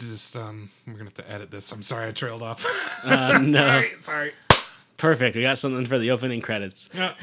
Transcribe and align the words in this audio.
just 0.00 0.36
um, 0.36 0.70
we're 0.86 0.94
gonna 0.94 1.04
have 1.04 1.14
to 1.14 1.30
edit 1.30 1.50
this. 1.50 1.70
I'm 1.72 1.82
sorry, 1.82 2.08
I 2.08 2.12
trailed 2.12 2.42
off. 2.42 2.64
Uh, 3.04 3.38
no. 3.42 3.50
sorry, 3.50 3.92
sorry. 3.98 4.32
Perfect. 4.96 5.36
We 5.36 5.42
got 5.42 5.58
something 5.58 5.86
for 5.86 5.98
the 5.98 6.10
opening 6.10 6.40
credits. 6.40 6.88
Yeah. 6.94 7.14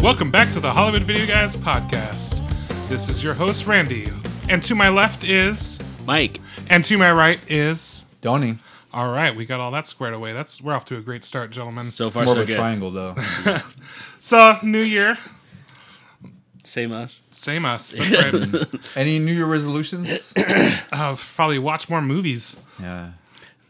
Welcome 0.00 0.30
back 0.30 0.52
to 0.52 0.60
the 0.60 0.70
Hollywood 0.70 1.02
Video 1.02 1.26
Guys 1.26 1.56
podcast. 1.56 2.40
This 2.88 3.08
is 3.08 3.24
your 3.24 3.32
host 3.32 3.66
Randy, 3.66 4.08
and 4.50 4.62
to 4.64 4.74
my 4.74 4.88
left 4.90 5.24
is, 5.24 5.80
Mike. 6.04 6.40
And 6.70 6.84
to 6.84 6.98
my 6.98 7.12
right 7.12 7.40
is. 7.48 8.04
Donnie. 8.20 8.58
All 8.92 9.10
right, 9.10 9.34
we 9.34 9.44
got 9.44 9.58
all 9.60 9.72
that 9.72 9.86
squared 9.88 10.14
away. 10.14 10.32
That's 10.32 10.62
we're 10.62 10.72
off 10.72 10.84
to 10.86 10.96
a 10.96 11.00
great 11.00 11.24
start, 11.24 11.50
gentlemen. 11.50 11.84
So 11.84 12.10
far, 12.10 12.24
More 12.24 12.34
so 12.36 12.40
of 12.42 12.46
a 12.46 12.50
good. 12.50 12.56
triangle, 12.56 12.90
though. 12.90 13.14
So, 14.20 14.56
New 14.62 14.80
Year, 14.80 15.18
Same 16.62 16.92
us. 16.92 17.20
same 17.30 17.66
us. 17.66 17.90
That's 17.98 18.54
right. 18.54 18.66
Any 18.96 19.18
New 19.18 19.34
Year 19.34 19.44
resolutions? 19.44 20.32
uh, 20.92 21.16
probably 21.34 21.58
watch 21.58 21.90
more 21.90 22.00
movies. 22.00 22.56
yeah. 22.80 23.10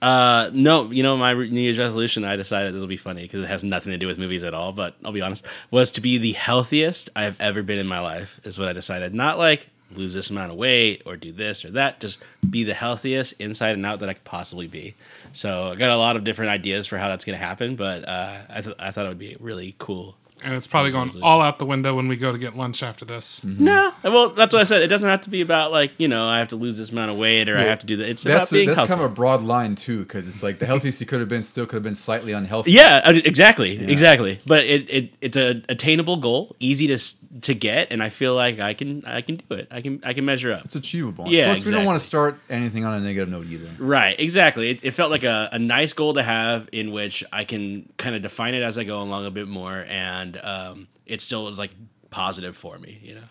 Uh, 0.00 0.50
no, 0.52 0.90
you 0.92 1.02
know, 1.02 1.16
my 1.16 1.32
New 1.32 1.60
Year's 1.60 1.78
resolution, 1.78 2.24
I 2.24 2.36
decided 2.36 2.74
this 2.74 2.80
will 2.80 2.86
be 2.86 2.96
funny 2.98 3.22
because 3.22 3.40
it 3.42 3.46
has 3.48 3.64
nothing 3.64 3.90
to 3.92 3.98
do 3.98 4.06
with 4.06 4.18
movies 4.18 4.44
at 4.44 4.52
all, 4.52 4.70
but 4.70 4.94
I'll 5.02 5.12
be 5.12 5.22
honest, 5.22 5.44
was 5.70 5.90
to 5.92 6.02
be 6.02 6.18
the 6.18 6.32
healthiest 6.32 7.08
I've 7.16 7.40
ever 7.40 7.62
been 7.62 7.78
in 7.78 7.86
my 7.86 8.00
life, 8.00 8.38
is 8.44 8.58
what 8.58 8.68
I 8.68 8.74
decided. 8.74 9.14
Not 9.14 9.38
like 9.38 9.66
lose 9.96 10.14
this 10.14 10.30
amount 10.30 10.50
of 10.52 10.56
weight 10.56 11.02
or 11.06 11.16
do 11.16 11.32
this 11.32 11.64
or 11.64 11.70
that, 11.72 12.00
just 12.00 12.20
be 12.48 12.64
the 12.64 12.74
healthiest 12.74 13.34
inside 13.40 13.70
and 13.76 13.84
out 13.86 14.00
that 14.00 14.08
I 14.08 14.14
could 14.14 14.24
possibly 14.24 14.66
be. 14.66 14.94
So 15.32 15.70
I 15.70 15.74
got 15.76 15.90
a 15.90 15.96
lot 15.96 16.16
of 16.16 16.24
different 16.24 16.50
ideas 16.50 16.86
for 16.86 16.98
how 16.98 17.08
that's 17.08 17.24
going 17.24 17.38
to 17.38 17.44
happen, 17.44 17.76
but 17.76 18.06
uh, 18.08 18.38
I, 18.48 18.60
th- 18.60 18.76
I 18.78 18.90
thought 18.90 19.06
it 19.06 19.08
would 19.08 19.18
be 19.18 19.36
really 19.40 19.74
cool. 19.78 20.16
And 20.44 20.54
it's 20.54 20.66
probably 20.66 20.92
going 20.92 21.10
all 21.22 21.40
out 21.40 21.58
the 21.58 21.64
window 21.64 21.94
when 21.94 22.06
we 22.06 22.16
go 22.16 22.30
to 22.30 22.38
get 22.38 22.56
lunch 22.56 22.82
after 22.82 23.04
this. 23.04 23.42
No, 23.44 23.92
well, 24.02 24.28
that's 24.30 24.52
what 24.52 24.60
I 24.60 24.64
said. 24.64 24.82
It 24.82 24.88
doesn't 24.88 25.08
have 25.08 25.22
to 25.22 25.30
be 25.30 25.40
about 25.40 25.72
like 25.72 25.92
you 25.98 26.06
know 26.08 26.26
I 26.26 26.38
have 26.38 26.48
to 26.48 26.56
lose 26.56 26.76
this 26.78 26.90
amount 26.90 27.10
of 27.10 27.16
weight 27.16 27.48
or 27.48 27.56
I 27.56 27.62
have 27.62 27.80
to 27.80 27.86
do 27.86 27.96
that. 27.96 28.08
It's 28.08 28.22
That's 28.22 28.50
about 28.50 28.54
being 28.54 28.66
that's 28.66 28.76
healthy. 28.76 28.88
kind 28.90 29.00
of 29.00 29.10
a 29.10 29.14
broad 29.14 29.42
line 29.42 29.74
too, 29.74 30.00
because 30.00 30.28
it's 30.28 30.42
like 30.42 30.58
the 30.58 30.66
healthiest 30.66 30.98
he 31.00 31.06
could 31.06 31.20
have 31.20 31.28
been 31.28 31.42
still 31.42 31.66
could 31.66 31.76
have 31.76 31.82
been 31.82 31.94
slightly 31.94 32.32
unhealthy. 32.32 32.72
Yeah, 32.72 33.00
uh, 33.04 33.12
exactly, 33.24 33.78
exactly. 33.90 34.40
But 34.46 34.64
it, 34.64 34.88
it 34.90 35.10
it's 35.20 35.36
a 35.36 35.62
attainable 35.68 36.18
goal, 36.18 36.54
easy 36.60 36.86
to 36.88 36.98
to 37.40 37.54
get, 37.54 37.88
and 37.90 38.02
I 38.02 38.10
feel 38.10 38.34
like 38.34 38.60
I 38.60 38.74
can 38.74 39.04
I 39.06 39.22
can 39.22 39.36
do 39.36 39.54
it. 39.54 39.68
I 39.70 39.80
can 39.80 40.00
I 40.04 40.12
can 40.12 40.24
measure 40.24 40.52
up. 40.52 40.64
It's 40.66 40.76
achievable. 40.76 41.26
Yeah, 41.28 41.46
Plus, 41.46 41.64
we 41.64 41.72
don't 41.72 41.84
want 41.84 41.98
to 41.98 42.04
start 42.04 42.38
anything 42.50 42.84
on 42.84 42.94
a 42.94 43.00
negative 43.00 43.28
note 43.28 43.46
either. 43.46 43.70
Right, 43.78 44.18
exactly. 44.18 44.70
It, 44.70 44.84
it 44.84 44.90
felt 44.92 45.10
like 45.10 45.24
a, 45.24 45.48
a 45.52 45.58
nice 45.58 45.92
goal 45.92 46.14
to 46.14 46.22
have 46.22 46.68
in 46.72 46.92
which 46.92 47.24
I 47.32 47.44
can 47.44 47.88
kind 47.96 48.14
of 48.14 48.22
define 48.22 48.54
it 48.54 48.62
as 48.62 48.78
I 48.78 48.84
go 48.84 49.00
along 49.00 49.26
a 49.26 49.30
bit 49.30 49.48
more, 49.48 49.84
and 49.88 50.33
um, 50.42 50.88
it 51.06 51.20
still 51.20 51.44
was 51.44 51.58
like 51.58 51.70
positive 52.10 52.56
for 52.56 52.78
me, 52.78 52.98
you 53.02 53.14
know. 53.16 53.22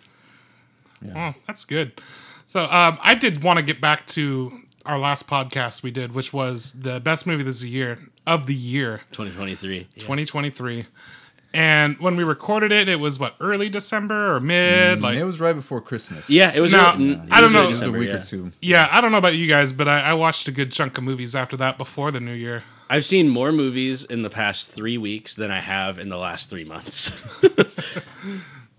Oh, 1.16 1.34
that's 1.48 1.66
good. 1.66 2.00
So 2.46 2.64
um, 2.64 2.98
I 3.02 3.16
did 3.16 3.44
want 3.44 3.58
to 3.58 3.64
get 3.64 3.82
back 3.82 4.06
to 4.08 4.60
our 4.86 5.00
last 5.00 5.28
podcast 5.28 5.84
we 5.84 5.92
did, 5.92 6.14
which 6.14 6.34
was 6.34 6.82
the 6.82 7.00
best 7.00 7.26
movie 7.26 7.44
this 7.44 7.64
year 7.64 8.00
of 8.28 8.48
the 8.48 8.54
year, 8.54 9.02
2023. 9.12 9.78
Yeah. 9.78 9.86
2023. 9.96 10.86
And 11.56 12.00
when 12.00 12.16
we 12.16 12.24
recorded 12.24 12.72
it, 12.72 12.90
it 12.90 13.00
was 13.00 13.20
what 13.20 13.36
early 13.40 13.70
December 13.70 14.36
or 14.36 14.40
mid, 14.40 15.02
like 15.02 15.18
it 15.18 15.24
was 15.24 15.40
right 15.40 15.54
before 15.54 15.82
Christmas. 15.82 16.28
Yeah, 16.28 16.52
it 16.54 16.62
was. 16.62 16.72
Now, 16.72 16.96
early- 16.96 17.22
I 17.30 17.38
it 17.38 17.42
don't 17.42 17.44
was 17.44 17.54
early 17.54 17.54
know. 17.54 17.64
It 17.64 17.68
was 17.70 17.82
a 17.84 17.92
week 17.92 18.10
yeah. 18.10 18.16
or 18.16 18.24
two. 18.24 18.52
yeah. 18.62 18.88
I 18.90 19.02
don't 19.02 19.12
know 19.12 19.20
about 19.20 19.36
you 19.36 19.48
guys, 19.48 19.72
but 19.72 19.88
I, 19.88 20.02
I 20.02 20.14
watched 20.16 20.48
a 20.48 20.52
good 20.52 20.72
chunk 20.72 20.98
of 20.98 21.04
movies 21.04 21.36
after 21.36 21.56
that 21.58 21.78
before 21.78 22.10
the 22.10 22.20
new 22.20 22.34
year. 22.34 22.64
I've 22.94 23.06
seen 23.06 23.28
more 23.28 23.52
movies 23.52 24.06
in 24.06 24.22
the 24.22 24.30
past 24.30 24.70
three 24.70 25.00
weeks 25.00 25.34
than 25.34 25.50
I 25.50 25.62
have 25.62 25.98
in 25.98 26.10
the 26.10 26.18
last 26.18 26.52
three 26.52 26.64
months. 26.64 27.12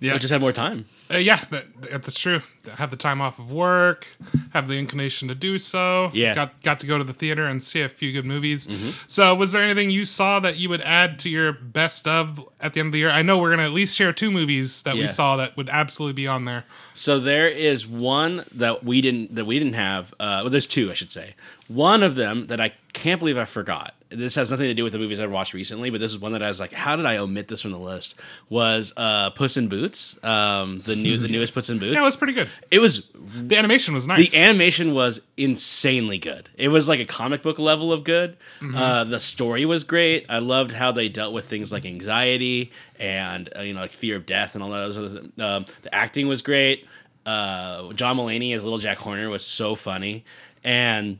Yeah, 0.04 0.14
I 0.14 0.18
just 0.18 0.30
had 0.30 0.42
more 0.42 0.52
time. 0.52 0.84
Uh, 1.10 1.16
yeah, 1.16 1.42
that, 1.50 1.64
that's 1.90 2.18
true. 2.18 2.42
Have 2.74 2.90
the 2.90 2.96
time 2.96 3.22
off 3.22 3.38
of 3.38 3.50
work, 3.50 4.06
have 4.52 4.68
the 4.68 4.78
inclination 4.78 5.28
to 5.28 5.34
do 5.34 5.58
so. 5.58 6.10
Yeah. 6.12 6.34
got 6.34 6.62
got 6.62 6.80
to 6.80 6.86
go 6.86 6.98
to 6.98 7.04
the 7.04 7.14
theater 7.14 7.46
and 7.46 7.62
see 7.62 7.80
a 7.80 7.88
few 7.88 8.12
good 8.12 8.26
movies. 8.26 8.66
Mm-hmm. 8.66 8.90
So, 9.06 9.34
was 9.34 9.52
there 9.52 9.62
anything 9.62 9.90
you 9.90 10.04
saw 10.04 10.40
that 10.40 10.56
you 10.58 10.68
would 10.68 10.82
add 10.82 11.18
to 11.20 11.30
your 11.30 11.52
best 11.52 12.06
of 12.06 12.46
at 12.60 12.74
the 12.74 12.80
end 12.80 12.88
of 12.88 12.92
the 12.92 12.98
year? 12.98 13.10
I 13.10 13.22
know 13.22 13.38
we're 13.38 13.50
gonna 13.50 13.64
at 13.64 13.72
least 13.72 13.96
share 13.96 14.12
two 14.12 14.30
movies 14.30 14.82
that 14.82 14.94
we 14.94 15.06
saw 15.06 15.36
that 15.36 15.56
would 15.56 15.70
absolutely 15.70 16.14
be 16.14 16.26
on 16.26 16.44
there. 16.44 16.64
So 16.92 17.18
there 17.18 17.48
is 17.48 17.86
one 17.86 18.44
that 18.52 18.84
we 18.84 19.00
didn't 19.00 19.34
that 19.34 19.46
we 19.46 19.58
didn't 19.58 19.74
have. 19.74 20.12
Uh, 20.14 20.40
well, 20.42 20.50
there's 20.50 20.66
two, 20.66 20.90
I 20.90 20.94
should 20.94 21.10
say. 21.10 21.34
One 21.68 22.02
of 22.02 22.14
them 22.14 22.46
that 22.48 22.60
I 22.60 22.72
can't 22.92 23.18
believe 23.18 23.38
I 23.38 23.44
forgot. 23.46 23.94
This 24.10 24.36
has 24.36 24.50
nothing 24.50 24.66
to 24.66 24.74
do 24.74 24.84
with 24.84 24.92
the 24.92 24.98
movies 24.98 25.18
I 25.18 25.26
watched 25.26 25.54
recently, 25.54 25.90
but 25.90 26.00
this 26.00 26.12
is 26.12 26.18
one 26.18 26.32
that 26.32 26.42
I 26.42 26.48
was 26.48 26.60
like, 26.60 26.72
how 26.72 26.94
did 26.94 27.04
I 27.04 27.16
omit 27.16 27.48
this 27.48 27.62
from 27.62 27.72
the 27.72 27.78
list? 27.78 28.14
Was 28.48 28.92
uh, 28.96 29.30
Puss 29.30 29.56
in 29.56 29.68
Boots, 29.68 30.22
um, 30.22 30.82
the 30.84 30.94
new 30.94 31.16
the 31.18 31.26
newest 31.36 31.52
Puss 31.54 31.68
in 31.70 31.78
Boots. 31.80 31.94
Yeah, 31.94 32.02
it 32.02 32.04
was 32.04 32.14
pretty 32.16 32.34
good. 32.34 32.48
It 32.70 32.78
was 32.78 33.08
The 33.14 33.56
animation 33.56 33.92
was 33.94 34.06
nice. 34.06 34.30
the 34.30 34.38
animation 34.38 34.94
was 34.94 35.20
insanely 35.36 36.18
good. 36.18 36.48
It 36.56 36.68
was 36.68 36.88
like 36.88 37.00
a 37.00 37.04
comic 37.06 37.42
book 37.42 37.58
level 37.58 37.92
of 37.92 38.04
good. 38.04 38.36
Mm-hmm. 38.60 38.76
Uh, 38.76 39.04
the 39.04 39.18
story 39.18 39.64
was 39.64 39.82
great. 39.82 40.26
I 40.28 40.38
loved 40.38 40.70
how 40.70 40.92
they 40.92 41.08
dealt 41.08 41.32
with 41.32 41.46
things 41.46 41.72
like 41.72 41.84
anxiety 41.84 42.70
and 43.00 43.48
uh, 43.56 43.62
you 43.62 43.74
know 43.74 43.80
like 43.80 43.92
fear 43.94 44.14
of 44.16 44.26
death 44.26 44.54
and 44.54 44.62
all 44.62 44.70
those. 44.70 44.96
Other 44.96 45.08
things. 45.08 45.40
Um, 45.40 45.64
the 45.82 45.92
acting 45.92 46.28
was 46.28 46.40
great. 46.42 46.86
Uh, 47.26 47.92
John 47.94 48.16
Mulaney 48.18 48.54
as 48.54 48.62
Little 48.62 48.78
Jack 48.78 48.98
Horner 48.98 49.28
was 49.28 49.42
so 49.44 49.74
funny, 49.74 50.24
and 50.62 51.18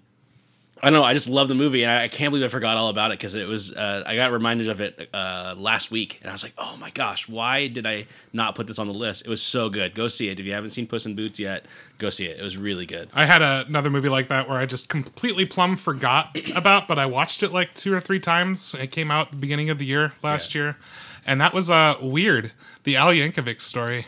I 0.83 0.91
don't 0.91 1.01
know. 1.01 1.05
I 1.05 1.15
just 1.15 1.29
love 1.31 1.49
the 1.49 1.55
movie, 1.55 1.83
and 1.83 1.91
I, 1.91 2.03
I 2.03 2.09
can't 2.09 2.31
believe 2.31 2.45
I 2.45 2.49
forgot 2.49 2.77
all 2.77 2.89
about 2.89 3.11
it 3.11 3.19
because 3.19 3.35
it 3.35 3.49
was. 3.49 3.73
Uh, 3.75 4.03
I 4.05 4.17
got 4.17 4.33
reminded 4.33 4.69
of 4.69 4.81
it 4.81 5.09
uh, 5.15 5.55
last 5.57 5.91
week, 5.91 6.19
and 6.21 6.29
I 6.29 6.35
was 6.35 6.43
like, 6.43 6.53
"Oh 6.59 6.77
my 6.77 6.91
gosh, 6.91 7.27
why 7.27 7.69
did 7.69 7.87
I 7.87 8.07
not 8.35 8.55
put 8.55 8.67
this 8.67 8.79
on 8.79 8.87
the 8.89 8.93
list?" 8.93 9.23
It 9.25 9.29
was 9.29 9.41
so 9.41 9.71
good. 9.71 9.95
Go 9.95 10.09
see 10.09 10.29
it 10.29 10.39
if 10.39 10.45
you 10.45 10.53
haven't 10.53 10.71
seen 10.71 10.87
Puss 10.87 11.07
in 11.07 11.15
Boots 11.15 11.39
yet. 11.41 11.65
Go 11.99 12.11
see 12.11 12.27
it. 12.27 12.39
It 12.39 12.43
was 12.43 12.57
really 12.59 12.85
good. 12.85 13.09
I 13.15 13.25
had 13.25 13.41
a, 13.41 13.65
another 13.67 13.89
movie 13.89 14.11
like 14.11 14.29
that 14.29 14.47
where 14.49 14.59
I 14.59 14.67
just 14.67 14.89
completely 14.91 15.47
plumb 15.47 15.77
forgot 15.77 16.37
about, 16.55 16.87
but 16.87 16.99
I 16.99 17.07
watched 17.07 17.43
it 17.43 17.51
like 17.53 17.73
two 17.75 17.95
or 17.95 18.01
three 18.01 18.21
times. 18.21 18.75
It 18.79 18.89
came 18.91 19.11
out 19.11 19.31
the 19.31 19.37
beginning 19.37 19.71
of 19.71 19.79
the 19.79 19.87
year 19.87 20.13
last 20.23 20.55
Yeah. 20.55 20.61
year, 20.61 20.77
and 21.25 21.41
that 21.41 21.55
was 21.55 21.71
uh, 21.71 21.95
weird. 22.03 22.53
The 22.83 22.97
Al 22.97 23.09
Yankovic 23.13 23.63
story, 23.63 24.05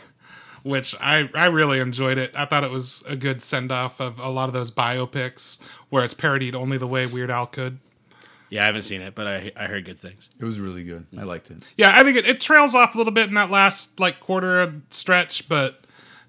which 0.67 0.93
I 0.99 1.29
I 1.33 1.45
really 1.45 1.79
enjoyed 1.79 2.17
it. 2.17 2.31
I 2.35 2.45
thought 2.45 2.63
it 2.63 2.71
was 2.71 3.03
a 3.07 3.15
good 3.15 3.41
send 3.41 3.71
off 3.71 3.99
of 3.99 4.19
a 4.19 4.29
lot 4.29 4.49
of 4.49 4.53
those 4.53 4.69
biopics 4.71 5.59
where 5.89 6.03
it's 6.03 6.13
parodied 6.13 6.53
only 6.55 6.77
the 6.77 6.87
way 6.87 7.05
Weird 7.05 7.31
Al 7.31 7.47
could. 7.47 7.79
Yeah, 8.49 8.63
I 8.63 8.65
haven't 8.67 8.83
seen 8.83 9.01
it, 9.01 9.15
but 9.15 9.27
I 9.27 9.51
I 9.55 9.65
heard 9.67 9.85
good 9.85 9.99
things. 9.99 10.29
It 10.39 10.45
was 10.45 10.59
really 10.59 10.83
good. 10.83 11.05
I 11.17 11.23
liked 11.23 11.49
it. 11.51 11.57
Yeah, 11.77 11.91
I 11.95 12.03
think 12.03 12.17
it, 12.17 12.27
it 12.27 12.39
trails 12.41 12.73
off 12.75 12.95
a 12.95 12.97
little 12.97 13.11
bit 13.13 13.27
in 13.27 13.33
that 13.33 13.49
last 13.49 13.99
like 13.99 14.19
quarter 14.19 14.73
stretch, 14.89 15.49
but 15.49 15.81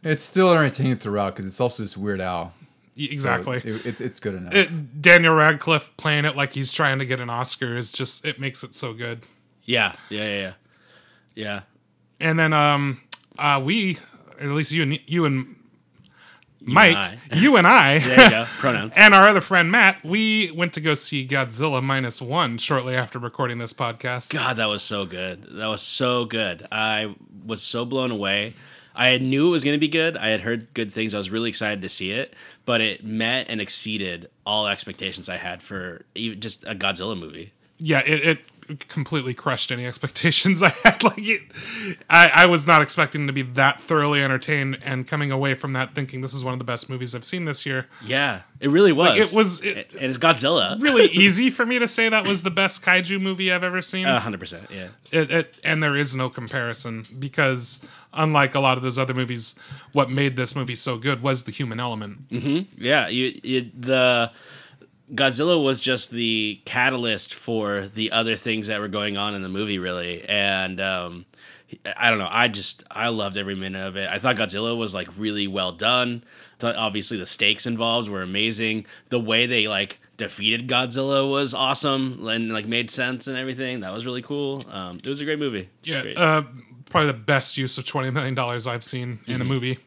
It's 0.02 0.22
still 0.24 0.52
entertaining 0.52 0.96
throughout 0.96 1.34
because 1.34 1.46
it's 1.46 1.60
also 1.60 1.82
this 1.82 1.96
Weird 1.96 2.20
Al. 2.20 2.54
y- 2.96 3.06
So 3.06 3.12
exactly. 3.12 3.58
it- 3.58 3.86
it's 3.86 4.00
it's 4.00 4.18
good 4.20 4.34
enough. 4.34 4.52
it, 4.54 5.00
Daniel 5.00 5.34
Radcliffe 5.34 5.96
playing 5.96 6.24
it 6.24 6.34
like 6.36 6.52
he's 6.54 6.72
trying 6.72 6.98
to 6.98 7.04
get 7.06 7.20
an 7.20 7.30
Oscar 7.30 7.76
is 7.76 7.92
just 7.92 8.24
it 8.24 8.40
makes 8.40 8.64
it 8.64 8.74
so 8.74 8.92
good. 8.94 9.20
Yeah, 9.64 9.92
yeah, 10.08 10.24
yeah, 10.24 10.40
yeah. 10.40 10.52
yeah. 11.36 11.60
And 12.20 12.36
then 12.38 12.52
um 12.52 13.00
uh 13.38 13.62
we 13.64 13.94
or 13.94 14.00
at 14.40 14.46
least 14.48 14.72
you 14.72 14.82
and 14.82 15.00
you 15.06 15.24
and 15.24 15.56
Mike, 16.60 16.96
I. 16.96 17.18
you 17.34 17.56
and 17.56 17.66
I 17.66 17.98
There 18.00 18.24
you 18.24 18.30
go. 18.30 18.44
Pronouns. 18.58 18.92
and 18.96 19.14
our 19.14 19.28
other 19.28 19.40
friend 19.40 19.70
Matt, 19.70 20.04
we 20.04 20.50
went 20.52 20.72
to 20.74 20.80
go 20.80 20.94
see 20.94 21.26
Godzilla 21.26 21.82
minus 21.82 22.20
one 22.20 22.58
shortly 22.58 22.94
after 22.94 23.18
recording 23.18 23.58
this 23.58 23.72
podcast. 23.72 24.32
God, 24.32 24.56
that 24.56 24.66
was 24.66 24.82
so 24.82 25.06
good. 25.06 25.44
That 25.52 25.66
was 25.66 25.82
so 25.82 26.24
good. 26.24 26.66
I 26.70 27.14
was 27.44 27.62
so 27.62 27.84
blown 27.84 28.10
away. 28.10 28.54
I 28.94 29.18
knew 29.18 29.48
it 29.48 29.50
was 29.50 29.62
going 29.62 29.76
to 29.76 29.80
be 29.80 29.88
good. 29.88 30.16
I 30.16 30.28
had 30.28 30.40
heard 30.40 30.74
good 30.74 30.92
things. 30.92 31.14
I 31.14 31.18
was 31.18 31.30
really 31.30 31.48
excited 31.48 31.82
to 31.82 31.88
see 31.88 32.10
it, 32.10 32.34
but 32.66 32.80
it 32.80 33.04
met 33.04 33.46
and 33.48 33.60
exceeded 33.60 34.28
all 34.44 34.66
expectations 34.66 35.28
I 35.28 35.36
had 35.36 35.62
for 35.62 36.04
even 36.16 36.40
just 36.40 36.64
a 36.64 36.74
Godzilla 36.74 37.16
movie. 37.16 37.52
Yeah, 37.78 38.00
it, 38.04 38.26
it 38.26 38.38
completely 38.88 39.34
crushed 39.34 39.70
any 39.72 39.86
expectations 39.86 40.62
I 40.62 40.68
had. 40.84 41.02
Like 41.02 41.14
it, 41.18 41.42
I, 42.08 42.30
I 42.34 42.46
was 42.46 42.66
not 42.66 42.82
expecting 42.82 43.26
to 43.26 43.32
be 43.32 43.42
that 43.42 43.82
thoroughly 43.82 44.22
entertained 44.22 44.78
and 44.84 45.06
coming 45.06 45.30
away 45.30 45.54
from 45.54 45.72
that 45.74 45.94
thinking 45.94 46.20
this 46.20 46.34
is 46.34 46.44
one 46.44 46.52
of 46.52 46.58
the 46.58 46.64
best 46.64 46.88
movies 46.90 47.14
I've 47.14 47.24
seen 47.24 47.44
this 47.44 47.64
year. 47.66 47.86
Yeah, 48.04 48.42
it 48.60 48.68
really 48.70 48.92
was. 48.92 49.18
it 49.18 49.32
was- 49.32 49.60
it- 49.62 49.92
and 49.94 50.04
it's 50.04 50.18
Godzilla. 50.18 50.78
Really 50.88 51.06
easy 51.12 51.50
for 51.50 51.64
me 51.66 51.78
to 51.78 51.88
say 51.88 52.08
that 52.08 52.26
was 52.26 52.42
the 52.42 52.50
best 52.50 52.82
kaiju 52.82 53.20
movie 53.20 53.52
I've 53.52 53.64
ever 53.64 53.82
seen. 53.82 54.06
A 54.06 54.20
hundred 54.20 54.40
percent. 54.40 54.68
Yeah. 54.70 54.88
it, 55.10 55.30
it, 55.30 55.60
and 55.64 55.82
there 55.82 55.96
is 55.96 56.14
no 56.14 56.28
comparison 56.30 57.04
because 57.18 57.84
unlike 58.12 58.54
a 58.54 58.60
lot 58.60 58.76
of 58.78 58.82
those 58.82 58.96
other 58.98 59.12
movies 59.14 59.54
what 59.92 60.10
made 60.10 60.36
this 60.36 60.56
movie 60.56 60.74
so 60.74 60.96
good 60.96 61.22
was 61.22 61.44
the 61.44 61.52
human 61.52 61.78
element 61.78 62.28
mm-hmm. 62.30 62.82
Yeah, 62.82 63.08
you, 63.08 63.38
you 63.42 63.70
the 63.78 64.30
Godzilla 65.14 65.62
was 65.62 65.80
just 65.80 66.10
the 66.10 66.60
catalyst 66.64 67.34
for 67.34 67.88
the 67.88 68.10
other 68.12 68.36
things 68.36 68.66
that 68.66 68.80
were 68.80 68.88
going 68.88 69.16
on 69.16 69.34
in 69.34 69.42
the 69.42 69.48
movie, 69.48 69.78
really, 69.78 70.22
and 70.28 70.80
um, 70.80 71.24
I 71.96 72.10
don't 72.10 72.18
know. 72.18 72.28
I 72.30 72.48
just 72.48 72.84
I 72.90 73.08
loved 73.08 73.36
every 73.36 73.54
minute 73.54 73.86
of 73.86 73.96
it. 73.96 74.06
I 74.08 74.18
thought 74.18 74.36
Godzilla 74.36 74.76
was 74.76 74.94
like 74.94 75.08
really 75.16 75.46
well 75.46 75.72
done. 75.72 76.24
Thought 76.58 76.76
obviously 76.76 77.16
the 77.18 77.26
stakes 77.26 77.66
involved 77.66 78.08
were 78.08 78.22
amazing. 78.22 78.84
The 79.10 79.20
way 79.20 79.46
they 79.46 79.66
like 79.68 80.00
defeated 80.16 80.68
Godzilla 80.68 81.30
was 81.30 81.54
awesome 81.54 82.26
and 82.26 82.52
like 82.52 82.66
made 82.66 82.90
sense 82.90 83.28
and 83.28 83.38
everything. 83.38 83.80
That 83.80 83.92
was 83.92 84.04
really 84.04 84.22
cool. 84.22 84.64
Um, 84.70 84.98
it 84.98 85.06
was 85.06 85.20
a 85.20 85.24
great 85.24 85.38
movie. 85.38 85.68
Yeah, 85.84 86.02
great. 86.02 86.18
uh, 86.18 86.42
probably 86.90 87.06
the 87.12 87.18
best 87.18 87.56
use 87.56 87.78
of 87.78 87.86
twenty 87.86 88.10
million 88.10 88.34
dollars 88.34 88.66
I've 88.66 88.84
seen 88.84 89.20
in 89.26 89.36
a 89.36 89.38
Mm-hmm. 89.38 89.48
movie. 89.48 89.78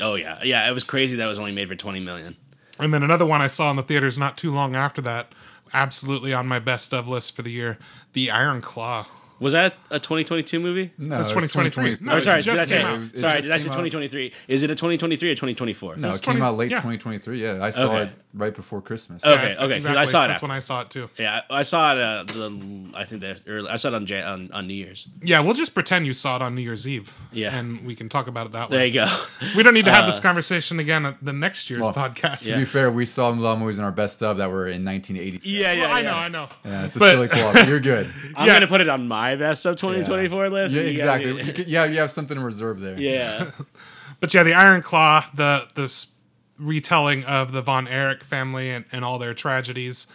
oh 0.00 0.14
yeah, 0.14 0.38
yeah. 0.42 0.68
It 0.70 0.72
was 0.72 0.84
crazy 0.84 1.16
that 1.16 1.24
it 1.24 1.28
was 1.28 1.38
only 1.38 1.52
made 1.52 1.68
for 1.68 1.74
twenty 1.74 2.00
million. 2.00 2.36
And 2.80 2.94
then 2.94 3.02
another 3.02 3.26
one 3.26 3.40
I 3.40 3.46
saw 3.46 3.70
in 3.70 3.76
the 3.76 3.82
theaters 3.82 4.18
not 4.18 4.36
too 4.38 4.50
long 4.50 4.74
after 4.74 5.00
that, 5.02 5.32
absolutely 5.72 6.32
on 6.32 6.46
my 6.46 6.58
best 6.58 6.94
of 6.94 7.08
list 7.08 7.36
for 7.36 7.42
the 7.42 7.50
year, 7.50 7.78
The 8.12 8.30
Iron 8.30 8.60
Claw. 8.60 9.06
Was 9.40 9.54
that 9.54 9.74
a 9.90 9.98
2022 9.98 10.60
movie? 10.60 10.92
No, 10.98 11.16
That's 11.16 11.30
it 11.30 11.34
2023. 11.34 12.06
No, 12.06 12.12
Oh, 12.16 12.20
sorry, 12.20 12.42
just 12.42 12.46
did 12.46 12.60
I 12.60 12.64
say, 12.66 12.82
out. 12.82 13.00
It 13.00 13.14
it 13.14 13.18
sorry, 13.18 13.32
just 13.38 13.46
did 13.46 13.52
I 13.54 13.58
say 13.58 13.64
came 13.64 13.72
out. 13.72 13.84
2023? 13.90 14.32
Is 14.48 14.62
it 14.62 14.70
a 14.70 14.74
2023 14.74 15.30
or 15.30 15.34
2024? 15.34 15.96
No, 15.96 16.08
was 16.08 16.18
it 16.18 16.22
came 16.22 16.34
20 16.36 16.46
out 16.46 16.56
late 16.58 16.70
yeah. 16.70 16.76
2023. 16.76 17.42
Yeah, 17.42 17.58
I 17.64 17.70
saw 17.70 17.84
Okay. 17.86 18.02
it 18.02 18.08
right 18.34 18.54
before 18.54 18.80
Christmas. 18.82 19.24
Okay, 19.24 19.54
Yeah, 19.58 19.64
okay, 19.64 19.80
'cause 19.80 19.86
I 19.96 20.04
saw 20.04 20.24
it 20.24 20.28
That's 20.28 20.36
after. 20.36 20.46
when 20.46 20.50
I 20.56 20.58
saw 20.58 20.82
it 20.82 20.90
too. 20.90 21.08
Yeah, 21.18 21.40
I 21.50 21.60
I 21.60 21.62
saw 21.62 21.92
it. 21.96 22.00
Uh, 22.00 22.24
the 22.24 22.90
I 22.94 23.04
think 23.04 23.22
that 23.22 23.48
or 23.48 23.68
I 23.68 23.76
saw 23.76 23.88
it 23.88 23.94
on, 23.94 24.06
Jan- 24.06 24.26
on 24.26 24.50
on 24.52 24.66
New 24.66 24.74
Year's. 24.74 25.06
Yeah, 25.22 25.40
we'll 25.40 25.54
just 25.54 25.72
pretend 25.74 26.06
you 26.06 26.12
saw 26.14 26.36
it 26.36 26.42
on 26.42 26.54
New 26.54 26.60
Year's 26.62 26.86
Eve. 26.86 27.12
Yeah. 27.32 27.56
and 27.56 27.84
we 27.86 27.94
can 27.94 28.08
talk 28.08 28.26
about 28.28 28.46
it 28.46 28.52
that 28.52 28.70
way. 28.70 28.76
There 28.76 28.86
you 28.86 28.92
go. 28.94 29.08
We 29.56 29.62
don't 29.62 29.74
need 29.74 29.86
to 29.86 29.92
have 29.92 30.06
this 30.06 30.18
Uh, 30.18 30.22
conversation 30.22 30.78
again 30.78 31.06
at 31.06 31.16
the 31.24 31.32
next 31.32 31.70
year's 31.70 31.82
Well, 31.82 31.94
podcast. 31.94 32.46
To 32.52 32.56
be 32.58 32.64
fair, 32.64 32.90
we 32.90 33.06
saw 33.06 33.30
a 33.30 33.32
lot 33.32 33.54
of 33.54 33.58
movies 33.60 33.78
in 33.78 33.84
our 33.84 33.90
best 33.92 34.22
of 34.22 34.36
that 34.36 34.50
were 34.50 34.66
in 34.68 34.84
1980. 34.84 35.40
Yeah, 35.48 35.72
yeah, 35.72 35.80
Well, 35.86 35.92
I 35.96 36.02
know, 36.02 36.14
I 36.14 36.28
know. 36.28 36.48
Yeah, 36.64 36.84
it's 36.84 36.96
a 36.96 36.98
silly 36.98 37.28
co-op. 37.28 37.66
You're 37.68 37.80
good. 37.80 38.12
I'm 38.36 38.46
gonna 38.46 38.66
put 38.66 38.80
it 38.80 38.88
on 38.88 39.08
my 39.08 39.29
best 39.36 39.66
of 39.66 39.76
2024 39.76 40.48
list. 40.50 40.74
Yeah, 40.74 40.82
You 40.82 40.86
guys- 40.88 40.92
exactly. 41.20 41.42
You 41.46 41.52
could, 41.52 41.68
yeah, 41.68 41.84
you 41.84 41.98
have 42.00 42.10
something 42.10 42.36
in 42.36 42.42
reserve 42.44 42.80
there. 42.80 42.98
yeah, 43.00 43.50
But 44.20 44.34
yeah, 44.34 44.42
the 44.42 44.54
Iron 44.54 44.82
Claw, 44.82 45.24
the 45.34 45.66
the 45.74 46.06
retelling 46.58 47.24
of 47.24 47.52
the 47.52 47.62
Von 47.62 47.88
Erich 47.88 48.22
family 48.22 48.70
and, 48.70 48.84
and 48.92 49.04
all 49.04 49.18
their 49.18 49.32
tragedies. 49.34 50.06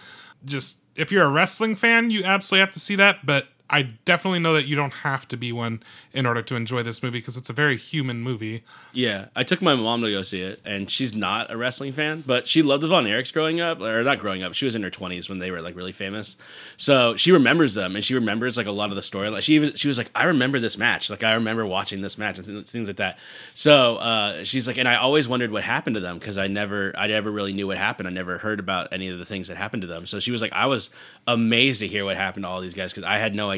Just 0.44 0.78
if 0.96 1.12
you're 1.12 1.26
a 1.26 1.30
wrestling 1.30 1.76
fan, 1.76 2.12
you 2.12 2.24
absolutely 2.24 2.60
have 2.66 2.74
to 2.74 2.80
see 2.80 2.96
that. 2.98 3.26
But 3.26 3.48
I 3.70 3.84
definitely 4.06 4.40
know 4.40 4.54
that 4.54 4.68
you 4.68 4.76
don't 4.76 4.94
have 4.94 5.28
to 5.30 5.38
be 5.38 5.52
one 5.52 5.82
in 6.14 6.26
order 6.26 6.42
to 6.44 6.56
enjoy 6.56 6.84
this 6.84 7.02
movie 7.02 7.20
because 7.20 7.36
it's 7.36 7.50
a 7.50 7.54
very 7.54 7.78
human 7.78 8.22
movie. 8.22 8.64
yeah. 8.94 9.26
I 9.36 9.44
took 9.44 9.62
my 9.62 9.76
mom 9.76 10.02
to 10.04 10.12
go 10.12 10.22
see 10.22 10.42
it, 10.42 10.62
and 10.64 10.90
she's 10.90 11.14
not 11.16 11.52
a 11.52 11.58
wrestling 11.58 11.92
fan, 11.92 12.24
but 12.26 12.48
she 12.48 12.62
loved 12.62 12.84
the 12.84 12.88
Von 12.88 13.06
Erichs 13.06 13.34
growing 13.34 13.60
up, 13.60 13.82
or 13.82 14.04
not 14.04 14.20
growing 14.20 14.44
up. 14.44 14.54
She 14.54 14.66
was 14.66 14.76
in 14.76 14.84
her 14.84 14.92
20s 14.92 15.30
when 15.30 15.40
they 15.40 15.52
were 15.52 15.62
like 15.62 15.76
really 15.76 15.92
famous, 15.92 16.38
so 16.78 17.16
she 17.16 17.32
remembers 17.32 17.74
them, 17.74 17.96
and 17.96 18.06
she 18.06 18.14
remembers 18.14 18.56
like 18.56 18.68
a 18.68 18.72
lot 18.72 18.90
of 18.92 18.96
the 18.96 19.02
story. 19.02 19.30
Like 19.30 19.44
she 19.44 19.60
was, 19.60 19.72
she 19.76 19.88
was 19.88 19.98
like, 19.98 20.12
I 20.16 20.26
remember 20.26 20.60
this 20.60 20.78
match. 20.78 21.10
Like 21.10 21.24
I 21.24 21.34
remember 21.34 21.66
watching 21.66 22.02
this 22.02 22.18
match 22.18 22.38
and 22.38 22.46
things 22.46 22.72
things 22.72 22.88
like 22.88 22.98
that. 22.98 23.18
So 23.54 23.98
uh, 23.98 24.44
she's 24.44 24.68
like, 24.68 24.78
and 24.78 24.88
I 24.88 24.96
always 24.98 25.28
wondered 25.28 25.52
what 25.52 25.64
happened 25.64 25.96
to 25.96 26.00
them 26.00 26.20
because 26.20 26.38
I 26.38 26.48
never, 26.48 26.94
I 26.98 27.08
never 27.08 27.32
really 27.32 27.54
knew 27.54 27.68
what 27.68 27.78
happened. 27.78 28.08
I 28.08 28.12
never 28.12 28.38
heard 28.38 28.60
about 28.60 28.90
any 28.92 29.10
of 29.10 29.18
the 29.20 29.26
things 29.26 29.48
that 29.48 29.58
happened 29.58 29.82
to 29.82 29.88
them. 29.88 30.06
So 30.06 30.20
she 30.20 30.32
was 30.32 30.42
like, 30.42 30.54
I 30.54 30.68
was 30.68 30.90
amazed 31.28 31.80
to 31.80 31.88
hear 31.88 32.06
what 32.06 32.18
happened 32.18 32.44
to 32.44 32.50
all 32.50 32.62
these 32.62 32.74
guys 32.74 32.94
because 32.94 33.04
I 33.04 33.18
had 33.18 33.34
no 33.34 33.50
idea. 33.50 33.55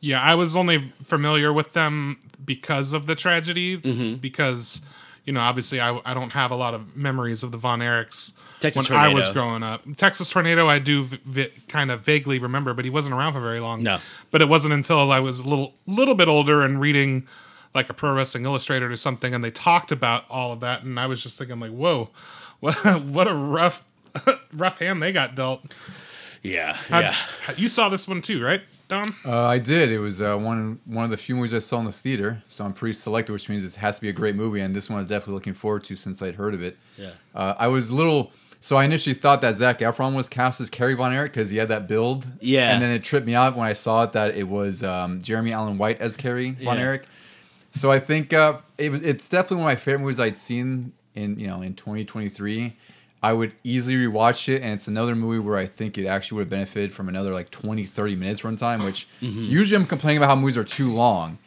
Yeah, 0.00 0.20
I 0.20 0.34
was 0.34 0.54
only 0.54 0.92
familiar 1.02 1.52
with 1.52 1.72
them 1.72 2.18
because 2.44 2.92
of 2.92 3.06
the 3.06 3.14
tragedy, 3.14 3.78
Mm-hmm. 3.78 4.16
because 4.16 4.80
you 5.24 5.32
know, 5.32 5.40
obviously, 5.40 5.80
I, 5.80 5.98
I 6.04 6.12
don't 6.12 6.32
have 6.32 6.50
a 6.50 6.54
lot 6.56 6.74
of 6.74 6.94
memories 6.96 7.42
of 7.42 7.50
the 7.50 7.56
Von 7.56 7.78
Erichs 7.80 8.34
Texas 8.60 8.90
when 8.90 8.98
I 8.98 9.08
was 9.14 9.30
growing 9.30 9.62
up. 9.62 9.82
Texas 9.96 10.28
Tornado, 10.28 10.68
I 10.68 10.78
do 10.78 11.04
vi- 11.04 11.50
kind 11.68 11.90
of 11.90 12.02
vaguely 12.02 12.38
remember, 12.38 12.74
but 12.74 12.84
he 12.84 12.90
wasn't 12.90 13.14
around 13.14 13.32
for 13.32 13.40
very 13.40 13.58
long. 13.60 13.82
No. 13.82 14.00
but 14.30 14.42
it 14.42 14.48
wasn't 14.50 14.74
until 14.74 15.10
I 15.10 15.20
was 15.20 15.38
a 15.40 15.44
little 15.48 15.72
little 15.86 16.14
bit 16.14 16.28
older 16.28 16.62
and 16.62 16.78
reading 16.78 17.26
like 17.74 17.88
a 17.88 17.94
Pro 17.94 18.12
Wrestling 18.12 18.44
Illustrated 18.44 18.90
or 18.92 18.96
something, 18.98 19.32
and 19.34 19.42
they 19.42 19.50
talked 19.50 19.90
about 19.90 20.24
all 20.28 20.52
of 20.52 20.60
that, 20.60 20.82
and 20.82 21.00
I 21.00 21.06
was 21.06 21.22
just 21.22 21.38
thinking 21.38 21.58
like, 21.58 21.72
whoa, 21.72 22.10
what 22.60 22.76
what 23.04 23.26
a 23.26 23.32
rough 23.34 23.82
rough 24.52 24.78
hand 24.80 25.02
they 25.02 25.12
got 25.12 25.34
dealt. 25.34 25.62
Yeah, 26.42 26.74
How'd- 26.74 27.04
yeah. 27.04 27.54
you 27.56 27.68
saw 27.70 27.88
this 27.88 28.06
one 28.06 28.20
too, 28.20 28.42
right, 28.44 28.60
Don? 28.88 29.14
Uh, 29.24 29.44
I 29.46 29.58
did. 29.58 29.90
It 29.90 29.98
was 29.98 30.20
uh, 30.20 30.36
one 30.36 30.80
one 30.84 31.04
of 31.04 31.10
the 31.10 31.16
few 31.16 31.34
movies 31.36 31.54
I 31.54 31.58
saw 31.60 31.78
in 31.78 31.86
the 31.86 31.92
theater, 31.92 32.42
so 32.48 32.64
I'm 32.64 32.72
pretty 32.74 32.92
selective, 32.94 33.32
which 33.32 33.48
means 33.48 33.64
it 33.64 33.78
has 33.80 33.96
to 33.96 34.02
be 34.02 34.08
a 34.08 34.12
great 34.12 34.36
movie. 34.36 34.60
And 34.60 34.74
this 34.76 34.88
one 34.90 34.96
I 34.96 34.98
was 35.00 35.06
definitely 35.06 35.34
looking 35.34 35.54
forward 35.54 35.84
to 35.84 35.96
since 35.96 36.20
I'd 36.22 36.34
heard 36.34 36.54
of 36.54 36.62
it. 36.62 36.76
Yeah. 36.98 37.10
Uh, 37.34 37.54
I 37.58 37.68
was 37.68 37.88
a 37.90 37.94
little. 37.94 38.32
So 38.60 38.76
I 38.78 38.84
initially 38.84 39.12
thought 39.14 39.42
that 39.42 39.56
Zac 39.56 39.80
Efron 39.80 40.14
was 40.14 40.28
cast 40.30 40.58
as 40.60 40.70
Kerry 40.70 40.94
Von 40.94 41.12
Erich 41.12 41.32
because 41.32 41.50
he 41.50 41.58
had 41.58 41.68
that 41.68 41.86
build. 41.86 42.26
Yeah. 42.40 42.72
And 42.72 42.80
then 42.82 42.90
it 42.92 43.04
tripped 43.04 43.26
me 43.26 43.34
out 43.34 43.54
when 43.56 43.66
I 43.66 43.74
saw 43.74 44.04
it 44.04 44.12
that 44.12 44.36
it 44.36 44.48
was 44.48 44.82
um, 44.82 45.20
Jeremy 45.20 45.52
Allen 45.52 45.76
White 45.76 46.00
as 46.00 46.16
Kerry 46.16 46.52
Von 46.52 46.76
Yeah. 46.78 46.82
Erich. 46.82 47.04
So 47.72 47.90
I 47.90 47.98
think 47.98 48.32
uh, 48.32 48.58
it, 48.78 48.90
it's 49.04 49.28
definitely 49.28 49.58
one 49.64 49.72
of 49.72 49.76
my 49.76 49.76
favorite 49.76 50.00
movies 50.00 50.18
I'd 50.18 50.36
seen 50.38 50.92
in 51.14 51.38
you 51.38 51.46
know 51.46 51.60
in 51.60 51.74
2023. 51.74 52.74
I 53.24 53.32
would 53.32 53.52
easily 53.64 53.96
rewatch 53.96 54.48
it, 54.54 54.60
and 54.62 54.74
it's 54.74 54.86
another 54.86 55.14
movie 55.14 55.38
where 55.38 55.56
I 55.56 55.64
think 55.64 55.96
it 55.96 56.06
actually 56.06 56.36
would 56.36 56.42
have 56.42 56.50
benefited 56.50 56.92
from 56.92 57.08
another 57.08 57.32
like 57.32 57.50
20, 57.50 57.84
30 57.86 58.16
minutes 58.16 58.42
runtime, 58.42 58.84
which 58.84 59.08
mm-hmm. 59.22 59.40
usually 59.42 59.80
I'm 59.80 59.86
complaining 59.86 60.18
about 60.18 60.28
how 60.28 60.36
movies 60.36 60.58
are 60.58 60.64
too 60.64 60.92
long. 60.92 61.38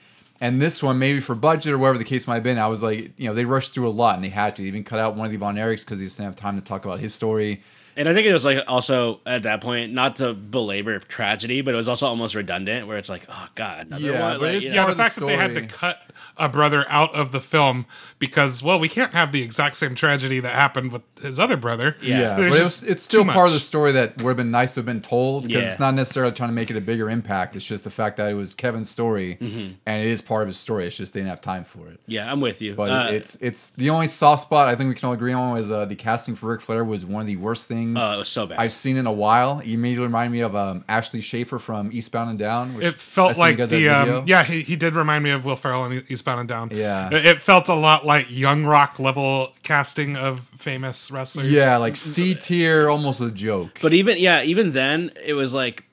And 0.42 0.60
this 0.60 0.82
one, 0.82 0.98
maybe 0.98 1.20
for 1.20 1.36
budget 1.36 1.74
or 1.74 1.78
whatever 1.78 1.98
the 2.00 2.04
case 2.04 2.28
might 2.28 2.36
have 2.36 2.44
been, 2.44 2.58
I 2.58 2.68
was 2.68 2.82
like, 2.82 3.12
you 3.18 3.28
know, 3.28 3.34
they 3.34 3.46
rushed 3.46 3.74
through 3.74 3.88
a 3.88 3.90
lot 3.90 4.16
and 4.16 4.24
they 4.24 4.30
had 4.30 4.56
to. 4.56 4.62
They 4.64 4.68
even 4.68 4.84
cut 4.84 5.00
out 5.00 5.16
one 5.16 5.26
of 5.26 5.32
the 5.32 5.38
Von 5.38 5.56
Erichs 5.56 5.84
because 5.86 6.00
he 6.00 6.06
just 6.06 6.18
didn't 6.18 6.30
have 6.30 6.36
time 6.36 6.60
to 6.60 6.66
talk 6.66 6.86
about 6.86 7.00
his 7.00 7.14
story. 7.14 7.62
And 7.96 8.08
I 8.08 8.14
think 8.14 8.28
it 8.28 8.34
was 8.34 8.46
like 8.46 8.64
also 8.68 9.20
at 9.26 9.44
that 9.44 9.62
point, 9.62 9.94
not 9.94 10.18
to 10.18 10.36
belabor 10.36 11.00
tragedy, 11.00 11.62
but 11.62 11.74
it 11.74 11.78
was 11.78 11.88
also 11.88 12.06
almost 12.06 12.36
redundant 12.36 12.88
where 12.88 12.98
it's 12.98 13.10
like, 13.10 13.26
oh 13.30 13.48
god, 13.56 13.88
another 13.88 14.12
Yeah, 14.12 14.22
one. 14.22 14.40
but 14.40 14.42
Like, 14.46 14.56
it's 14.58 14.66
you 14.66 14.72
Yeah, 14.72 14.86
know? 14.86 14.94
the 14.94 14.96
part 14.96 14.98
of 14.98 14.98
the 14.98 15.04
fact 15.04 15.16
that 15.20 15.26
they 15.28 15.36
had 15.38 15.54
to 15.56 15.76
cut 15.76 16.00
a 16.38 16.48
brother 16.50 16.86
out 16.90 17.14
of 17.16 17.32
the 17.32 17.40
film 17.42 17.86
because, 18.20 18.64
well, 18.64 18.80
we 18.80 18.90
can't 18.90 19.12
have 19.14 19.32
the 19.32 19.42
exact 19.42 19.78
same 19.78 19.96
tragedy 19.96 20.40
that 20.40 20.54
happened 20.54 20.92
with 20.92 21.02
his 21.22 21.40
other 21.40 21.58
brother. 21.58 21.96
Yeah. 22.02 22.20
Yeah, 22.20 22.36
but 22.38 22.48
it 22.48 22.50
was, 22.52 22.84
it's 22.84 23.04
still 23.04 23.24
too 23.24 23.32
part 23.32 23.48
of 23.48 23.54
the 23.54 23.60
story 23.60 23.92
that 23.94 24.18
would 24.18 24.28
have 24.30 24.38
been 24.38 24.52
nice 24.52 24.74
to 24.74 24.80
have 24.80 24.86
been 24.86 25.02
told 25.02 25.44
because 25.48 25.64
Yeah. 25.64 25.70
it's 25.70 25.80
not 25.80 25.94
necessarily 25.94 26.32
trying 26.34 26.50
to 26.50 26.54
make 26.56 26.70
it 26.72 26.78
a 26.78 26.82
bigger 26.82 27.10
impact. 27.10 27.56
It's 27.56 27.66
just 27.66 27.84
the 27.84 27.90
fact 27.92 28.18
that 28.18 28.30
it 28.32 28.34
was 28.36 28.54
Kevin's 28.54 28.90
story 28.90 29.38
Mm-hmm. 29.40 29.74
and 29.86 30.02
it 30.04 30.08
is 30.08 30.22
part 30.22 30.42
of 30.44 30.48
his 30.48 30.58
story. 30.58 30.86
It's 30.88 30.96
just 30.98 31.14
they 31.14 31.20
didn't 31.20 31.30
have 31.30 31.42
time 31.42 31.64
for 31.64 31.88
it. 31.90 32.00
yeah, 32.08 32.32
I'm 32.32 32.42
with 32.42 32.62
you. 32.62 32.74
But 32.76 32.90
Uh, 32.90 33.08
it's 33.12 33.36
it's 33.42 33.70
the 33.72 33.90
only 33.90 34.08
soft 34.08 34.42
spot 34.44 34.68
I 34.68 34.76
think 34.76 34.90
we 34.90 34.96
can 34.96 35.08
all 35.08 35.14
agree 35.14 35.34
on 35.34 35.58
is 35.58 35.72
uh, 35.72 35.86
the 35.86 35.96
casting 35.96 36.36
for 36.36 36.48
Ric 36.52 36.62
Flair 36.62 36.84
was 36.84 37.06
one 37.06 37.22
of 37.22 37.28
the 37.28 37.36
worst 37.36 37.68
things 37.68 37.98
oh, 38.00 38.14
it 38.16 38.18
was 38.18 38.30
so 38.30 38.46
bad. 38.48 38.58
I've 38.60 38.72
seen 38.72 38.98
in 38.98 39.06
a 39.08 39.12
while. 39.12 39.60
He 39.60 39.74
immediately 39.74 40.06
reminded 40.08 40.32
me 40.32 40.42
of 40.42 40.56
um, 40.56 40.84
Ashley 40.90 41.22
Schaeffer 41.22 41.60
from 41.60 41.90
Eastbound 41.92 42.30
and 42.32 42.40
Down. 42.40 42.74
Which 42.74 42.86
It 42.86 42.96
felt 42.96 43.38
like 43.38 43.58
the 43.58 43.90
um, 43.90 44.24
yeah 44.28 44.44
he, 44.44 44.62
he 44.64 44.76
did 44.76 44.94
remind 44.96 45.24
me 45.24 45.32
of 45.32 45.46
Will 45.46 45.56
Ferrell 45.56 45.86
in 45.86 46.04
Eastbound 46.10 46.40
and 46.40 46.50
Down. 46.50 46.70
Yeah. 46.74 47.10
it, 47.14 47.26
it 47.26 47.42
felt 47.42 47.70
a 47.70 47.74
lot 47.76 48.06
like 48.06 48.28
Young 48.30 48.66
Rock 48.66 49.00
level 49.00 49.52
casting 49.64 50.16
of 50.16 50.42
famous 50.58 51.12
wrestlers. 51.12 51.52
yeah, 51.52 51.78
like 51.78 51.96
C 51.96 52.36
tier, 52.36 52.90
almost 52.90 53.22
a 53.22 53.32
joke. 53.32 53.80
but 53.82 53.94
even 53.94 54.18
yeah, 54.18 54.44
even 54.44 54.74
then 54.74 55.12
it 55.24 55.34
was 55.34 55.54
like 55.54 55.84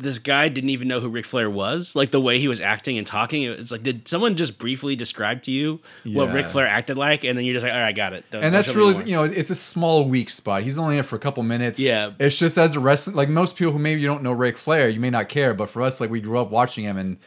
this 0.00 0.20
guy 0.20 0.48
didn't 0.48 0.70
even 0.70 0.86
know 0.86 1.00
who 1.00 1.08
Ric 1.08 1.26
Flair 1.26 1.50
was. 1.50 1.96
Like 1.96 2.10
the 2.10 2.20
way 2.20 2.38
he 2.38 2.46
was 2.46 2.60
acting 2.60 2.98
and 2.98 3.04
talking, 3.06 3.42
it's 3.42 3.72
like 3.72 3.82
did 3.82 4.06
someone 4.06 4.36
just 4.36 4.56
briefly 4.56 4.94
describe 4.94 5.42
to 5.42 5.50
you 5.50 5.80
what 6.04 6.28
Yeah. 6.28 6.34
Ric 6.34 6.46
Flair 6.46 6.68
acted 6.68 6.96
like, 6.96 7.24
and 7.24 7.36
then 7.36 7.44
you're 7.44 7.54
just 7.54 7.64
like, 7.64 7.72
all 7.72 7.80
right, 7.80 7.88
I 7.88 7.92
got 7.92 8.12
it. 8.12 8.24
Don't- 8.30 8.44
and 8.44 8.54
that's 8.54 8.72
really 8.76 9.04
you 9.10 9.16
know 9.16 9.24
it's 9.24 9.50
a 9.50 9.56
small 9.56 10.08
weak 10.08 10.30
spot. 10.30 10.62
He's 10.62 10.78
only 10.78 10.94
in 10.94 11.00
it 11.00 11.06
for 11.06 11.16
a 11.16 11.18
couple 11.18 11.42
minutes. 11.42 11.80
Yeah. 11.80 12.12
it's 12.20 12.36
just 12.38 12.56
as 12.58 12.76
a 12.76 12.80
wrestling 12.80 13.16
like 13.16 13.28
most 13.28 13.56
people 13.56 13.72
who 13.72 13.80
maybe 13.80 14.00
you 14.00 14.06
don't 14.06 14.22
know 14.22 14.32
Ric 14.32 14.56
Flair, 14.56 14.88
you 14.88 15.00
may 15.00 15.10
not 15.10 15.28
care, 15.28 15.52
but 15.52 15.68
for 15.68 15.82
us, 15.82 16.00
like 16.00 16.10
we 16.10 16.20
grew 16.20 16.38
up 16.38 16.50
watching 16.50 16.84
him 16.84 16.96
and. 16.96 17.18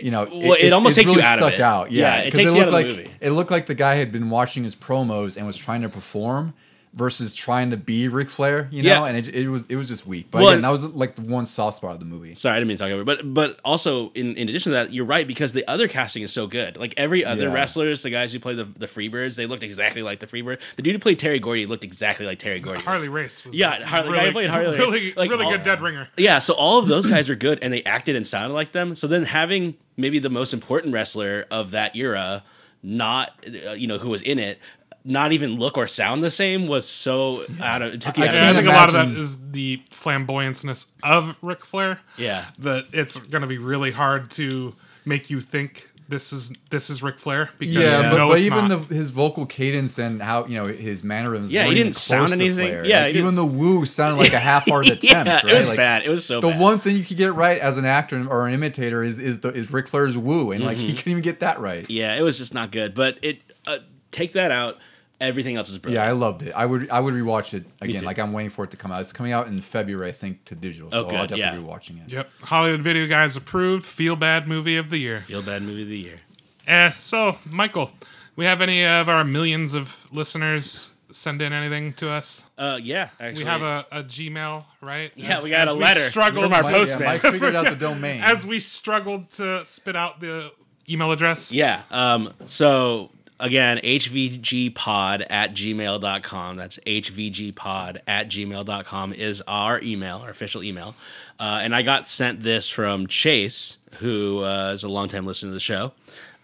You 0.00 0.10
know, 0.12 0.24
Well, 0.30 0.52
it 0.52 0.58
it's- 0.66 0.72
almost 0.72 0.96
takes 0.96 1.10
you 1.10 1.16
really 1.16 1.26
out 1.26 1.38
of 1.38 1.48
stuck 1.48 1.54
it. 1.54 1.60
out. 1.60 1.90
Yeah, 1.92 2.16
Yeah, 2.18 2.22
it 2.28 2.34
takes 2.34 2.54
you 2.54 2.60
out 2.60 2.68
of 2.68 2.72
the 2.72 2.78
like 2.78 2.86
movie. 2.86 3.10
it 3.20 3.30
looked 3.30 3.50
like 3.50 3.66
the 3.66 3.74
guy 3.74 3.96
had 3.96 4.12
been 4.12 4.30
watching 4.30 4.62
his 4.64 4.76
promos 4.76 5.36
and 5.36 5.46
was 5.46 5.56
trying 5.56 5.82
to 5.82 5.88
perform 5.88 6.54
versus 6.92 7.34
trying 7.34 7.70
to 7.70 7.76
be 7.76 8.08
Ric 8.08 8.28
Flair. 8.30 8.66
You 8.72 8.82
know, 8.82 8.88
Yeah. 8.88 9.04
and 9.04 9.16
it, 9.16 9.28
it 9.32 9.48
was 9.48 9.64
it 9.68 9.76
was 9.76 9.86
just 9.86 10.06
weak. 10.08 10.26
But 10.30 10.40
Well, 10.40 10.48
again, 10.48 10.62
that 10.62 10.70
was 10.70 10.84
like 10.86 11.14
the 11.14 11.22
one 11.22 11.46
soft 11.46 11.76
spot 11.76 11.92
of 11.92 12.00
the 12.00 12.04
movie. 12.04 12.34
Sorry, 12.34 12.56
I 12.56 12.58
didn't 12.58 12.66
mean 12.68 12.76
to 12.78 12.82
talk 12.84 12.90
over. 12.90 13.04
But 13.04 13.32
but 13.32 13.60
also 13.64 14.10
in, 14.16 14.34
in 14.36 14.48
addition 14.48 14.70
to 14.72 14.74
that, 14.74 14.92
you're 14.92 15.04
right 15.04 15.24
because 15.26 15.52
the 15.52 15.64
other 15.70 15.86
casting 15.86 16.24
is 16.24 16.32
so 16.32 16.48
good. 16.48 16.76
Like 16.76 16.94
every 16.96 17.24
other 17.24 17.44
Yeah. 17.48 17.52
wrestlers, 17.54 18.02
the 18.02 18.10
guys 18.10 18.32
who 18.32 18.40
play 18.40 18.54
the 18.54 18.64
the 18.64 18.86
Freebirds, 18.88 19.36
they 19.36 19.46
looked 19.46 19.62
exactly 19.62 20.02
like 20.02 20.18
the 20.18 20.26
Freebird. 20.26 20.58
The 20.76 20.82
dude 20.82 20.94
who 20.94 20.98
played 20.98 21.20
Terry 21.20 21.38
Gordy 21.38 21.66
looked 21.66 21.84
exactly 21.84 22.26
like 22.26 22.40
Terry 22.40 22.58
Gordy. 22.58 22.82
Harley 22.82 23.08
Race. 23.08 23.44
Was 23.44 23.54
Yeah, 23.54 23.84
Harley- 23.84 24.10
really, 24.10 24.24
guy 24.26 24.32
played 24.32 24.50
Harley. 24.50 24.76
Really, 24.78 25.12
Like, 25.14 25.30
really 25.30 25.44
all- 25.44 25.52
good 25.52 25.62
dead 25.62 25.80
ringer. 25.80 26.08
Yeah, 26.16 26.40
so 26.40 26.54
all 26.54 26.78
of 26.80 26.88
those 26.88 27.06
guys 27.06 27.28
were 27.28 27.34
good 27.36 27.60
and 27.62 27.72
they 27.72 27.84
acted 27.84 28.16
and 28.16 28.26
sounded 28.26 28.54
like 28.54 28.72
them. 28.72 28.94
So 28.96 29.06
then 29.06 29.24
having 29.24 29.74
maybe 29.96 30.18
the 30.18 30.30
most 30.30 30.52
important 30.52 30.92
wrestler 30.92 31.44
of 31.52 31.70
that 31.70 31.94
era, 31.94 32.42
not 32.82 33.32
uh, 33.68 33.72
you 33.72 33.86
know 33.86 33.98
who 33.98 34.08
was 34.08 34.22
in 34.22 34.38
it, 34.38 34.58
not 35.04 35.32
even 35.32 35.56
look 35.58 35.78
or 35.78 35.86
sound 35.86 36.22
the 36.22 36.30
same 36.30 36.66
was 36.66 36.86
so 36.88 37.44
out 37.60 37.82
of. 37.82 37.94
It 37.94 38.00
took 38.02 38.18
you 38.18 38.24
I 38.24 38.28
out 38.28 38.34
And 38.34 38.44
I 38.44 38.48
of 38.50 38.54
can't 38.56 38.66
think 38.66 38.68
a 38.74 38.78
lot 38.78 38.88
of 38.88 38.94
that 38.94 39.08
is 39.08 39.08
imagine- 39.08 39.22
is 39.22 39.50
the 39.52 39.82
flamboyanceness 39.90 40.86
of 41.02 41.36
Ric 41.42 41.64
Flair. 41.64 42.00
Yeah. 42.16 42.46
that 42.58 42.86
it's 42.92 43.16
going 43.16 43.42
to 43.42 43.48
be 43.48 43.58
really 43.58 43.92
hard 43.92 44.30
to 44.32 44.74
make 45.04 45.30
you 45.30 45.40
think 45.40 45.86
this 46.08 46.32
is 46.32 46.52
this 46.70 46.90
is 46.90 47.04
Ric 47.04 47.20
Flair 47.20 47.50
because 47.58 47.72
Yeah, 47.76 47.98
you 47.98 48.10
but, 48.10 48.16
know 48.16 48.28
but 48.30 48.38
it's 48.38 48.46
even 48.46 48.66
not. 48.66 48.88
the 48.88 48.94
his 48.96 49.10
vocal 49.10 49.46
cadence 49.46 49.96
and 49.96 50.20
how 50.20 50.44
you 50.46 50.56
know 50.56 50.66
his 50.66 51.04
mannerisms. 51.04 51.52
Yeah, 51.52 51.66
he 51.66 51.74
didn't 51.74 51.92
sound 51.94 52.26
close 52.26 52.36
to 52.38 52.44
anything- 52.44 52.66
Flair. 52.68 52.84
yeah, 52.84 53.02
Like, 53.04 53.14
even 53.14 53.36
the 53.36 53.46
woo 53.46 53.86
sounded 53.86 54.18
like 54.18 54.32
a 54.32 54.38
half-hearted 54.50 54.90
attempt. 54.94 55.28
yeah, 55.28 55.34
right? 55.36 55.44
it 55.44 55.56
was 55.56 55.68
Like, 55.68 55.76
bad. 55.76 56.02
It 56.04 56.08
was 56.08 56.26
so 56.26 56.40
The 56.40 56.48
bad. 56.48 56.60
one 56.60 56.80
thing 56.80 56.96
you 56.96 57.04
could 57.04 57.16
get 57.16 57.32
right 57.34 57.60
as 57.60 57.78
an 57.78 57.84
actor 57.84 58.26
or 58.28 58.48
an 58.48 58.54
imitator 58.54 59.04
is 59.04 59.18
is 59.20 59.38
the 59.38 59.50
is 59.50 59.70
Ric 59.72 59.86
Flair's 59.86 60.18
woo, 60.18 60.50
and 60.50 60.64
like 60.64 60.78
he 60.78 60.92
couldn't 60.94 61.12
even 61.12 61.22
get 61.22 61.38
that 61.40 61.60
right. 61.60 61.84
Mm-hmm. 61.84 61.92
yeah, 61.92 62.16
it 62.16 62.22
was 62.22 62.38
just 62.38 62.52
not 62.54 62.72
good. 62.72 62.92
But 62.92 63.18
it 63.22 63.38
uh, 63.68 63.78
take 64.10 64.32
that 64.32 64.50
out. 64.50 64.78
Everything 65.20 65.56
else 65.56 65.68
is 65.68 65.76
brilliant. 65.78 66.02
Yeah. 66.04 66.08
I 66.08 66.12
loved 66.12 66.42
it. 66.42 66.52
I 66.52 66.64
would 66.64 66.88
I 66.90 66.98
would 67.00 67.12
rewatch 67.14 67.52
it 67.52 67.64
again. 67.82 68.00
too. 68.00 68.06
Like 68.06 68.18
I'm 68.18 68.32
waiting 68.32 68.50
for 68.50 68.64
it 68.64 68.70
to 68.70 68.76
come 68.76 68.90
out. 68.90 69.00
It's 69.02 69.12
coming 69.12 69.32
out 69.32 69.46
in 69.48 69.60
February, 69.60 70.08
I 70.08 70.12
think, 70.12 70.44
to 70.46 70.54
digital. 70.54 70.90
So 70.90 70.98
Oh, 70.98 71.00
I'll 71.04 71.10
good, 71.10 71.28
definitely 71.30 71.40
yeah. 71.40 71.56
be 71.56 71.62
watching 71.64 71.98
it. 71.98 72.08
Yep, 72.08 72.32
Hollywood 72.42 72.80
Video 72.80 73.06
Guys 73.06 73.36
approved. 73.36 73.84
Feel 73.84 74.16
bad 74.16 74.48
movie 74.48 74.76
of 74.78 74.88
the 74.90 74.98
year. 74.98 75.20
Feel 75.26 75.42
bad 75.42 75.62
movie 75.62 75.82
of 75.82 75.88
the 75.88 75.98
year. 75.98 76.20
Eh, 76.66 76.90
so 76.92 77.36
Michael, 77.44 77.90
we 78.36 78.44
have 78.46 78.62
any 78.62 78.84
of 78.86 79.08
our 79.08 79.24
millions 79.24 79.74
of 79.74 80.06
listeners 80.10 80.90
send 81.12 81.42
in 81.42 81.52
anything 81.52 81.92
to 81.94 82.08
us? 82.08 82.44
Uh, 82.56 82.78
yeah, 82.80 83.08
actually, 83.18 83.42
We 83.44 83.50
have 83.50 83.62
a, 83.62 83.84
a 83.90 84.04
Gmail, 84.04 84.64
right? 84.80 85.10
Yeah, 85.16 85.38
As- 85.38 85.42
we 85.44 85.50
got 85.50 85.66
as 85.66 85.74
a 85.74 85.76
letter 85.76 86.08
struggled 86.08 86.44
from 86.44 86.52
our 86.54 86.62
Mike, 86.62 86.72
postman. 86.74 87.00
yeah, 87.00 87.06
Mike 87.12 87.20
figured 87.22 87.56
out 87.56 87.64
the 87.66 87.74
domain. 87.88 88.20
as 88.22 88.46
we 88.46 88.60
struggled 88.60 89.28
to 89.32 89.64
spit 89.66 89.96
out 89.96 90.20
the 90.20 90.52
email 90.88 91.10
address. 91.10 91.52
Yeah. 91.52 91.82
Um, 91.90 92.32
so 92.46 93.10
again, 93.40 93.78
hvgpod 93.78 95.26
at 95.28 95.54
gmail.com. 95.54 96.56
That's 96.56 96.78
hvgpod 96.86 98.00
at 98.06 98.28
gmail.com 98.28 99.12
is 99.12 99.42
our 99.48 99.80
email, 99.82 100.18
our 100.18 100.30
official 100.30 100.62
email. 100.62 100.94
Uh, 101.38 101.60
and 101.62 101.74
I 101.74 101.82
got 101.82 102.08
sent 102.08 102.40
this 102.40 102.68
from 102.68 103.06
Chase, 103.06 103.78
who 103.98 104.44
uh, 104.44 104.72
is 104.72 104.84
a 104.84 104.88
longtime 104.88 105.26
listener 105.26 105.50
to 105.50 105.54
the 105.54 105.60
show. 105.60 105.92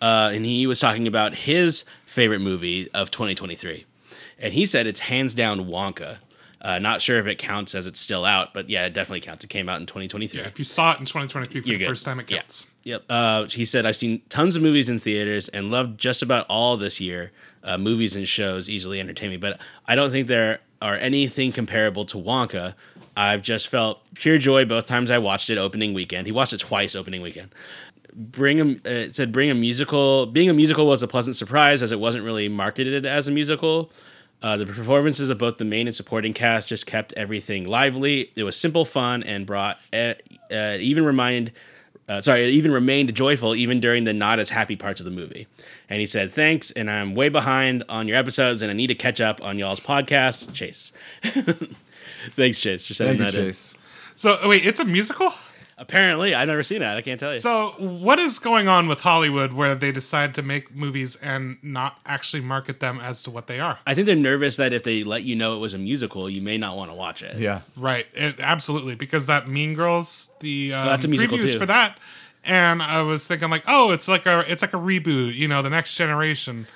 Uh, 0.01 0.31
and 0.33 0.45
he 0.45 0.67
was 0.67 0.81
talking 0.81 1.07
about 1.07 1.35
his 1.35 1.85
favorite 2.07 2.41
movie 2.41 2.91
of 2.93 3.11
2023. 3.11 3.85
And 4.39 4.53
he 4.53 4.67
said 4.67 4.87
it's 4.87 5.01
hands 5.01 5.35
down 5.35 5.67
Wonka. 5.67 6.19
Uh, 6.67 6.81
not 6.81 7.01
sure 7.01 7.21
if 7.21 7.27
it 7.27 7.39
counts 7.39 7.77
as 7.77 7.87
it's 7.87 8.01
still 8.01 8.25
out, 8.25 8.53
but 8.53 8.69
yeah, 8.69 8.85
it 8.87 8.93
definitely 8.93 9.21
counts. 9.21 9.45
It 9.45 9.49
came 9.49 9.69
out 9.69 9.81
in 9.81 9.87
2023. 9.87 10.41
Yeah, 10.41 10.49
if 10.49 10.59
you 10.59 10.65
saw 10.65 10.91
it 10.95 10.99
in 10.99 11.07
2023 11.07 11.61
for 11.61 11.69
You're 11.69 11.75
the 11.79 11.85
good. 11.85 11.89
first 11.89 12.05
time, 12.05 12.19
it 12.19 12.29
Yeah. 12.29 12.39
counts. 12.39 12.67
Yep. 12.83 13.05
Uh, 13.09 13.45
he 13.45 13.65
said, 13.65 13.87
I've 13.87 13.95
seen 13.95 14.21
tons 14.31 14.57
of 14.57 14.63
movies 14.63 14.89
in 14.89 14.99
theaters 14.99 15.49
and 15.51 15.71
loved 15.71 15.97
just 16.01 16.23
about 16.23 16.45
all 16.49 16.77
this 16.77 17.01
year. 17.01 17.31
Uh, 17.63 17.79
movies 17.79 18.17
and 18.17 18.27
shows 18.27 18.69
easily 18.69 18.99
entertain 18.99 19.31
me, 19.31 19.37
but 19.37 19.61
I 19.87 19.95
don't 19.95 20.11
think 20.11 20.27
there 20.27 20.59
are 20.83 20.97
anything 20.97 21.53
comparable 21.53 22.05
to 22.07 22.17
Wonka. 22.17 22.75
I've 23.17 23.43
just 23.43 23.69
felt 23.69 24.01
pure 24.15 24.39
joy 24.39 24.65
both 24.65 24.87
times 24.89 25.09
I 25.11 25.19
watched 25.19 25.51
it 25.51 25.59
opening 25.59 25.95
weekend. 25.95 26.27
He 26.27 26.33
watched 26.33 26.53
it 26.53 26.59
twice 26.61 26.95
opening 26.97 27.23
weekend. 27.23 27.51
Bring 28.13 28.61
a, 28.61 28.65
uh, 28.65 28.79
it 29.07 29.17
said 29.17 29.31
bring 29.33 29.51
a 29.51 29.55
musical. 29.55 30.27
Being 30.27 30.49
a 30.51 30.53
musical 30.55 30.87
was 30.87 31.03
a 31.03 31.09
pleasant 31.09 31.37
surprise 31.37 31.83
as 31.83 31.93
it 31.93 32.01
wasn't 32.01 32.25
really 32.25 32.49
marketed 32.49 33.05
as 33.07 33.29
a 33.29 33.31
musical. 33.31 33.91
Uh, 34.43 34.57
the 34.57 34.67
performances 34.67 35.31
of 35.31 35.39
both 35.39 35.59
the 35.59 35.65
main 35.65 35.87
and 35.87 35.97
supporting 35.97 36.33
cast 36.33 36.69
just 36.69 36.87
kept 36.87 37.13
everything 37.15 37.67
lively. 37.67 38.31
It 38.37 38.45
was 38.45 38.57
simple, 38.57 38.85
fun, 38.85 39.23
and 39.23 39.47
brought 39.47 39.79
uh, 39.93 40.15
uh, 40.51 40.77
even 40.79 41.05
remind. 41.05 41.53
Uh, 42.09 42.21
sorry, 42.21 42.45
it 42.45 42.51
even 42.51 42.71
remained 42.71 43.13
joyful 43.17 43.57
even 43.57 43.81
during 43.81 44.05
the 44.05 44.13
not 44.13 44.39
as 44.39 44.51
happy 44.51 44.77
parts 44.77 45.01
of 45.01 45.05
the 45.05 45.11
movie. 45.11 45.49
And 45.89 46.01
he 46.01 46.07
said, 46.07 46.31
"Thanks, 46.31 46.71
and 46.71 46.89
I'm 46.89 47.15
way 47.15 47.29
behind 47.29 47.83
on 47.89 48.07
your 48.07 48.17
episodes, 48.17 48.63
and 48.63 48.71
I 48.71 48.75
need 48.75 48.87
to 48.89 48.95
catch 48.95 49.21
up 49.21 49.43
on 49.43 49.59
y'all's 49.59 49.81
podcast. 49.81 50.53
Chase, 50.53 50.93
thanks, 52.33 52.61
Chase, 52.61 52.87
for 52.87 52.95
sending 52.95 53.19
Thank 53.19 53.33
you, 53.33 53.41
that 53.41 53.47
in. 53.47 53.49
Chase. 53.53 53.75
So 54.15 54.39
oh, 54.41 54.49
wait, 54.49 54.65
it's 54.65 54.79
a 54.79 54.85
musical. 54.85 55.33
Apparently, 55.79 56.35
I've 56.35 56.49
never 56.49 56.63
seen 56.63 56.81
that. 56.81 56.97
I 56.97 57.03
can't 57.03 57.21
tell 57.21 57.35
you. 57.35 57.41
So 57.41 57.75
what 57.79 58.19
is 58.19 58.39
going 58.39 58.67
on 58.67 58.89
with 58.89 59.01
Hollywood 59.01 59.53
where 59.53 59.75
they 59.75 59.93
decide 59.93 60.33
to 60.35 60.43
make 60.43 60.75
movies 60.75 61.17
and 61.17 61.59
not 61.63 61.99
actually 62.07 62.41
market 62.41 62.81
them 62.81 62.99
as 62.99 63.23
to 63.25 63.31
what 63.31 63.47
they 63.47 63.61
are? 63.61 63.79
I 63.87 63.95
think 63.95 64.07
they're 64.07 64.17
nervous 64.17 64.57
that 64.57 64.73
if 64.73 64.85
they 64.85 65.05
let 65.05 65.25
you 65.25 65.37
know 65.37 65.55
it 65.55 65.59
was 65.59 65.75
a 65.75 65.79
musical, 65.79 66.31
you 66.31 66.41
may 66.41 66.57
not 66.57 66.79
want 66.79 66.91
to 66.91 66.95
watch 66.95 67.23
it. 67.23 67.39
Yeah. 67.39 67.61
Right, 67.77 68.07
it, 68.15 68.37
absolutely, 68.41 68.95
because 68.95 69.27
that 69.27 69.49
Mean 69.49 69.75
Girls, 69.75 70.33
the 70.41 70.73
um, 70.73 70.87
that's 70.87 71.05
a 71.05 71.09
musical 71.09 71.37
previews 71.37 71.53
too. 71.53 71.59
for 71.59 71.67
that, 71.67 71.99
and 72.43 72.83
I 72.83 73.03
was 73.03 73.27
thinking 73.27 73.51
like, 73.51 73.65
oh, 73.69 73.93
it's 73.93 74.09
like 74.09 74.25
a 74.25 74.51
it's 74.51 74.63
like 74.63 74.73
a 74.73 74.79
reboot, 74.79 75.35
you 75.35 75.47
know, 75.47 75.61
the 75.61 75.71
next 75.71 75.95
generation. 75.95 76.67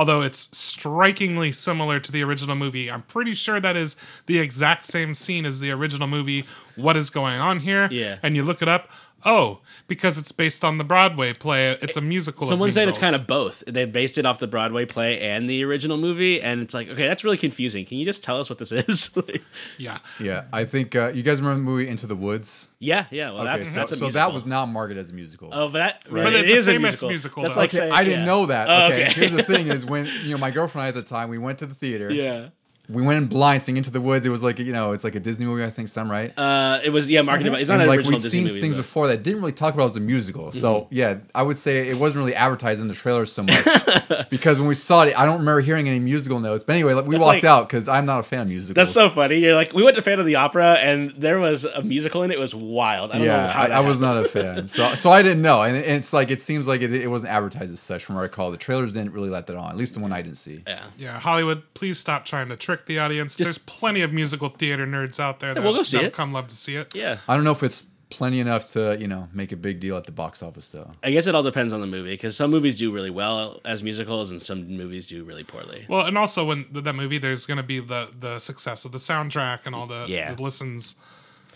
Although 0.00 0.22
it's 0.22 0.48
strikingly 0.56 1.52
similar 1.52 2.00
to 2.00 2.10
the 2.10 2.22
original 2.22 2.56
movie, 2.56 2.90
I'm 2.90 3.02
pretty 3.02 3.34
sure 3.34 3.60
that 3.60 3.76
is 3.76 3.96
the 4.24 4.38
exact 4.38 4.86
same 4.86 5.14
scene 5.14 5.44
as 5.44 5.60
the 5.60 5.72
original 5.72 6.08
movie. 6.08 6.46
What 6.74 6.96
is 6.96 7.10
going 7.10 7.38
on 7.38 7.60
here? 7.60 7.86
Yeah. 7.90 8.16
and 8.22 8.34
you 8.34 8.42
look 8.42 8.62
it 8.62 8.68
up. 8.68 8.88
Oh, 9.24 9.60
because 9.86 10.16
it's 10.18 10.32
based 10.32 10.64
on 10.64 10.78
the 10.78 10.84
Broadway 10.84 11.32
play. 11.32 11.72
It's 11.82 11.96
a 11.96 12.00
musical. 12.00 12.44
of 12.44 12.48
Someone 12.48 12.68
Mean 12.68 12.74
said 12.74 12.88
it's 12.88 12.98
kind 12.98 13.14
of 13.14 13.26
both. 13.26 13.62
They 13.66 13.84
based 13.84 14.18
it 14.18 14.26
off 14.26 14.38
the 14.38 14.46
Broadway 14.46 14.86
play 14.86 15.20
and 15.20 15.48
the 15.48 15.64
original 15.64 15.96
movie, 15.96 16.40
and 16.40 16.62
it's 16.62 16.74
like, 16.74 16.88
okay, 16.88 17.06
that's 17.06 17.24
really 17.24 17.36
confusing. 17.36 17.84
Can 17.84 17.98
you 17.98 18.04
just 18.04 18.22
tell 18.22 18.40
us 18.40 18.48
what 18.48 18.58
this 18.58 18.72
is? 18.72 19.10
Like, 19.20 19.42
yeah. 19.76 19.98
Yeah. 20.18 20.44
I 20.52 20.64
think 20.64 20.96
uh, 20.96 21.12
you 21.14 21.22
guys 21.22 21.42
remember 21.42 21.58
the 21.58 21.64
movie 21.64 21.88
Into 21.88 22.06
the 22.06 22.16
Woods? 22.16 22.68
yeah, 22.78 23.04
yeah. 23.10 23.30
Well, 23.30 23.42
Okay, 23.42 23.44
that's 23.44 23.68
so, 23.68 23.74
that's 23.74 23.92
a 23.92 23.96
so 23.96 24.10
that 24.10 24.32
was 24.32 24.46
not 24.46 24.66
marketed 24.66 24.98
as 24.98 25.10
a 25.10 25.12
musical. 25.12 25.50
Oh, 25.52 25.68
but 25.68 25.78
that 25.78 26.04
Right. 26.10 26.24
But 26.24 26.32
it 26.34 26.44
it's 26.44 26.52
a 26.52 26.56
is 26.56 26.66
famous 26.66 27.02
musical, 27.02 27.42
That's 27.42 27.54
though. 27.54 27.60
like 27.60 27.70
okay, 27.70 27.78
saying, 27.78 27.92
I 27.92 28.04
didn't 28.04 28.20
yeah. 28.20 28.24
know 28.24 28.46
that. 28.46 28.68
Oh, 28.68 28.86
okay. 28.86 29.02
okay. 29.04 29.12
Here's 29.12 29.32
the 29.32 29.42
thing: 29.42 29.68
is 29.70 29.84
when 29.84 30.06
you 30.24 30.30
know 30.30 30.38
my 30.38 30.50
girlfriend 30.50 30.86
and 30.88 30.96
I 30.96 30.98
at 30.98 31.04
the 31.04 31.08
time 31.08 31.28
we 31.28 31.38
went 31.38 31.58
to 31.58 31.66
the 31.66 31.74
theater. 31.74 32.10
Yeah. 32.10 32.48
We 32.90 33.02
went 33.02 33.22
in 33.22 33.28
blind, 33.28 33.62
seeing 33.62 33.76
Into 33.76 33.90
the 33.90 34.00
Woods. 34.00 34.26
It 34.26 34.30
was 34.30 34.42
like 34.42 34.58
you 34.58 34.72
know, 34.72 34.92
it's 34.92 35.04
like 35.04 35.14
a 35.14 35.20
Disney 35.20 35.46
movie. 35.46 35.64
I 35.64 35.70
think, 35.70 35.88
some 35.88 36.10
right. 36.10 36.36
Uh, 36.38 36.80
it 36.82 36.90
was 36.90 37.10
yeah 37.10 37.22
marketed 37.22 37.52
by. 37.52 37.60
It's 37.60 37.68
not 37.68 37.74
and 37.74 37.82
an 37.82 37.88
like 37.88 37.98
original 37.98 38.16
we'd 38.18 38.22
Disney 38.22 38.38
seen 38.40 38.48
movie. 38.48 38.60
things 38.60 38.76
though. 38.76 38.82
before 38.82 39.06
that 39.08 39.22
didn't 39.22 39.40
really 39.40 39.52
talk 39.52 39.74
about 39.74 39.84
it 39.84 39.90
as 39.90 39.96
a 39.96 40.00
musical. 40.00 40.52
So 40.52 40.88
yeah, 40.90 41.18
I 41.34 41.42
would 41.42 41.56
say 41.58 41.88
it 41.88 41.96
wasn't 41.98 42.20
really 42.20 42.34
advertised 42.34 42.80
in 42.80 42.88
the 42.88 42.94
trailer 42.94 43.26
so 43.26 43.42
much 43.42 44.28
because 44.30 44.58
when 44.58 44.68
we 44.68 44.74
saw 44.74 45.02
it, 45.02 45.18
I 45.18 45.24
don't 45.24 45.38
remember 45.38 45.60
hearing 45.60 45.88
any 45.88 45.98
musical 45.98 46.40
notes. 46.40 46.64
But 46.64 46.74
anyway, 46.74 46.94
like, 46.94 47.06
we 47.06 47.14
That's 47.16 47.24
walked 47.24 47.42
like- 47.42 47.44
out 47.44 47.68
because 47.68 47.88
I'm 47.88 48.06
not 48.06 48.20
a 48.20 48.22
fan 48.22 48.40
of 48.42 48.48
musicals. 48.48 48.74
That's 48.74 48.92
so 48.92 49.08
funny. 49.10 49.38
You're 49.38 49.54
like, 49.54 49.72
we 49.72 49.82
went 49.82 49.96
to 49.96 50.02
Fan 50.02 50.18
of 50.18 50.26
the 50.26 50.36
Opera, 50.36 50.74
and 50.74 51.10
there 51.16 51.38
was 51.38 51.64
a 51.64 51.82
musical 51.82 52.22
in 52.22 52.30
it. 52.30 52.34
It 52.34 52.40
was 52.40 52.54
wild. 52.54 53.10
I 53.10 53.18
don't 53.18 53.26
know 53.26 53.32
yeah, 53.32 53.52
how 53.52 53.62
I, 53.62 53.68
that 53.68 53.76
I 53.76 53.80
was 53.80 54.00
not 54.00 54.16
a 54.16 54.24
fan, 54.24 54.68
so 54.68 54.94
so 54.94 55.10
I 55.10 55.22
didn't 55.22 55.42
know, 55.42 55.62
and, 55.62 55.76
and 55.76 55.96
it's 55.96 56.12
like 56.12 56.30
it 56.30 56.40
seems 56.40 56.66
like 56.66 56.82
it, 56.82 56.92
it 56.92 57.08
wasn't 57.08 57.32
advertised 57.32 57.72
as 57.72 57.80
such 57.80 58.04
from 58.04 58.16
what 58.16 58.22
I 58.22 58.24
recall. 58.24 58.50
The 58.50 58.56
trailers 58.56 58.92
didn't 58.94 59.12
really 59.12 59.30
let 59.30 59.46
that 59.46 59.56
on, 59.56 59.70
at 59.70 59.76
least 59.76 59.94
the 59.94 60.00
one 60.00 60.12
I 60.12 60.22
didn't 60.22 60.36
see. 60.38 60.62
Yeah. 60.66 60.84
Yeah, 60.98 61.18
Hollywood, 61.18 61.62
please 61.74 61.98
stop 61.98 62.24
trying 62.24 62.48
to 62.48 62.56
trick 62.56 62.79
the 62.86 62.98
audience. 62.98 63.36
There's 63.36 63.58
plenty 63.58 64.02
of 64.02 64.12
musical 64.12 64.48
theater 64.48 64.86
nerds 64.86 65.18
out 65.20 65.40
there 65.40 65.54
that 65.54 65.62
we'll 65.62 65.74
go 65.74 65.82
see 65.82 65.98
it. 65.98 66.12
come 66.12 66.32
love 66.32 66.48
to 66.48 66.56
see 66.56 66.76
it. 66.76 66.94
Yeah. 66.94 67.18
I 67.28 67.34
don't 67.36 67.44
know 67.44 67.52
if 67.52 67.62
it's 67.62 67.84
plenty 68.10 68.40
enough 68.40 68.66
to 68.68 68.96
you 69.00 69.06
know 69.06 69.28
make 69.32 69.52
a 69.52 69.56
big 69.56 69.78
deal 69.78 69.96
at 69.96 70.04
the 70.04 70.10
box 70.12 70.42
office 70.42 70.68
though. 70.68 70.90
I 71.02 71.10
guess 71.12 71.26
it 71.28 71.34
all 71.34 71.42
depends 71.44 71.72
on 71.72 71.80
the 71.80 71.86
movie 71.86 72.10
because 72.10 72.36
some 72.36 72.50
movies 72.50 72.76
do 72.78 72.90
really 72.92 73.10
well 73.10 73.60
as 73.64 73.82
musicals, 73.82 74.30
and 74.32 74.42
some 74.42 74.76
movies 74.76 75.06
do 75.08 75.22
really 75.24 75.44
poorly. 75.44 75.84
Well, 75.88 76.04
and 76.06 76.18
also 76.18 76.44
when 76.44 76.64
th- 76.72 76.84
that 76.84 76.94
movie, 76.96 77.18
there's 77.18 77.46
going 77.46 77.58
to 77.58 77.62
be 77.64 77.78
the 77.80 78.10
the 78.18 78.38
success 78.40 78.84
of 78.84 78.92
the 78.92 78.98
soundtrack 78.98 79.60
and 79.64 79.74
all 79.74 79.86
the, 79.86 80.06
Yeah. 80.08 80.34
the 80.34 80.42
listens. 80.42 80.96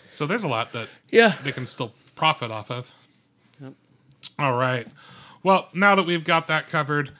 So 0.09 0.25
there's 0.25 0.43
a 0.43 0.47
lot 0.47 0.71
that 0.71 0.87
Yeah. 1.11 1.35
they 1.43 1.51
can 1.51 1.65
still 1.65 1.93
profit 2.15 2.51
off 2.51 2.71
of. 2.71 2.91
All 4.39 4.53
right. 4.53 4.87
Well, 5.43 5.69
now 5.73 5.93
that 5.95 6.05
we've 6.05 6.23
got 6.23 6.47
that 6.47 6.67
covered, 6.69 7.11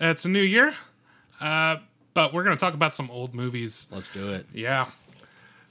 it's 0.00 0.24
a 0.24 0.28
new 0.28 0.42
year, 0.42 0.74
uh, 1.40 1.76
but 2.14 2.32
we're 2.32 2.44
going 2.44 2.56
to 2.56 2.60
talk 2.60 2.74
about 2.74 2.94
some 2.94 3.10
old 3.10 3.34
movies. 3.34 3.86
Let's 3.90 4.10
do 4.10 4.32
it. 4.32 4.46
Yeah. 4.52 4.90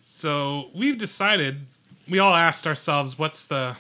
So 0.04 0.70
we've 0.74 0.98
decided. 0.98 1.66
We 2.10 2.20
all 2.20 2.36
asked 2.36 2.68
ourselves, 2.68 3.18
"What's 3.18 3.48
the 3.48 3.76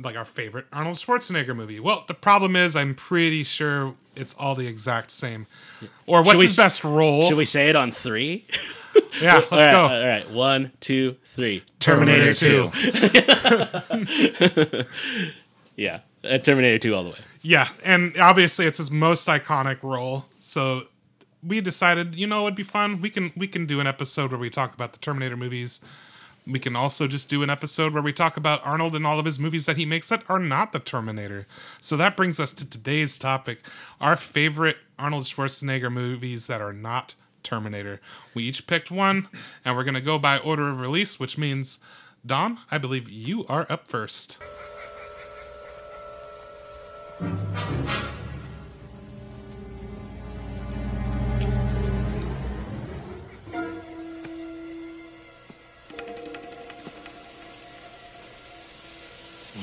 like 0.00 0.16
our 0.16 0.24
favorite 0.24 0.66
Arnold 0.72 0.96
Schwarzenegger 0.96 1.56
movie?" 1.56 1.80
Well, 1.80 2.04
the 2.06 2.14
problem 2.14 2.54
is, 2.56 2.76
I'm 2.76 2.94
pretty 2.94 3.42
sure 3.44 3.94
it's 4.14 4.34
all 4.34 4.54
the 4.54 4.66
exact 4.66 5.10
same. 5.10 5.46
Or 6.06 6.22
what's 6.22 6.40
his 6.40 6.52
s- 6.52 6.56
best 6.64 6.84
role? 6.84 7.28
Should 7.28 7.38
we 7.38 7.44
say 7.44 7.68
it 7.70 7.76
on 7.76 7.90
three? 7.90 8.46
Yeah, 9.22 9.36
let's 9.36 9.52
all 9.52 9.58
right, 9.58 9.72
go. 9.72 9.86
All 9.86 10.06
right. 10.06 10.30
One, 10.30 10.72
two, 10.80 11.16
three. 11.24 11.62
Terminator, 11.78 12.34
Two. 12.34 12.70
Yeah. 15.76 16.00
Uh, 16.24 16.38
Terminator 16.38 16.78
2 16.78 16.94
all 16.94 17.04
the 17.04 17.10
way. 17.10 17.18
Yeah, 17.40 17.68
and 17.84 18.18
obviously 18.18 18.66
it's 18.66 18.78
his 18.78 18.90
most 18.90 19.28
iconic 19.28 19.82
role. 19.82 20.26
So 20.38 20.82
we 21.42 21.60
decided, 21.60 22.14
you 22.14 22.26
know, 22.26 22.42
it'd 22.46 22.56
be 22.56 22.62
fun. 22.62 23.00
We 23.00 23.10
can 23.10 23.32
we 23.36 23.48
can 23.48 23.66
do 23.66 23.80
an 23.80 23.86
episode 23.86 24.30
where 24.30 24.40
we 24.40 24.50
talk 24.50 24.74
about 24.74 24.92
the 24.92 24.98
Terminator 24.98 25.36
movies. 25.36 25.80
We 26.46 26.58
can 26.58 26.74
also 26.76 27.06
just 27.06 27.28
do 27.28 27.42
an 27.42 27.50
episode 27.50 27.92
where 27.92 28.02
we 28.02 28.12
talk 28.12 28.38
about 28.38 28.64
Arnold 28.64 28.96
and 28.96 29.06
all 29.06 29.18
of 29.18 29.26
his 29.26 29.38
movies 29.38 29.66
that 29.66 29.76
he 29.76 29.84
makes 29.84 30.08
that 30.08 30.24
are 30.28 30.38
not 30.38 30.72
the 30.72 30.78
Terminator. 30.78 31.46
So 31.80 31.96
that 31.98 32.16
brings 32.16 32.40
us 32.40 32.52
to 32.54 32.68
today's 32.68 33.18
topic: 33.18 33.60
our 34.00 34.16
favorite 34.16 34.78
Arnold 34.98 35.24
Schwarzenegger 35.24 35.92
movies 35.92 36.46
that 36.46 36.60
are 36.60 36.72
not 36.72 37.14
Terminator. 37.42 38.00
We 38.34 38.44
each 38.44 38.66
picked 38.66 38.90
one, 38.90 39.28
and 39.64 39.76
we're 39.76 39.84
gonna 39.84 40.00
go 40.00 40.18
by 40.18 40.38
order 40.38 40.68
of 40.70 40.80
release, 40.80 41.20
which 41.20 41.38
means, 41.38 41.78
Don, 42.26 42.58
I 42.70 42.78
believe 42.78 43.08
you 43.08 43.46
are 43.46 43.66
up 43.70 43.86
first. 43.86 44.38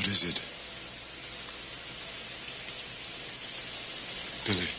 What 0.06 0.12
is 0.12 0.24
it? 0.24 0.40
Billy. 4.46 4.70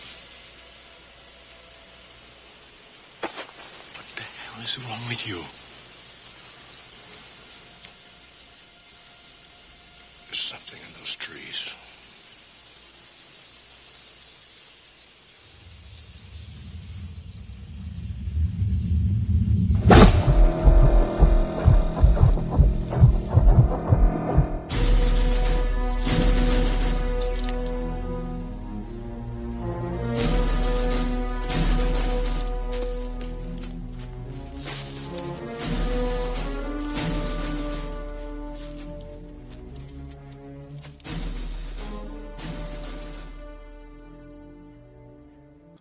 What 3.22 4.06
the 4.14 4.22
hell 4.22 4.62
is 4.62 4.78
wrong 4.86 5.00
with 5.08 5.26
you? 5.26 5.42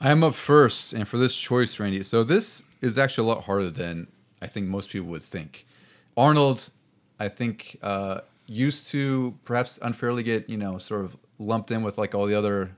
I'm 0.06 0.24
up 0.24 0.36
first, 0.36 0.94
and 0.94 1.08
for 1.08 1.18
this 1.18 1.36
choice, 1.36 1.80
Randy. 1.80 2.04
So 2.04 2.24
this 2.24 2.62
is 2.80 3.00
actually 3.00 3.28
a 3.28 3.34
lot 3.34 3.46
harder 3.46 3.72
than 3.72 4.06
I 4.40 4.46
think 4.46 4.68
most 4.68 4.92
people 4.92 5.08
would 5.08 5.24
think. 5.24 5.66
Arnold, 6.16 6.70
I 7.20 7.28
think, 7.28 7.80
uh, 7.82 8.20
used 8.46 8.92
to 8.92 9.36
perhaps 9.46 9.80
unfairly 9.82 10.22
get 10.22 10.48
you 10.48 10.58
know 10.58 10.78
sort 10.78 11.06
of 11.06 11.18
lumped 11.40 11.72
in 11.72 11.82
with 11.82 11.98
like 11.98 12.14
all 12.14 12.28
the 12.28 12.36
other 12.36 12.70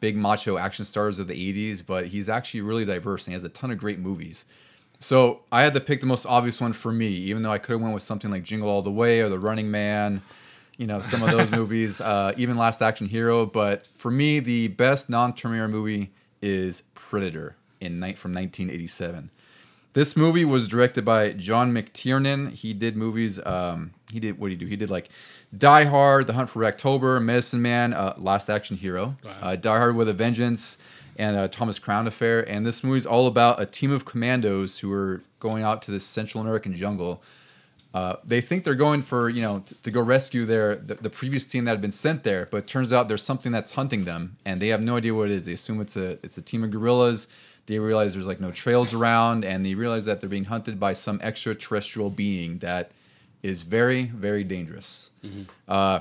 big 0.00 0.14
macho 0.14 0.58
action 0.58 0.84
stars 0.84 1.18
of 1.18 1.26
the 1.26 1.32
'80s, 1.32 1.82
but 1.84 2.08
he's 2.08 2.28
actually 2.28 2.60
really 2.60 2.84
diverse 2.84 3.26
and 3.26 3.32
he 3.32 3.34
has 3.34 3.44
a 3.44 3.48
ton 3.48 3.70
of 3.70 3.78
great 3.78 3.98
movies. 3.98 4.44
So 5.00 5.40
I 5.50 5.62
had 5.62 5.72
to 5.72 5.80
pick 5.80 6.02
the 6.02 6.06
most 6.06 6.26
obvious 6.26 6.60
one 6.60 6.74
for 6.74 6.92
me, 6.92 7.08
even 7.08 7.42
though 7.42 7.52
I 7.52 7.56
could 7.56 7.72
have 7.72 7.80
went 7.80 7.94
with 7.94 8.02
something 8.02 8.30
like 8.30 8.42
Jingle 8.42 8.68
All 8.68 8.82
the 8.82 8.90
Way 8.90 9.22
or 9.22 9.30
The 9.30 9.38
Running 9.38 9.70
Man, 9.70 10.20
you 10.76 10.86
know, 10.86 11.00
some 11.00 11.22
of 11.22 11.30
those 11.30 11.50
movies, 11.58 12.02
uh, 12.02 12.34
even 12.36 12.58
Last 12.58 12.82
Action 12.82 13.06
Hero. 13.06 13.46
But 13.46 13.86
for 13.86 14.10
me, 14.10 14.38
the 14.38 14.68
best 14.68 15.08
non-Terminator 15.08 15.68
movie 15.68 16.10
is 16.42 16.82
Predator 16.94 17.56
in 17.80 17.98
night 18.00 18.18
from 18.18 18.34
1987. 18.34 19.30
This 19.94 20.16
movie 20.16 20.44
was 20.44 20.68
directed 20.68 21.04
by 21.04 21.32
John 21.32 21.72
McTiernan. 21.72 22.52
He 22.52 22.72
did 22.72 22.96
movies. 22.96 23.40
Um, 23.44 23.94
he 24.12 24.20
did 24.20 24.38
what 24.38 24.48
did 24.48 24.60
he 24.60 24.64
do? 24.64 24.66
He 24.66 24.76
did 24.76 24.90
like 24.90 25.08
Die 25.56 25.84
Hard, 25.84 26.26
The 26.26 26.34
Hunt 26.34 26.50
for 26.50 26.64
October, 26.64 27.18
Medicine 27.18 27.62
Man, 27.62 27.94
uh, 27.94 28.14
Last 28.18 28.50
Action 28.50 28.76
Hero, 28.76 29.16
uh, 29.42 29.56
Die 29.56 29.78
Hard 29.78 29.96
with 29.96 30.08
a 30.08 30.12
Vengeance, 30.12 30.78
and 31.16 31.36
uh, 31.36 31.48
Thomas 31.48 31.78
Crown 31.78 32.06
Affair. 32.06 32.48
And 32.48 32.64
this 32.64 32.84
movie 32.84 32.98
is 32.98 33.06
all 33.06 33.26
about 33.26 33.60
a 33.60 33.66
team 33.66 33.90
of 33.90 34.04
commandos 34.04 34.78
who 34.78 34.92
are 34.92 35.22
going 35.40 35.62
out 35.62 35.82
to 35.82 35.90
this 35.90 36.04
Central 36.04 36.42
American 36.42 36.74
jungle. 36.74 37.22
Uh, 37.94 38.16
they 38.22 38.40
think 38.40 38.64
they're 38.64 38.74
going 38.74 39.00
for 39.00 39.30
you 39.30 39.40
know 39.40 39.60
t- 39.60 39.74
to 39.82 39.90
go 39.90 40.02
rescue 40.02 40.44
their 40.44 40.76
the, 40.76 40.94
the 40.96 41.10
previous 41.10 41.46
team 41.46 41.64
that 41.64 41.70
had 41.72 41.80
been 41.80 41.90
sent 41.90 42.22
there, 42.22 42.46
but 42.50 42.58
it 42.58 42.66
turns 42.66 42.92
out 42.92 43.08
there's 43.08 43.22
something 43.22 43.50
that's 43.50 43.72
hunting 43.72 44.04
them, 44.04 44.36
and 44.44 44.60
they 44.60 44.68
have 44.68 44.82
no 44.82 44.96
idea 44.96 45.14
what 45.14 45.30
it 45.30 45.34
is. 45.34 45.46
They 45.46 45.54
assume 45.54 45.80
it's 45.80 45.96
a 45.96 46.18
it's 46.22 46.36
a 46.36 46.42
team 46.42 46.62
of 46.62 46.70
guerrillas. 46.70 47.28
They 47.66 47.78
realize 47.78 48.14
there's 48.14 48.26
like 48.26 48.40
no 48.40 48.50
trails 48.50 48.92
around, 48.92 49.44
and 49.44 49.64
they 49.64 49.74
realize 49.74 50.04
that 50.04 50.20
they're 50.20 50.28
being 50.28 50.44
hunted 50.44 50.78
by 50.78 50.92
some 50.92 51.18
extraterrestrial 51.22 52.10
being 52.10 52.58
that 52.58 52.90
is 53.42 53.62
very 53.62 54.04
very 54.04 54.44
dangerous. 54.44 55.10
Uh, 55.66 56.00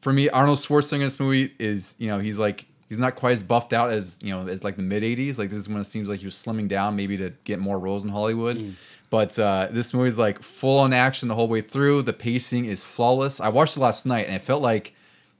for 0.00 0.12
me, 0.12 0.28
Arnold 0.28 0.58
Schwarzenegger 0.58 0.92
in 0.94 1.00
this 1.00 1.18
movie 1.18 1.54
is 1.58 1.94
you 1.98 2.08
know 2.08 2.18
he's 2.18 2.38
like 2.38 2.66
he's 2.90 2.98
not 2.98 3.16
quite 3.16 3.32
as 3.32 3.42
buffed 3.42 3.72
out 3.72 3.88
as 3.90 4.18
you 4.22 4.30
know 4.30 4.46
as 4.46 4.62
like 4.62 4.76
the 4.76 4.82
mid 4.82 5.02
'80s. 5.02 5.38
Like 5.38 5.48
this 5.48 5.58
is 5.58 5.70
when 5.70 5.78
it 5.78 5.84
seems 5.84 6.10
like 6.10 6.20
he 6.20 6.26
was 6.26 6.34
slimming 6.34 6.68
down 6.68 6.96
maybe 6.96 7.16
to 7.16 7.32
get 7.44 7.58
more 7.58 7.78
roles 7.78 8.04
in 8.04 8.10
Hollywood. 8.10 8.76
But 9.10 9.38
uh, 9.38 9.68
this 9.70 9.94
movie's 9.94 10.18
like 10.18 10.42
full 10.42 10.78
on 10.80 10.92
action 10.92 11.28
the 11.28 11.34
whole 11.34 11.48
way 11.48 11.60
through. 11.60 12.02
The 12.02 12.12
pacing 12.12 12.64
is 12.64 12.84
flawless. 12.84 13.40
I 13.40 13.48
watched 13.48 13.76
it 13.76 13.80
last 13.80 14.06
night 14.06 14.26
and 14.26 14.34
it 14.34 14.42
felt 14.42 14.60
like 14.62 14.94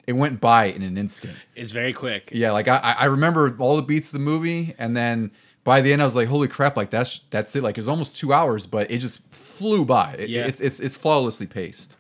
it 0.06 0.12
went 0.12 0.40
by 0.40 0.66
in 0.66 0.82
an 0.82 0.96
instant. 0.98 1.34
It's 1.56 1.70
very 1.72 1.92
quick. 1.92 2.30
Yeah, 2.32 2.52
like 2.52 2.68
I, 2.68 2.94
I 2.98 3.04
remember 3.06 3.56
all 3.58 3.76
the 3.76 3.82
beats 3.82 4.08
of 4.08 4.12
the 4.12 4.18
movie, 4.24 4.74
and 4.78 4.96
then 4.96 5.30
by 5.64 5.80
the 5.80 5.92
end 5.92 6.02
I 6.02 6.04
was 6.04 6.14
like, 6.14 6.28
"Holy 6.28 6.46
crap!" 6.46 6.76
Like 6.76 6.90
that's 6.90 7.20
that's 7.30 7.56
it. 7.56 7.62
Like 7.62 7.76
it 7.76 7.80
was 7.80 7.88
almost 7.88 8.14
two 8.16 8.32
hours, 8.32 8.66
but 8.66 8.90
it 8.90 8.98
just 8.98 9.24
flew 9.32 9.84
by. 9.84 10.14
It- 10.18 10.28
Yeah. 10.28 10.46
it's 10.46 10.60
it's 10.60 10.78
it's 10.78 10.96
flawlessly 10.96 11.46
paced. 11.46 11.96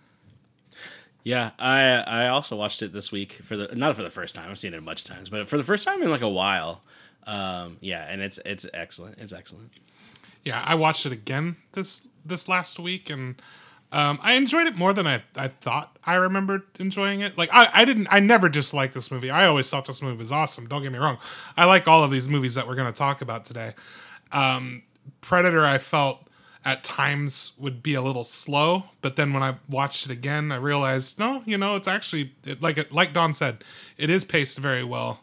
Yeah, 1.22 1.52
I 1.58 1.82
I 2.06 2.28
also 2.28 2.54
watched 2.56 2.82
it 2.82 2.92
this 2.92 3.10
week 3.10 3.32
for 3.32 3.56
the 3.56 3.74
not 3.74 3.96
for 3.96 4.02
the 4.02 4.10
first 4.10 4.34
time. 4.34 4.50
I've 4.50 4.58
seen 4.58 4.74
it 4.74 4.78
a 4.78 4.82
bunch 4.82 5.00
of 5.00 5.06
times, 5.08 5.30
but 5.30 5.48
for 5.48 5.56
the 5.56 5.64
first 5.64 5.84
time 5.84 6.02
in 6.02 6.10
like 6.10 6.20
a 6.20 6.28
while. 6.28 6.82
Um, 7.26 7.78
yeah, 7.80 8.06
and 8.10 8.20
it's 8.20 8.38
it's 8.44 8.66
excellent. 8.74 9.16
It's 9.18 9.32
excellent. 9.32 9.70
Yeah, 10.44 10.62
I 10.64 10.74
watched 10.74 11.06
it 11.06 11.12
again 11.12 11.56
this 11.72 12.06
this 12.24 12.48
last 12.48 12.78
week, 12.78 13.10
and 13.10 13.40
um, 13.92 14.18
I 14.22 14.34
enjoyed 14.34 14.66
it 14.66 14.76
more 14.76 14.92
than 14.92 15.06
I, 15.06 15.22
I 15.36 15.48
thought 15.48 15.98
I 16.04 16.16
remembered 16.16 16.62
enjoying 16.78 17.20
it. 17.20 17.38
Like 17.38 17.50
I, 17.52 17.70
I 17.72 17.84
didn't 17.84 18.08
I 18.10 18.20
never 18.20 18.48
disliked 18.48 18.94
this 18.94 19.10
movie. 19.10 19.30
I 19.30 19.46
always 19.46 19.68
thought 19.70 19.86
this 19.86 20.02
movie 20.02 20.18
was 20.18 20.32
awesome. 20.32 20.66
Don't 20.66 20.82
get 20.82 20.92
me 20.92 20.98
wrong. 20.98 21.18
I 21.56 21.64
like 21.64 21.86
all 21.86 22.04
of 22.04 22.10
these 22.10 22.28
movies 22.28 22.54
that 22.56 22.66
we're 22.66 22.74
going 22.74 22.92
to 22.92 22.98
talk 22.98 23.22
about 23.22 23.44
today. 23.44 23.74
Um, 24.32 24.82
Predator, 25.20 25.64
I 25.64 25.78
felt 25.78 26.26
at 26.64 26.82
times 26.82 27.52
would 27.58 27.82
be 27.82 27.94
a 27.94 28.00
little 28.02 28.24
slow, 28.24 28.84
but 29.02 29.16
then 29.16 29.32
when 29.32 29.42
I 29.42 29.56
watched 29.68 30.06
it 30.06 30.10
again, 30.10 30.50
I 30.50 30.56
realized 30.56 31.18
no, 31.18 31.42
you 31.46 31.56
know, 31.58 31.76
it's 31.76 31.88
actually 31.88 32.32
it, 32.46 32.60
like 32.62 32.78
it, 32.78 32.92
like 32.92 33.12
Don 33.12 33.32
said, 33.32 33.62
it 33.96 34.10
is 34.10 34.24
paced 34.24 34.58
very 34.58 34.82
well. 34.84 35.20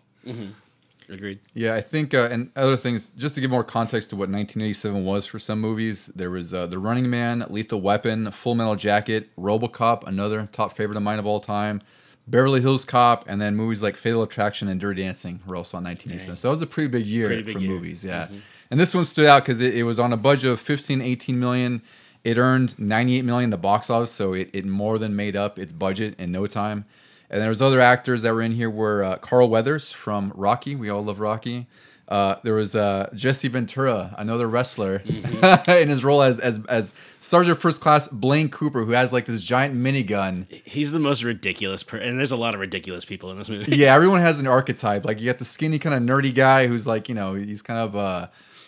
Agreed. 1.12 1.40
Yeah, 1.54 1.76
I 1.76 1.82
think, 1.82 2.14
uh, 2.14 2.30
and 2.32 2.52
other 2.56 2.78
things, 2.78 3.10
just 3.18 3.36
to 3.36 3.42
give 3.42 3.52
more 3.52 3.64
context 3.66 4.10
to 4.12 4.16
what 4.16 4.30
1987 4.30 5.04
was 5.04 5.26
for 5.26 5.40
some 5.40 5.60
movies, 5.60 6.08
there 6.16 6.32
was 6.32 6.54
uh, 6.54 6.68
The 6.68 6.80
Running 6.80 7.10
Man, 7.10 7.44
Lethal 7.50 7.82
Weapon, 7.82 8.32
Full 8.32 8.56
Metal 8.56 8.76
Jacket, 8.78 9.30
Robocop, 9.36 10.08
another 10.08 10.48
top 10.52 10.74
favorite 10.74 10.96
of 10.96 11.04
mine 11.04 11.20
of 11.20 11.26
all 11.26 11.42
time, 11.42 11.82
Beverly 12.28 12.62
Hills 12.62 12.86
Cop, 12.86 13.26
and 13.28 13.42
then 13.42 13.56
movies 13.58 13.84
like 13.84 13.98
Fatal 13.98 14.24
Attraction 14.24 14.70
and 14.70 14.80
Dirty 14.80 15.02
Dancing 15.04 15.42
were 15.46 15.58
also 15.58 15.78
on 15.78 15.84
1987. 15.84 16.38
So 16.38 16.48
that 16.48 16.52
was 16.52 16.62
a 16.62 16.68
pretty 16.68 16.88
big 16.88 17.06
year 17.08 17.28
Pretty 17.28 17.42
big 17.42 17.56
for 17.56 17.60
year. 17.60 17.70
movies, 17.72 18.06
yeah. 18.06 18.30
And 18.70 18.80
this 18.80 18.96
one 18.96 19.04
stood 19.04 19.26
out 19.26 19.44
because 19.44 19.60
it, 19.60 19.76
it 19.76 19.84
was 19.84 20.00
on 20.00 20.14
a 20.14 20.18
budget 20.18 20.52
of 20.52 20.62
15, 20.62 21.02
18 21.02 21.38
million. 21.38 21.82
It 22.24 22.38
earned 22.38 22.80
98 22.80 23.26
million 23.26 23.46
in 23.46 23.50
the 23.50 23.58
box 23.58 23.90
office, 23.90 24.12
so 24.12 24.34
it, 24.34 24.50
it 24.54 24.66
more 24.66 24.98
than 24.98 25.16
made 25.16 25.36
up 25.36 25.60
its 25.60 25.74
budget 25.74 26.16
in 26.20 26.32
no 26.32 26.48
time. 26.48 26.86
And 27.32 27.42
there 27.42 27.50
was 27.50 27.62
other 27.62 27.80
actors 27.80 28.24
that 28.24 28.34
were 28.34 28.42
in 28.42 28.52
here 28.52 28.70
were 28.70 29.04
uh, 29.04 29.16
Carl 29.18 29.50
Weathers 29.50 29.94
from 29.94 30.34
Rocky. 30.36 30.76
We 30.76 30.90
all 30.90 31.04
love 31.04 31.20
Rocky. 31.22 31.66
Uh, 32.10 32.36
there 32.44 32.56
was 32.56 32.76
uh, 32.76 33.10
Jesse 33.16 33.48
Ventura, 33.48 34.14
another 34.18 34.46
wrestler, 34.46 34.98
in 35.06 35.88
his 35.88 36.04
role 36.04 36.22
as, 36.22 36.42
as 36.42 36.60
as 36.68 36.94
Sergeant 37.22 37.58
First 37.58 37.80
Class 37.80 38.10
Blaine 38.10 38.50
Cooper, 38.50 38.84
who 38.84 38.92
has 38.92 39.14
like 39.14 39.24
this 39.24 39.42
giant 39.42 39.76
minigun. 39.76 40.46
He's 40.66 40.92
the 40.92 41.00
most 41.00 41.24
ridiculous, 41.24 41.84
per- 41.84 42.00
and 42.00 42.20
there's 42.20 42.34
a 42.34 42.36
lot 42.36 42.54
of 42.54 42.60
ridiculous 42.60 43.06
people 43.06 43.32
in 43.32 43.38
this 43.38 43.48
movie. 43.48 43.78
Yeah, 43.78 43.96
everyone 43.96 44.20
has 44.20 44.40
an 44.40 44.48
archetype. 44.48 45.06
Like 45.06 45.22
you 45.22 45.28
got 45.28 45.38
the 45.38 45.46
skinny 45.46 45.80
kind 45.80 45.96
of 45.96 46.04
nerdy 46.04 46.36
guy 46.36 46.68
who's 46.68 46.86
like 46.86 47.08
you 47.08 47.16
know 47.16 47.34
he's 47.34 47.62
kind 47.62 47.80
of 47.80 47.96
uh, 47.96 48.28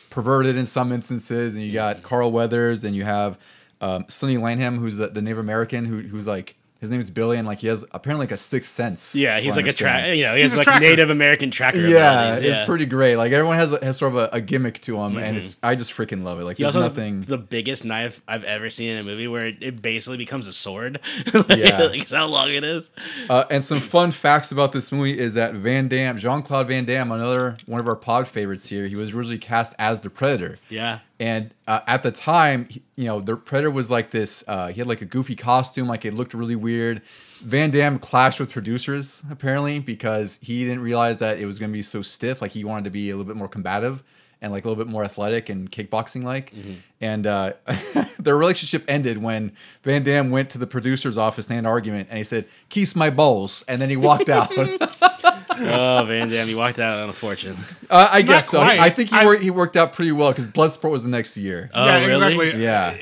perverted 0.10 0.56
in 0.56 0.66
some 0.66 0.94
instances, 0.94 1.54
and 1.56 1.66
you 1.66 1.74
got 1.74 2.02
Carl 2.02 2.32
Weathers, 2.32 2.86
and 2.86 2.96
you 2.96 3.04
have 3.04 3.38
um, 3.82 4.06
Sonny 4.08 4.38
Landham, 4.38 4.78
who's 4.80 4.96
the, 4.96 5.08
the 5.08 5.22
Native 5.22 5.40
American 5.40 5.84
who 5.84 6.00
who's 6.00 6.28
like 6.28 6.56
his 6.84 6.92
name 6.92 7.00
is 7.00 7.10
Billy, 7.10 7.38
and 7.38 7.48
like 7.48 7.60
he 7.60 7.68
has 7.68 7.84
apparently 7.92 8.26
like 8.26 8.32
a 8.32 8.38
sixth 8.38 8.70
sense. 8.72 9.16
Yeah, 9.16 9.40
he's 9.40 9.56
like 9.56 9.66
a 9.68 9.74
track. 9.74 10.16
You 10.16 10.24
know, 10.24 10.36
he 10.36 10.42
He's 10.42 10.52
has 10.52 10.58
like 10.60 10.66
tracker. 10.66 10.82
Native 10.82 11.10
American 11.10 11.50
tracker. 11.50 11.80
Yeah, 11.80 12.34
abilities, 12.34 12.52
it's 12.58 12.66
pretty 12.68 12.86
great. 12.86 13.16
Like 13.16 13.32
everyone 13.32 13.58
has, 13.58 13.72
has 13.82 13.98
sort 13.98 14.14
of 14.14 14.20
a, 14.20 14.30
a 14.34 14.42
gimmick 14.42 14.80
to 14.82 15.00
him, 15.02 15.18
and 15.18 15.38
it's 15.38 15.56
I 15.64 15.76
just 15.76 15.92
freaking 15.94 16.24
love 16.24 16.40
it. 16.40 16.44
Like 16.44 16.58
He 16.58 16.64
there's 16.64 16.76
also 16.76 16.90
nothing. 16.90 17.18
has 17.20 17.26
the 17.28 17.38
biggest 17.38 17.86
knife 17.86 18.22
I've 18.28 18.44
ever 18.44 18.70
seen 18.70 18.92
in 18.92 18.98
a 19.00 19.04
movie, 19.04 19.28
where 19.28 19.48
it, 19.48 19.58
it 19.62 19.82
basically 19.82 20.18
becomes 20.18 20.46
a 20.46 20.54
sword. 20.54 21.00
like, 21.34 21.48
Yeah. 21.58 21.84
like, 21.84 22.02
it's 22.02 22.12
how 22.12 22.28
long 22.28 22.52
it 22.52 22.64
is. 22.64 22.92
Uh, 23.30 23.46
and 23.50 23.64
some 23.64 23.80
fun 23.80 24.12
facts 24.12 24.52
about 24.52 24.72
this 24.74 24.92
movie 24.92 25.18
is 25.18 25.34
that 25.36 25.54
Van 25.54 25.88
Damme, 25.88 26.18
Jean 26.18 26.42
Claude 26.42 26.68
Van 26.68 26.86
Damme, 26.86 27.12
another 27.12 27.58
one 27.66 27.80
of 27.80 27.88
our 27.88 27.96
pod 27.96 28.28
favorites 28.28 28.68
here, 28.68 28.86
he 28.88 28.96
was 28.96 29.14
originally 29.14 29.38
cast 29.40 29.74
as 29.80 30.02
the 30.02 30.10
Predator. 30.10 30.58
Yeah, 30.70 31.00
And 31.24 31.54
uh, 31.70 31.80
at 31.88 32.04
the 32.04 32.12
time, 32.12 32.68
you 32.98 33.06
know, 33.06 33.22
the 33.22 33.38
Predator 33.38 33.72
was 33.72 33.90
like 33.90 34.12
this. 34.12 34.44
Uh, 34.46 34.68
he 34.68 34.82
had 34.82 34.88
like 34.88 35.02
a 35.02 35.06
goofy 35.06 35.38
costume, 35.38 35.88
like 35.88 36.04
it 36.04 36.14
looked 36.14 36.34
really 36.34 36.58
weird. 36.58 37.02
Van 37.40 37.72
Damme 37.72 37.98
clashed 37.98 38.42
with 38.42 38.52
producers 38.52 39.24
apparently 39.32 39.80
because 39.80 40.38
he 40.42 40.66
didn't 40.66 40.82
realize 40.82 41.20
that 41.20 41.40
it 41.40 41.46
was 41.46 41.60
going 41.60 41.72
to 41.72 41.74
be 41.74 41.82
so 41.82 42.02
stiff. 42.02 42.42
Like 42.42 42.52
he 42.52 42.66
wanted 42.66 42.84
to 42.84 42.90
be 42.90 43.10
a 43.10 43.16
little 43.16 43.32
bit 43.32 43.38
more 43.38 43.48
combative 43.48 44.04
and 44.44 44.52
like 44.52 44.66
a 44.66 44.68
little 44.68 44.84
bit 44.84 44.92
more 44.92 45.04
athletic 45.04 45.50
and 45.50 45.72
kickboxing 45.72 46.24
like. 46.24 46.54
And 47.02 47.26
uh, 47.26 47.54
their 48.20 48.38
relationship 48.38 48.84
ended 48.88 49.18
when 49.18 49.54
Van 49.82 50.04
Damme 50.04 50.30
went 50.30 50.52
to 50.52 50.58
the 50.60 50.68
producer's 50.68 51.18
office 51.18 51.48
and 51.48 51.56
had 51.56 51.60
an 51.60 51.66
argument, 51.66 52.10
and 52.10 52.18
he 52.20 52.24
said, 52.24 52.46
"Kiss 52.70 52.96
my 52.96 53.10
balls," 53.10 53.64
and 53.68 53.82
then 53.82 53.90
he 53.90 53.98
walked 53.98 54.30
out. 54.30 54.52
oh 54.58 56.04
Van 56.08 56.30
Damme, 56.30 56.48
he 56.48 56.56
walked 56.56 56.80
out 56.80 57.00
on 57.00 57.10
a 57.10 57.14
fortune. 57.14 57.58
uh, 57.90 58.10
I 58.12 58.22
guess 58.22 58.50
so. 58.50 58.60
quite. 58.60 58.80
I 58.80 58.90
think 58.90 59.10
he 59.10 59.16
I- 59.16 59.26
worked, 59.26 59.42
he 59.44 59.50
worked 59.52 59.78
out 59.78 59.94
pretty 59.94 60.12
well 60.12 60.30
because 60.32 60.48
Bloodsport 60.48 60.92
was 60.92 61.04
the 61.04 61.10
next 61.10 61.38
year. 61.38 61.72
Oh, 61.74 61.86
yeah, 61.86 62.06
really? 62.06 62.50
exactly. 62.50 62.64
Yeah. 62.64 62.98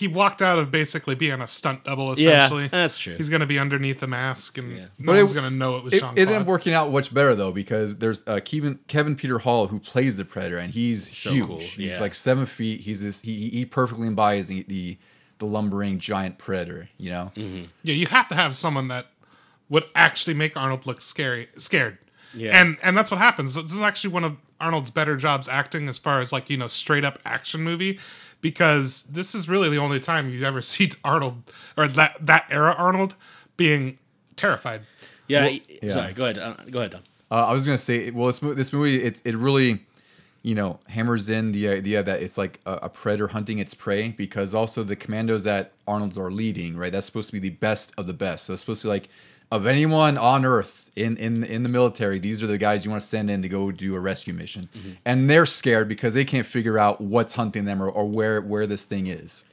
He 0.00 0.08
walked 0.08 0.42
out 0.42 0.58
of 0.58 0.70
basically 0.70 1.14
being 1.14 1.40
a 1.40 1.46
stunt 1.46 1.84
double. 1.84 2.06
Yeah, 2.18 2.38
Essentially, 2.38 2.68
that's 2.68 2.98
true. 2.98 3.16
He's 3.16 3.28
going 3.28 3.40
to 3.40 3.46
be 3.46 3.58
underneath 3.58 4.00
the 4.00 4.06
mask, 4.06 4.58
and 4.58 4.76
Yeah. 4.76 4.84
no 4.98 5.06
But 5.06 5.16
it- 5.16 5.18
one's 5.22 5.32
going 5.32 5.50
to 5.50 5.56
know 5.56 5.76
it 5.76 5.84
was 5.84 5.92
It, 5.92 6.00
Sean. 6.00 6.16
it 6.16 6.22
ended 6.22 6.36
up 6.38 6.46
working 6.46 6.72
out 6.72 6.90
much 6.90 7.14
better 7.14 7.34
though 7.34 7.52
because 7.52 7.96
there's 7.98 8.24
uh, 8.26 8.40
Kevin 8.44 8.78
Kevin 8.88 9.14
Peter 9.14 9.38
Hall 9.38 9.68
who 9.68 9.78
plays 9.78 10.16
the 10.16 10.24
Predator 10.24 10.58
and 10.58 10.72
he's 10.72 11.16
So 11.16 11.30
huge. 11.32 11.46
cool, 11.46 11.58
He's 11.60 12.00
like 12.00 12.14
seven 12.14 12.46
feet. 12.46 12.80
He's 12.80 13.02
this. 13.02 13.20
He 13.22 13.48
he 13.50 13.64
perfectly 13.64 14.08
embodies 14.08 14.46
the 14.48 14.62
the, 14.64 14.98
the 15.38 15.46
lumbering 15.46 15.98
giant 15.98 16.38
predator. 16.38 16.88
You 16.98 17.10
know. 17.10 17.32
Mm-hmm. 17.36 17.64
Yeah, 17.82 17.94
you 17.94 18.06
have 18.08 18.26
to 18.28 18.34
have 18.34 18.56
someone 18.56 18.88
that 18.88 19.06
would 19.68 19.84
actually 19.94 20.34
make 20.34 20.56
Arnold 20.56 20.86
look 20.86 21.00
scary, 21.02 21.48
scared. 21.56 21.98
Yeah. 22.34 22.60
And 22.60 22.76
and 22.82 22.96
that's 22.96 23.10
what 23.10 23.18
happens. 23.18 23.54
This 23.54 23.72
is 23.72 23.80
actually 23.80 24.10
one 24.12 24.24
of 24.24 24.36
Arnold's 24.60 24.90
better 24.90 25.16
jobs 25.16 25.48
acting 25.48 25.88
as 25.88 25.98
far 25.98 26.20
as 26.20 26.32
like, 26.32 26.48
you 26.50 26.56
know, 26.56 26.68
straight 26.68 27.04
up 27.04 27.18
action 27.24 27.62
movie 27.62 27.98
because 28.40 29.04
this 29.04 29.34
is 29.34 29.48
really 29.48 29.68
the 29.68 29.78
only 29.78 30.00
time 30.00 30.30
you 30.30 30.44
ever 30.44 30.62
see 30.72 30.90
Arnold 31.04 31.42
or 31.76 31.88
that 31.88 32.16
that 32.26 32.46
era 32.50 32.74
Arnold 32.76 33.14
being 33.56 33.98
terrified. 34.36 34.82
Yeah, 35.28 35.44
Well, 35.44 35.58
yeah. 35.82 35.90
sorry. 35.90 36.12
Go 36.12 36.24
ahead. 36.24 36.38
Uh, 36.38 36.54
go 36.70 36.80
ahead, 36.80 36.92
Don. 36.92 37.02
Uh, 37.30 37.46
I 37.46 37.52
was 37.52 37.64
gonna 37.64 37.78
say, 37.78 38.10
well, 38.10 38.26
this, 38.26 38.40
this 38.40 38.72
movie, 38.72 39.00
it, 39.02 39.22
it 39.24 39.36
really, 39.36 39.84
you 40.42 40.56
know, 40.56 40.80
hammers 40.88 41.30
in 41.30 41.52
the 41.52 41.68
idea 41.68 42.02
that 42.02 42.22
it's 42.22 42.36
like 42.36 42.58
a, 42.66 42.72
a 42.82 42.88
predator 42.88 43.28
hunting 43.28 43.58
its 43.60 43.72
prey 43.72 44.08
because 44.08 44.54
also 44.54 44.82
the 44.82 44.96
commandos 44.96 45.44
that 45.44 45.72
Arnold 45.86 46.18
are 46.18 46.32
leading, 46.32 46.76
right? 46.76 46.90
That's 46.90 47.06
supposed 47.06 47.28
to 47.28 47.32
be 47.32 47.38
the 47.38 47.50
best 47.50 47.92
of 47.96 48.08
the 48.08 48.12
best. 48.12 48.46
So 48.46 48.54
it's 48.54 48.62
supposed 48.62 48.82
to 48.82 48.88
be 48.88 48.92
like 48.92 49.08
of 49.50 49.66
anyone 49.66 50.16
on 50.16 50.44
Earth 50.44 50.90
in 50.96 51.16
in 51.16 51.44
in 51.44 51.62
the 51.62 51.68
military, 51.68 52.18
these 52.18 52.42
are 52.42 52.46
the 52.46 52.58
guys 52.58 52.84
you 52.84 52.90
want 52.90 53.02
to 53.02 53.08
send 53.08 53.30
in 53.30 53.42
to 53.42 53.48
go 53.48 53.72
do 53.72 53.94
a 53.96 54.00
rescue 54.00 54.32
mission, 54.32 54.68
mm-hmm. 54.76 54.92
and 55.04 55.28
they're 55.28 55.46
scared 55.46 55.88
because 55.88 56.14
they 56.14 56.24
can't 56.24 56.46
figure 56.46 56.78
out 56.78 57.00
what's 57.00 57.34
hunting 57.34 57.64
them 57.64 57.82
or, 57.82 57.88
or 57.88 58.08
where 58.08 58.40
where 58.40 58.66
this 58.66 58.84
thing 58.84 59.06
is. 59.06 59.44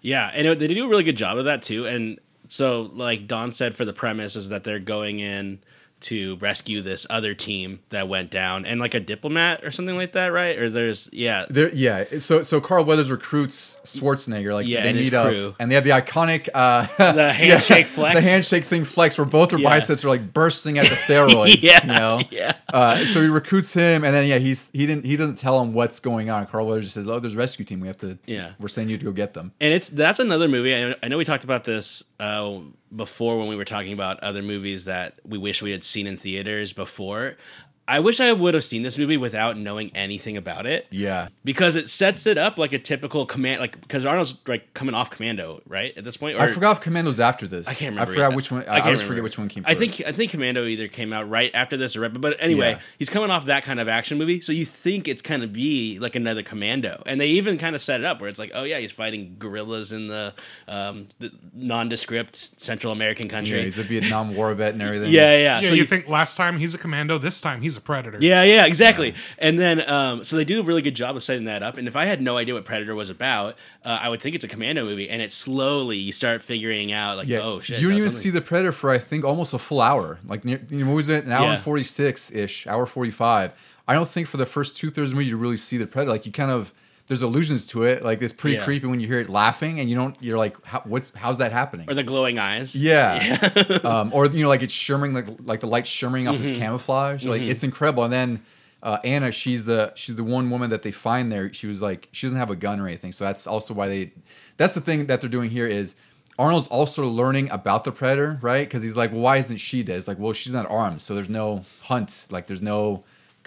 Yeah, 0.00 0.30
and 0.34 0.46
it, 0.46 0.58
they 0.58 0.68
do 0.68 0.84
a 0.84 0.88
really 0.88 1.04
good 1.04 1.16
job 1.16 1.38
of 1.38 1.44
that 1.46 1.62
too. 1.62 1.86
And 1.86 2.18
so, 2.48 2.90
like 2.92 3.26
Don 3.26 3.50
said, 3.50 3.74
for 3.74 3.84
the 3.84 3.92
premise 3.92 4.36
is 4.36 4.48
that 4.50 4.64
they're 4.64 4.78
going 4.78 5.20
in 5.20 5.60
to 6.04 6.36
rescue 6.36 6.82
this 6.82 7.06
other 7.10 7.34
team 7.34 7.80
that 7.90 8.08
went 8.08 8.30
down, 8.30 8.64
and 8.66 8.80
like 8.80 8.94
a 8.94 9.00
diplomat 9.00 9.64
or 9.64 9.70
something 9.70 9.96
like 9.96 10.12
that, 10.12 10.28
right? 10.32 10.58
Or 10.58 10.68
there's 10.70 11.08
yeah, 11.12 11.46
There, 11.50 11.70
yeah. 11.72 12.18
So 12.18 12.42
so 12.42 12.60
Carl 12.60 12.84
Weathers 12.84 13.10
recruits 13.10 13.78
Schwarzenegger. 13.84 14.52
Like 14.52 14.66
Yeah, 14.66 14.82
they 14.82 14.90
and 14.90 15.14
up, 15.14 15.26
crew. 15.26 15.54
and 15.58 15.70
they 15.70 15.74
have 15.74 15.84
the 15.84 15.90
iconic 15.90 16.48
uh, 16.54 16.86
The 17.12 17.32
handshake 17.34 17.86
flex. 17.86 18.14
the 18.20 18.22
handshake 18.28 18.64
thing 18.64 18.84
flex, 18.84 19.18
where 19.18 19.24
both 19.24 19.50
their 19.50 19.58
Yeah. 19.58 19.68
biceps 19.70 20.04
are 20.04 20.08
like 20.08 20.32
bursting 20.32 20.78
at 20.78 20.84
the 20.86 20.94
steroids. 20.94 21.62
Yeah, 21.62 21.80
you 21.82 21.92
know. 21.92 22.20
yeah. 22.30 22.54
Uh, 22.72 23.04
so 23.04 23.20
he 23.20 23.28
recruits 23.28 23.72
him, 23.74 24.04
and 24.04 24.14
then 24.14 24.26
yeah, 24.26 24.38
he's 24.38 24.70
he 24.72 24.86
didn't 24.86 25.04
he 25.04 25.16
doesn't 25.16 25.36
tell 25.36 25.60
him 25.60 25.72
what's 25.74 26.00
going 26.00 26.30
on. 26.30 26.46
Carl 26.46 26.66
Weathers 26.66 26.84
just 26.84 26.94
says, 26.94 27.08
"Oh, 27.08 27.18
there's 27.20 27.34
a 27.34 27.38
rescue 27.38 27.64
team. 27.64 27.80
We 27.80 27.86
have 27.88 27.98
to. 27.98 28.18
Yeah. 28.26 28.52
we're 28.60 28.68
sending 28.68 28.90
you 28.90 28.98
to 28.98 29.04
go 29.04 29.12
get 29.12 29.34
them." 29.34 29.52
and 29.60 29.72
it's 29.72 29.88
that's 29.88 30.18
another 30.18 30.48
movie. 30.48 30.74
I, 30.74 30.94
I 31.02 31.08
know 31.08 31.16
we 31.18 31.24
talked 31.24 31.44
about 31.44 31.64
this 31.64 32.04
uh, 32.20 32.58
before 32.94 33.38
when 33.38 33.48
we 33.48 33.56
were 33.56 33.64
talking 33.64 33.92
about 33.92 34.20
other 34.20 34.42
movies 34.42 34.84
that 34.84 35.18
we 35.24 35.38
wish 35.38 35.62
we 35.62 35.70
had 35.70 35.84
seen 35.84 36.06
in 36.06 36.16
theaters 36.16 36.72
before. 36.72 37.36
I 37.86 38.00
wish 38.00 38.18
I 38.20 38.32
would 38.32 38.54
have 38.54 38.64
seen 38.64 38.82
this 38.82 38.96
movie 38.96 39.16
without 39.18 39.58
knowing 39.58 39.90
anything 39.94 40.36
about 40.36 40.64
it. 40.66 40.86
Yeah. 40.90 41.28
because 41.44 41.76
it 41.76 41.90
sets 41.90 42.26
it 42.26 42.38
up 42.38 42.56
like 42.58 42.72
a 42.72 42.78
typical 42.78 43.26
command 43.26 43.60
like 43.60 43.78
because 43.80 44.04
arnold's 44.06 44.34
like 44.46 44.72
coming 44.74 44.94
off 44.94 45.10
commando 45.10 45.60
right 45.66 45.92
at 45.96 46.04
this 46.04 46.16
point 46.16 46.38
I 46.40 46.46
forgot 46.48 46.76
if 46.78 46.82
Commando's 46.82 47.20
after 47.20 47.46
this. 47.46 47.68
i 47.68 47.74
can't 47.74 47.90
remember 47.94 48.10
I 48.12 48.14
forgot 48.14 48.28
yet. 48.30 48.36
which 48.36 48.50
one. 48.50 48.62
I, 48.62 48.64
can't 48.64 48.70
I 48.76 48.80
always 48.80 48.86
remember. 49.02 49.06
forget 49.08 49.22
which 49.24 49.38
one 49.38 49.48
came. 49.48 49.64
i 49.66 49.74
think 49.74 50.00
i 50.06 50.12
think 50.12 50.30
commando 50.30 50.64
either 50.64 50.88
came 50.88 51.12
out 51.12 51.28
right 51.28 51.50
after 51.54 51.76
this 51.76 51.94
or 51.96 52.00
right 52.00 52.20
but 52.20 52.36
anyway 52.40 52.70
Yeah. 52.70 52.78
he's 52.98 53.10
coming 53.10 53.30
off 53.30 53.46
that 53.46 53.64
kind 53.64 53.78
of 53.80 53.88
action 53.88 54.16
movie 54.18 54.40
so 54.40 54.52
you 54.52 54.64
think 54.64 55.06
it's 55.08 55.20
kind 55.22 55.42
of 55.42 55.52
be 55.52 55.98
like 55.98 56.16
another 56.16 56.42
commando 56.42 57.02
and 57.06 57.20
they 57.20 57.28
even 57.28 57.58
kind 57.58 57.74
of 57.76 57.82
set 57.82 58.00
it 58.00 58.06
up 58.06 58.20
where 58.20 58.28
it's 58.30 58.38
like 58.38 58.52
oh 58.54 58.64
yeah 58.64 58.78
he's 58.78 58.92
fighting 58.92 59.36
guerrillas 59.38 59.92
in 59.92 60.06
the, 60.06 60.32
um, 60.68 61.08
the 61.18 61.30
nondescript 61.74 62.60
central 62.60 62.92
american 62.92 63.28
country 63.28 63.58
Yeah, 63.58 63.64
he's 63.64 63.78
a 63.78 63.82
Vietnam 63.82 64.34
War 64.34 64.54
vet 64.54 64.72
and 64.74 64.82
everything. 64.82 65.12
yeah, 65.12 65.32
yeah. 65.32 65.60
Yeah, 65.60 65.60
So 65.68 65.74
you, 65.74 65.82
you 65.82 65.86
think 65.86 66.08
last 66.08 66.36
time 66.36 66.58
he's 66.58 66.74
a 66.74 66.78
commando, 66.78 67.18
this 67.18 67.40
time 67.40 67.60
he's 67.60 67.73
a 67.76 67.80
predator. 67.80 68.18
Yeah, 68.20 68.42
yeah, 68.44 68.66
exactly. 68.66 69.14
And 69.38 69.58
then, 69.58 69.88
um, 69.88 70.24
so 70.24 70.36
they 70.36 70.44
do 70.44 70.60
a 70.60 70.62
really 70.62 70.82
good 70.82 70.94
job 70.94 71.16
of 71.16 71.22
setting 71.22 71.44
that 71.44 71.62
up. 71.62 71.76
And 71.78 71.86
if 71.88 71.96
I 71.96 72.04
had 72.06 72.20
no 72.22 72.36
idea 72.36 72.54
what 72.54 72.64
Predator 72.64 72.94
was 72.94 73.10
about, 73.10 73.56
uh, 73.84 73.98
I 74.00 74.08
would 74.08 74.20
think 74.20 74.34
it's 74.34 74.44
a 74.44 74.48
commando 74.48 74.84
movie. 74.84 75.08
And 75.10 75.20
it 75.22 75.32
slowly 75.32 75.96
you 75.96 76.12
start 76.12 76.42
figuring 76.42 76.92
out, 76.92 77.16
like, 77.16 77.28
Yeah, 77.28 77.40
oh 77.40 77.60
shit, 77.60 77.80
you 77.80 77.88
don't 77.88 77.98
even 77.98 78.10
something- 78.10 78.22
see 78.22 78.30
the 78.30 78.40
Predator 78.42 78.72
for 78.72 78.90
I 78.90 78.98
think 78.98 79.24
almost 79.24 79.54
a 79.54 79.58
full 79.58 79.80
hour. 79.80 80.18
Like 80.26 80.44
you 80.44 80.58
know, 80.70 80.86
what 80.86 80.94
was 80.96 81.08
it? 81.08 81.24
An 81.24 81.32
hour 81.32 81.46
Yeah. 81.46 81.52
and 81.54 81.62
forty 81.62 81.84
six 81.84 82.30
ish, 82.30 82.66
hour 82.66 82.86
forty 82.86 83.10
five. 83.10 83.52
I 83.86 83.94
don't 83.94 84.08
think 84.08 84.28
for 84.28 84.38
the 84.38 84.46
first 84.46 84.76
two 84.76 84.88
thirds 84.90 85.08
of 85.08 85.10
the 85.10 85.16
movie 85.16 85.26
you 85.28 85.36
really 85.36 85.56
see 85.58 85.76
the 85.76 85.86
Predator. 85.86 86.10
Like 86.12 86.24
you 86.26 86.32
kind 86.32 86.50
of 86.50 86.72
there's 87.06 87.22
allusions 87.22 87.66
to 87.66 87.82
it. 87.84 88.02
Like 88.02 88.22
it's 88.22 88.32
pretty 88.32 88.56
Yeah. 88.56 88.64
creepy 88.64 88.86
when 88.86 88.98
you 89.00 89.06
hear 89.06 89.20
it 89.20 89.28
laughing, 89.28 89.80
and 89.80 89.88
you 89.90 89.96
don't. 89.96 90.16
You're 90.22 90.38
like, 90.38 90.56
How, 90.64 90.80
what's 90.84 91.12
how's 91.14 91.38
that 91.38 91.52
happening? 91.52 91.88
or 91.90 91.94
the 91.94 92.02
glowing 92.02 92.38
eyes. 92.38 92.74
Yeah. 92.74 93.80
um, 93.84 94.10
or 94.14 94.26
you 94.26 94.42
know, 94.42 94.48
like 94.48 94.62
it's 94.62 94.72
shimmering, 94.72 95.12
like 95.14 95.26
like 95.40 95.60
the 95.60 95.66
light 95.66 95.86
shimmering 95.86 96.28
off 96.28 96.36
Mm-hmm. 96.36 96.44
its 96.44 96.58
camouflage. 96.58 97.24
Like 97.24 97.42
it's 97.42 97.62
incredible. 97.62 98.04
And 98.04 98.12
then 98.12 98.42
uh, 98.82 98.98
Anna, 99.04 99.32
she's 99.32 99.64
the 99.64 99.92
she's 99.96 100.14
the 100.16 100.24
one 100.24 100.50
woman 100.50 100.70
that 100.70 100.82
they 100.82 100.90
find 100.92 101.30
there. 101.30 101.52
She 101.52 101.66
was 101.66 101.80
like 101.82 102.08
she 102.12 102.26
doesn't 102.26 102.38
have 102.38 102.50
a 102.50 102.56
gun 102.56 102.80
or 102.80 102.86
anything. 102.86 103.12
So 103.12 103.24
that's 103.24 103.46
also 103.46 103.74
why 103.74 103.88
they. 103.88 104.12
That's 104.56 104.74
the 104.74 104.80
thing 104.80 105.06
that 105.06 105.20
they're 105.20 105.30
doing 105.30 105.50
here 105.50 105.66
is. 105.66 105.96
Arnold's 106.36 106.66
also 106.66 107.06
learning 107.06 107.48
about 107.50 107.84
the 107.84 107.92
predator, 107.92 108.40
right? 108.42 108.66
Because 108.66 108.82
he's 108.82 108.96
like, 108.96 109.12
well, 109.12 109.20
why 109.20 109.36
isn't 109.36 109.58
she 109.58 109.84
dead? 109.84 109.98
It's 109.98 110.08
like, 110.08 110.18
well, 110.18 110.32
she's 110.32 110.52
not 110.52 110.68
armed, 110.68 111.00
so 111.00 111.14
there's 111.14 111.28
no 111.28 111.64
hunt. 111.82 112.26
Like, 112.28 112.48
there's 112.48 112.60
no, 112.60 113.04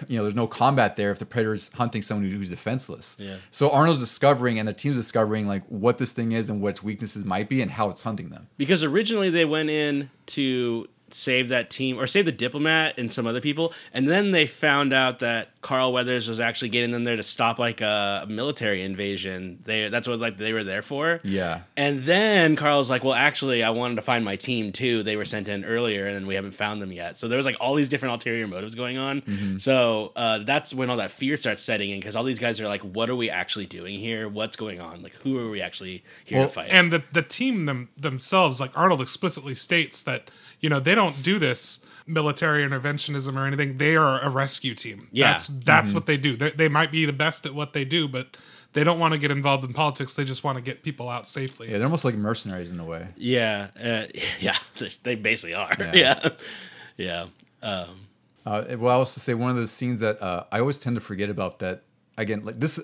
you 0.07 0.17
know, 0.17 0.23
there's 0.23 0.35
no 0.35 0.47
combat 0.47 0.95
there 0.95 1.11
if 1.11 1.19
the 1.19 1.25
predator's 1.25 1.69
hunting 1.73 2.01
someone 2.01 2.29
who's 2.29 2.49
defenseless. 2.49 3.17
Yeah. 3.19 3.37
So 3.51 3.69
Arnold's 3.71 3.99
discovering, 3.99 4.59
and 4.59 4.67
the 4.67 4.73
team's 4.73 4.97
discovering, 4.97 5.47
like, 5.47 5.63
what 5.67 5.97
this 5.97 6.11
thing 6.11 6.31
is 6.31 6.49
and 6.49 6.61
what 6.61 6.69
its 6.69 6.83
weaknesses 6.83 7.25
might 7.25 7.49
be 7.49 7.61
and 7.61 7.71
how 7.71 7.89
it's 7.89 8.03
hunting 8.03 8.29
them. 8.29 8.47
Because 8.57 8.83
originally 8.83 9.29
they 9.29 9.45
went 9.45 9.69
in 9.69 10.09
to 10.27 10.87
save 11.09 11.47
that 11.49 11.69
team 11.69 11.97
or 11.97 12.05
save 12.05 12.25
the 12.25 12.31
diplomat 12.31 12.97
and 12.97 13.11
some 13.11 13.25
other 13.25 13.41
people, 13.41 13.73
and 13.93 14.09
then 14.09 14.31
they 14.31 14.45
found 14.45 14.91
out 14.91 15.19
that 15.19 15.49
Carl 15.67 15.91
Weathers 15.91 16.29
was 16.29 16.39
actually 16.39 16.69
getting 16.69 16.91
them 16.91 17.03
there 17.03 17.17
to 17.17 17.23
stop 17.23 17.59
like 17.59 17.81
a 17.81 18.25
military 18.29 18.83
invasion. 18.83 19.59
They 19.65 19.89
that's 19.89 20.07
what 20.07 20.17
like 20.17 20.37
they 20.37 20.53
were 20.53 20.63
there 20.63 20.81
for. 20.81 21.19
Yeah. 21.25 21.63
And 21.75 22.03
then 22.03 22.55
Carl's 22.55 22.89
like, 22.89 23.03
well, 23.03 23.13
actually, 23.13 23.63
I 23.63 23.71
wanted 23.71 23.95
to 23.95 24.01
find 24.01 24.23
my 24.23 24.37
team 24.37 24.71
too. 24.71 25.03
They 25.03 25.17
were 25.17 25.25
sent 25.25 25.49
in 25.49 25.65
earlier, 25.65 26.07
and 26.07 26.25
we 26.25 26.35
haven't 26.35 26.53
found 26.53 26.81
them 26.81 26.93
yet. 26.93 27.17
So 27.17 27.27
there 27.27 27.35
was 27.35 27.45
like 27.45 27.57
all 27.59 27.75
these 27.75 27.89
different 27.89 28.13
ulterior 28.13 28.47
motives 28.47 28.75
going 28.75 28.97
on. 28.97 29.19
Mm-hmm. 29.23 29.57
So 29.57 30.13
uh, 30.15 30.37
that's 30.45 30.73
when 30.73 30.89
all 30.89 30.95
that 30.97 31.11
fear 31.11 31.35
starts 31.35 31.63
setting 31.63 31.89
in 31.89 31.99
because 31.99 32.15
all 32.15 32.23
these 32.23 32.39
guys 32.39 32.61
are 32.61 32.67
like, 32.69 32.81
what 32.83 33.09
are 33.09 33.15
we 33.17 33.29
actually 33.29 33.65
doing 33.65 33.95
here? 33.99 34.29
What's 34.29 34.55
going 34.55 34.79
on? 34.79 35.03
Like, 35.03 35.15
who 35.15 35.37
are 35.37 35.49
we 35.49 35.61
actually 35.61 36.01
here 36.23 36.37
Well, 36.37 36.47
to 36.47 36.53
fight? 36.53 36.69
and 36.71 36.93
the 36.93 37.03
the 37.11 37.23
team 37.23 37.65
them 37.65 37.89
themselves, 37.97 38.61
like 38.61 38.71
Arnold 38.73 39.01
explicitly 39.01 39.53
states 39.53 40.01
that 40.03 40.31
you 40.61 40.69
know 40.69 40.79
they 40.79 40.95
don't 40.95 41.21
do 41.21 41.37
this 41.39 41.85
military 42.07 42.67
interventionism 42.67 43.35
or 43.37 43.45
anything. 43.45 43.77
They 43.77 43.95
are 43.95 44.19
a 44.21 44.29
rescue 44.29 44.73
team. 44.75 45.07
Yeah. 45.11 45.31
that's 45.31 45.47
that's 45.47 45.93
what 45.93 46.05
they 46.05 46.17
do. 46.17 46.35
They, 46.37 46.51
they 46.51 46.69
might 46.69 46.91
be 46.91 47.05
the 47.05 47.13
best 47.13 47.45
at 47.45 47.53
what 47.53 47.73
they 47.73 47.85
do, 47.85 48.07
but 48.07 48.37
they 48.73 48.83
don't 48.83 48.99
want 48.99 49.13
to 49.13 49.17
get 49.17 49.31
involved 49.31 49.63
in 49.65 49.73
politics. 49.73 50.15
They 50.15 50.23
just 50.23 50.43
want 50.43 50.57
to 50.57 50.61
get 50.63 50.83
people 50.83 51.09
out 51.09 51.27
safely. 51.27 51.67
Yeah, 51.67 51.77
they're 51.77 51.85
almost 51.87 52.05
like 52.05 52.15
mercenaries 52.15 52.71
in 52.71 52.79
a 52.79 52.85
way. 52.85 53.07
yeah, 53.15 53.67
uh, 53.81 54.03
yeah, 54.39 54.57
they 55.03 55.15
basically 55.15 55.53
are. 55.55 55.75
Yeah. 55.79 55.91
Yeah, 55.93 56.29
yeah. 56.97 57.25
Um, 57.61 58.07
Uh, 58.45 58.63
well, 58.77 58.95
I 58.95 58.97
was 58.97 59.13
to 59.13 59.19
say 59.19 59.33
one 59.33 59.49
of 59.49 59.55
the 59.57 59.67
scenes 59.67 59.99
that 59.99 60.21
uh, 60.21 60.45
I 60.51 60.59
always 60.59 60.79
tend 60.79 60.95
to 60.95 61.01
forget 61.01 61.29
about 61.29 61.59
that. 61.59 61.83
Again, 62.17 62.43
like 62.45 62.59
this, 62.59 62.79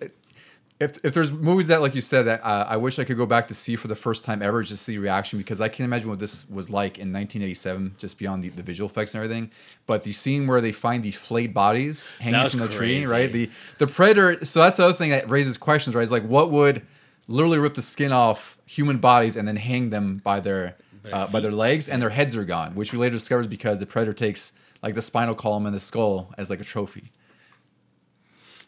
if 0.83 1.05
if 1.05 1.13
there's 1.13 1.31
movies 1.31 1.67
that, 1.67 1.81
like 1.81 1.95
you 1.95 2.01
said, 2.01 2.23
that 2.23 2.43
uh, 2.43 2.65
I 2.67 2.77
wish 2.77 2.99
I 2.99 3.03
could 3.03 3.17
go 3.17 3.25
back 3.25 3.47
to 3.47 3.53
see 3.53 3.75
for 3.75 3.87
the 3.87 3.95
first 3.95 4.23
time 4.23 4.41
ever, 4.41 4.61
just 4.63 4.83
see 4.83 4.93
the 4.93 4.99
reaction 4.99 5.39
because 5.39 5.61
I 5.61 5.69
can't 5.69 5.85
imagine 5.85 6.09
what 6.09 6.19
this 6.19 6.47
was 6.49 6.69
like 6.69 6.97
in 6.97 7.11
1987, 7.11 7.95
just 7.97 8.17
beyond 8.17 8.43
the, 8.43 8.49
the 8.49 8.63
visual 8.63 8.89
effects 8.89 9.13
and 9.15 9.23
everything. 9.23 9.51
But 9.85 10.03
the 10.03 10.11
scene 10.11 10.47
where 10.47 10.61
they 10.61 10.71
find 10.71 11.03
the 11.03 11.11
flayed 11.11 11.53
bodies 11.53 12.13
hanging 12.19 12.49
from 12.49 12.59
the 12.59 12.67
tree, 12.67 13.05
right? 13.05 13.31
The 13.31 13.49
the 13.77 13.87
predator. 13.87 14.45
So 14.45 14.59
that's 14.59 14.77
the 14.77 14.85
other 14.85 14.93
thing 14.93 15.09
that 15.11 15.29
raises 15.29 15.57
questions, 15.57 15.95
right? 15.95 16.03
Is 16.03 16.11
like 16.11 16.23
what 16.23 16.51
would 16.51 16.85
literally 17.27 17.57
rip 17.57 17.75
the 17.75 17.81
skin 17.81 18.11
off 18.11 18.57
human 18.65 18.97
bodies 18.97 19.35
and 19.35 19.47
then 19.47 19.55
hang 19.55 19.89
them 19.89 20.17
by 20.23 20.39
their 20.39 20.75
uh, 21.11 21.27
by 21.27 21.39
their 21.39 21.51
legs 21.51 21.89
and 21.89 22.01
their 22.01 22.09
heads 22.09 22.35
are 22.35 22.45
gone, 22.45 22.75
which 22.75 22.93
we 22.93 22.99
later 22.99 23.15
discover 23.15 23.41
is 23.41 23.47
because 23.47 23.79
the 23.79 23.85
predator 23.85 24.13
takes 24.13 24.53
like 24.81 24.95
the 24.95 25.01
spinal 25.01 25.35
column 25.35 25.65
and 25.65 25.75
the 25.75 25.79
skull 25.79 26.33
as 26.37 26.49
like 26.49 26.59
a 26.59 26.63
trophy. 26.63 27.11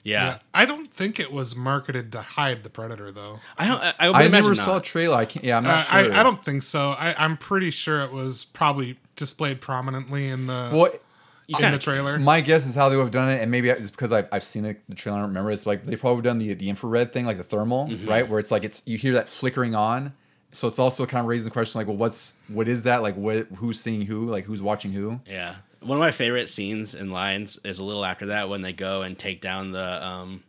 Yeah. 0.06 0.26
Yeah. 0.26 0.38
I 0.54 0.64
don't 0.66 0.94
think 0.94 1.20
it 1.20 1.32
was 1.34 1.56
marketed 1.56 2.12
to 2.14 2.22
hide 2.22 2.64
the 2.64 2.70
predator 2.70 3.12
though. 3.12 3.40
I 3.58 3.68
don't. 3.68 3.82
I, 3.82 3.94
I, 4.00 4.10
I 4.24 4.28
never 4.30 4.56
not. 4.56 4.64
saw 4.64 4.78
a 4.78 4.82
trailer. 4.82 5.18
I 5.18 5.26
can't. 5.26 5.44
Yeah, 5.44 5.58
I'm 5.58 5.66
Uh, 5.66 5.70
not 5.70 5.86
sure. 5.88 6.14
I, 6.14 6.20
I 6.20 6.24
don't 6.24 6.46
think 6.46 6.64
so. 6.64 6.92
I, 6.92 7.14
I'm 7.18 7.36
pretty 7.36 7.72
sure 7.72 8.02
it 8.04 8.12
was 8.12 8.46
probably 8.46 8.98
displayed 9.18 9.60
prominently 9.60 10.30
in 10.30 10.48
the 10.48 10.70
Well, 10.72 10.86
in 11.48 11.56
kinda- 11.56 11.72
the 11.78 11.84
trailer. 11.84 12.18
my 12.20 12.40
guess 12.42 12.66
is 12.66 12.76
how 12.76 12.88
they 12.90 12.96
would 12.98 13.04
have 13.04 13.12
done 13.12 13.30
it, 13.32 13.42
and 13.42 13.52
maybe 13.52 13.70
it's 13.70 13.92
because 13.92 14.12
I've, 14.12 14.28
I've 14.32 14.44
seen 14.44 14.64
the, 14.64 14.76
the 14.90 14.96
trailer. 14.96 15.18
I 15.18 15.22
don't 15.22 15.30
remember. 15.30 15.52
It's 15.52 15.66
like 15.66 15.86
they 15.86 15.96
probably 15.96 16.22
done 16.22 16.38
the 16.38 16.54
the 16.54 16.70
infrared 16.70 17.12
thing, 17.12 17.26
like 17.26 17.38
the 17.38 17.44
thermal, 17.44 17.88
Mm-hmm. 17.88 18.08
right? 18.08 18.28
Where 18.30 18.40
it's 18.40 18.52
like 18.52 18.64
it's 18.64 18.82
you 18.86 18.98
hear 18.98 19.14
that 19.16 19.28
flickering 19.28 19.76
on. 19.76 20.14
So 20.52 20.68
it's 20.70 20.80
also 20.80 21.06
kind 21.06 21.20
of 21.20 21.28
raising 21.28 21.44
the 21.46 21.52
question, 21.52 21.80
like, 21.80 21.88
well, 21.88 21.98
what's 21.98 22.34
what 22.48 22.68
is 22.70 22.84
that? 22.84 23.02
Like, 23.02 23.16
what 23.16 23.48
who's 23.58 23.80
seeing 23.80 24.02
who? 24.04 24.26
Like, 24.28 24.46
who's 24.46 24.62
watching 24.62 24.94
who? 24.94 25.20
Yeah. 25.28 25.56
One 25.86 25.98
of 25.98 26.02
my 26.02 26.10
favorite 26.10 26.50
scenes 26.50 26.96
and 26.96 27.12
lines 27.14 27.60
is 27.64 27.78
a 27.78 27.84
little 27.84 28.04
after 28.04 28.26
that 28.28 28.50
when 28.50 28.64
they 28.64 28.74
go 28.74 29.04
and 29.04 29.16
take 29.16 29.40
down 29.40 29.72
the 29.72 30.04
um, 30.04 30.44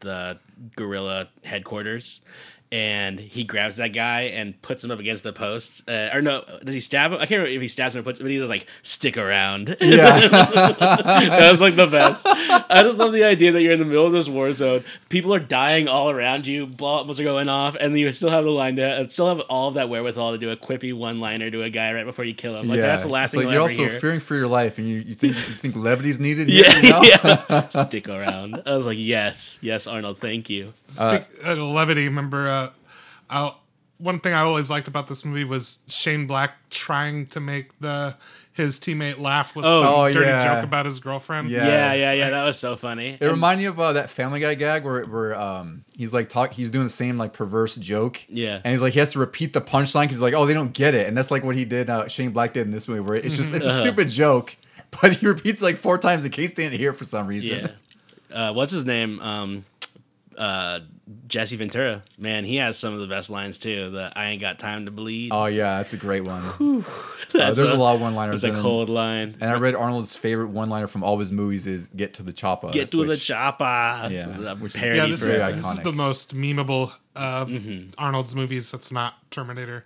the 0.00 0.38
guerrilla 0.76 1.28
headquarters, 1.44 2.22
and 2.70 3.18
he 3.18 3.44
grabs 3.44 3.76
that 3.76 3.88
guy 3.88 4.22
and 4.22 4.60
puts 4.62 4.84
him 4.84 4.90
up 4.90 4.98
against 4.98 5.22
the 5.24 5.32
post. 5.32 5.88
Uh, 5.88 6.10
or 6.12 6.20
no, 6.22 6.44
does 6.64 6.74
he 6.74 6.80
stab 6.80 7.12
him? 7.12 7.16
I 7.18 7.26
can't 7.26 7.38
remember 7.38 7.54
if 7.56 7.62
he 7.62 7.68
stabs 7.68 7.94
him 7.96 8.00
or 8.00 8.02
puts, 8.04 8.20
him, 8.20 8.24
but 8.24 8.30
he's 8.30 8.42
like, 8.42 8.66
"Stick 8.82 9.16
around." 9.16 9.76
Yeah. 9.88 10.28
that 10.28 11.48
was 11.50 11.60
like 11.60 11.76
the 11.76 11.86
best. 11.86 12.22
I 12.26 12.82
just 12.82 12.98
love 12.98 13.12
the 13.12 13.24
idea 13.24 13.52
that 13.52 13.62
you're 13.62 13.72
in 13.72 13.78
the 13.78 13.84
middle 13.84 14.06
of 14.06 14.12
this 14.12 14.28
war 14.28 14.52
zone. 14.52 14.84
People 15.08 15.32
are 15.34 15.40
dying 15.40 15.88
all 15.88 16.10
around 16.10 16.46
you. 16.46 16.66
Bombs 16.66 17.18
are 17.18 17.24
going 17.24 17.48
off, 17.48 17.74
and 17.78 17.98
you 17.98 18.12
still 18.12 18.30
have 18.30 18.44
the 18.44 18.50
line 18.50 18.76
to 18.76 18.84
uh, 18.84 19.08
still 19.08 19.28
have 19.28 19.40
all 19.48 19.68
of 19.68 19.74
that 19.74 19.88
wherewithal 19.88 20.32
to 20.32 20.38
do 20.38 20.50
a 20.50 20.56
quippy 20.56 20.92
one 20.94 21.20
liner 21.20 21.50
to 21.50 21.62
a 21.62 21.70
guy 21.70 21.92
right 21.92 22.04
before 22.04 22.24
you 22.24 22.34
kill 22.34 22.56
him. 22.56 22.68
Like 22.68 22.80
that's 22.80 23.04
the 23.04 23.08
last 23.08 23.34
It's 23.34 23.40
thing 23.40 23.46
like 23.46 23.54
you'll 23.54 23.54
you're 23.54 23.62
also 23.62 23.88
hear. 23.88 24.00
fearing 24.00 24.20
for 24.20 24.34
your 24.34 24.48
life, 24.48 24.78
and 24.78 24.88
you, 24.88 24.98
you 24.98 25.14
think 25.14 25.36
you 25.36 25.54
think 25.54 25.76
levity's 25.76 26.20
needed. 26.20 26.48
Here, 26.48 26.64
yeah, 26.82 27.02
yeah. 27.50 27.68
Stick 27.86 28.08
around. 28.08 28.62
I 28.66 28.74
was 28.74 28.86
like, 28.86 28.98
yes, 28.98 29.58
yes, 29.60 29.86
Arnold, 29.86 30.18
thank 30.18 30.50
you. 30.50 30.72
Speak 30.88 31.24
uh, 31.46 31.54
levity. 31.54 32.04
Remember, 32.06 32.48
uh, 32.48 32.57
I'll, 33.30 33.60
one 33.98 34.20
thing 34.20 34.32
I 34.32 34.40
always 34.42 34.70
liked 34.70 34.88
about 34.88 35.08
this 35.08 35.24
movie 35.24 35.44
was 35.44 35.80
Shane 35.88 36.26
Black 36.26 36.52
trying 36.70 37.26
to 37.28 37.40
make 37.40 37.78
the 37.80 38.16
his 38.52 38.80
teammate 38.80 39.20
laugh 39.20 39.54
with 39.54 39.64
Oh. 39.64 39.82
some 39.82 39.94
Oh, 39.94 40.12
dirty 40.12 40.26
yeah. 40.26 40.54
joke 40.56 40.64
about 40.64 40.84
his 40.86 40.98
girlfriend. 40.98 41.48
Yeah. 41.48 41.64
Yeah, 41.66 41.92
yeah, 41.94 42.12
yeah. 42.12 42.30
That 42.30 42.44
was 42.44 42.58
so 42.58 42.74
funny. 42.76 43.16
It 43.20 43.24
reminded 43.26 43.62
me 43.62 43.66
of 43.66 43.78
uh, 43.78 43.92
that 43.92 44.10
Family 44.10 44.40
Guy 44.40 44.54
gag 44.54 44.84
where 44.84 45.04
where 45.04 45.38
um 45.40 45.84
he's 45.96 46.12
like 46.12 46.28
talk 46.28 46.52
he's 46.52 46.68
doing 46.70 46.84
the 46.84 46.90
same 46.90 47.18
like 47.18 47.32
perverse 47.32 47.76
joke. 47.76 48.20
Yeah. 48.28 48.60
And 48.64 48.72
he's 48.72 48.82
like 48.82 48.94
he 48.94 48.98
has 48.98 49.12
to 49.12 49.20
repeat 49.20 49.52
the 49.52 49.60
punchline 49.60 50.02
because 50.04 50.16
he's 50.16 50.22
like 50.22 50.34
oh 50.34 50.44
they 50.44 50.54
don't 50.54 50.72
get 50.72 50.94
it 50.96 51.06
and 51.06 51.16
that's 51.16 51.30
like 51.30 51.44
what 51.44 51.54
he 51.54 51.64
did 51.64 51.88
uh, 51.88 52.08
Shane 52.08 52.30
Black 52.30 52.52
did 52.52 52.62
in 52.66 52.72
this 52.72 52.88
movie 52.88 53.00
where 53.00 53.14
it's 53.16 53.36
just 53.36 53.54
it's 53.54 53.64
a 53.64 53.68
Uh-huh. 53.70 53.80
stupid 53.82 54.08
joke 54.08 54.56
but 55.02 55.12
he 55.12 55.26
repeats 55.26 55.60
like 55.62 55.76
four 55.76 55.96
times 55.98 56.24
in 56.24 56.30
case 56.32 56.52
they 56.54 56.64
didn't 56.64 56.78
hear 56.80 56.90
it 56.90 56.94
for 56.96 57.04
some 57.04 57.26
reason. 57.28 57.70
Yeah. 58.30 58.48
Uh, 58.48 58.52
what's 58.54 58.72
his 58.72 58.84
name? 58.84 59.20
Um, 59.20 59.64
uh, 60.36 60.80
Jesse 61.26 61.56
Ventura. 61.56 62.02
Man, 62.18 62.44
he 62.44 62.56
has 62.56 62.76
some 62.78 62.92
of 62.94 63.00
the 63.00 63.06
best 63.06 63.30
lines 63.30 63.58
too. 63.58 63.90
The 63.90 64.12
"I 64.14 64.26
ain't 64.30 64.40
got 64.40 64.58
time 64.58 64.84
to 64.84 64.90
bleed." 64.90 65.30
Oh 65.32 65.46
yeah, 65.46 65.78
that's 65.78 65.92
a 65.92 65.96
great 65.96 66.22
one. 66.24 66.42
Uh, 66.44 66.82
there's 67.32 67.58
a, 67.58 67.74
lot 67.76 67.94
of 67.94 68.00
one-liners. 68.00 68.44
It's 68.44 68.56
a 68.58 68.60
cold 68.60 68.88
line. 68.88 69.36
And 69.40 69.50
I 69.50 69.54
read 69.58 69.74
Arnold's 69.74 70.14
favorite 70.16 70.48
one-liner 70.48 70.86
from 70.86 71.02
all 71.02 71.18
his 71.18 71.32
movies 71.32 71.66
is 71.66 71.88
"Get 71.88 72.14
to 72.14 72.22
the 72.22 72.32
chopper." 72.32 72.70
Get 72.70 72.90
to 72.90 73.02
the 73.02 73.08
which- 73.08 73.24
chopper. 73.24 73.64
Yeah, 74.12 74.26
The 74.26 74.56
which 74.56 74.74
is- 74.74 74.80
parody 74.80 74.98
Yeah, 74.98 75.06
this, 75.06 75.20
for 75.20 75.26
is, 75.34 75.56
this 75.62 75.72
is 75.72 75.78
the 75.80 75.92
most 75.92 76.34
memeable 76.36 76.92
of 77.16 77.48
Mm-hmm. 77.48 77.90
Arnold's 77.98 78.34
movies. 78.34 78.70
That's 78.70 78.92
not 78.92 79.14
Terminator. 79.30 79.84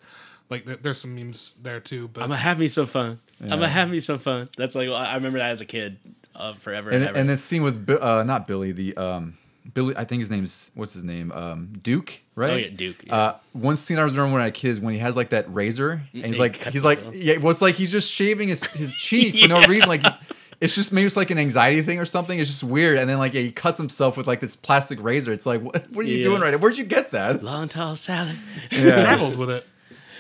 Like 0.51 0.65
there's 0.83 0.99
some 1.01 1.15
memes 1.15 1.55
there 1.63 1.81
too, 1.81 2.09
but 2.09 2.23
I'm 2.23 2.29
gonna 2.29 2.41
have 2.41 2.59
me 2.59 2.69
some 2.69 2.87
fun. 2.87 3.21
I'm 3.41 3.49
gonna 3.49 3.69
have 3.69 3.89
me 3.89 4.01
some 4.01 4.19
fun. 4.19 4.49
That's 4.59 4.75
like 4.75 4.89
I 4.91 5.15
remember 5.15 5.39
that 5.39 5.51
as 5.53 5.61
a 5.63 5.65
kid, 5.67 5.99
uh, 6.37 6.55
forever 6.55 6.91
and, 6.91 6.97
and 6.97 7.09
ever. 7.09 7.19
and 7.19 7.29
that 7.31 7.39
scene 7.39 7.63
with 7.63 7.89
uh, 7.89 8.23
not 8.25 8.47
Billy 8.47 8.73
the 8.73 8.95
um 8.97 9.39
Billy 9.75 9.97
I 9.97 10.05
think 10.05 10.21
his 10.21 10.31
name's 10.31 10.71
what's 10.75 10.93
his 10.95 11.05
name 11.05 11.31
um 11.33 11.73
Duke 11.83 12.21
right 12.35 12.51
Oh, 12.51 12.57
yeah, 12.57 12.69
Duke, 12.69 13.05
yeah. 13.07 13.15
uh 13.17 13.37
one 13.53 13.77
scene 13.77 13.99
I 13.99 14.05
was 14.05 14.13
remember 14.13 14.33
when 14.35 14.43
I 14.43 14.47
was 14.47 14.51
a 14.51 14.53
kid 14.53 14.69
is 14.71 14.81
when 14.81 14.93
he 14.95 15.01
has 15.01 15.17
like 15.17 15.31
that 15.31 15.53
razor 15.53 16.03
and 16.13 16.27
he's 16.27 16.35
He 16.37 16.41
like 16.41 16.57
he's 16.65 16.85
like 16.85 16.99
himself. 16.99 17.15
yeah 17.25 17.35
it 17.35 17.43
was 17.43 17.63
like 17.63 17.75
he's 17.77 17.93
just 17.93 18.11
shaving 18.11 18.49
his 18.49 18.65
his 18.69 18.95
cheek 18.97 19.37
for 19.39 19.49
no 19.49 19.63
reason 19.67 19.89
like 19.89 20.03
he's, 20.03 20.13
it's 20.61 20.75
just 20.75 20.93
maybe 20.93 21.07
it's 21.07 21.17
like 21.17 21.31
an 21.31 21.39
anxiety 21.39 21.83
thing 21.83 21.99
or 21.99 22.05
something 22.05 22.39
it's 22.39 22.51
just 22.51 22.63
weird 22.65 22.99
and 22.99 23.09
then 23.11 23.19
like 23.19 23.33
he 23.33 23.51
cuts 23.53 23.79
himself 23.79 24.17
with 24.17 24.27
like 24.27 24.41
this 24.41 24.55
plastic 24.57 25.03
razor 25.03 25.33
it's 25.33 25.47
like 25.47 25.61
what, 25.63 25.89
what 25.91 26.05
are 26.05 26.09
you 26.09 26.19
Yeah. 26.19 26.23
doing 26.25 26.41
right 26.41 26.51
now 26.53 26.59
where'd 26.59 26.77
you 26.79 26.85
get 26.85 27.11
that 27.11 27.43
long 27.43 27.69
tall 27.69 27.95
salad. 27.97 28.37
yeah 28.71 29.01
traveled 29.05 29.37
with 29.37 29.51
it. 29.51 29.67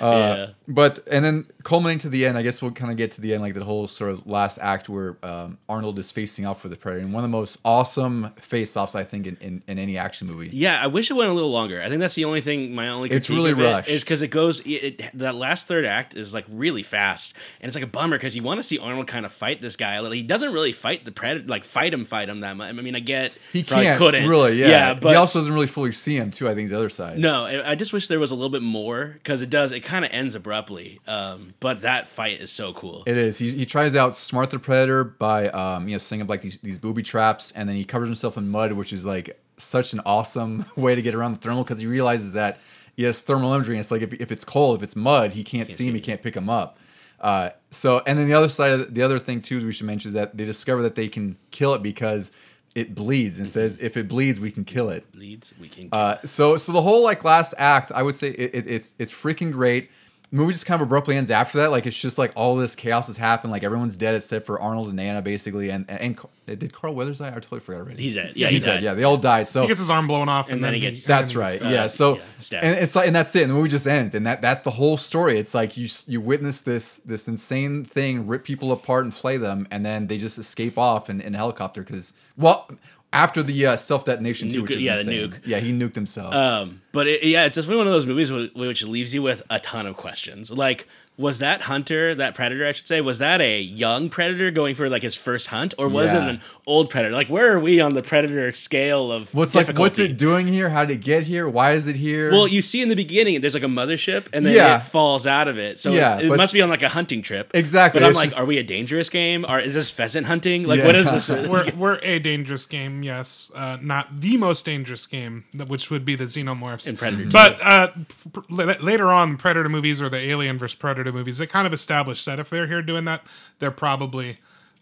yeah. 0.01 0.49
but 0.69 1.01
and 1.11 1.25
then 1.25 1.47
culminating 1.63 2.01
to 2.01 2.09
the 2.09 2.27
end, 2.27 2.37
I 2.37 2.43
guess 2.43 2.61
we'll 2.63 2.73
kind 2.73 2.91
of 2.91 2.97
get 2.97 3.13
to 3.13 3.21
the 3.21 3.35
end, 3.35 3.43
like 3.43 3.55
the 3.55 3.65
whole 3.65 3.87
sort 3.89 4.11
of 4.11 4.27
last 4.27 4.59
act 4.61 4.89
where 4.89 5.17
um, 5.23 5.59
Arnold 5.69 5.99
is 5.99 6.11
facing 6.11 6.47
off 6.47 6.63
with 6.63 6.73
the 6.73 6.79
Predator, 6.79 7.05
and 7.05 7.13
one 7.13 7.23
of 7.25 7.31
the 7.31 7.37
most 7.37 7.59
awesome 7.65 8.33
face-offs 8.41 8.95
I 8.95 9.03
think 9.05 9.27
in, 9.27 9.37
in, 9.41 9.63
in 9.67 9.79
any 9.79 9.97
action 9.99 10.27
movie. 10.27 10.51
Yeah, 10.53 10.81
I 10.83 10.87
wish 10.87 11.11
it 11.11 11.15
went 11.15 11.31
a 11.31 11.33
little 11.33 11.51
longer. 11.53 11.83
I 11.83 11.89
think 11.89 12.01
that's 12.01 12.15
the 12.15 12.25
only 12.25 12.41
thing. 12.41 12.75
My 12.75 12.89
only 12.89 13.11
It's 13.11 13.29
really 13.31 13.53
rushed. 13.53 13.89
is 13.89 14.03
because 14.05 14.23
it 14.23 14.29
goes. 14.29 14.61
It, 14.61 14.71
it, 14.71 15.11
that 15.19 15.35
last 15.35 15.67
third 15.69 15.85
act 15.85 16.15
is 16.15 16.33
like 16.35 16.45
really 16.49 16.83
fast, 16.83 17.35
and 17.61 17.69
it's 17.69 17.77
like 17.77 17.85
a 17.85 17.89
bummer 17.89 18.17
because 18.17 18.35
you 18.37 18.43
want 18.43 18.59
to 18.59 18.65
see 18.65 18.79
Arnold 18.79 19.07
kind 19.07 19.25
of 19.27 19.33
fight 19.33 19.61
this 19.61 19.77
guy. 19.77 19.95
a 19.95 20.03
little. 20.03 20.17
He 20.17 20.23
doesn't 20.23 20.53
really 20.53 20.73
fight 20.73 21.05
the 21.05 21.13
predator, 21.13 21.47
like 21.47 21.65
fight 21.65 21.93
him, 21.95 22.05
fight 22.05 22.29
him 22.29 22.41
that 22.41 22.57
much. 22.57 22.69
I 22.69 22.73
mean, 22.73 22.97
I 22.97 23.01
get 23.01 23.35
He 23.53 23.63
can't 23.63 23.99
couldn't 23.99 24.29
really, 24.29 24.59
yeah. 24.59 24.69
yeah, 24.69 24.95
but 24.95 25.11
he 25.11 25.15
also 25.17 25.39
doesn't 25.41 25.53
really 25.55 25.67
fully 25.67 25.93
see 25.93 26.17
him 26.17 26.31
too. 26.31 26.49
I 26.49 26.55
think 26.55 26.69
the 26.71 26.77
other 26.77 26.91
side. 26.91 27.19
no, 27.19 27.45
I 27.45 27.73
I 27.73 27.75
just 27.75 27.93
wish 27.93 28.07
there 28.09 28.21
was 28.21 28.31
a 28.31 28.35
little 28.35 28.51
bit 28.51 28.63
more 28.63 29.07
because 29.15 29.43
it 29.43 29.51
does. 29.51 29.73
It 29.73 29.81
kind 29.81 30.05
of 30.05 30.11
ends 30.13 30.35
abruptly. 30.35 31.01
Um, 31.07 31.52
but 31.61 31.83
that 31.83 32.09
fight 32.09 32.41
is 32.41 32.51
so 32.51 32.73
cool. 32.73 33.03
It 33.07 33.17
is. 33.17 33.39
He, 33.39 33.51
he 33.51 33.67
tries 33.67 33.97
out 33.97 34.17
smart 34.17 34.51
the 34.51 34.59
predator 34.59 35.05
by 35.05 35.49
um, 35.49 35.89
you 35.89 35.95
know 35.95 35.99
setting 35.99 36.23
up 36.23 36.29
like 36.29 36.41
these, 36.41 36.59
these 36.59 36.79
booby 36.79 37.03
traps, 37.03 37.53
and 37.53 37.69
then 37.69 37.77
he 37.77 37.85
covers 37.85 38.09
himself 38.09 38.37
in 38.37 38.49
mud, 38.49 38.73
which 38.73 38.93
is 38.93 39.05
like 39.07 39.41
such 39.57 39.93
an 39.93 40.01
awesome 40.05 40.65
way 40.77 40.95
to 40.95 41.03
get 41.03 41.15
around 41.15 41.33
the 41.33 41.39
thermal 41.39 41.65
because 41.65 41.81
he 41.81 41.87
realizes 41.87 42.33
that 42.35 42.59
he 42.97 43.05
has 43.05 43.23
thermal 43.23 43.53
imagery. 43.55 43.77
And 43.77 43.81
it's 43.81 43.91
like 43.91 44.03
if, 44.03 44.13
if 44.15 44.33
it's 44.33 44.45
cold, 44.45 44.77
if 44.77 44.83
it's 44.83 44.97
mud, 44.97 45.33
he 45.33 45.45
can't, 45.45 45.69
see 45.69 45.89
him, 45.89 45.95
he 45.95 46.01
can't 46.01 46.23
pick 46.23 46.37
him 46.37 46.51
up. 46.51 46.79
Uh, 47.21 47.51
so 47.71 48.03
and 48.07 48.19
then 48.19 48.27
the 48.27 48.35
other 48.35 48.49
side, 48.49 48.73
of 48.73 48.79
the, 48.81 48.85
the 48.87 49.03
other 49.03 49.19
thing 49.19 49.41
too 49.41 49.65
we 49.65 49.73
should 49.73 49.87
mention 49.87 50.09
is 50.09 50.15
that 50.15 50.37
they 50.37 50.45
discover 50.45 50.83
that 50.83 50.97
they 50.97 51.09
can 51.09 51.37
kill 51.51 51.73
it 51.75 51.83
because 51.83 52.33
it 52.75 52.95
bleeds 52.95 53.39
and 53.39 53.49
says 53.49 53.79
if 53.81 53.97
it 53.97 54.09
bleeds, 54.09 54.41
we 54.41 54.51
can 54.51 54.65
kill 54.65 54.89
it. 54.91 55.05
Leads 55.15 55.53
we 55.61 55.69
can. 55.69 55.89
Uh, 55.93 56.17
so 56.25 56.57
so 56.57 56.73
the 56.73 56.83
whole 56.83 57.03
like 57.03 57.23
last 57.23 57.55
act, 57.59 57.93
I 57.93 58.03
would 58.03 58.17
say 58.17 58.31
it, 58.31 58.55
it, 58.55 58.71
it's 58.71 58.95
it's 58.99 59.13
freaking 59.13 59.53
great. 59.53 59.91
The 60.33 60.39
movie 60.39 60.55
just 60.55 60.65
kind 60.65 60.81
of 60.81 60.87
abruptly 60.87 61.15
ends 61.19 61.31
after 61.31 61.59
that. 61.59 61.71
Like 61.71 61.85
it's 61.87 61.97
just 61.99 62.17
like 62.17 62.33
all 62.37 62.57
this 62.57 62.75
chaos 62.75 63.07
has 63.09 63.19
happened. 63.19 63.53
Like 63.53 63.63
everyone's 63.65 63.99
dead 63.99 64.15
except 64.15 64.47
for 64.47 64.59
Arnold 64.59 64.89
and 64.89 64.99
Anna, 64.99 65.21
basically. 65.21 65.69
And 65.69 65.85
and, 65.91 66.19
and 66.47 66.59
did 66.59 66.73
Carl 66.73 66.95
Weathers 66.95 67.19
die? 67.19 67.29
I 67.29 67.33
totally 67.33 67.61
forgot 67.61 67.81
already. 67.83 68.03
he's 68.03 68.15
dead. 68.15 68.33
Yeah, 68.35 68.49
he's, 68.49 68.63
dead. 68.63 68.77
dead. 68.77 68.83
Yeah, 68.83 68.95
they 68.95 69.05
all 69.05 69.19
died. 69.19 69.47
So 69.49 69.61
He 69.63 69.69
gets 69.69 69.81
his 69.81 69.91
arm 69.91 70.07
blown 70.07 70.31
off, 70.31 70.47
and, 70.47 70.55
And 70.57 70.65
then 70.65 70.73
then, 70.73 70.81
he 70.81 70.87
he 70.87 70.93
gets- 70.95 71.07
that's 71.07 71.33
and 71.35 71.41
then 71.43 71.51
right. 71.51 71.61
he's- 71.61 71.73
yeah. 71.73 71.87
So 71.87 72.17
yeah, 72.17 72.23
stabbed. 72.39 72.65
and 72.65 72.79
it's 72.79 72.97
like 72.97 73.07
and 73.09 73.15
that's 73.15 73.37
it. 73.37 73.43
And 73.43 73.51
the 73.51 73.55
movie 73.55 73.69
just 73.69 73.87
ends, 73.87 74.15
and 74.15 74.25
that 74.27 74.41
that's 74.41 74.63
the 74.63 74.71
whole 74.71 74.97
story. 74.97 75.39
It's 75.39 75.53
like 75.55 75.77
you 75.77 75.87
you 76.07 76.21
witness 76.23 76.63
this 76.63 76.97
this 77.05 77.29
insane 77.29 77.85
thing 77.85 78.27
rip 78.27 78.43
people 78.45 78.73
apart 78.73 79.05
and 79.05 79.13
flay 79.15 79.37
them, 79.37 79.69
and 79.71 79.85
then 79.85 80.07
they 80.07 80.17
just 80.17 80.39
escape 80.39 80.79
off 80.79 81.11
in, 81.11 81.21
in 81.21 81.35
a 81.35 81.39
helicopter 81.39 81.83
because 81.83 82.15
well 82.39 82.71
after 83.13 83.43
the 83.43 83.67
uh, 83.67 83.77
self 83.77 84.05
detonation 84.05 84.49
too, 84.49 84.63
Nuke- 84.63 84.69
which 84.69 84.77
is 84.77 84.83
yeah, 84.83 84.97
the 84.97 85.11
nuke. 85.11 85.41
Yeah, 85.45 85.59
he 85.59 85.73
nuked 85.73 85.95
himself. 85.95 86.35
Um, 86.35 86.81
but 86.93 87.07
it, 87.07 87.23
yeah, 87.25 87.45
it's 87.45 87.57
just 87.57 87.69
one 87.69 87.87
of 87.87 87.93
those 87.93 88.07
movies 88.07 88.31
which 88.55 88.85
leaves 88.85 89.13
you 89.13 89.23
with 89.23 89.43
a 89.51 89.61
ton 89.61 89.87
of 89.87 89.97
questions. 89.97 90.51
Like, 90.51 90.89
was 91.19 91.39
that 91.41 91.63
hunter, 91.63 92.15
that 92.15 92.35
predator, 92.35 92.67
I 92.67 92.73
should 92.73 92.87
say, 92.87 93.01
was 93.03 93.19
that 93.19 93.41
a 93.43 93.61
young 93.61 94.09
predator 94.09 94.51
going 94.51 94.75
for 94.75 94.89
like 94.89 95.03
his 95.03 95.15
first 95.15 95.49
hunt, 95.49 95.75
or 95.79 95.87
was 95.87 96.13
Yeah. 96.13 96.25
it 96.25 96.31
an 96.31 96.41
old 96.67 96.89
predator? 96.89 97.15
Like, 97.15 97.29
where 97.29 97.53
are 97.53 97.61
we 97.61 97.81
on 97.83 97.93
the 97.93 98.03
predator 98.03 98.51
scale 98.53 99.13
of 99.13 99.33
What's 99.35 99.55
like 99.55 99.77
what's 99.79 99.99
it 99.99 100.17
doing 100.17 100.47
here? 100.49 100.71
How 100.71 100.87
did 100.87 100.95
it 100.99 101.01
get 101.05 101.25
here? 101.25 101.47
Why 101.49 101.73
is 101.73 101.87
it 101.87 101.97
here? 101.97 102.31
Well, 102.31 102.49
you 102.49 102.63
see 102.63 102.81
in 102.81 102.89
the 102.89 102.97
beginning, 102.97 103.41
there's 103.43 103.53
like 103.55 103.63
a 103.63 103.67
mothership, 103.67 104.27
and 104.33 104.45
then 104.47 104.55
Yeah. 104.57 104.77
it 104.79 104.85
falls 104.85 105.27
out 105.27 105.49
of 105.49 105.59
it. 105.59 105.79
So 105.79 105.93
Yeah, 105.93 106.19
it, 106.19 106.25
it 106.25 106.37
must 106.37 106.55
be 106.55 106.63
on 106.63 106.71
like 106.71 106.83
a 106.83 106.89
hunting 106.89 107.21
trip. 107.21 107.51
Exactly, 107.53 108.01
But 108.01 108.07
I'm 108.07 108.11
it's 108.13 108.17
like, 108.17 108.29
just- 108.31 108.41
are 108.41 108.47
we 108.47 108.57
a 108.57 108.63
dangerous 108.63 109.11
game? 109.11 109.45
Or 109.47 109.61
is 109.61 109.75
this 109.75 109.91
pheasant 109.91 110.27
hunting? 110.27 110.65
Like, 110.65 110.79
Yeah. 110.81 110.87
what 110.87 110.95
is 110.97 111.11
this? 111.13 111.29
we're, 111.49 111.71
we're 111.77 111.99
a 112.03 112.21
dangerous 112.21 112.65
game, 112.65 113.03
yes. 113.03 113.53
Uh, 113.55 113.77
not 113.83 114.21
the 114.21 114.39
most 114.39 114.65
dangerous 114.65 115.07
game, 115.07 115.45
which 115.67 115.91
would 115.91 116.07
be 116.07 116.17
the 116.17 116.25
Xenomorphs. 116.25 116.89
In 116.89 116.97
Predator 116.97 117.29
But 117.31 117.59
uh, 117.63 117.89
pr- 118.33 118.41
later 118.81 119.09
on, 119.11 119.37
Predator 119.37 119.69
movies 119.69 120.01
or 120.01 120.09
the 120.09 120.19
Alien 120.19 120.59
versus 120.59 120.75
Predator 120.75 121.02
movies, 121.11 121.39
they 121.39 121.47
kind 121.47 121.67
of 121.67 121.73
established 121.73 122.27
that 122.27 122.39
if 122.39 122.51
they're 122.51 122.67
here 122.69 122.83
doing 122.83 123.07
that, 123.07 123.23
they're 123.59 123.71
probably 123.73 124.39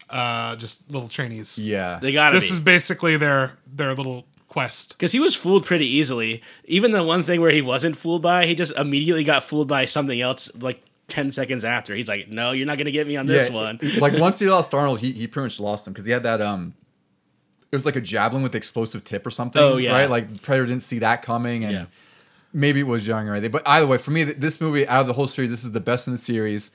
uh, 0.09 0.55
just 0.57 0.91
little 0.91 1.07
trainees. 1.07 1.57
yeah. 1.57 1.97
they 2.01 2.11
gotta 2.11 2.35
This 2.35 2.49
be. 2.49 2.53
is 2.55 2.59
basically 2.59 3.17
their 3.17 3.53
their 3.65 3.93
little 3.95 4.25
quest. 4.49 4.89
Because 4.97 5.13
he 5.13 5.19
was 5.21 5.33
fooled 5.35 5.65
pretty 5.65 5.87
easily. 5.87 6.43
Even 6.65 6.91
the 6.91 7.01
one 7.03 7.23
thing 7.23 7.39
where 7.39 7.51
he 7.51 7.61
wasn't 7.61 7.95
fooled 7.97 8.21
by, 8.21 8.45
he 8.45 8.53
just 8.53 8.75
immediately 8.77 9.23
got 9.23 9.43
fooled 9.45 9.69
by 9.69 9.85
something 9.85 10.19
else 10.19 10.51
like 10.61 10.83
10 11.07 11.31
seconds 11.31 11.63
after. 11.63 11.95
He's 11.95 12.09
like, 12.09 12.27
no, 12.27 12.51
you're 12.51 12.65
not 12.67 12.77
going 12.77 12.85
to 12.85 12.91
get 12.91 13.07
me 13.07 13.15
on 13.15 13.25
this 13.25 13.49
Yeah, 13.49 13.55
one. 13.55 13.79
like 13.99 14.13
once 14.19 14.39
he 14.39 14.49
lost 14.49 14.73
Arnold, 14.73 14.99
he, 14.99 15.13
he 15.13 15.25
pretty 15.27 15.45
much 15.45 15.59
lost 15.61 15.87
him 15.87 15.93
because 15.93 16.05
he 16.05 16.11
had 16.11 16.23
that 16.23 16.41
um 16.41 16.73
it 17.71 17.75
was 17.77 17.85
like 17.85 17.95
a 17.95 18.01
javelin 18.01 18.43
with 18.43 18.53
explosive 18.53 19.05
tip 19.05 19.25
or 19.25 19.31
something. 19.31 19.61
Oh, 19.61 19.77
yeah. 19.77 19.93
Right? 19.93 20.09
Like 20.09 20.41
Predator 20.41 20.65
didn't 20.67 20.83
see 20.83 20.99
that 20.99 21.21
coming 21.21 21.63
and 21.63 21.73
Yeah. 21.73 21.85
Maybe 22.53 22.79
it 22.81 22.87
was 22.87 23.05
young 23.07 23.27
or 23.27 23.33
anything. 23.33 23.51
But 23.51 23.67
either 23.67 23.87
way, 23.87 23.97
for 23.97 24.11
me, 24.11 24.23
this 24.23 24.59
movie 24.61 24.87
out 24.87 25.01
of 25.01 25.07
the 25.07 25.13
whole 25.13 25.27
series, 25.27 25.51
this 25.51 25.63
is 25.63 25.71
the 25.71 25.79
best 25.79 26.07
in 26.07 26.13
the 26.13 26.19
series. 26.19 26.71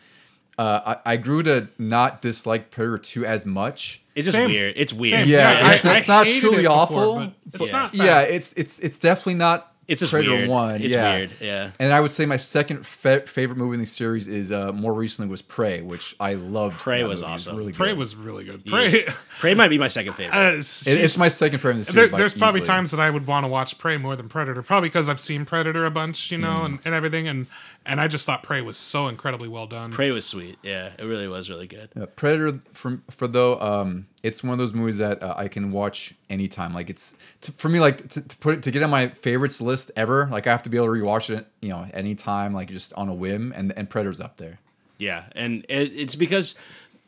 Uh, 0.58 0.96
I, 1.04 1.12
I 1.12 1.16
grew 1.18 1.42
to 1.42 1.68
not 1.78 2.22
dislike 2.22 2.70
Predator 2.70 2.98
2 2.98 3.26
as 3.26 3.44
much. 3.44 4.02
It's 4.14 4.24
just 4.24 4.36
Same. 4.36 4.48
weird. 4.50 4.72
It's 4.76 4.92
weird. 4.92 5.12
Same. 5.20 5.28
Yeah, 5.28 5.58
it's- 5.58 5.82
that's 5.82 6.08
not 6.08 6.26
truly 6.26 6.60
it 6.60 6.62
before, 6.62 6.70
awful. 6.72 7.32
but 7.46 7.60
it's 7.60 7.66
Yeah. 7.66 7.72
not. 7.72 7.94
Yeah, 7.94 8.04
bad. 8.22 8.30
it's 8.30 8.52
it's 8.54 8.78
it's 8.78 8.98
definitely 8.98 9.34
not 9.34 9.74
It's 9.88 10.00
just 10.00 10.10
Predator 10.12 10.32
weird. 10.34 10.48
1. 10.48 10.82
It's 10.82 10.94
yeah. 10.94 11.16
weird. 11.16 11.30
Yeah. 11.40 11.70
And 11.78 11.92
I 11.92 12.00
would 12.00 12.10
say 12.10 12.26
my 12.26 12.36
second 12.38 12.84
fa- 12.84 13.20
favorite 13.26 13.56
movie 13.56 13.74
in 13.74 13.80
the 13.80 13.86
series 13.86 14.26
is 14.26 14.50
uh, 14.50 14.72
more 14.72 14.92
recently 14.92 15.30
was 15.30 15.42
Prey, 15.42 15.80
which 15.80 16.16
I 16.18 16.34
loved. 16.34 16.78
Prey 16.80 17.04
was 17.04 17.20
movie. 17.20 17.30
It 17.30 17.34
awesome. 17.34 17.56
really 17.56 17.72
Prey 17.72 17.88
good. 17.90 17.98
was 17.98 18.16
really 18.16 18.44
good. 18.44 18.64
Prey. 18.66 19.04
Prey 19.38 19.54
might 19.54 19.68
be 19.68 19.78
my 19.78 19.86
second 19.88 20.14
favorite. 20.14 20.36
Uh, 20.36 20.56
It- 20.56 20.86
it's 20.86 21.16
my 21.16 21.28
second 21.28 21.58
favorite 21.60 21.72
in 21.74 21.78
the 21.78 21.84
series. 21.84 21.94
there, 21.96 22.08
by 22.08 22.18
there's 22.18 22.34
probably 22.34 22.62
easily. 22.62 22.74
times 22.74 22.90
that 22.90 22.98
I 23.00 23.10
would 23.10 23.26
want 23.28 23.44
to 23.44 23.48
watch 23.48 23.78
Prey 23.78 23.96
more 23.96 24.16
than 24.16 24.28
Predator, 24.28 24.62
probably 24.62 24.88
because 24.88 25.08
I've 25.08 25.20
seen 25.20 25.44
Predator 25.44 25.84
a 25.84 25.90
bunch, 25.90 26.32
you 26.32 26.38
know, 26.38 26.48
Mm. 26.60 26.64
and, 26.64 26.78
and 26.86 26.94
everything, 26.94 27.28
and 27.28 27.46
and 27.86 28.00
I 28.00 28.08
just 28.08 28.26
thought 28.26 28.42
Prey 28.42 28.60
was 28.60 28.76
so 28.76 29.08
incredibly 29.08 29.48
well 29.48 29.66
done. 29.66 29.92
Prey 29.92 30.10
was 30.10 30.26
sweet. 30.26 30.58
Yeah, 30.62 30.90
it 30.98 31.04
really 31.04 31.28
was 31.28 31.48
really 31.48 31.66
good. 31.66 31.90
Yeah, 31.96 32.06
Predator 32.14 32.60
for 32.72 33.00
for 33.10 33.28
though 33.28 33.60
um 33.60 34.06
it's 34.22 34.42
one 34.42 34.52
of 34.52 34.58
those 34.58 34.74
movies 34.74 34.98
that 34.98 35.22
uh, 35.22 35.34
I 35.36 35.48
can 35.48 35.70
watch 35.70 36.12
anytime. 36.28 36.74
Like 36.74 36.90
it's 36.90 37.14
to, 37.42 37.52
for 37.52 37.68
me, 37.68 37.78
like 37.78 38.08
to, 38.08 38.20
to 38.20 38.36
put 38.38 38.54
it 38.56 38.62
to 38.64 38.70
get 38.70 38.82
on 38.82 38.90
my 38.90 39.08
favorites 39.08 39.60
list 39.60 39.92
ever. 39.96 40.28
Like 40.30 40.46
I 40.46 40.50
have 40.50 40.64
to 40.64 40.68
be 40.68 40.76
able 40.76 40.86
to 40.86 40.92
rewatch 40.92 41.30
it, 41.30 41.46
you 41.60 41.68
know, 41.68 41.86
anytime, 41.94 42.52
like 42.52 42.68
just 42.68 42.92
on 42.94 43.08
a 43.08 43.14
whim. 43.14 43.52
And 43.54 43.72
and 43.76 43.88
Predator's 43.88 44.20
up 44.20 44.36
there. 44.36 44.58
Yeah, 44.98 45.24
and 45.32 45.64
it, 45.68 45.92
it's 45.94 46.16
because 46.16 46.56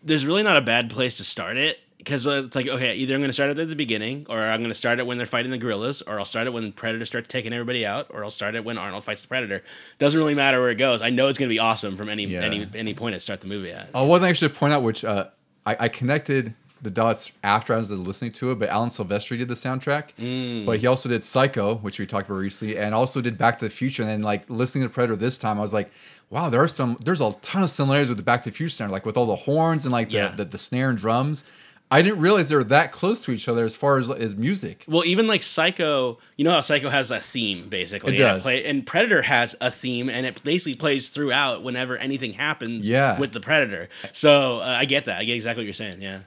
there's 0.02 0.24
really 0.24 0.42
not 0.42 0.56
a 0.56 0.60
bad 0.60 0.90
place 0.90 1.16
to 1.16 1.24
start 1.24 1.56
it. 1.56 1.78
Because 2.08 2.26
it's 2.26 2.56
like, 2.56 2.66
okay, 2.68 2.94
either 2.94 3.14
I'm 3.14 3.20
going 3.20 3.28
to 3.28 3.32
start 3.34 3.50
it 3.50 3.58
at 3.58 3.68
the 3.68 3.76
beginning, 3.76 4.26
or 4.30 4.38
I'm 4.38 4.60
going 4.60 4.70
to 4.70 4.74
start 4.74 4.98
it 4.98 5.06
when 5.06 5.18
they're 5.18 5.26
fighting 5.26 5.50
the 5.50 5.58
guerrillas, 5.58 6.00
or 6.02 6.18
I'll 6.18 6.24
start 6.24 6.46
it 6.46 6.52
when 6.54 6.72
Predator 6.72 7.04
starts 7.04 7.28
taking 7.28 7.52
everybody 7.52 7.84
out, 7.84 8.06
or 8.10 8.24
I'll 8.24 8.30
start 8.30 8.54
it 8.54 8.64
when 8.64 8.78
Arnold 8.78 9.04
fights 9.04 9.22
the 9.22 9.28
Predator. 9.28 9.62
Doesn't 9.98 10.18
really 10.18 10.34
matter 10.34 10.60
where 10.60 10.70
it 10.70 10.76
goes. 10.76 11.02
I 11.02 11.10
know 11.10 11.28
it's 11.28 11.38
going 11.38 11.48
to 11.50 11.54
be 11.54 11.58
awesome 11.58 11.96
from 11.96 12.08
any 12.08 12.24
Yeah. 12.24 12.40
any 12.40 12.66
any 12.74 12.94
point 12.94 13.14
to 13.14 13.20
start 13.20 13.40
the 13.42 13.46
movie 13.46 13.70
at. 13.72 13.90
I 13.94 14.02
wasn't 14.02 14.30
actually 14.30 14.48
to 14.48 14.54
point 14.54 14.72
out 14.72 14.82
which 14.82 15.04
uh, 15.04 15.26
I, 15.66 15.76
I 15.80 15.88
connected 15.88 16.54
the 16.80 16.90
dots 16.90 17.32
after 17.42 17.74
I 17.74 17.76
was 17.78 17.90
listening 17.90 18.30
to 18.32 18.52
it, 18.52 18.58
but 18.60 18.68
Alan 18.68 18.88
Silvestri 18.88 19.36
did 19.36 19.48
the 19.48 19.54
soundtrack. 19.54 20.10
Mm. 20.18 20.64
But 20.64 20.78
he 20.78 20.86
also 20.86 21.08
did 21.08 21.24
Psycho, 21.24 21.74
which 21.76 21.98
we 21.98 22.06
talked 22.06 22.28
about 22.28 22.38
recently, 22.38 22.78
and 22.78 22.94
also 22.94 23.20
did 23.20 23.36
Back 23.36 23.58
to 23.58 23.64
the 23.64 23.70
Future. 23.70 24.02
And 24.02 24.10
then 24.10 24.22
like 24.22 24.48
listening 24.48 24.84
to 24.84 24.88
Predator 24.88 25.16
this 25.16 25.38
time, 25.38 25.58
I 25.58 25.60
was 25.62 25.74
like, 25.74 25.90
wow, 26.30 26.48
there 26.50 26.62
are 26.62 26.68
some 26.68 26.96
there's 27.04 27.20
a 27.20 27.32
ton 27.42 27.64
of 27.64 27.70
similarities 27.70 28.08
with 28.08 28.18
the 28.18 28.22
Back 28.24 28.44
to 28.44 28.50
the 28.50 28.56
Future 28.56 28.70
sound, 28.70 28.92
like 28.92 29.04
with 29.04 29.16
all 29.16 29.26
the 29.26 29.34
horns 29.36 29.84
and 29.84 29.92
like 29.92 30.08
the, 30.10 30.14
Yeah. 30.14 30.28
the, 30.28 30.44
the 30.44 30.58
snare 30.58 30.88
and 30.90 30.96
drums. 30.98 31.42
I 31.90 32.02
didn't 32.02 32.20
realize 32.20 32.48
they 32.50 32.56
were 32.56 32.64
that 32.64 32.92
close 32.92 33.20
to 33.20 33.30
each 33.30 33.48
other 33.48 33.64
as 33.64 33.74
far 33.74 33.98
as 33.98 34.10
as 34.10 34.36
music. 34.36 34.84
Well, 34.86 35.04
even 35.04 35.26
like 35.26 35.42
Psycho, 35.42 36.18
you 36.36 36.44
know 36.44 36.50
how 36.50 36.60
Psycho 36.60 36.90
has 36.90 37.10
a 37.10 37.20
theme 37.20 37.68
basically. 37.68 38.14
It 38.14 38.20
and 38.20 38.36
does. 38.36 38.42
play, 38.42 38.64
and 38.64 38.86
Predator 38.86 39.22
has 39.22 39.56
a 39.60 39.70
theme, 39.70 40.10
and 40.10 40.26
it 40.26 40.42
basically 40.42 40.74
plays 40.74 41.08
throughout 41.08 41.62
whenever 41.62 41.96
anything 41.96 42.34
happens. 42.34 42.88
Yeah. 42.88 43.18
with 43.18 43.32
the 43.32 43.40
Predator. 43.40 43.88
So 44.12 44.58
uh, 44.58 44.64
I 44.64 44.84
get 44.84 45.06
that. 45.06 45.18
I 45.18 45.24
get 45.24 45.34
exactly 45.34 45.62
what 45.62 45.66
you're 45.66 45.72
saying. 45.72 46.02
Yeah, 46.02 46.20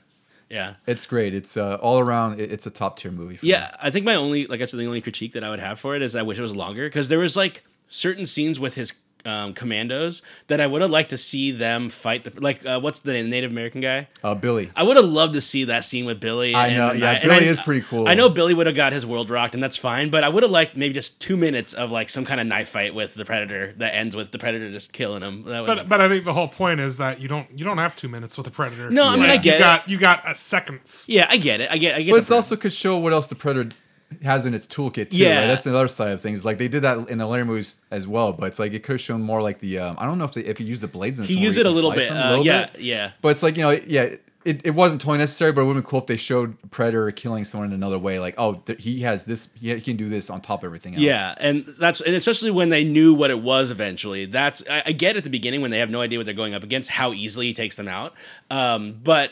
yeah. 0.50 0.74
It's 0.88 1.06
great. 1.06 1.36
It's 1.36 1.56
uh, 1.56 1.76
all 1.76 2.00
around. 2.00 2.41
It's 2.41 2.65
a 2.65 2.71
top 2.71 2.97
tier 2.97 3.12
movie. 3.12 3.38
For 3.38 3.45
me. 3.45 3.52
Yeah, 3.52 3.76
I 3.82 3.91
think 3.91 4.06
my 4.06 4.15
only, 4.15 4.47
like 4.47 4.62
I 4.62 4.65
said, 4.65 4.80
the 4.80 4.88
only 4.88 5.02
critique 5.02 5.34
that 5.34 5.43
I 5.43 5.50
would 5.50 5.60
have 5.60 5.80
for 5.80 5.95
it 5.95 6.02
is 6.02 6.15
I 6.15 6.24
wish 6.24 6.39
it 6.39 6.41
was 6.41 6.56
longer 6.56 6.88
because 6.88 7.10
there 7.10 7.19
was 7.19 7.36
like 7.36 7.63
certain 7.89 8.26
scenes 8.26 8.60
with 8.60 8.74
his 8.74 8.93
um, 9.25 9.53
commandos 9.53 10.21
that 10.47 10.60
I 10.62 10.67
would 10.67 10.81
have 10.81 10.91
liked 10.91 11.12
to 11.12 11.17
see 11.17 11.51
them 11.51 11.89
fight. 11.89 12.23
The, 12.23 12.34
like, 12.41 12.65
uh, 12.65 12.79
what's 12.79 12.99
the 13.01 13.13
Native 13.23 13.51
American 13.51 13.81
guy? 13.81 14.07
uh, 14.23 14.36
Billy. 14.36 14.71
I 14.75 14.84
would 14.84 14.97
have 14.97 15.05
loved 15.05 15.34
to 15.34 15.41
see 15.41 15.65
that 15.65 15.84
scene 15.84 16.05
with 16.05 16.19
Billy. 16.19 16.55
I 16.55 16.69
know, 16.75 16.91
yeah, 16.93 17.12
I- 17.12 17.13
and 17.15 17.23
Billy 17.29 17.47
I- 17.47 17.51
is 17.51 17.60
pretty 17.60 17.81
cool. 17.81 18.07
I 18.07 18.13
know 18.15 18.29
Billy 18.29 18.53
would 18.53 18.67
have 18.67 18.75
got 18.75 18.93
his 18.93 19.05
world 19.05 19.29
rocked, 19.29 19.53
and 19.53 19.63
that's 19.63 19.77
fine. 19.77 20.10
But 20.10 20.23
I 20.23 20.29
would 20.29 20.43
have 20.43 20.51
liked 20.51 20.75
maybe 20.75 20.93
just 20.93 21.21
two 21.21 21.38
minutes 21.38 21.73
of 21.73 21.91
like 21.91 22.10
some 22.10 22.25
kind 22.25 22.39
of 22.39 22.47
knife 22.47 22.69
fight 22.69 22.95
with 22.95 23.13
the 23.15 23.25
Predator 23.25 23.73
that 23.77 23.95
ends 23.95 24.15
with 24.15 24.31
the 24.31 24.39
Predator 24.39 24.71
just 24.71 24.91
killing 24.93 25.21
him. 25.21 25.43
That 25.43 25.65
But 25.65 25.89
but 25.89 26.01
I 26.01 26.10
think 26.10 26.25
the 26.25 26.34
whole 26.34 26.47
point 26.47 26.79
is 26.79 26.97
that 26.97 27.19
you 27.19 27.27
don't 27.27 27.47
you 27.57 27.63
don't 27.65 27.77
have 27.77 27.95
two 27.95 28.10
minutes 28.10 28.38
with 28.38 28.45
the 28.45 28.51
predator. 28.51 28.89
No, 28.89 29.07
I 29.07 29.15
mean, 29.15 29.29
I 29.29 29.38
get 29.38 29.45
you 29.45 29.51
it. 29.53 29.60
got 29.60 29.89
you 29.89 29.97
got 29.97 30.29
a 30.29 30.36
seconds. 30.36 31.05
yeah, 31.07 31.27
I 31.29 31.38
get 31.38 31.62
it. 31.62 31.69
I 31.71 31.77
get. 31.77 31.95
I 31.95 32.01
get. 32.01 32.12
But 32.12 32.15
the 32.15 32.21
it's 32.21 32.31
also 32.31 32.55
could 32.55 32.73
show 32.73 32.97
what 32.97 33.13
else 33.13 33.27
the 33.27 33.36
Predator 33.36 33.75
has 34.24 34.45
in 34.45 34.54
its 34.54 34.67
toolkit 34.67 35.12
too. 35.12 35.17
Yeah. 35.17 35.39
right? 35.41 35.47
that's 35.47 35.63
the 35.63 35.76
other 35.76 35.88
side 35.88 36.12
of 36.12 36.21
things. 36.21 36.43
Like 36.45 36.58
they 36.58 36.67
did 36.67 36.82
that 36.84 37.10
in 37.10 37.17
the 37.17 37.28
later 37.28 37.45
movies 37.45 37.80
as 37.91 38.08
well, 38.08 38.34
but 38.34 38.47
it's 38.47 38.60
like 38.60 38.74
it 38.74 38.84
could 38.84 38.93
have 38.93 39.02
shown 39.02 39.21
more 39.21 39.41
like 39.41 39.60
the. 39.60 39.80
Um, 39.80 39.95
I 40.00 40.06
don't 40.06 40.17
know 40.17 40.26
if 40.26 40.34
they, 40.34 40.41
if 40.41 40.58
he 40.58 40.63
used 40.63 40.82
the 40.82 40.88
blades 40.88 41.19
in 41.19 41.26
he 41.26 41.36
used 41.38 41.58
it 41.58 41.65
a 41.65 41.69
little 41.69 41.91
bit. 41.91 42.12
a 42.12 42.15
Uh, 42.28 42.30
little 42.30 42.45
yeah, 42.45 42.67
bit. 42.71 42.82
yeah. 42.82 43.12
But 43.21 43.30
it's 43.30 43.43
like 43.43 43.58
you 43.58 43.63
know, 43.63 43.71
yeah, 43.71 44.15
it, 44.43 44.65
it 44.65 44.71
wasn't 44.71 45.02
totally 45.02 45.19
necessary, 45.19 45.52
but 45.52 45.62
it 45.62 45.65
would 45.65 45.76
have 45.76 45.84
been 45.84 45.89
cool 45.89 46.00
if 46.00 46.08
they 46.08 46.17
showed 46.17 46.58
Predator 46.71 47.12
killing 47.12 47.43
someone 47.45 47.69
in 47.69 47.76
another 47.76 48.00
way. 48.00 48.17
Like, 48.19 48.34
oh, 48.39 48.56
th- 48.65 48.82
he 48.82 49.02
has 49.02 49.26
this, 49.26 49.50
he, 49.54 49.71
he 49.76 49.82
can 49.82 49.97
do 49.97 50.10
this 50.10 50.32
on 50.32 50.41
top 50.41 50.62
of 50.62 50.65
everything 50.65 50.95
else. 50.95 51.04
Yeah, 51.04 51.36
and 51.38 51.63
that's 51.78 52.02
and 52.02 52.15
especially 52.15 52.50
when 52.50 52.69
they 52.69 52.84
knew 52.84 53.13
what 53.13 53.30
it 53.30 53.39
was 53.39 53.69
eventually. 53.69 54.26
That's 54.26 54.63
I, 54.69 54.84
I 54.88 54.91
get 54.93 55.15
at 55.15 55.24
the 55.24 55.30
beginning 55.30 55.62
when 55.62 55.69
they 55.69 55.78
have 55.80 55.91
no 55.91 56.02
idea 56.02 56.17
what 56.17 56.26
they're 56.26 56.34
going 56.34 56.56
up 56.56 56.63
against, 56.63 56.89
how 56.89 57.13
easily 57.13 57.45
he 57.47 57.54
takes 57.54 57.76
them 57.76 57.88
out. 57.88 58.13
Um, 58.50 59.00
but 59.04 59.32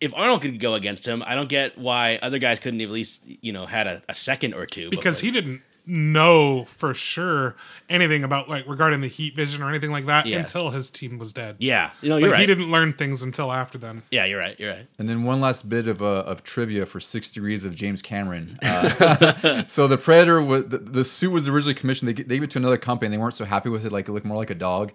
if 0.00 0.14
Arnold 0.14 0.42
could 0.42 0.58
go 0.60 0.74
against 0.74 1.06
him, 1.06 1.22
I 1.26 1.34
don't 1.34 1.48
get 1.48 1.76
why 1.78 2.18
other 2.22 2.38
guys 2.38 2.58
couldn't 2.58 2.80
at 2.80 2.90
least 2.90 3.24
you 3.26 3.52
know 3.52 3.66
had 3.66 3.86
a, 3.86 4.02
a 4.08 4.14
second 4.14 4.54
or 4.54 4.66
two 4.66 4.90
because 4.90 5.20
before- 5.20 5.34
he 5.34 5.40
didn't 5.40 5.62
know 5.86 6.66
for 6.66 6.94
sure 6.94 7.56
anything 7.88 8.22
about 8.22 8.48
like 8.48 8.64
regarding 8.68 9.00
the 9.00 9.08
heat 9.08 9.34
vision 9.34 9.60
or 9.62 9.68
anything 9.68 9.90
like 9.90 10.06
that 10.06 10.24
Yeah. 10.26 10.38
until 10.38 10.70
his 10.70 10.88
team 10.88 11.18
was 11.18 11.32
dead. 11.32 11.56
yeah, 11.58 11.90
you 12.00 12.08
know 12.08 12.16
like 12.16 12.22
you're 12.24 12.30
right. 12.32 12.40
he 12.40 12.46
didn't 12.46 12.70
learn 12.70 12.92
things 12.92 13.22
until 13.22 13.50
after 13.50 13.76
then. 13.78 14.02
yeah, 14.10 14.24
you're 14.24 14.38
right. 14.38 14.58
You're 14.60 14.70
right. 14.70 14.86
And 14.98 15.08
then 15.08 15.24
one 15.24 15.40
last 15.40 15.68
bit 15.68 15.88
of 15.88 16.00
uh, 16.02 16.20
of 16.26 16.44
trivia 16.44 16.86
for 16.86 17.00
Six 17.00 17.32
Degrees 17.32 17.64
of 17.64 17.74
James 17.74 18.02
Cameron. 18.02 18.58
Uh, 18.70 19.64
so 19.66 19.88
the 19.88 19.98
Predator, 19.98 20.40
was, 20.42 20.66
the, 20.68 20.78
the 20.78 21.04
suit 21.04 21.30
was 21.32 21.48
originally 21.48 21.74
commissioned. 21.74 22.08
They, 22.08 22.12
they 22.22 22.36
gave 22.36 22.42
it 22.44 22.50
to 22.52 22.58
another 22.58 22.78
company. 22.78 23.06
and 23.06 23.14
They 23.14 23.18
weren't 23.18 23.34
so 23.34 23.44
happy 23.44 23.68
with 23.68 23.84
it. 23.84 23.90
Like 23.90 24.08
it 24.08 24.12
looked 24.12 24.26
more 24.26 24.36
like 24.36 24.50
a 24.50 24.54
dog. 24.54 24.92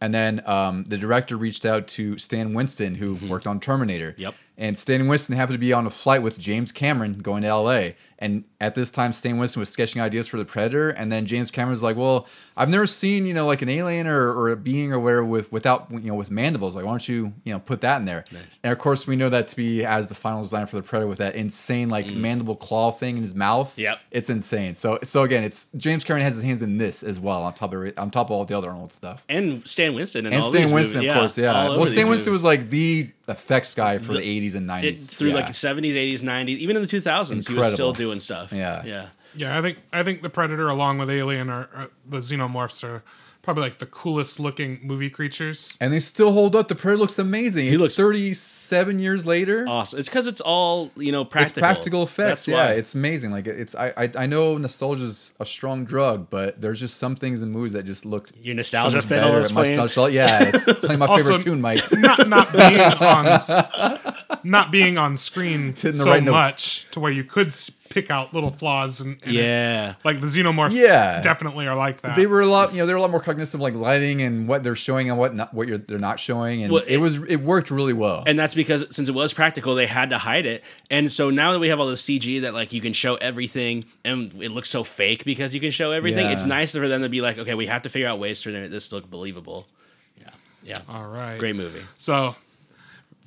And 0.00 0.12
then 0.12 0.42
um, 0.46 0.84
the 0.84 0.98
director 0.98 1.36
reached 1.36 1.64
out 1.64 1.88
to 1.88 2.18
Stan 2.18 2.54
Winston, 2.54 2.96
who 2.96 3.18
worked 3.28 3.46
on 3.46 3.60
Terminator. 3.60 4.14
Yep. 4.18 4.34
And 4.56 4.78
Stan 4.78 5.08
Winston 5.08 5.36
happened 5.36 5.54
to 5.54 5.58
be 5.58 5.72
on 5.72 5.86
a 5.86 5.90
flight 5.90 6.22
with 6.22 6.38
James 6.38 6.72
Cameron 6.72 7.14
going 7.14 7.42
to 7.42 7.48
L.A. 7.48 7.96
And 8.24 8.44
at 8.58 8.74
this 8.74 8.90
time, 8.90 9.12
Stan 9.12 9.36
Winston 9.36 9.60
was 9.60 9.68
sketching 9.68 10.00
ideas 10.00 10.26
for 10.26 10.38
the 10.38 10.46
Predator. 10.46 10.88
And 10.88 11.12
then 11.12 11.26
James 11.26 11.50
Cameron 11.50 11.72
was 11.72 11.82
like, 11.82 11.94
"Well, 11.94 12.26
I've 12.56 12.70
never 12.70 12.86
seen 12.86 13.26
you 13.26 13.34
know 13.34 13.44
like 13.44 13.60
an 13.60 13.68
alien 13.68 14.06
or, 14.06 14.32
or 14.32 14.48
a 14.48 14.56
being 14.56 14.94
or 14.94 14.98
whatever 14.98 15.22
with 15.26 15.52
without 15.52 15.88
you 15.90 16.08
know 16.08 16.14
with 16.14 16.30
mandibles. 16.30 16.74
Like, 16.74 16.86
why 16.86 16.92
don't 16.92 17.06
you 17.06 17.34
you 17.44 17.52
know 17.52 17.58
put 17.58 17.82
that 17.82 17.98
in 17.98 18.06
there?" 18.06 18.24
And 18.62 18.72
of 18.72 18.78
course, 18.78 19.06
we 19.06 19.14
know 19.14 19.28
that 19.28 19.48
to 19.48 19.56
be 19.56 19.84
as 19.84 20.06
the 20.06 20.14
final 20.14 20.40
design 20.40 20.64
for 20.64 20.76
the 20.76 20.82
Predator 20.82 21.06
with 21.06 21.18
that 21.18 21.34
insane 21.34 21.90
like 21.90 22.10
mandible 22.14 22.56
claw 22.56 22.90
thing 22.90 23.18
in 23.18 23.22
his 23.22 23.34
mouth. 23.34 23.76
Mm. 23.76 23.82
Yep. 23.82 23.98
It's 24.10 24.30
insane. 24.30 24.74
So 24.74 24.98
so 25.02 25.22
again, 25.24 25.44
it's 25.44 25.66
James 25.76 26.02
Cameron 26.02 26.24
has 26.24 26.36
his 26.36 26.44
hands 26.44 26.62
in 26.62 26.78
this 26.78 27.02
as 27.02 27.20
well 27.20 27.42
on 27.42 27.52
top 27.52 27.74
of 27.74 27.92
on 27.98 28.10
top 28.10 28.28
of 28.28 28.30
all 28.30 28.46
the 28.46 28.56
other 28.56 28.70
Arnold 28.70 28.94
stuff. 28.94 29.26
And 29.28 29.68
Stan 29.68 29.94
Winston 29.94 30.24
and, 30.24 30.34
And 30.34 30.42
Stan 30.42 30.70
Winston, 30.70 31.00
movies. 31.00 31.10
of 31.10 31.16
course, 31.20 31.36
yeah. 31.36 31.52
all 31.52 31.76
Well, 31.76 31.86
Stan 31.86 32.08
Winston 32.08 32.32
movies. 32.32 32.42
was 32.42 32.44
like 32.44 32.70
the 32.70 33.10
effects 33.28 33.74
guy 33.74 33.98
for 33.98 34.14
the, 34.14 34.20
80s 34.20 34.54
and 34.54 34.68
90s. 34.68 34.84
it, 34.84 34.96
through 34.96 35.28
yeah. 35.30 35.34
like 35.36 35.46
70s, 35.46 35.94
80s, 35.94 36.20
90s, 36.20 36.48
even 36.48 36.76
in 36.76 36.82
the 36.82 36.88
2000s, 36.88 37.48
he 37.48 37.54
was 37.54 37.72
still 37.72 37.92
doing 37.92 38.13
stuff. 38.20 38.52
Yeah. 38.52 38.82
yeah. 38.84 39.06
Yeah, 39.36 39.58
I 39.58 39.62
think 39.62 39.78
I 39.92 40.02
think 40.04 40.22
the 40.22 40.30
Predator, 40.30 40.68
along 40.68 40.98
with 40.98 41.10
Alien, 41.10 41.50
or, 41.50 41.68
or 41.74 41.90
the 42.08 42.18
Xenomorphs, 42.18 42.84
are 42.84 43.02
probably 43.42 43.64
like 43.64 43.76
the 43.78 43.84
coolest 43.86 44.38
looking 44.40 44.78
movie 44.82 45.10
creatures. 45.10 45.76
and 45.80 45.92
they 45.92 45.98
still 46.00 46.30
hold 46.32 46.54
up. 46.56 46.68
The 46.68 46.76
Predator 46.76 47.00
looks 47.00 47.18
amazing. 47.18 47.64
He 47.66 47.72
looks- 47.72 47.82
looks 47.82 47.96
37 47.96 48.98
years 49.00 49.26
later. 49.26 49.66
Awesome. 49.68 49.98
It's 49.98 50.08
because 50.08 50.28
it's 50.28 50.40
all 50.40 50.92
you 50.96 51.10
know 51.10 51.24
practical. 51.24 51.58
It's 51.58 51.72
practical 51.74 52.02
effects. 52.04 52.28
That's 52.44 52.48
yeah, 52.48 52.54
why. 52.66 52.72
it's 52.74 52.94
amazing. 52.94 53.32
Like 53.32 53.48
it's 53.48 53.74
I, 53.74 53.92
I 53.96 54.10
I 54.20 54.26
know 54.26 54.56
nostalgia's 54.56 55.32
a 55.40 55.44
strong 55.44 55.84
drug, 55.84 56.30
but 56.30 56.60
there's 56.60 56.78
just 56.78 56.96
some 56.98 57.16
things 57.16 57.42
in 57.42 57.50
movies 57.50 57.72
that 57.72 57.82
just 57.82 58.06
look 58.06 58.30
Your 58.40 58.54
nostalgia 58.54 58.92
so 58.92 58.96
much 58.98 59.08
better. 59.08 59.40
is 59.40 59.52
My 59.52 59.62
playing. 59.62 59.76
nostalgia- 59.78 60.14
yeah, 60.14 60.42
it's 60.54 60.64
playing 60.80 61.00
my 61.00 61.06
Also- 61.06 61.24
favorite 61.24 61.42
tune, 61.42 61.60
Mike. 61.60 61.82
Not 61.92 62.28
not 62.28 62.52
being 62.52 62.80
on 62.80 63.40
not 64.44 64.70
being 64.70 64.96
on 64.96 65.16
screen 65.16 65.72
Hitting 65.76 65.92
so 65.92 66.04
right 66.06 66.22
notes. 66.22 66.32
much 66.32 66.86
to 66.92 67.00
where 67.00 67.10
you 67.12 67.24
could 67.24 67.48
s- 67.48 67.70
pick 67.90 68.10
out 68.10 68.32
little 68.34 68.50
flaws 68.50 69.00
and, 69.00 69.18
and 69.22 69.36
it- 69.36 69.40
yeah. 69.40 69.94
like 70.04 70.20
the 70.20 70.26
Xenomorphs. 70.26 70.72
Yeah. 70.78 71.20
definitely 71.20 71.66
are 71.68 71.76
like 71.76 72.00
that. 72.02 72.16
They 72.16 72.26
were 72.26 72.40
a 72.40 72.46
lot, 72.46 72.72
you 72.72 72.78
know, 72.78 72.86
they're 72.86 72.96
a 72.96 73.00
lot 73.00 73.10
more 73.10 73.20
cognizant 73.20 73.60
of 73.60 73.60
like 73.62 73.74
lighting 73.74 74.22
and 74.22 74.48
what 74.48 74.62
they're 74.64 74.74
showing 74.74 75.10
and 75.10 75.18
what 75.18 75.34
not, 75.34 75.52
what 75.54 75.68
you're, 75.68 75.78
they're 75.78 75.98
not 75.98 76.18
showing, 76.18 76.62
and 76.62 76.72
Well, 76.72 76.82
it, 76.86 76.96
was 76.96 77.18
it 77.24 77.36
worked 77.36 77.70
really 77.70 77.92
well. 77.92 78.24
and 78.26 78.38
that's 78.38 78.54
because 78.54 78.86
since 78.94 79.08
it 79.08 79.14
was 79.14 79.32
practical, 79.32 79.74
they 79.74 79.86
had 79.86 80.10
to 80.10 80.18
hide 80.18 80.46
it. 80.46 80.64
And 80.90 81.12
so 81.12 81.30
now 81.30 81.52
that 81.52 81.58
we 81.60 81.68
have 81.68 81.78
all 81.78 81.86
this 81.86 82.02
CG 82.02 82.40
that 82.42 82.54
like 82.54 82.72
you 82.72 82.80
can 82.80 82.92
show 82.94 83.14
everything, 83.16 83.84
and 84.04 84.32
it 84.42 84.50
looks 84.50 84.70
so 84.70 84.82
fake 84.82 85.24
because 85.24 85.54
you 85.54 85.60
can 85.60 85.70
show 85.70 85.92
everything. 85.92 86.26
Yeah. 86.26 86.32
It's 86.32 86.44
nice 86.44 86.72
for 86.72 86.88
them 86.88 87.02
to 87.02 87.08
be 87.08 87.20
like, 87.20 87.38
okay, 87.38 87.54
we 87.54 87.66
have 87.66 87.82
to 87.82 87.88
figure 87.90 88.08
out 88.08 88.18
ways 88.18 88.40
to 88.42 88.50
make 88.50 88.70
this 88.70 88.90
look 88.92 89.08
believable. 89.10 89.66
Yeah, 90.20 90.30
yeah, 90.64 90.74
All 90.88 91.06
right, 91.06 91.38
great 91.38 91.54
movie. 91.56 91.82
So, 91.96 92.34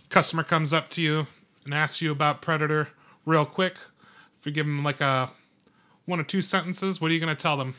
customer 0.09 0.43
comes 0.43 0.73
up 0.73 0.89
to 0.89 1.01
you 1.01 1.27
and 1.65 1.73
asks 1.73 2.01
you 2.01 2.11
about 2.11 2.41
Predator 2.41 2.89
real 3.25 3.45
quick. 3.45 3.75
If 4.47 4.51
you 4.51 4.55
give 4.55 4.65
them 4.65 4.81
like 4.81 5.01
a 5.01 5.29
one 6.05 6.21
or 6.21 6.23
two 6.23 6.41
sentences, 6.41 7.01
what 7.01 7.11
are 7.11 7.13
you 7.13 7.19
going 7.19 7.35
to 7.35 7.41
tell 7.41 7.57
them? 7.57 7.75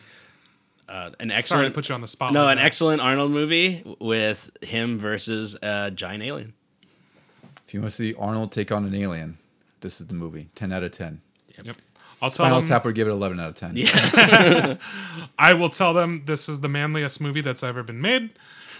Uh, 0.86 1.12
an 1.18 1.30
Sorry 1.30 1.32
to 1.32 1.34
excellent, 1.34 1.74
put 1.74 1.88
you 1.88 1.94
on 1.94 2.02
the 2.02 2.06
spot. 2.06 2.34
no, 2.34 2.44
like 2.44 2.52
an 2.52 2.58
that. 2.58 2.66
excellent 2.66 3.00
Arnold 3.00 3.30
movie 3.30 3.82
with 3.98 4.50
him 4.60 4.98
versus 4.98 5.56
a 5.62 5.90
giant 5.90 6.22
alien. 6.22 6.52
if 7.66 7.72
you 7.72 7.80
want 7.80 7.90
to 7.90 7.96
see 7.96 8.14
Arnold 8.18 8.52
take 8.52 8.70
on 8.70 8.84
an 8.84 8.94
alien, 8.94 9.38
this 9.80 9.98
is 9.98 10.08
the 10.08 10.14
movie. 10.14 10.50
Ten 10.54 10.70
out 10.70 10.82
of 10.82 10.92
ten. 10.92 11.22
Yep. 11.64 11.76
I'll 12.20 12.28
tell 12.28 12.60
them. 12.60 12.68
Tap 12.68 12.84
would 12.84 12.94
give 12.94 13.08
it 13.08 13.12
eleven 13.12 13.40
out 13.40 13.48
of 13.48 13.54
ten. 13.54 13.72
Yeah. 13.74 14.76
I 15.38 15.54
will 15.54 15.70
tell 15.70 15.94
them 15.94 16.24
this 16.26 16.50
is 16.50 16.60
the 16.60 16.68
manliest 16.68 17.18
movie 17.18 17.40
that's 17.40 17.62
ever 17.62 17.82
been 17.82 18.02
made. 18.02 18.28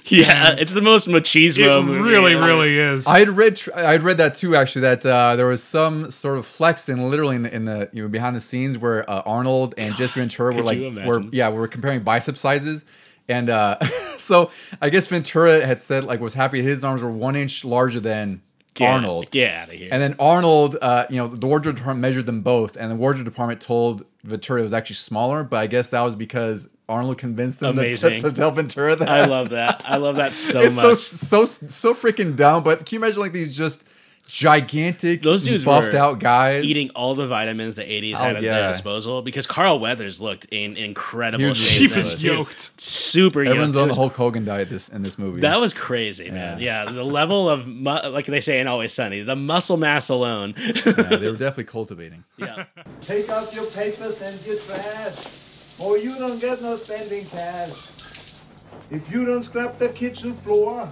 Yeah, 0.11 0.55
it's 0.59 0.73
the 0.73 0.81
most 0.83 1.07
machismo 1.07 1.81
It 1.81 1.85
movie. 1.85 2.01
really, 2.01 2.35
ever. 2.35 2.47
really 2.47 2.79
is. 2.79 3.07
I 3.07 3.19
had 3.19 3.29
read 3.31 3.57
tr- 3.57 3.71
I 3.75 3.93
had 3.93 4.03
read 4.03 4.17
that 4.19 4.35
too 4.35 4.57
actually 4.57 4.83
that 4.83 5.05
uh, 5.05 5.37
there 5.37 5.47
was 5.47 5.63
some 5.63 6.11
sort 6.11 6.39
of 6.39 6.47
flex 6.47 6.89
in 6.89 7.11
literally 7.11 7.37
in 7.37 7.43
the, 7.43 7.55
in 7.55 7.65
the 7.67 7.91
you 7.93 8.03
know 8.03 8.09
behind 8.09 8.35
the 8.35 8.41
scenes 8.41 8.79
where 8.79 9.09
uh, 9.11 9.23
Arnold 9.27 9.75
and 9.77 9.95
Jesse 9.97 10.19
Ventura 10.21 10.55
were 10.55 10.63
like 10.63 10.79
were 11.07 11.23
yeah 11.33 11.51
we 11.51 11.59
were 11.59 11.69
comparing 11.69 12.03
bicep 12.03 12.39
sizes 12.39 12.85
and 13.29 13.51
uh, 13.51 13.79
so 14.17 14.51
I 14.81 14.89
guess 14.89 15.07
Ventura 15.09 15.67
had 15.67 15.83
said 15.83 16.05
like 16.05 16.21
was 16.21 16.35
happy 16.35 16.63
his 16.63 16.83
arms 16.85 17.03
were 17.03 17.11
one 17.11 17.37
inch 17.37 17.65
larger 17.65 18.01
than 18.01 18.41
Get- 18.75 18.91
Arnold 18.91 19.31
Get 19.31 19.53
out 19.55 19.69
of 19.69 19.75
here. 19.75 19.89
and 19.93 20.01
then 20.01 20.15
Arnold 20.19 20.79
uh, 20.81 21.05
you 21.11 21.17
know 21.17 21.27
the 21.27 21.47
wardrobe 21.47 21.77
department 21.77 22.01
measured 22.01 22.25
them 22.25 22.41
both 22.43 22.77
and 22.77 22.91
the 22.91 22.97
wardrobe 22.97 23.27
department 23.27 23.61
told 23.61 24.07
Ventura 24.25 24.61
it 24.61 24.65
was 24.65 24.73
actually 24.73 24.97
smaller 24.97 25.45
but 25.45 25.59
I 25.59 25.67
guess 25.67 25.91
that 25.91 26.01
was 26.01 26.15
because 26.15 26.71
Arnold 26.89 27.19
convinced 27.19 27.63
him 27.63 27.75
to, 27.75 27.81
Amazing. 27.83 28.21
to 28.21 28.33
tell 28.33 28.51
Ventura 28.51 28.97
that 28.97 29.09
I 29.09 29.27
love 29.27 29.51
that. 29.51 29.83
I 29.85 29.97
love 29.99 30.17
that 30.17 30.35
so 30.37 30.63
it's 30.63 30.77
much. 30.77 30.97
so 30.97 31.45
so 31.45 31.67
so 31.69 31.95
freaking 31.95 32.35
dumb. 32.37 32.63
But 32.63 32.87
can 32.87 32.97
you 32.97 32.99
imagine 33.05 33.21
like 33.21 33.33
these 33.33 33.57
just 33.57 33.85
gigantic, 34.27 35.23
Those 35.23 35.43
dudes 35.43 35.65
buffed 35.65 35.95
out 35.95 36.19
guys 36.19 36.63
eating 36.63 36.91
all 36.91 37.15
the 37.15 37.27
vitamins 37.27 37.77
the 37.77 37.83
80s 37.83 38.13
Oh, 38.17 38.19
had 38.19 38.37
at 38.37 38.43
yeah. 38.43 38.61
their 38.61 38.73
disposal 38.73 39.23
because 39.23 39.47
Carl 39.47 39.79
Weathers 39.79 40.21
looked 40.21 40.45
in 40.51 40.77
incredible 40.77 41.45
He 41.45 41.49
was 41.49 41.57
shape. 41.59 41.91
He 41.91 41.97
was 41.97 42.13
ridiculous. 42.15 42.49
Yoked. 42.49 42.81
Super. 42.81 43.43
Everyone's 43.43 43.75
It 43.75 43.81
on 43.81 43.89
the 43.89 43.93
was- 43.93 43.97
Hulk 43.97 44.15
Hogan 44.17 44.45
diet 44.45 44.69
this 44.69 44.91
in 44.91 45.03
this 45.03 45.19
movie. 45.19 45.41
That 45.41 45.59
was 45.61 45.73
crazy, 45.73 46.31
man. 46.31 46.61
Yeah, 46.61 46.85
the 46.85 47.05
level 47.05 47.49
of 47.49 47.67
mu- 47.67 47.91
like 48.11 48.27
they 48.27 48.43
say 48.43 48.61
in 48.61 48.67
Always 48.67 48.93
Sunny, 48.93 49.23
the 49.23 49.35
muscle 49.37 49.79
mass 49.79 50.11
alone. 50.11 50.53
yeah, 50.59 50.93
they 50.93 51.31
were 51.31 51.33
definitely 51.39 51.65
cultivating. 51.65 52.25
yeah. 52.37 52.65
Take 53.01 53.31
out 53.31 53.55
your 53.55 53.65
papers 53.67 54.21
and 54.21 54.47
your 54.47 54.57
trash, 54.59 55.48
or 55.81 55.97
you 55.99 56.17
don't 56.19 56.41
get 56.41 56.61
no 56.63 56.77
spending 56.77 57.25
cash. 57.27 57.89
If 58.91 59.13
you 59.13 59.25
don't 59.25 59.43
scrub 59.43 59.79
the 59.79 59.89
kitchen 59.89 60.35
floor, 60.35 60.91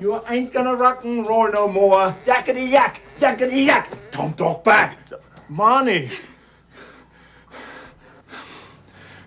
you 0.00 0.20
ain't 0.28 0.52
gonna 0.52 0.74
rock 0.74 1.04
and 1.04 1.26
roll 1.26 1.50
no 1.50 1.68
more. 1.68 2.14
Yakety 2.24 2.70
yak, 2.70 3.02
yakety 3.18 3.66
yak. 3.66 3.90
Don't 4.12 4.36
talk 4.36 4.64
back. 4.64 4.98
Money. 5.48 6.10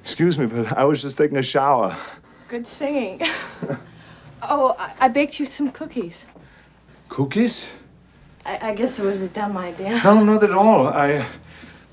Excuse 0.02 0.38
me, 0.40 0.46
but 0.46 0.78
I 0.78 0.84
was 0.86 1.02
just 1.02 1.18
taking 1.18 1.38
a 1.38 1.44
shower. 1.44 1.96
Good 2.48 2.68
singing. 2.68 3.22
oh, 4.42 4.76
I, 4.78 4.94
I 5.02 5.08
baked 5.08 5.40
you 5.40 5.46
some 5.46 5.72
cookies. 5.72 6.26
Cookies? 7.10 7.72
I, 8.46 8.70
I 8.70 8.74
guess 8.74 9.00
it 9.00 9.06
was 9.06 9.22
a 9.22 9.30
dumb 9.30 9.58
idea. 9.58 10.02
No, 10.04 10.24
not 10.24 10.44
at 10.44 10.52
all. 10.52 10.88
I, 10.88 11.26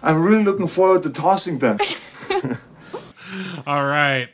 I'm 0.03 0.23
really 0.23 0.45
looking 0.45 0.67
forward 0.67 1.03
to 1.05 1.11
tossing 1.11 1.59
them. 1.59 1.79
All 3.67 3.85
right. 3.85 4.29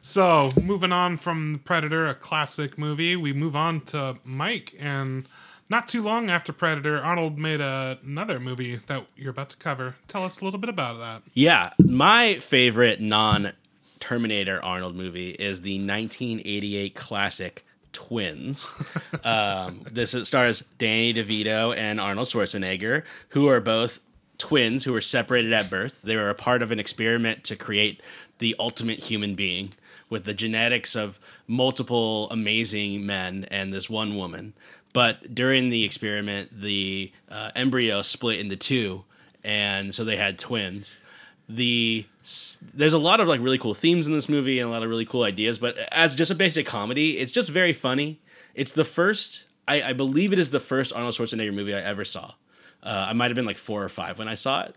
So, 0.00 0.50
moving 0.60 0.92
on 0.92 1.16
from 1.16 1.60
Predator, 1.64 2.08
a 2.08 2.14
classic 2.14 2.76
movie, 2.76 3.14
we 3.14 3.32
move 3.32 3.54
on 3.54 3.82
to 3.82 4.16
Mike. 4.24 4.74
And 4.78 5.28
not 5.68 5.86
too 5.86 6.02
long 6.02 6.28
after 6.28 6.52
Predator, 6.52 7.00
Arnold 7.00 7.38
made 7.38 7.60
a, 7.60 7.98
another 8.04 8.40
movie 8.40 8.80
that 8.88 9.06
you're 9.16 9.30
about 9.30 9.50
to 9.50 9.56
cover. 9.56 9.96
Tell 10.08 10.24
us 10.24 10.40
a 10.40 10.44
little 10.44 10.58
bit 10.58 10.70
about 10.70 10.98
that. 10.98 11.22
Yeah, 11.34 11.70
my 11.78 12.34
favorite 12.40 13.00
non 13.00 13.52
Terminator 14.00 14.62
Arnold 14.64 14.96
movie 14.96 15.30
is 15.30 15.62
the 15.62 15.78
1988 15.78 16.94
classic 16.96 17.64
Twins. 17.92 18.72
um, 19.24 19.82
this 19.90 20.16
stars 20.24 20.64
Danny 20.78 21.14
DeVito 21.14 21.76
and 21.76 22.00
Arnold 22.00 22.26
Schwarzenegger, 22.26 23.04
who 23.28 23.48
are 23.48 23.60
both 23.60 24.00
twins 24.38 24.82
who 24.82 24.92
were 24.92 25.00
separated 25.00 25.52
at 25.52 25.70
birth. 25.70 26.02
They 26.02 26.16
were 26.16 26.28
a 26.28 26.34
part 26.34 26.62
of 26.62 26.72
an 26.72 26.80
experiment 26.80 27.44
to 27.44 27.54
create 27.54 28.02
the 28.42 28.56
ultimate 28.58 28.98
human 28.98 29.36
being 29.36 29.72
with 30.10 30.24
the 30.24 30.34
genetics 30.34 30.96
of 30.96 31.20
multiple 31.46 32.28
amazing 32.30 33.06
men 33.06 33.46
and 33.52 33.72
this 33.72 33.88
one 33.88 34.16
woman. 34.16 34.52
But 34.92 35.32
during 35.32 35.68
the 35.68 35.84
experiment, 35.84 36.60
the 36.60 37.12
uh, 37.30 37.52
embryo 37.54 38.02
split 38.02 38.40
into 38.40 38.56
two, 38.56 39.04
and 39.44 39.94
so 39.94 40.04
they 40.04 40.16
had 40.16 40.40
twins. 40.40 40.96
The 41.48 42.04
there's 42.74 42.92
a 42.92 42.98
lot 42.98 43.20
of 43.20 43.28
like 43.28 43.40
really 43.40 43.58
cool 43.58 43.74
themes 43.74 44.08
in 44.08 44.12
this 44.12 44.28
movie 44.28 44.58
and 44.58 44.68
a 44.68 44.72
lot 44.72 44.82
of 44.82 44.88
really 44.88 45.04
cool 45.04 45.24
ideas 45.24 45.58
but 45.58 45.76
as 45.90 46.14
just 46.14 46.30
a 46.30 46.36
basic 46.36 46.64
comedy 46.64 47.18
it's 47.18 47.32
just 47.32 47.48
very 47.48 47.72
funny. 47.72 48.20
It's 48.54 48.70
the 48.70 48.84
first 48.84 49.46
i, 49.66 49.82
I 49.82 49.92
believe 49.92 50.32
it 50.32 50.38
is 50.38 50.50
the 50.50 50.60
first 50.60 50.92
arnold 50.92 51.14
schwarzenegger 51.14 51.52
movie 51.52 51.74
i 51.74 51.80
ever 51.80 52.04
saw. 52.04 52.34
Uh, 52.80 53.06
i 53.08 53.12
might 53.12 53.26
have 53.26 53.34
been 53.34 53.44
like 53.44 53.58
four 53.58 53.82
or 53.82 53.88
five 53.88 54.20
when 54.20 54.28
i 54.28 54.34
saw 54.34 54.62
it 54.62 54.76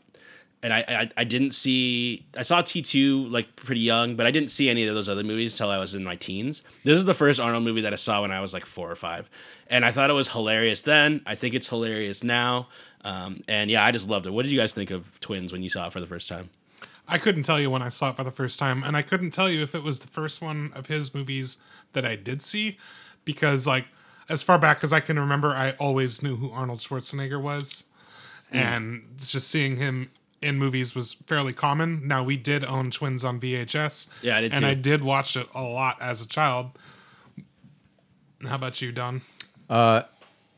and 0.63 0.73
I, 0.73 0.83
I 0.87 1.11
i 1.17 1.23
didn't 1.23 1.51
see 1.51 2.25
i 2.37 2.41
saw 2.41 2.61
t2 2.61 3.31
like 3.31 3.55
pretty 3.55 3.81
young 3.81 4.15
but 4.15 4.25
i 4.25 4.31
didn't 4.31 4.49
see 4.49 4.69
any 4.69 4.87
of 4.87 4.95
those 4.95 5.09
other 5.09 5.23
movies 5.23 5.53
until 5.53 5.69
i 5.69 5.77
was 5.77 5.93
in 5.93 6.03
my 6.03 6.15
teens. 6.15 6.63
This 6.83 6.97
is 6.97 7.05
the 7.05 7.13
first 7.13 7.39
arnold 7.39 7.63
movie 7.63 7.81
that 7.81 7.93
i 7.93 7.97
saw 7.97 8.21
when 8.21 8.31
i 8.31 8.41
was 8.41 8.53
like 8.53 8.65
four 8.65 8.89
or 8.89 8.95
five 8.95 9.29
and 9.67 9.85
i 9.85 9.91
thought 9.91 10.09
it 10.09 10.13
was 10.13 10.29
hilarious 10.29 10.81
then. 10.81 11.21
I 11.25 11.35
think 11.35 11.53
it's 11.53 11.69
hilarious 11.69 12.23
now. 12.23 12.67
Um, 13.03 13.43
and 13.47 13.69
yeah 13.69 13.83
i 13.83 13.91
just 13.91 14.07
loved 14.09 14.25
it. 14.27 14.31
What 14.31 14.43
did 14.43 14.51
you 14.51 14.59
guys 14.59 14.73
think 14.73 14.91
of 14.91 15.19
twins 15.19 15.51
when 15.51 15.61
you 15.61 15.69
saw 15.69 15.87
it 15.87 15.93
for 15.93 15.99
the 15.99 16.07
first 16.07 16.27
time? 16.27 16.49
I 17.07 17.17
couldn't 17.17 17.43
tell 17.43 17.59
you 17.59 17.69
when 17.69 17.81
I 17.81 17.89
saw 17.89 18.09
it 18.09 18.15
for 18.15 18.23
the 18.23 18.31
first 18.31 18.59
time, 18.59 18.83
and 18.83 18.97
I 18.97 19.01
couldn't 19.01 19.31
tell 19.31 19.49
you 19.49 19.61
if 19.61 19.75
it 19.75 19.83
was 19.83 19.99
the 19.99 20.07
first 20.07 20.41
one 20.41 20.71
of 20.73 20.87
his 20.87 21.13
movies 21.13 21.59
that 21.93 22.05
I 22.05 22.15
did 22.15 22.41
see, 22.41 22.77
because 23.25 23.67
like 23.67 23.85
as 24.27 24.41
far 24.41 24.57
back 24.57 24.83
as 24.83 24.91
I 24.91 24.99
can 24.99 25.19
remember, 25.19 25.49
I 25.49 25.71
always 25.73 26.23
knew 26.23 26.35
who 26.37 26.49
Arnold 26.51 26.79
Schwarzenegger 26.79 27.41
was, 27.41 27.85
and 28.51 29.03
just 29.17 29.49
seeing 29.49 29.77
him 29.77 30.09
in 30.45 30.57
movies 30.57 30.95
was 30.95 31.13
fairly 31.13 31.53
common. 31.53 32.07
Now 32.07 32.23
we 32.23 32.37
did 32.37 32.63
own 32.63 32.91
Twins 32.91 33.25
on 33.25 33.39
VHS, 33.39 34.09
Yeah, 34.21 34.37
I 34.37 34.41
did 34.41 34.53
and 34.53 34.63
too. 34.63 34.69
I 34.69 34.73
did 34.75 35.03
watch 35.03 35.35
it 35.35 35.47
a 35.55 35.63
lot 35.63 35.97
as 36.01 36.21
a 36.21 36.27
child. 36.27 36.77
How 38.45 38.55
about 38.55 38.81
you, 38.81 38.91
Don? 38.91 39.21
Uh, 39.69 40.03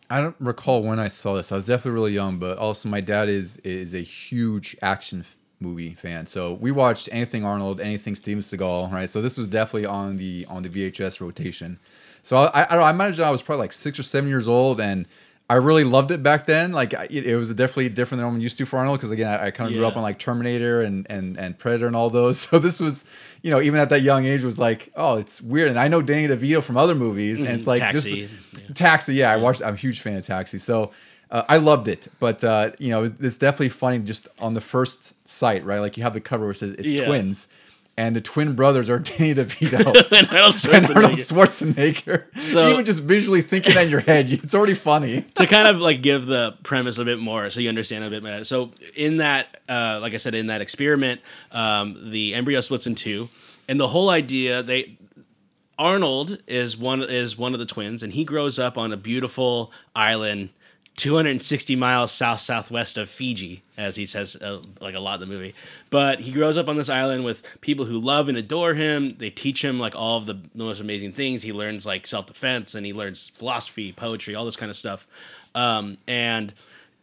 I 0.09 0.19
don't 0.19 0.35
recall 0.39 0.83
when 0.83 0.99
I 0.99 1.07
saw 1.07 1.35
this. 1.35 1.51
I 1.51 1.55
was 1.55 1.65
definitely 1.65 1.91
really 1.91 2.13
young, 2.13 2.37
but 2.37 2.57
also 2.57 2.89
my 2.89 3.01
dad 3.01 3.29
is 3.29 3.57
is 3.57 3.93
a 3.93 3.99
huge 3.99 4.75
action 4.81 5.21
f- 5.21 5.37
movie 5.59 5.93
fan. 5.93 6.25
So 6.25 6.53
we 6.53 6.71
watched 6.71 7.09
anything 7.11 7.45
Arnold, 7.45 7.79
anything 7.81 8.15
Steven 8.15 8.41
Seagal, 8.41 8.91
right? 8.91 9.09
So 9.09 9.21
this 9.21 9.37
was 9.37 9.47
definitely 9.47 9.85
on 9.85 10.17
the 10.17 10.45
on 10.49 10.63
the 10.63 10.69
VHS 10.69 11.21
rotation. 11.21 11.79
So 12.21 12.37
I 12.37 12.45
I, 12.45 12.63
I, 12.63 12.67
don't 12.69 12.79
know, 12.79 12.83
I 12.83 12.89
imagine 12.89 13.25
I 13.25 13.31
was 13.31 13.41
probably 13.41 13.63
like 13.63 13.73
six 13.73 13.99
or 13.99 14.03
seven 14.03 14.29
years 14.29 14.47
old, 14.47 14.79
and 14.79 15.07
I 15.49 15.55
really 15.55 15.85
loved 15.85 16.11
it 16.11 16.21
back 16.21 16.45
then. 16.45 16.73
Like 16.73 16.91
it, 16.93 17.25
it 17.25 17.35
was 17.37 17.53
definitely 17.53 17.87
different 17.89 18.19
than 18.19 18.27
what 18.27 18.33
I'm 18.35 18.41
used 18.41 18.57
to 18.57 18.65
for 18.65 18.77
Arnold 18.79 18.97
because 18.99 19.11
again 19.11 19.27
I, 19.27 19.45
I 19.45 19.51
kind 19.51 19.69
of 19.69 19.77
grew 19.77 19.85
up 19.87 19.95
on 19.95 20.03
like 20.03 20.19
Terminator 20.19 20.81
and 20.81 21.07
and 21.09 21.37
and 21.37 21.57
Predator 21.57 21.87
and 21.87 21.95
all 21.95 22.09
those. 22.09 22.39
So 22.49 22.59
this 22.59 22.79
was, 22.81 23.05
you 23.41 23.49
know, 23.51 23.61
even 23.61 23.79
at 23.79 23.89
that 23.89 24.01
young 24.01 24.25
age 24.25 24.43
was 24.43 24.59
like, 24.59 24.91
oh, 24.95 25.15
it's 25.17 25.41
weird. 25.41 25.69
And 25.69 25.79
I 25.79 25.87
know 25.87 26.01
Danny 26.01 26.27
DeVito 26.27 26.61
from 26.61 26.75
other 26.75 26.95
movies, 26.95 27.41
and 27.41 27.49
it's 27.51 27.65
like 27.67 27.79
Taxi. 27.79 28.27
just 28.27 28.77
Taxi, 28.77 29.13
yeah, 29.15 29.31
I 29.31 29.37
watched. 29.37 29.61
I'm 29.61 29.73
a 29.75 29.77
huge 29.77 30.01
fan 30.01 30.17
of 30.17 30.25
Taxi, 30.25 30.57
so 30.57 30.91
uh, 31.31 31.43
I 31.47 31.57
loved 31.57 31.87
it. 31.87 32.07
But 32.19 32.43
uh, 32.43 32.71
you 32.79 32.89
know, 32.89 33.03
it's 33.03 33.37
definitely 33.37 33.69
funny 33.69 33.99
just 33.99 34.27
on 34.39 34.53
the 34.53 34.61
first 34.61 35.15
sight, 35.27 35.63
right? 35.63 35.79
Like 35.79 35.95
you 35.97 36.03
have 36.03 36.13
the 36.13 36.21
cover 36.21 36.43
where 36.45 36.51
it 36.51 36.55
says 36.55 36.73
it's 36.73 36.91
Yeah. 36.91 37.05
twins, 37.05 37.47
and 37.97 38.15
the 38.15 38.21
twin 38.21 38.55
brothers 38.55 38.89
are 38.89 38.99
Danny 38.99 39.33
DeVito 39.33 40.11
and 40.11 40.27
Arnold 40.31 40.65
and 40.71 40.95
Arnold 40.95 41.17
Schwarzenegger. 41.17 42.25
Schwarzenegger. 42.33 42.39
So- 42.39 42.69
even 42.69 42.85
just 42.85 43.01
visually 43.01 43.41
thinking 43.41 43.73
that 43.73 43.85
in 43.85 43.89
your 43.89 43.99
head, 44.01 44.31
it's 44.31 44.55
already 44.55 44.75
funny. 44.75 45.21
to 45.35 45.47
kind 45.47 45.67
of 45.67 45.81
like 45.81 46.01
give 46.01 46.27
the 46.27 46.55
premise 46.63 46.97
a 46.97 47.05
bit 47.05 47.19
more 47.19 47.49
so 47.49 47.59
you 47.59 47.69
understand 47.69 48.03
a 48.03 48.09
bit 48.09 48.23
better. 48.23 48.43
So 48.43 48.71
in 48.95 49.17
that, 49.17 49.61
uh, 49.67 49.99
like 50.01 50.13
I 50.13 50.17
said, 50.17 50.35
in 50.35 50.47
that 50.47 50.61
experiment, 50.61 51.21
um, 51.51 52.11
the 52.11 52.35
embryo 52.35 52.61
splits 52.61 52.87
in 52.87 52.95
two, 52.95 53.29
and 53.67 53.79
the 53.79 53.87
whole 53.87 54.09
idea 54.09 54.63
they 54.63 54.97
Arnold 55.79 56.41
is 56.47 56.75
one 56.75 57.03
is 57.03 57.37
one 57.37 57.53
of 57.53 57.59
the 57.59 57.65
twins, 57.65 58.01
and 58.01 58.13
he 58.13 58.23
grows 58.25 58.57
up 58.57 58.77
on 58.77 58.91
a 58.91 58.97
beautiful 58.97 59.71
island. 59.95 60.49
260 60.97 61.75
miles 61.75 62.11
south 62.11 62.39
southwest 62.39 62.97
of 62.97 63.07
Fiji, 63.07 63.63
as 63.77 63.95
he 63.95 64.05
says, 64.05 64.35
uh, 64.35 64.61
like 64.81 64.95
a 64.95 64.99
lot 64.99 65.21
in 65.21 65.29
the 65.29 65.33
movie. 65.33 65.53
But 65.91 66.21
he 66.21 66.31
grows 66.31 66.57
up 66.57 66.67
on 66.67 66.75
this 66.75 66.89
island 66.89 67.23
with 67.23 67.43
people 67.61 67.85
who 67.85 67.99
love 67.99 68.27
and 68.27 68.37
adore 68.37 68.73
him. 68.73 69.15
They 69.17 69.29
teach 69.29 69.63
him 69.63 69.79
like 69.79 69.95
all 69.95 70.17
of 70.17 70.25
the 70.25 70.41
most 70.55 70.81
amazing 70.81 71.13
things. 71.13 71.43
He 71.43 71.53
learns 71.53 71.85
like 71.85 72.07
self 72.07 72.25
defense 72.25 72.73
and 72.73 72.85
he 72.85 72.93
learns 72.93 73.29
philosophy, 73.29 73.93
poetry, 73.93 74.33
all 74.33 74.43
this 74.43 74.55
kind 74.55 74.71
of 74.71 74.75
stuff. 74.75 75.07
Um, 75.53 75.97
and 76.07 76.53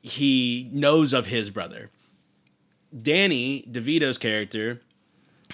he 0.03 0.69
knows 0.73 1.13
of 1.13 1.27
his 1.27 1.51
brother. 1.51 1.91
Danny 3.01 3.65
DeVito's 3.71 4.19
character, 4.19 4.81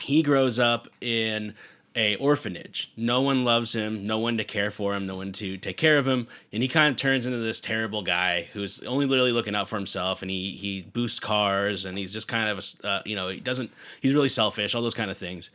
he 0.01 0.23
grows 0.23 0.59
up 0.59 0.89
in 1.01 1.55
a 2.01 2.17
orphanage. 2.17 2.91
No 2.97 3.21
one 3.21 3.45
loves 3.45 3.75
him, 3.75 4.07
no 4.07 4.19
one 4.19 4.37
to 4.39 4.45
care 4.45 4.71
for 4.71 4.95
him, 4.95 5.07
no 5.07 5.17
one 5.17 5.33
to 5.33 5.57
take 5.59 5.77
care 5.77 5.99
of 5.99 6.07
him, 6.07 6.27
and 6.53 6.63
he 6.63 6.69
kind 6.69 6.91
of 6.93 6.97
turns 6.97 7.27
into 7.27 7.39
this 7.39 7.61
terrible 7.61 8.03
guy 8.03 8.49
who's 8.53 8.83
only 8.85 9.07
literally 9.07 9.33
looking 9.33 9.55
out 9.55 9.69
for 9.69 9.77
himself. 9.77 10.23
And 10.23 10.31
he 10.31 10.53
he 10.53 10.83
boosts 10.83 11.21
cars, 11.21 11.85
and 11.85 11.99
he's 11.99 12.13
just 12.13 12.29
kind 12.29 12.49
of 12.49 12.59
a, 12.83 12.87
uh, 12.87 13.03
you 13.05 13.15
know 13.17 13.29
he 13.29 13.41
doesn't 13.41 13.71
he's 14.01 14.15
really 14.15 14.29
selfish, 14.29 14.75
all 14.75 14.83
those 14.83 14.95
kind 14.95 15.11
of 15.11 15.19
things. 15.19 15.51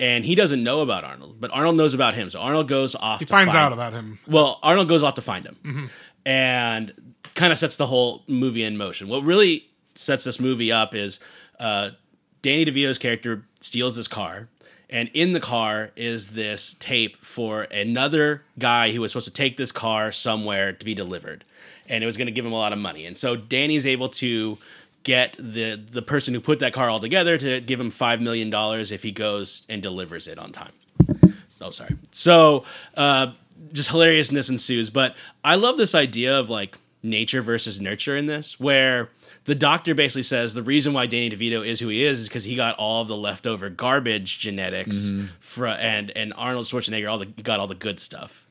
And 0.00 0.24
he 0.24 0.34
doesn't 0.34 0.62
know 0.64 0.80
about 0.80 1.04
Arnold, 1.04 1.36
but 1.40 1.52
Arnold 1.52 1.76
knows 1.76 1.94
about 1.94 2.14
him. 2.14 2.28
So 2.28 2.40
Arnold 2.40 2.66
goes 2.66 2.96
off. 2.96 3.20
He 3.20 3.26
to 3.26 3.30
finds 3.32 3.52
find- 3.54 3.64
out 3.66 3.72
about 3.72 3.92
him. 3.92 4.18
well, 4.26 4.58
Arnold 4.62 4.88
goes 4.88 5.04
off 5.04 5.14
to 5.14 5.22
find 5.22 5.46
him 5.46 5.90
and 6.26 6.92
kind 7.34 7.52
of 7.52 7.58
sets 7.58 7.76
the 7.76 7.86
whole 7.86 8.22
movie 8.26 8.64
in 8.64 8.76
motion. 8.76 9.06
What 9.08 9.22
really 9.22 9.68
sets 9.94 10.24
this 10.24 10.40
movie 10.40 10.72
up 10.72 10.94
is 10.94 11.20
uh, 11.60 11.90
Danny 12.42 12.64
DeVito's 12.64 12.98
character 12.98 13.44
steals 13.60 13.94
this 13.96 14.08
car, 14.08 14.48
and 14.90 15.10
in 15.14 15.32
the 15.32 15.40
car 15.40 15.90
is 15.96 16.28
this 16.28 16.74
tape 16.78 17.24
for 17.24 17.62
another 17.62 18.42
guy 18.58 18.92
who 18.92 19.00
was 19.00 19.12
supposed 19.12 19.26
to 19.26 19.32
take 19.32 19.56
this 19.56 19.72
car 19.72 20.12
somewhere 20.12 20.72
to 20.72 20.84
be 20.84 20.94
delivered, 20.94 21.44
and 21.88 22.02
it 22.02 22.06
was 22.06 22.16
going 22.16 22.26
to 22.26 22.32
give 22.32 22.44
him 22.44 22.52
a 22.52 22.58
lot 22.58 22.72
of 22.72 22.78
money. 22.78 23.06
And 23.06 23.16
so 23.16 23.36
Danny's 23.36 23.86
able 23.86 24.08
to 24.10 24.58
get 25.02 25.36
the 25.38 25.76
the 25.76 26.02
person 26.02 26.34
who 26.34 26.40
put 26.40 26.58
that 26.58 26.72
car 26.72 26.88
all 26.88 27.00
together 27.00 27.36
to 27.38 27.60
give 27.60 27.78
him 27.78 27.90
five 27.90 28.20
million 28.20 28.50
dollars 28.50 28.90
if 28.90 29.02
he 29.02 29.12
goes 29.12 29.64
and 29.68 29.82
delivers 29.82 30.26
it 30.26 30.38
on 30.38 30.52
time. 30.52 30.72
Oh, 31.60 31.70
sorry. 31.70 31.96
So, 32.10 32.64
uh, 32.96 33.32
just 33.72 33.90
hilariousness 33.90 34.50
ensues. 34.50 34.90
But 34.90 35.14
I 35.42 35.54
love 35.54 35.78
this 35.78 35.94
idea 35.94 36.38
of 36.38 36.50
like 36.50 36.76
nature 37.02 37.42
versus 37.42 37.80
nurture 37.80 38.16
in 38.16 38.26
this, 38.26 38.58
where 38.60 39.10
the 39.44 39.54
doctor 39.54 39.94
basically 39.94 40.22
says 40.22 40.54
the 40.54 40.62
reason 40.62 40.92
why 40.92 41.06
Danny 41.06 41.30
DeVito 41.30 41.66
is 41.66 41.80
who 41.80 41.88
he 41.88 42.04
is 42.04 42.20
is 42.20 42.28
because 42.28 42.44
he 42.44 42.54
got 42.56 42.76
all 42.76 43.02
of 43.02 43.08
the 43.08 43.16
leftover 43.16 43.68
garbage 43.70 44.38
genetics, 44.38 45.10
fro- 45.40 45.70
and 45.72 46.10
and 46.16 46.32
Arnold 46.36 46.66
Schwarzenegger 46.66 47.10
all 47.10 47.18
the 47.18 47.26
got 47.26 47.60
all 47.60 47.66
the 47.66 47.74
good 47.74 48.00
stuff. 48.00 48.46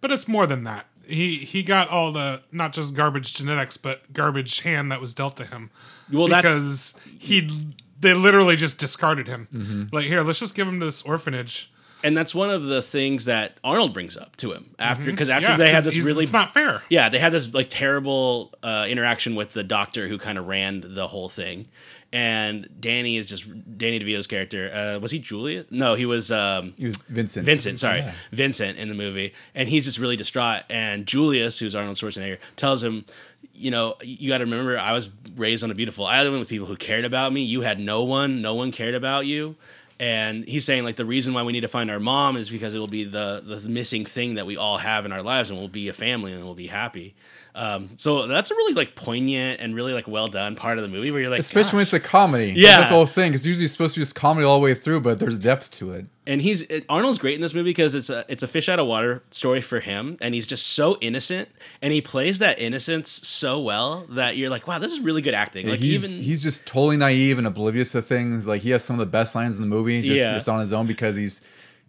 But 0.00 0.12
it's 0.12 0.28
more 0.28 0.46
than 0.46 0.64
that. 0.64 0.86
he 1.06 1.36
he 1.38 1.62
got 1.62 1.88
all 1.88 2.12
the 2.12 2.42
not 2.52 2.72
just 2.72 2.94
garbage 2.94 3.34
genetics, 3.34 3.76
but 3.76 4.12
garbage 4.12 4.60
hand 4.60 4.92
that 4.92 5.00
was 5.00 5.14
dealt 5.14 5.36
to 5.38 5.44
him. 5.44 5.70
Well, 6.12 6.28
that's 6.28 6.42
because 6.42 6.94
he 7.18 7.74
they 8.00 8.12
literally 8.12 8.56
just 8.56 8.78
discarded 8.78 9.28
him. 9.28 9.48
Mm-hmm. 9.52 9.84
Like 9.94 10.06
here, 10.06 10.22
let's 10.22 10.38
just 10.40 10.54
give 10.54 10.68
him 10.68 10.78
to 10.80 10.86
this 10.86 11.02
orphanage. 11.02 11.70
And 12.04 12.16
that's 12.16 12.34
one 12.34 12.50
of 12.50 12.62
the 12.64 12.80
things 12.82 13.24
that 13.24 13.58
Arnold 13.64 13.92
brings 13.92 14.16
up 14.16 14.36
to 14.36 14.52
him 14.52 14.74
after 14.78 15.04
because 15.06 15.28
after 15.28 15.48
Yeah, 15.48 15.56
they 15.56 15.70
had 15.72 15.82
this 15.84 15.96
really 16.04 16.22
it's 16.24 16.32
not 16.32 16.54
fair. 16.54 16.82
yeah 16.88 17.08
they 17.08 17.18
had 17.18 17.32
this 17.32 17.52
like 17.52 17.66
terrible 17.70 18.54
uh, 18.62 18.86
interaction 18.88 19.34
with 19.34 19.52
the 19.54 19.64
doctor 19.64 20.06
who 20.06 20.18
kind 20.18 20.38
of 20.38 20.46
ran 20.46 20.84
the 20.94 21.08
whole 21.08 21.28
thing 21.28 21.66
and 22.12 22.68
danny 22.78 23.16
is 23.16 23.26
just 23.26 23.44
danny 23.76 23.98
devito's 23.98 24.26
character 24.28 24.70
uh, 24.72 24.98
was 25.00 25.10
he 25.10 25.18
juliet 25.18 25.72
no 25.72 25.94
he 25.96 26.06
was 26.06 26.30
um, 26.30 26.74
He 26.76 26.86
was 26.86 26.96
Vincent. 27.08 27.44
Vincent, 27.44 27.80
sorry, 27.80 28.00
Yeah. 28.00 28.12
Vincent 28.32 28.78
in 28.78 28.88
the 28.88 28.94
movie, 28.94 29.32
and 29.54 29.68
he's 29.68 29.84
just 29.84 29.98
really 29.98 30.16
distraught. 30.16 30.62
And 30.70 31.06
Julius, 31.06 31.58
who's 31.58 31.74
Arnold 31.74 31.96
Schwarzenegger, 31.96 32.38
tells 32.56 32.82
him, 32.84 33.04
"You 33.52 33.70
know, 33.70 33.94
you 34.02 34.28
got 34.28 34.38
to 34.38 34.44
remember, 34.44 34.78
I 34.78 34.92
was 34.92 35.08
raised 35.36 35.64
on 35.64 35.70
a 35.70 35.74
beautiful 35.74 36.06
island 36.06 36.38
with 36.38 36.48
people 36.48 36.66
who 36.66 36.76
cared 36.76 37.04
about 37.04 37.32
me. 37.32 37.42
You 37.42 37.62
had 37.62 37.78
no 37.80 38.04
one, 38.04 38.40
no 38.42 38.54
one 38.54 38.70
cared 38.72 38.94
about 38.94 39.26
you." 39.26 39.56
And 40.00 40.44
he's 40.46 40.64
saying 40.64 40.84
like 40.84 40.96
the 40.96 41.04
reason 41.04 41.34
why 41.34 41.42
we 41.42 41.52
need 41.52 41.60
to 41.60 41.68
find 41.68 41.90
our 41.90 42.00
mom 42.00 42.36
is 42.36 42.50
because 42.50 42.74
it 42.74 42.78
will 42.78 42.86
be 42.88 43.04
the 43.04 43.42
the 43.44 43.60
missing 43.68 44.04
thing 44.04 44.34
that 44.34 44.46
we 44.46 44.56
all 44.56 44.78
have 44.78 45.04
in 45.04 45.12
our 45.12 45.22
lives, 45.22 45.50
and 45.50 45.58
we'll 45.58 45.68
be 45.68 45.88
a 45.88 45.92
family 45.92 46.32
and 46.32 46.44
we'll 46.44 46.54
be 46.54 46.66
happy. 46.66 47.14
Um, 47.56 47.90
so 47.94 48.26
that's 48.26 48.50
a 48.50 48.54
really 48.56 48.74
like 48.74 48.96
poignant 48.96 49.60
and 49.60 49.76
really 49.76 49.92
like 49.92 50.08
well 50.08 50.26
done 50.26 50.56
part 50.56 50.76
of 50.76 50.82
the 50.82 50.88
movie 50.88 51.12
where 51.12 51.20
you're 51.20 51.30
like, 51.30 51.38
Especially 51.38 51.76
when 51.76 51.82
it's 51.84 51.92
a 51.92 52.00
comedy. 52.00 52.52
Yeah. 52.56 52.78
That's 52.78 52.88
the 52.88 52.96
whole 52.96 53.06
thing. 53.06 53.30
Because 53.30 53.46
usually 53.46 53.64
it's 53.66 53.72
supposed 53.72 53.94
to 53.94 54.00
be 54.00 54.02
just 54.02 54.16
comedy 54.16 54.44
all 54.44 54.58
the 54.58 54.64
way 54.64 54.74
through, 54.74 55.02
but 55.02 55.20
there's 55.20 55.38
depth 55.38 55.70
to 55.72 55.92
it. 55.92 56.06
and 56.26 56.42
he's 56.42 56.62
it, 56.62 56.84
Arnold's 56.88 57.18
great 57.18 57.36
in 57.36 57.40
this 57.40 57.54
movie 57.54 57.70
because 57.70 57.94
it's 57.94 58.10
a 58.10 58.24
it's 58.28 58.42
a 58.42 58.48
fish 58.48 58.68
out 58.68 58.80
of 58.80 58.88
water 58.88 59.22
story 59.30 59.60
for 59.60 59.78
him, 59.78 60.16
and 60.20 60.34
he's 60.34 60.48
just 60.48 60.66
so 60.66 60.98
innocent, 61.00 61.48
and 61.80 61.92
he 61.92 62.00
plays 62.00 62.40
that 62.40 62.58
innocence 62.58 63.08
so 63.10 63.60
well 63.60 64.04
that 64.08 64.36
you're 64.36 64.50
like, 64.50 64.66
wow, 64.66 64.80
this 64.80 64.90
is 64.92 64.98
really 64.98 65.22
good 65.22 65.34
acting. 65.34 65.68
Like 65.68 65.78
he's, 65.78 66.04
even 66.10 66.22
he's 66.24 66.42
just 66.42 66.66
totally 66.66 66.96
naive 66.96 67.38
and 67.38 67.46
oblivious 67.46 67.92
to 67.92 68.02
things. 68.02 68.48
Like 68.48 68.62
he 68.62 68.70
has 68.70 68.82
some 68.82 68.94
of 68.98 69.00
the 69.00 69.10
best 69.10 69.36
lines 69.36 69.54
in 69.54 69.60
the 69.60 69.68
movie 69.68 70.02
just, 70.02 70.18
Yeah. 70.20 70.32
just 70.34 70.48
on 70.48 70.58
his 70.58 70.72
own 70.72 70.88
because 70.88 71.14
he's. 71.14 71.40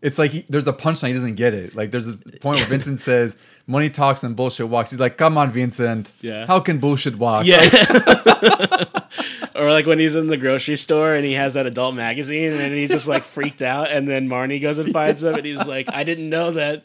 It's 0.01 0.20
like 0.20 0.30
he, 0.32 0.45
there's 0.49 0.68
a 0.68 0.74
punchline 0.74 1.07
he 1.07 1.13
doesn't 1.13 1.34
get 1.36 1.55
it. 1.55 1.74
Like 1.74 1.89
there's 1.89 2.07
a 2.07 2.16
point 2.18 2.59
where 2.59 2.66
Vincent 2.68 2.99
says, 3.09 3.38
"Money 3.68 3.89
talks 3.89 4.24
and 4.24 4.36
bullshit 4.36 4.68
walks." 4.70 4.91
He's 4.91 4.99
like, 4.99 5.18
"Come 5.18 5.38
on, 5.38 5.51
Vincent. 5.51 6.11
Yeah. 6.22 6.45
How 6.47 6.59
can 6.59 6.78
bullshit 6.80 7.18
walk?" 7.18 7.45
yeah. 7.45 7.59
or 9.55 9.72
like 9.72 9.86
when 9.86 9.99
he's 9.99 10.16
in 10.16 10.28
the 10.28 10.38
grocery 10.38 10.76
store 10.76 11.16
and 11.16 11.26
he 11.26 11.34
has 11.34 11.53
that 11.53 11.66
adult 11.66 11.95
magazine 11.95 12.51
and 12.53 12.74
he's 12.74 12.89
just 12.89 13.07
like 13.07 13.24
freaked 13.24 13.61
out 13.61 13.89
and 13.89 14.07
then 14.07 14.28
Marnie 14.28 14.61
goes 14.61 14.78
and 14.78 14.91
finds 14.91 15.24
him 15.24 15.34
and 15.36 15.45
he's 15.45 15.66
like 15.66 15.88
I 15.93 16.03
didn't 16.03 16.30
know 16.30 16.51
that 16.51 16.84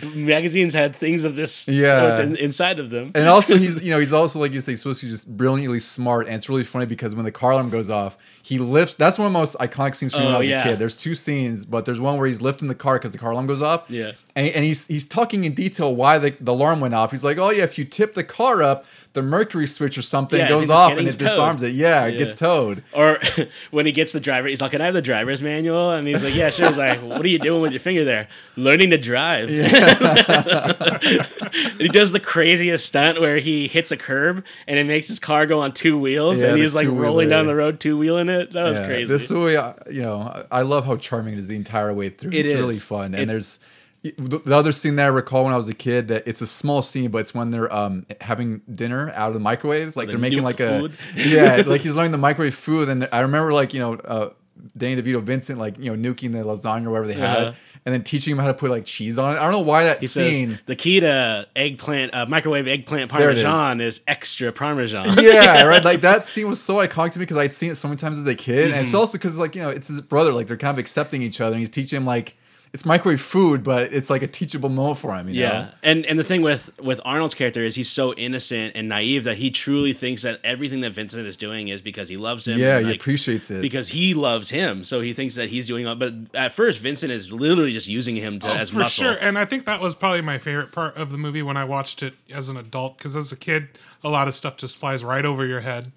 b- 0.00 0.08
magazines 0.14 0.74
had 0.74 0.94
things 0.96 1.24
of 1.24 1.36
this 1.36 1.68
Yeah. 1.68 2.16
sort 2.16 2.26
in, 2.26 2.36
inside 2.36 2.78
of 2.80 2.90
them. 2.90 3.12
And 3.14 3.28
also, 3.28 3.56
he's 3.56 3.82
you 3.82 3.90
know 3.90 3.98
he's 4.00 4.12
also 4.12 4.38
like 4.40 4.52
you 4.52 4.60
say, 4.60 4.74
supposed 4.74 5.00
to 5.00 5.06
be 5.06 5.12
just 5.12 5.28
brilliantly 5.36 5.80
smart, 5.80 6.26
and 6.26 6.34
it's 6.36 6.48
really 6.48 6.64
funny 6.64 6.86
because 6.86 7.14
when 7.14 7.24
the 7.24 7.32
car 7.32 7.52
alarm 7.52 7.70
goes 7.70 7.90
off, 7.90 8.18
he 8.42 8.58
lifts. 8.58 8.94
That's 8.94 9.18
one 9.18 9.26
of 9.26 9.32
the 9.32 9.38
most 9.38 9.56
iconic 9.58 9.94
scenes 9.94 10.12
from 10.12 10.24
when 10.24 10.32
Oh, 10.32 10.36
I 10.36 10.38
was 10.40 10.48
yeah. 10.48 10.60
a 10.60 10.64
kid. 10.70 10.78
There's 10.78 10.96
two 10.96 11.14
scenes, 11.14 11.64
but 11.64 11.84
there's 11.84 12.00
one 12.00 12.18
where 12.18 12.26
he's 12.26 12.40
lifting 12.42 12.68
the 12.68 12.74
car 12.74 12.94
because 12.96 13.12
the 13.12 13.18
car 13.18 13.30
alarm 13.30 13.46
goes 13.46 13.62
off. 13.62 13.84
Yeah. 13.88 14.12
And, 14.38 14.48
and 14.54 14.64
he's 14.64 14.86
he's 14.86 15.04
talking 15.04 15.44
in 15.44 15.52
detail 15.52 15.94
why 15.94 16.16
the, 16.18 16.30
the 16.40 16.52
alarm 16.52 16.80
went 16.80 16.94
off. 16.94 17.10
He's 17.10 17.24
like, 17.24 17.36
oh 17.38 17.50
yeah, 17.50 17.64
if 17.64 17.76
you 17.78 17.84
tip 17.84 18.14
the 18.14 18.22
car 18.24 18.62
up, 18.62 18.84
the 19.14 19.22
mercury 19.22 19.66
switch 19.66 19.98
or 19.98 20.02
something 20.02 20.38
Yeah, 20.38 20.48
goes 20.48 20.70
off 20.70 20.92
and 20.92 21.00
it 21.08 21.12
towed. 21.12 21.18
disarms 21.18 21.62
it. 21.64 21.72
Yeah, 21.72 22.04
it 22.06 22.18
gets 22.18 22.34
towed. 22.34 22.84
Or 22.94 23.18
when 23.72 23.84
he 23.86 23.90
gets 23.92 24.12
the 24.12 24.20
driver, 24.20 24.46
he's 24.48 24.60
like, 24.60 24.70
"Can 24.70 24.80
I 24.80 24.84
have 24.84 24.94
the 24.94 25.02
driver's 25.02 25.42
manual?" 25.42 25.90
And 25.90 26.06
he's 26.06 26.22
like, 26.22 26.34
"Yeah, 26.36 26.50
sure." 26.50 26.68
He's 26.68 26.78
like, 26.78 27.00
"What 27.02 27.20
are 27.22 27.26
you 27.28 27.38
doing 27.40 27.60
with 27.62 27.72
your 27.72 27.80
finger 27.80 28.04
there? 28.04 28.28
Learning 28.56 28.90
to 28.90 28.98
drive." 28.98 29.48
And 29.50 29.58
he 31.78 31.88
does 31.88 32.12
the 32.12 32.20
craziest 32.20 32.86
stunt 32.86 33.20
where 33.20 33.38
he 33.38 33.68
hits 33.68 33.90
a 33.90 33.96
curb 33.96 34.44
and 34.66 34.78
it 34.78 34.86
makes 34.86 35.08
his 35.08 35.18
car 35.18 35.46
go 35.46 35.60
on 35.60 35.72
two 35.72 35.98
wheels, 35.98 36.40
Yeah, 36.40 36.48
and 36.50 36.58
he's 36.58 36.74
like 36.74 36.88
rolling 36.88 37.28
down 37.28 37.46
the 37.46 37.56
road 37.56 37.80
two 37.80 37.96
wheeling 37.98 38.28
it. 38.28 38.52
That 38.52 38.64
was 38.68 38.78
Yeah, 38.78 38.86
crazy. 38.86 39.04
This 39.12 39.30
movie, 39.30 39.56
uh, 39.56 39.72
you 39.90 40.02
know, 40.02 40.44
I 40.50 40.58
I 40.58 40.62
love 40.62 40.84
how 40.86 40.96
charming 40.96 41.34
it 41.34 41.38
is 41.38 41.48
the 41.48 41.56
entire 41.56 41.92
way 41.92 42.08
through. 42.10 42.30
It 42.32 42.40
it's 42.40 42.50
is. 42.50 42.56
really 42.56 42.76
fun, 42.78 43.14
and 43.14 43.16
It's- 43.22 43.28
there's 43.32 43.58
the 44.02 44.38
the 44.44 44.56
other 44.56 44.72
scene 44.72 44.96
that 44.96 45.04
I 45.04 45.08
recall 45.08 45.44
when 45.44 45.52
I 45.52 45.56
was 45.56 45.68
a 45.68 45.74
kid 45.74 46.08
that 46.08 46.26
it's 46.26 46.40
a 46.40 46.46
small 46.46 46.82
scene, 46.82 47.10
but 47.10 47.18
it's 47.18 47.34
when 47.34 47.50
they're 47.50 47.72
um 47.74 48.06
having 48.20 48.62
dinner 48.72 49.10
out 49.14 49.28
of 49.28 49.34
the 49.34 49.40
microwave, 49.40 49.96
like 49.96 50.06
they 50.06 50.12
they're 50.12 50.20
making 50.20 50.42
like 50.42 50.58
the 50.58 50.84
a 50.86 50.90
yeah, 51.16 51.62
like 51.66 51.80
he's 51.82 51.94
learning 51.94 52.12
the 52.12 52.18
microwave 52.18 52.54
food, 52.54 52.88
and 52.88 53.08
I 53.12 53.20
remember 53.20 53.52
like 53.52 53.74
you 53.74 53.80
know. 53.80 53.94
uh 53.94 54.30
Danny 54.76 55.00
DeVito, 55.00 55.22
Vincent, 55.22 55.56
like 55.60 55.78
you 55.78 55.94
know, 55.96 56.10
nuking 56.12 56.32
the 56.32 56.38
lasagna 56.40 56.86
or 56.86 56.90
whatever 56.90 57.06
they 57.06 57.14
had, 57.14 57.36
Uh-huh. 57.38 57.52
and 57.86 57.94
then 57.94 58.02
teaching 58.02 58.32
him 58.32 58.38
how 58.38 58.48
to 58.48 58.54
put 58.54 58.72
like 58.72 58.84
cheese 58.84 59.16
on 59.16 59.36
it. 59.36 59.38
I 59.38 59.42
don't 59.42 59.52
know 59.52 59.60
why 59.60 59.84
that 59.84 60.00
he 60.00 60.08
scene. 60.08 60.48
says 60.50 60.58
the 60.66 60.74
key 60.74 60.98
to 60.98 61.46
eggplant, 61.54 62.12
uh, 62.12 62.26
microwave 62.26 62.66
eggplant 62.66 63.02
it 63.12 63.14
is. 63.14 63.20
parmesan 63.44 63.80
is. 63.80 64.00
extra 64.08 64.50
parmesan. 64.50 65.06
yeah, 65.22 65.62
right. 65.66 65.84
Like 65.84 66.00
that 66.00 66.24
scene 66.26 66.48
was 66.48 66.60
so 66.60 66.74
iconic 66.78 67.12
to 67.12 67.20
me 67.20 67.22
because 67.22 67.36
I'd 67.36 67.54
seen 67.54 67.70
it 67.70 67.76
so 67.76 67.86
many 67.86 67.98
times 67.98 68.18
as 68.18 68.26
a 68.26 68.34
kid, 68.34 68.64
and 68.64 68.72
Mm-hmm. 68.72 68.80
it's 68.82 68.94
also 68.94 69.12
because 69.12 69.36
like 69.36 69.54
you 69.54 69.62
know 69.62 69.68
it's 69.68 69.86
his 69.86 70.00
brother. 70.00 70.32
Like 70.32 70.48
they're 70.48 70.56
kind 70.56 70.72
of 70.74 70.78
accepting 70.78 71.22
each 71.22 71.40
other, 71.40 71.52
and 71.52 71.60
he's 71.60 71.70
teaching 71.70 71.98
him 71.98 72.04
like 72.04 72.34
it's 72.72 72.84
microwave 72.84 73.20
food, 73.20 73.64
but 73.64 73.92
it's 73.92 74.10
like 74.10 74.22
a 74.22 74.26
teachable 74.26 74.68
moment 74.68 74.98
for 74.98 75.14
him. 75.14 75.28
You 75.28 75.40
Yeah, 75.40 75.52
know? 75.52 75.68
and 75.82 76.06
and 76.06 76.18
the 76.18 76.24
thing 76.24 76.42
with 76.42 76.70
with 76.80 77.00
Arnold's 77.04 77.34
character 77.34 77.62
is 77.62 77.74
he's 77.76 77.90
so 77.90 78.12
innocent 78.14 78.72
and 78.74 78.88
naive 78.88 79.24
that 79.24 79.38
he 79.38 79.50
truly 79.50 79.92
thinks 79.92 80.22
that 80.22 80.40
everything 80.44 80.80
that 80.80 80.90
Vincent 80.92 81.26
is 81.26 81.36
doing 81.36 81.68
is 81.68 81.80
because 81.80 82.08
he 82.08 82.16
loves 82.16 82.46
him. 82.46 82.58
yeah, 82.58 82.78
and, 82.78 82.86
he 82.86 82.94
appreciates 82.94 83.50
it. 83.50 83.62
because 83.62 83.88
he 83.90 84.14
loves 84.14 84.50
him, 84.50 84.84
so 84.84 85.00
he 85.00 85.12
thinks 85.12 85.34
that 85.36 85.48
he's 85.48 85.66
doing. 85.66 85.86
all 85.86 85.94
But 85.94 86.14
at 86.34 86.52
first, 86.52 86.80
Vincent 86.80 87.10
is 87.12 87.32
literally 87.32 87.72
just 87.72 87.88
using 87.88 88.16
him 88.16 88.38
to 88.40 88.48
Oh, 88.48 88.54
as 88.54 88.70
for 88.70 88.78
muscle. 88.80 89.04
sure. 89.04 89.16
And 89.20 89.38
I 89.38 89.44
think 89.44 89.64
that 89.66 89.80
was 89.80 89.94
probably 89.94 90.20
my 90.22 90.38
favorite 90.38 90.72
part 90.72 90.96
of 90.96 91.10
the 91.10 91.18
movie 91.18 91.42
when 91.42 91.56
I 91.56 91.64
watched 91.64 92.02
it 92.02 92.14
as 92.32 92.48
an 92.48 92.56
adult. 92.56 92.98
Because 92.98 93.16
as 93.16 93.32
a 93.32 93.36
kid, 93.36 93.68
a 94.04 94.08
lot 94.08 94.28
of 94.28 94.34
stuff 94.34 94.56
just 94.56 94.78
flies 94.78 95.02
right 95.02 95.24
over 95.24 95.46
your 95.46 95.60
head. 95.60 95.92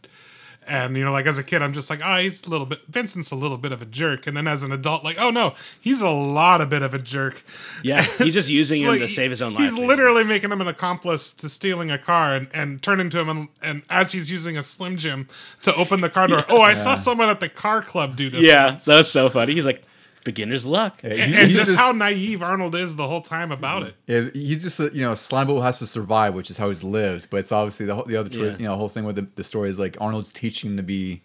And 0.68 0.96
you 0.96 1.04
know, 1.04 1.12
like 1.12 1.26
as 1.26 1.38
a 1.38 1.44
kid, 1.44 1.62
I'm 1.62 1.74
just 1.74 1.90
like, 1.90 2.06
ah, 2.06 2.20
he's 2.20 2.46
a 2.46 2.50
little 2.50 2.68
bit. 2.68 2.82
Vincent's 2.88 3.32
a 3.32 3.36
little 3.36 3.58
bit 3.58 3.72
of 3.72 3.82
a 3.82 3.86
jerk. 3.86 4.28
And 4.28 4.38
then 4.38 4.48
as 4.48 4.62
an 4.64 4.72
adult, 4.72 5.04
like, 5.04 5.18
oh 5.20 5.32
no, 5.32 5.56
he's 5.80 6.02
a 6.02 6.10
lot 6.10 6.62
of 6.62 6.70
bit 6.70 6.84
of 6.84 6.94
a 6.94 7.00
jerk. 7.00 7.44
Yeah, 7.84 8.04
he's 8.04 8.34
just 8.34 8.50
using 8.50 8.82
him 8.82 8.88
Like, 8.92 9.00
to 9.00 9.08
save 9.08 9.32
his 9.32 9.42
own 9.42 9.54
life. 9.54 9.64
He's 9.64 9.72
basically. 9.72 9.88
literally 9.88 10.24
making 10.24 10.52
him 10.52 10.62
an 10.62 10.68
accomplice 10.68 11.34
to 11.34 11.50
stealing 11.50 11.90
a 11.90 11.98
car 11.98 12.36
and, 12.36 12.48
and 12.54 12.82
turning 12.82 13.10
to 13.10 13.20
him 13.20 13.30
and, 13.30 13.48
and 13.62 13.82
as 13.90 14.12
he's 14.12 14.30
using 14.30 14.58
a 14.58 14.64
Slim 14.64 14.98
Jim 14.98 15.28
to 15.64 15.74
open 15.76 16.02
the 16.02 16.10
car 16.10 16.28
door. 16.28 16.46
Oh, 16.48 16.62
I 16.62 16.76
saw 16.76 16.96
someone 16.96 17.30
at 17.30 17.40
the 17.40 17.50
car 17.50 17.82
club 17.82 18.16
do 18.16 18.30
this. 18.30 18.46
Yeah, 18.46 18.68
once." 18.68 18.86
that 18.86 18.98
was 18.98 19.12
so 19.12 19.30
funny. 19.30 19.54
He's 19.56 19.66
like 19.66 19.84
beginner's 20.24 20.66
luck. 20.66 21.02
Yeah, 21.04 21.12
and, 21.12 21.20
he- 21.34 21.38
and 21.40 21.48
he's 21.48 21.58
just, 21.58 21.76
how 21.78 21.92
naive 21.92 22.42
Arnold 22.42 22.76
is 22.76 22.96
the 22.96 23.08
whole 23.08 23.22
time 23.22 23.52
about 23.52 23.84
it. 23.84 23.96
Yeah, 24.08 24.30
he's 24.34 24.64
just 24.64 24.80
a, 24.80 24.90
you 24.94 25.02
know 25.02 25.16
slime 25.16 25.48
who 25.48 25.62
has 25.62 25.80
to 25.80 25.88
survive, 25.88 26.34
which 26.36 26.50
is 26.50 26.58
how 26.58 26.70
he's 26.70 26.84
lived. 26.84 27.28
But 27.30 27.38
it's 27.38 27.52
obviously 27.52 27.86
the 27.86 27.96
whole, 27.96 28.06
the 28.06 28.18
other 28.18 28.30
twist, 28.30 28.60
Yeah. 28.60 28.64
you 28.64 28.66
know 28.70 28.76
whole 28.76 28.90
thing 28.90 29.06
with 29.06 29.16
the, 29.16 29.28
the 29.36 29.44
story 29.44 29.70
is 29.70 29.80
like 29.80 29.98
Arnold's 30.00 30.34
teaching 30.34 30.72
him 30.72 30.78
to 30.78 30.84
be. 30.84 31.22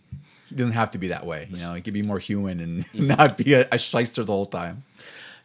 He 0.49 0.55
doesn't 0.55 0.74
have 0.74 0.92
to 0.92 0.99
be 0.99 1.09
that 1.09 1.26
way. 1.26 1.49
You 1.51 1.61
know, 1.62 1.74
he 1.74 1.80
can 1.82 1.92
be 1.92 2.03
more 2.03 2.20
human 2.20 2.61
and 2.61 2.94
not 3.09 3.36
be 3.36 3.55
a, 3.55 3.66
a 3.72 3.78
shyster 3.78 4.22
the 4.22 4.32
whole 4.32 4.47
time. 4.47 4.84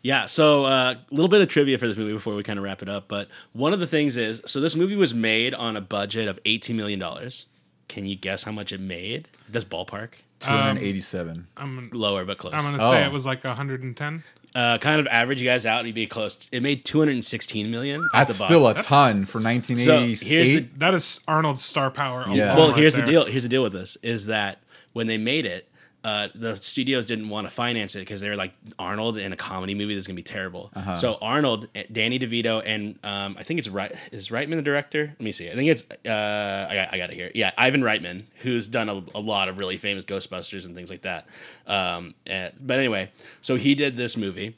Yeah, 0.03 0.25
so 0.25 0.65
a 0.65 0.69
uh, 0.69 0.95
little 1.11 1.27
bit 1.29 1.41
of 1.41 1.47
trivia 1.47 1.77
for 1.77 1.87
this 1.87 1.97
movie 1.97 2.13
before 2.13 2.35
we 2.35 2.43
kind 2.43 2.57
of 2.57 2.63
wrap 2.65 2.81
it 2.81 2.89
up. 2.89 3.07
But 3.07 3.27
one 3.53 3.71
of 3.73 3.79
the 3.79 3.85
things 3.87 4.17
is, 4.17 4.41
so 4.45 4.59
this 4.59 4.75
movie 4.75 4.95
was 4.95 5.13
made 5.13 5.53
on 5.53 5.75
a 5.77 5.81
budget 5.81 6.27
of 6.27 6.39
eighteen 6.45 6.77
million 6.77 6.99
dollars. 6.99 7.45
Can 7.87 8.05
you 8.05 8.15
guess 8.15 8.43
how 8.43 8.51
much 8.51 8.71
it 8.71 8.79
made? 8.79 9.27
This 9.49 9.63
ballpark. 9.63 10.11
Two 10.41 10.49
hundred 10.49 10.83
eighty-seven. 10.83 11.47
I'm 11.57 11.89
Lower, 11.93 12.25
but 12.25 12.37
close. 12.37 12.53
I'm 12.53 12.63
gonna 12.63 12.79
say 12.79 13.03
Oh. 13.03 13.07
it 13.07 13.11
was 13.11 13.25
like 13.25 13.43
110. 13.43 14.23
uh, 14.53 14.77
kind 14.79 14.99
of 14.99 15.07
average 15.07 15.41
you 15.41 15.47
guys 15.47 15.65
out, 15.65 15.79
and 15.79 15.87
you'd 15.87 15.95
be 15.95 16.07
close. 16.07 16.49
It 16.51 16.61
made 16.61 16.83
two 16.83 16.99
hundred 16.99 17.13
and 17.13 17.25
sixteen 17.25 17.71
million. 17.71 18.01
at 18.13 18.27
That's 18.27 18.37
the 18.39 18.45
still 18.45 18.67
a 18.67 18.73
box. 18.73 18.85
ton 18.87 19.25
for 19.25 19.39
So 19.39 19.49
1988. 19.49 20.73
the 20.73 20.79
That 20.79 20.93
is 20.93 21.21
Arnold's 21.27 21.63
star 21.63 21.89
power. 21.91 22.25
Yeah. 22.27 22.47
alone 22.47 22.57
well. 22.57 22.67
right 22.71 22.77
Here's 22.77 22.95
there. 22.95 23.05
the 23.05 23.11
deal. 23.11 23.25
Here's 23.25 23.43
the 23.43 23.49
deal 23.49 23.63
with 23.63 23.73
this: 23.73 23.97
is 24.03 24.25
that 24.25 24.59
when 24.93 25.07
they 25.07 25.17
made 25.17 25.45
it, 25.45 25.69
uh, 26.03 26.29
the 26.33 26.55
studios 26.55 27.05
didn't 27.05 27.29
want 27.29 27.45
to 27.45 27.51
finance 27.53 27.95
it 27.95 27.99
because 27.99 28.21
they 28.21 28.29
were 28.29 28.35
like 28.35 28.53
Arnold 28.79 29.17
in 29.17 29.33
a 29.33 29.35
comedy 29.35 29.75
movie 29.75 29.93
that's 29.93 30.07
gonna 30.07 30.15
be 30.15 30.23
terrible. 30.23 30.71
Uh-huh. 30.75 30.95
So 30.95 31.17
Arnold, 31.21 31.67
eh, 31.75 31.83
Danny 31.91 32.17
DeVito, 32.17 32.61
and 32.65 32.97
um, 33.03 33.35
I 33.37 33.43
think 33.43 33.59
it's 33.59 33.69
right 33.69 33.91
is 34.11 34.29
Reitman 34.29 34.55
the 34.55 34.61
director. 34.63 35.05
Let 35.07 35.21
me 35.21 35.31
see. 35.31 35.49
I 35.49 35.53
think 35.53 35.69
it's 35.69 35.83
uh, 35.91 36.67
I 36.69 36.73
got 36.75 36.93
I 36.93 36.97
got 36.97 37.11
it 37.11 37.15
here. 37.15 37.31
Yeah, 37.35 37.51
Ivan 37.57 37.81
Reitman, 37.81 38.23
who's 38.41 38.67
done 38.67 38.89
a, 38.89 39.03
a 39.13 39.19
lot 39.19 39.47
of 39.47 39.57
really 39.59 39.77
famous 39.77 40.03
Ghostbusters 40.03 40.65
and 40.65 40.73
things 40.75 40.89
like 40.89 41.03
that. 41.03 41.27
Um, 41.67 42.15
eh, 42.25 42.49
but 42.59 42.79
anyway, 42.79 43.11
so 43.41 43.55
he 43.55 43.75
did 43.75 43.95
this 43.95 44.17
movie. 44.17 44.55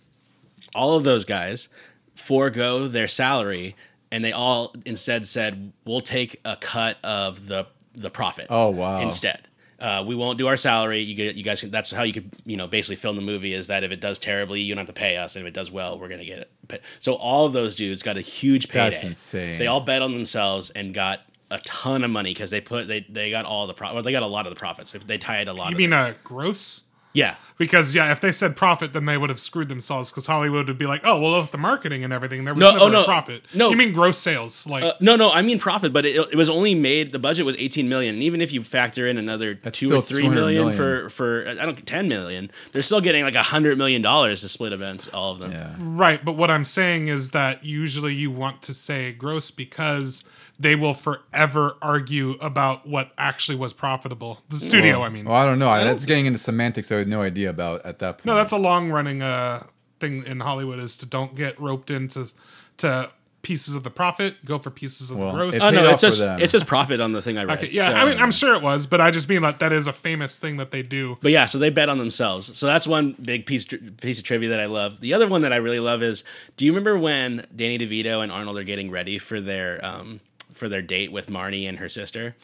All 0.73 0.95
of 0.95 1.03
those 1.03 1.25
guys 1.25 1.67
forego 2.15 2.87
their 2.87 3.07
salary 3.07 3.75
and 4.11 4.23
they 4.23 4.31
all 4.31 4.73
instead 4.85 5.27
said 5.27 5.73
we'll 5.85 6.01
take 6.01 6.39
a 6.45 6.55
cut 6.55 6.97
of 7.03 7.47
the 7.47 7.65
the 7.95 8.09
profit 8.09 8.47
Oh, 8.49 8.69
wow. 8.69 8.99
instead 9.01 9.41
uh, 9.83 10.03
we 10.07 10.15
won't 10.15 10.37
do 10.39 10.47
our 10.47 10.57
salary 10.57 11.01
you 11.01 11.13
get 11.13 11.35
you 11.35 11.43
guys 11.43 11.59
can, 11.61 11.69
that's 11.69 11.91
how 11.91 12.01
you 12.03 12.13
could 12.13 12.31
you 12.45 12.57
know 12.57 12.65
basically 12.67 12.95
film 12.95 13.15
the 13.15 13.21
movie 13.21 13.53
is 13.53 13.67
that 13.67 13.83
if 13.83 13.91
it 13.91 13.99
does 14.01 14.17
terribly 14.17 14.59
you 14.61 14.73
don't 14.73 14.85
have 14.87 14.95
to 14.95 14.99
pay 14.99 15.17
us 15.17 15.35
and 15.35 15.45
if 15.45 15.49
it 15.49 15.53
does 15.53 15.69
well 15.69 15.99
we're 15.99 16.07
gonna 16.07 16.23
get 16.25 16.39
it 16.39 16.51
Pa- 16.69 16.77
so 16.99 17.13
all 17.15 17.45
of 17.45 17.53
those 17.53 17.75
dudes 17.75 18.01
got 18.01 18.17
a 18.17 18.21
huge 18.21 18.69
payday 18.69 18.91
That's 18.91 19.03
insane. 19.03 19.59
they 19.59 19.67
all 19.67 19.81
bet 19.81 20.01
on 20.01 20.11
themselves 20.13 20.69
and 20.71 20.93
got 20.93 21.19
a 21.51 21.59
ton 21.59 22.03
of 22.03 22.09
money 22.09 22.33
because 22.33 22.49
they 22.49 22.61
put 22.61 22.87
they 22.87 23.05
they 23.09 23.29
got 23.29 23.45
all 23.45 23.67
the 23.67 23.73
pro- 23.75 23.93
well, 23.93 24.01
they 24.01 24.11
got 24.13 24.23
a 24.23 24.27
lot 24.27 24.47
of 24.47 24.53
the 24.55 24.59
profits 24.59 24.93
they, 24.93 24.99
they 24.99 25.17
tied 25.19 25.47
a 25.47 25.53
lot 25.53 25.69
You 25.71 25.75
of 25.75 25.77
mean 25.79 25.93
it. 25.93 25.95
uh, 25.95 26.13
gross? 26.23 26.83
Yeah 27.13 27.35
Because 27.57 27.93
yeah, 27.95 28.11
if 28.11 28.19
they 28.19 28.31
said 28.31 28.55
profit, 28.55 28.93
then 28.93 29.05
they 29.05 29.17
would 29.17 29.29
have 29.29 29.39
screwed 29.39 29.69
themselves. 29.69 30.11
Because 30.11 30.25
Hollywood 30.25 30.67
would 30.67 30.77
be 30.79 30.87
like, 30.87 31.01
"Oh, 31.05 31.21
well, 31.21 31.39
with 31.39 31.51
the 31.51 31.57
marketing 31.59 32.03
and 32.03 32.11
everything, 32.11 32.45
there 32.45 32.53
was 32.53 32.59
No, 32.59 32.71
never 32.71 32.95
oh, 32.97 33.01
a 33.03 33.05
profit." 33.05 33.43
no. 33.53 33.69
you 33.69 33.77
mean 33.77 33.93
gross 33.93 34.17
sales? 34.17 34.65
Like, 34.67 34.83
Uh, 34.83 34.93
no, 34.99 35.15
no, 35.15 35.31
I 35.31 35.41
mean 35.43 35.59
profit, 35.59 35.93
but 35.93 36.03
it, 36.05 36.15
it 36.31 36.35
was 36.35 36.49
only 36.49 36.73
made. 36.73 37.11
The 37.11 37.19
budget 37.19 37.45
was 37.45 37.55
18 37.57 37.87
million, 37.87 38.15
and 38.15 38.23
even 38.23 38.41
if 38.41 38.51
you 38.51 38.63
factor 38.63 39.05
in 39.07 39.17
another 39.17 39.53
That's 39.53 39.77
two 39.79 39.95
or 39.95 40.01
three 40.01 40.23
200 40.23 40.35
million 40.35 40.61
million. 40.65 40.77
for 40.77 41.09
for 41.11 41.47
I 41.47 41.63
don't 41.65 41.85
10 41.85 42.07
million, 42.07 42.49
they're 42.71 42.81
still 42.81 43.01
getting 43.01 43.23
like 43.23 43.35
a 43.35 43.43
hundred 43.43 43.77
million 43.77 44.01
dollars 44.01 44.41
to 44.41 44.49
split 44.49 44.73
events, 44.73 45.07
all 45.13 45.31
of 45.33 45.39
them. 45.39 45.51
Yeah. 45.51 45.75
right. 45.77 46.25
But 46.25 46.33
what 46.33 46.49
I'm 46.49 46.65
saying 46.65 47.07
is 47.07 47.29
that 47.31 47.63
usually 47.63 48.15
you 48.15 48.31
want 48.31 48.63
to 48.63 48.73
say 48.73 49.13
gross 49.13 49.51
because 49.51 50.23
they 50.59 50.75
will 50.75 50.93
forever 50.93 51.75
argue 51.81 52.31
about 52.39 52.87
what 52.87 53.11
actually 53.17 53.57
was 53.57 53.73
profitable. 53.73 54.39
The 54.49 54.55
studio, 54.55 55.01
I 55.01 55.09
mean. 55.09 55.25
Well, 55.25 55.35
I 55.35 55.45
don't 55.45 55.59
know. 55.59 55.69
I, 55.69 55.83
that's 55.83 56.05
getting 56.05 56.25
into 56.25 56.39
semantics. 56.39 56.91
I 56.91 56.97
had 56.97 57.07
no 57.07 57.21
idea 57.21 57.49
about 57.49 57.85
at 57.85 57.99
that 57.99 58.19
point. 58.19 58.25
No, 58.25 58.35
that's 58.35 58.51
a 58.51 58.57
long 58.57 58.91
running 58.91 59.21
uh, 59.21 59.65
thing 59.99 60.25
in 60.25 60.39
Hollywood 60.39 60.79
is 60.79 60.95
to 60.97 61.05
don't 61.05 61.35
get 61.35 61.59
roped 61.59 61.89
into 61.89 62.31
to 62.77 63.11
pieces 63.41 63.75
of 63.75 63.83
the 63.83 63.89
profit, 63.91 64.35
go 64.45 64.57
for 64.57 64.69
pieces 64.71 65.11
of 65.11 65.17
Well, 65.17 65.33
the 65.33 65.37
gross. 65.37 65.55
if 65.55 65.61
Oh 65.61 65.69
no, 65.69 65.87
off 65.87 65.95
it 65.95 65.99
says 65.99 66.17
it 66.17 66.49
says 66.49 66.63
profit 66.63 67.01
on 67.01 67.11
the 67.11 67.21
thing 67.21 67.37
I 67.37 67.43
read. 67.43 67.57
Okay, 67.59 67.69
yeah, 67.71 67.89
so- 67.89 67.93
I 67.95 68.09
mean, 68.09 68.17
I'm 68.19 68.31
sure 68.31 68.55
it 68.55 68.61
was, 68.61 68.87
but 68.87 69.01
I 69.01 69.11
just 69.11 69.27
mean 69.27 69.41
that 69.41 69.59
that 69.59 69.73
is 69.73 69.85
a 69.85 69.91
famous 69.93 70.39
thing 70.39 70.57
that 70.57 70.71
they 70.71 70.81
do. 70.81 71.17
But 71.21 71.33
yeah, 71.33 71.45
so 71.45 71.57
they 71.59 71.69
bet 71.69 71.89
on 71.89 71.97
themselves. 71.97 72.57
So 72.57 72.65
that's 72.67 72.87
one 72.87 73.15
big 73.21 73.45
piece 73.45 73.65
piece 73.65 74.17
of 74.17 74.23
trivia 74.23 74.49
that 74.49 74.61
I 74.61 74.65
love. 74.65 75.01
The 75.01 75.13
other 75.13 75.27
one 75.27 75.41
that 75.41 75.51
I 75.51 75.57
really 75.57 75.81
love 75.81 76.01
is, 76.01 76.23
do 76.55 76.65
you 76.65 76.71
remember 76.71 76.97
when 76.97 77.45
Danny 77.53 77.77
DeVito 77.77 78.23
and 78.23 78.31
Arnold 78.31 78.57
are 78.57 78.63
getting 78.63 78.89
ready 78.89 79.17
for 79.17 79.41
their 79.41 79.83
um 79.83 80.21
for 80.63 80.69
their 80.69 80.81
date 80.81 81.11
with 81.11 81.27
Marnie 81.27 81.67
and 81.67 81.77
her 81.79 81.89
sister? 81.89 82.37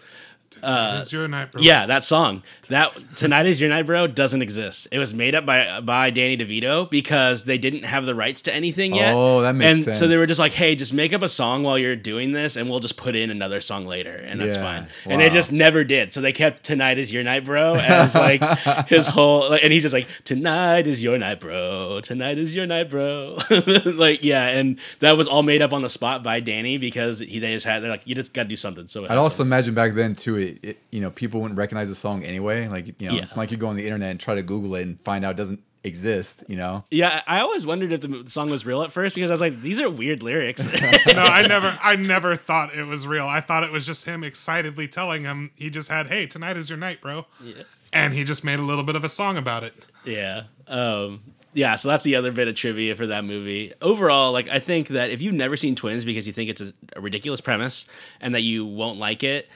It's 0.61 1.11
your 1.11 1.27
night, 1.27 1.51
bro. 1.51 1.61
Uh, 1.61 1.63
Yeah, 1.63 1.85
that 1.85 2.03
song. 2.03 2.43
That 2.69 2.91
tonight 3.15 3.45
is 3.45 3.59
your 3.59 3.69
night, 3.69 3.83
bro. 3.83 4.07
Doesn't 4.07 4.41
exist. 4.41 4.87
It 4.91 4.99
was 4.99 5.13
made 5.13 5.35
up 5.35 5.45
by 5.45 5.81
by 5.81 6.09
Danny 6.09 6.37
DeVito 6.37 6.89
because 6.89 7.43
they 7.45 7.57
didn't 7.57 7.83
have 7.83 8.05
the 8.05 8.15
rights 8.15 8.41
to 8.43 8.53
anything 8.53 8.93
yet. 8.93 9.13
Oh, 9.15 9.41
that 9.41 9.55
makes 9.55 9.87
and 9.87 9.95
so 9.95 10.07
they 10.07 10.17
were 10.17 10.25
just 10.25 10.39
like, 10.39 10.51
"Hey, 10.51 10.75
just 10.75 10.93
make 10.93 11.13
up 11.13 11.21
a 11.21 11.29
song 11.29 11.63
while 11.63 11.77
you're 11.77 11.95
doing 11.95 12.31
this, 12.31 12.55
and 12.55 12.69
we'll 12.69 12.79
just 12.79 12.97
put 12.97 13.15
in 13.15 13.29
another 13.31 13.61
song 13.61 13.85
later, 13.85 14.15
and 14.15 14.39
that's 14.39 14.55
Yeah, 14.55 14.61
fine." 14.61 14.87
And 15.05 15.21
they 15.21 15.29
just 15.29 15.51
never 15.51 15.83
did. 15.83 16.13
So 16.13 16.21
they 16.21 16.31
kept 16.33 16.63
"Tonight 16.63 16.97
is 16.97 17.11
your 17.13 17.23
night, 17.23 17.45
bro" 17.45 17.75
as 17.75 18.15
like 18.15 18.41
his 18.87 19.07
whole, 19.07 19.49
like, 19.49 19.63
and 19.63 19.73
he's 19.73 19.83
just 19.83 19.93
like, 19.93 20.07
"Tonight 20.23 20.87
is 20.87 21.03
your 21.03 21.17
night, 21.17 21.39
bro. 21.39 22.01
Tonight 22.01 22.37
is 22.37 22.55
your 22.55 22.65
night, 22.67 22.89
bro." 22.89 23.37
like, 23.85 24.23
yeah, 24.23 24.47
and 24.47 24.79
that 24.99 25.17
was 25.17 25.27
all 25.27 25.43
made 25.43 25.61
up 25.61 25.73
on 25.73 25.81
the 25.81 25.89
spot 25.89 26.23
by 26.23 26.39
Danny 26.39 26.77
because 26.77 27.19
he 27.19 27.39
they 27.39 27.53
just 27.53 27.65
had 27.65 27.81
they're 27.81 27.89
like, 27.89 28.03
"You 28.05 28.15
just 28.15 28.33
got 28.33 28.43
to 28.43 28.49
do 28.49 28.55
something." 28.55 28.87
So 28.87 29.05
I'd 29.05 29.17
also 29.17 29.43
imagine 29.43 29.73
back 29.73 29.93
then 29.93 30.15
too. 30.15 30.38
It, 30.39 30.59
it 30.63 30.79
you 30.91 31.01
know 31.01 31.11
people 31.11 31.41
wouldn't 31.41 31.57
recognize 31.57 31.89
the 31.89 31.95
song 31.95 32.23
anyway. 32.23 32.67
Like 32.67 32.87
you 33.01 33.07
know, 33.07 33.13
Yeah. 33.15 33.21
it's 33.23 33.35
not 33.35 33.43
like 33.43 33.51
you 33.51 33.57
go 33.57 33.67
on 33.67 33.75
the 33.75 33.83
internet 33.85 34.11
and 34.11 34.19
try 34.19 34.35
to 34.35 34.43
Google 34.43 34.75
it 34.75 34.83
and 34.83 34.99
find 35.01 35.23
out 35.25 35.31
it 35.31 35.37
doesn't 35.37 35.61
exist. 35.83 36.43
You 36.47 36.57
know. 36.57 36.83
Yeah, 36.91 37.21
I 37.27 37.39
always 37.39 37.65
wondered 37.65 37.91
if 37.93 38.01
the 38.01 38.23
song 38.27 38.49
was 38.49 38.65
real 38.65 38.81
at 38.83 38.91
first 38.91 39.15
because 39.15 39.31
I 39.31 39.33
was 39.33 39.41
like, 39.41 39.61
these 39.61 39.79
are 39.81 39.89
weird 39.89 40.23
lyrics. 40.23 40.65
no, 40.81 41.23
I 41.23 41.47
never, 41.47 41.77
I 41.81 41.95
never 41.95 42.35
thought 42.35 42.75
it 42.75 42.83
was 42.85 43.07
real. 43.07 43.25
I 43.25 43.41
thought 43.41 43.63
it 43.63 43.71
was 43.71 43.85
just 43.85 44.05
him 44.05 44.23
excitedly 44.23 44.87
telling 44.87 45.23
him 45.23 45.51
he 45.55 45.69
just 45.69 45.89
had, 45.89 46.07
"Hey, 46.07 46.25
tonight 46.25 46.57
is 46.57 46.69
your 46.69 46.77
night, 46.77 47.01
bro," 47.01 47.25
Yeah. 47.43 47.63
and 47.93 48.13
he 48.13 48.23
just 48.23 48.43
made 48.43 48.59
a 48.59 48.63
little 48.63 48.83
bit 48.83 48.95
of 48.95 49.03
a 49.03 49.09
song 49.09 49.37
about 49.37 49.63
it. 49.63 49.73
yeah. 50.05 50.43
Um, 50.67 51.21
yeah, 51.51 51.77
so 51.77 51.87
that's 51.87 52.03
the 52.03 52.15
other 52.15 52.31
bit 52.31 52.47
of 52.47 52.53
trivia 52.53 52.95
for 52.95 53.07
that 53.07 53.25
movie. 53.25 53.73
Overall, 53.81 54.31
like 54.31 54.47
I 54.49 54.59
think 54.59 54.89
that 54.89 55.09
if 55.09 55.19
you've 55.19 55.33
never 55.33 55.57
seen 55.57 55.75
Twins 55.75 56.05
because 56.05 56.27
you 56.27 56.31
think 56.33 56.51
it's 56.51 56.61
a, 56.61 56.73
a 56.95 57.01
ridiculous 57.01 57.41
premise 57.41 57.87
and 58.21 58.35
that 58.35 58.41
you 58.41 58.65
won't 58.67 58.99
like 58.99 59.23
it, 59.23 59.49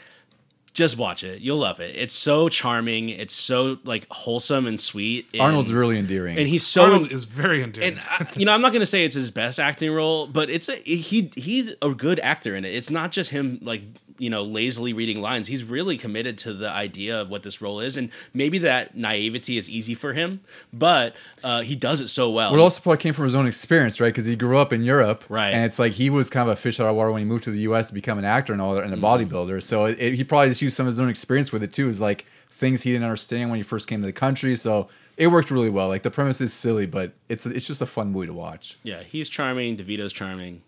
just 0.74 0.98
watch 0.98 1.24
it. 1.24 1.42
You'll 1.42 1.60
love 1.60 1.80
it. 1.80 1.96
It's 1.96 2.14
so 2.16 2.50
charming. 2.50 3.10
It's 3.10 3.34
so 3.36 3.78
like 3.84 4.08
wholesome 4.10 4.66
and 4.66 4.80
sweet. 4.80 5.28
and- 5.34 5.42
Arnold's 5.42 5.72
really 5.72 5.98
endearing. 6.00 6.38
and 6.38 6.48
he's 6.48 6.66
so 6.66 6.84
Arnold 6.84 7.12
is 7.12 7.26
very 7.26 7.62
endearing. 7.62 7.94
and 7.94 8.02
I, 8.10 8.28
you 8.36 8.46
know, 8.46 8.54
I'm 8.54 8.62
not 8.62 8.72
going 8.72 8.80
to 8.80 8.86
say 8.88 9.06
it's 9.06 9.16
his 9.16 9.30
best 9.32 9.60
acting 9.60 9.92
role, 9.92 10.26
but 10.28 10.50
it's 10.50 10.70
a 10.70 10.76
he 10.76 11.32
he's 11.36 11.74
a 11.82 11.90
good 11.90 12.20
actor 12.22 12.56
in 12.56 12.66
it. 12.66 12.74
It's 12.74 12.90
not 12.90 13.12
just 13.12 13.30
him 13.30 13.60
like 13.62 13.84
you 14.18 14.30
know 14.30 14.44
lazily 14.44 14.94
reading 14.94 15.22
lines. 15.22 15.48
He's 15.48 15.64
really 15.64 15.98
committed 15.98 16.38
to 16.40 16.54
the 16.54 16.70
idea 16.70 17.20
of 17.22 17.30
what 17.30 17.44
this 17.44 17.62
role 17.62 17.80
is, 17.80 17.98
and 17.98 18.10
maybe 18.34 18.58
that 18.60 18.96
naivety 18.96 19.58
is 19.58 19.70
easy 19.70 19.96
for 19.96 20.14
him, 20.14 20.42
but 20.72 21.16
uh, 21.44 21.62
he 21.62 21.76
does 21.76 22.02
it 22.02 22.08
so 22.10 22.30
well. 22.30 22.52
Well, 22.52 22.60
it 22.62 22.64
also 22.64 22.82
probably 22.82 22.98
came 23.02 23.14
from 23.14 23.26
his 23.26 23.36
own 23.36 23.48
experience, 23.48 24.00
right? 24.00 24.10
Because 24.10 24.26
he 24.26 24.36
grew 24.36 24.58
up 24.58 24.72
in 24.74 24.84
Europe, 24.84 25.24
Right. 25.30 25.50
And 25.54 25.64
it's 25.66 25.80
like 25.80 25.94
he 25.94 26.10
was 26.10 26.30
kind 26.30 26.48
of 26.50 26.54
a 26.54 26.60
fish 26.60 26.80
out 26.80 26.88
of 26.88 26.96
water 26.96 27.12
when 27.12 27.20
he 27.22 27.26
moved 27.26 27.44
to 27.46 27.52
the 27.52 27.60
U.S. 27.60 27.88
to 27.90 27.94
become 27.94 28.18
an 28.18 28.26
actor 28.26 28.54
and 28.54 28.62
all 28.62 28.76
that, 28.76 28.84
and 28.84 28.94
a 28.94 28.98
Mm-hmm. 28.98 29.06
bodybuilder. 29.34 29.62
So 29.64 29.86
it, 29.86 30.00
it- 30.00 30.14
he 30.14 30.24
probably 30.24 30.50
just 30.50 30.62
used 30.62 30.76
some 30.78 30.86
of 30.88 30.92
his 30.94 31.00
own 31.00 31.10
experience 31.10 31.52
with 31.52 31.64
it 31.64 31.74
too. 31.74 31.88
Is 31.88 32.00
like 32.02 32.26
things 32.50 32.84
he 32.84 32.92
didn't 32.92 33.04
understand 33.06 33.50
when 33.50 33.58
he 33.58 33.64
first 33.64 33.88
came 33.88 34.02
to 34.02 34.06
the 34.06 34.14
country. 34.14 34.56
So 34.56 34.88
it 35.18 35.28
worked 35.28 35.50
really 35.52 35.70
well. 35.70 35.88
Like 35.88 36.04
the 36.04 36.12
premise 36.12 36.40
is 36.42 36.54
silly, 36.54 36.86
but 36.86 37.14
it's 37.30 37.46
it's 37.46 37.66
just 37.68 37.82
a 37.82 37.86
fun 37.86 38.12
movie 38.12 38.28
to 38.28 38.34
watch. 38.34 38.78
yeah, 38.84 39.02
he's 39.04 39.28
charming. 39.30 39.78
DeVito's 39.78 40.14
charming. 40.14 40.62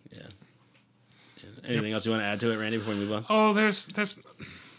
Yeah. 1.65 1.71
Yeah. 1.71 1.77
Anything 1.79 1.93
else 1.93 2.05
you 2.05 2.11
want 2.11 2.21
to 2.21 2.25
add 2.27 2.39
to 2.41 2.51
it, 2.51 2.57
Randy? 2.57 2.77
Before 2.77 2.93
we 2.93 2.99
move 3.01 3.11
on. 3.11 3.25
oh, 3.29 3.53
there's, 3.53 3.85
there's, 3.87 4.17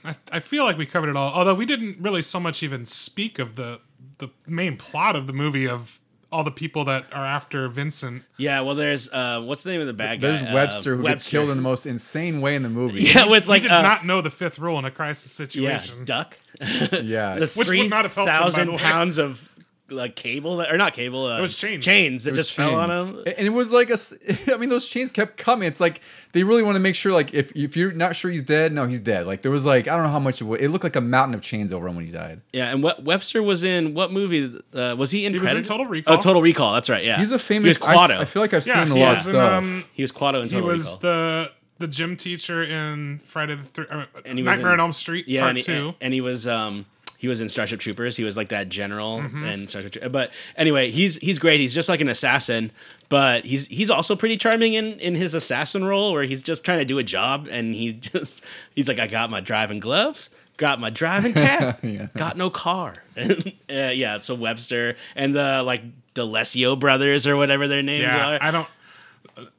I, 0.04 0.16
I 0.32 0.40
feel 0.40 0.64
like 0.64 0.78
we 0.78 0.86
covered 0.86 1.10
it 1.10 1.16
all. 1.16 1.32
Although 1.32 1.54
we 1.54 1.66
didn't 1.66 1.98
really 2.00 2.22
so 2.22 2.38
much 2.40 2.62
even 2.62 2.86
speak 2.86 3.38
of 3.38 3.56
the 3.56 3.80
the 4.18 4.28
main 4.46 4.76
plot 4.78 5.14
of 5.16 5.26
the 5.26 5.32
movie 5.32 5.68
of 5.68 6.00
all 6.32 6.42
the 6.42 6.50
people 6.50 6.84
that 6.84 7.06
are 7.12 7.24
after 7.24 7.68
Vincent. 7.68 8.24
Yeah. 8.36 8.60
Well, 8.62 8.74
there's 8.74 9.10
uh, 9.12 9.40
what's 9.42 9.62
the 9.62 9.70
name 9.70 9.80
of 9.80 9.86
the 9.86 9.92
bad 9.92 10.20
guy? 10.20 10.28
There's 10.28 10.42
Uh, 10.42 10.52
Webster 10.54 10.96
who 10.96 11.02
gets 11.04 11.28
killed 11.30 11.50
in 11.50 11.56
the 11.56 11.62
most 11.62 11.86
insane 11.86 12.40
way 12.40 12.54
in 12.54 12.62
the 12.62 12.68
movie. 12.68 13.02
Yeah, 13.14 13.26
with 13.26 13.46
like 13.46 13.62
He 13.62 13.68
like 13.68 13.78
did 13.78 13.86
uh, 13.86 13.88
not 13.88 14.04
know 14.06 14.20
the 14.20 14.30
fifth 14.30 14.58
rule 14.58 14.78
in 14.78 14.84
a 14.84 14.90
crisis 14.90 15.30
situation. 15.32 15.62
yeah, 15.64 15.78
situation. 15.78 16.04
duck. 16.04 16.38
yeah. 17.02 17.38
the 17.38 17.46
Which 17.48 17.68
three 17.68 17.82
would 17.82 17.90
not 17.90 18.04
have 18.04 18.14
helped 18.14 18.30
him, 18.30 18.52
by 18.52 18.64
the 18.64 18.72
way. 18.72 18.78
pounds 18.78 19.18
of 19.18 19.48
like 19.88 20.16
cable 20.16 20.56
that, 20.58 20.72
or 20.72 20.76
not 20.76 20.92
cable. 20.94 21.26
Uh, 21.26 21.38
It 21.38 21.42
was 21.42 21.54
chains. 21.56 21.84
Chains 21.84 22.24
that 22.24 22.30
It 22.30 22.36
was 22.36 22.46
just 22.46 22.56
fell 22.56 22.74
on 22.74 22.90
him. 22.90 23.22
And 23.26 23.46
it 23.46 23.52
was 23.52 23.72
like 23.72 23.88
a. 23.90 23.96
I 24.52 24.56
mean, 24.56 24.68
those 24.68 24.86
chains 24.88 25.10
kept 25.10 25.36
coming. 25.36 25.68
It's 25.68 25.80
like 25.80 26.00
they 26.32 26.42
really 26.42 26.62
want 26.62 26.76
to 26.76 26.80
make 26.80 26.94
sure, 26.94 27.12
like, 27.12 27.32
if 27.34 27.52
if 27.54 27.76
you're 27.76 27.92
not 27.92 28.16
sure 28.16 28.30
he's 28.30 28.42
dead, 28.42 28.72
no, 28.72 28.86
he's 28.86 29.00
dead. 29.00 29.26
Like 29.26 29.42
there 29.42 29.52
was 29.52 29.64
like 29.64 29.86
I 29.88 29.94
don't 29.94 30.02
know 30.04 30.10
how 30.10 30.18
much 30.18 30.40
of 30.40 30.50
it. 30.52 30.60
It 30.62 30.70
looked 30.70 30.84
like 30.84 30.96
a 30.96 31.00
mountain 31.00 31.34
of 31.34 31.40
chains 31.42 31.72
over 31.72 31.86
him 31.88 31.96
when 31.96 32.04
he 32.06 32.10
died. 32.12 32.40
Yeah, 32.52 32.72
and 32.72 32.82
we- 32.82 32.92
Webster 33.02 33.42
was 33.42 33.62
in 33.64 33.94
what 33.94 34.12
movie? 34.12 34.58
Uh, 34.74 34.94
was 34.98 35.10
he 35.10 35.24
in? 35.26 35.32
He 35.34 35.38
was 35.40 35.52
in 35.52 35.62
Total 35.62 35.86
Recall. 35.86 36.14
Oh, 36.14 36.20
Total 36.20 36.42
Recall. 36.42 36.74
That's 36.74 36.90
right. 36.90 37.04
Yeah, 37.04 37.18
He's 37.18 37.30
a 37.32 37.38
famous. 37.38 37.78
was 37.80 37.88
Kuato. 37.88 38.10
I, 38.18 38.20
I 38.22 38.24
feel 38.24 38.42
like 38.42 38.54
I've 38.54 38.64
seen 38.64 38.74
Yeah, 38.74 38.82
him 38.84 38.90
in 38.92 38.96
he 38.96 39.02
a 39.02 39.06
lot 39.06 39.10
of 39.12 39.16
was 39.18 39.34
stuff. 39.34 39.52
um, 39.52 39.84
he 39.92 40.02
was 40.02 40.12
Kuato 40.12 40.42
in 40.42 40.48
total 40.48 40.58
he 40.58 40.60
was 40.62 40.86
Recall. 40.94 40.98
the 41.00 41.50
the 41.78 41.88
gym 41.88 42.16
teacher 42.16 42.64
in 42.64 43.20
Friday 43.24 43.54
the 43.54 43.62
Thir- 43.64 43.86
uh, 43.90 44.04
And 44.24 44.38
he 44.38 44.42
was 44.42 44.50
Nightmare 44.52 44.72
in- 44.72 44.80
on 44.80 44.86
Elm 44.86 44.92
Street 44.94 45.28
yeah, 45.28 45.42
Part 45.42 45.50
and 45.50 45.58
he, 45.58 45.62
Two. 45.62 45.94
and 46.00 46.14
he 46.14 46.20
was 46.22 46.48
um 46.48 46.86
he 47.18 47.28
was 47.28 47.40
in 47.40 47.48
Starship 47.48 47.80
Troopers. 47.80 48.16
He 48.16 48.24
was 48.24 48.36
like 48.36 48.48
that 48.50 48.68
general 48.68 49.18
Mm-hmm. 49.20 49.44
and 49.44 49.68
Starship. 49.70 49.92
Troopers. 49.92 50.10
But 50.12 50.30
anyway, 50.56 50.90
he's 50.90 51.16
he's 51.18 51.38
great. 51.38 51.60
He's 51.60 51.74
just 51.74 51.88
like 51.88 52.00
an 52.00 52.08
assassin, 52.08 52.70
but 53.08 53.44
he's 53.44 53.66
he's 53.68 53.90
also 53.90 54.16
pretty 54.16 54.36
charming 54.36 54.74
in 54.74 54.98
in 55.00 55.14
his 55.14 55.34
assassin 55.34 55.84
role 55.84 56.12
where 56.12 56.24
he's 56.24 56.42
just 56.42 56.64
trying 56.64 56.78
to 56.78 56.84
do 56.84 56.98
a 56.98 57.02
job 57.02 57.48
and 57.50 57.74
he 57.74 57.92
just 58.12 58.42
he's 58.74 58.88
like 58.88 58.98
I 58.98 59.06
got 59.06 59.30
my 59.30 59.40
driving 59.40 59.80
gloves. 59.80 60.28
Got 60.58 60.80
my 60.80 60.88
driving 60.88 61.32
cap. 61.34 61.80
Yeah. 61.82 62.06
Got 62.16 62.36
no 62.38 62.48
car. 62.48 62.94
uh, 63.18 63.30
yeah, 63.68 64.20
so 64.20 64.34
Webster 64.34 64.96
and 65.14 65.34
the 65.34 65.62
like 65.62 65.82
D'Alessio 66.14 66.78
brothers 66.80 67.26
or 67.26 67.36
whatever 67.36 67.68
their 67.68 67.82
names 67.82 68.04
yeah, 68.04 68.36
are. 68.36 68.38
I 68.40 68.50
don't. 68.50 68.66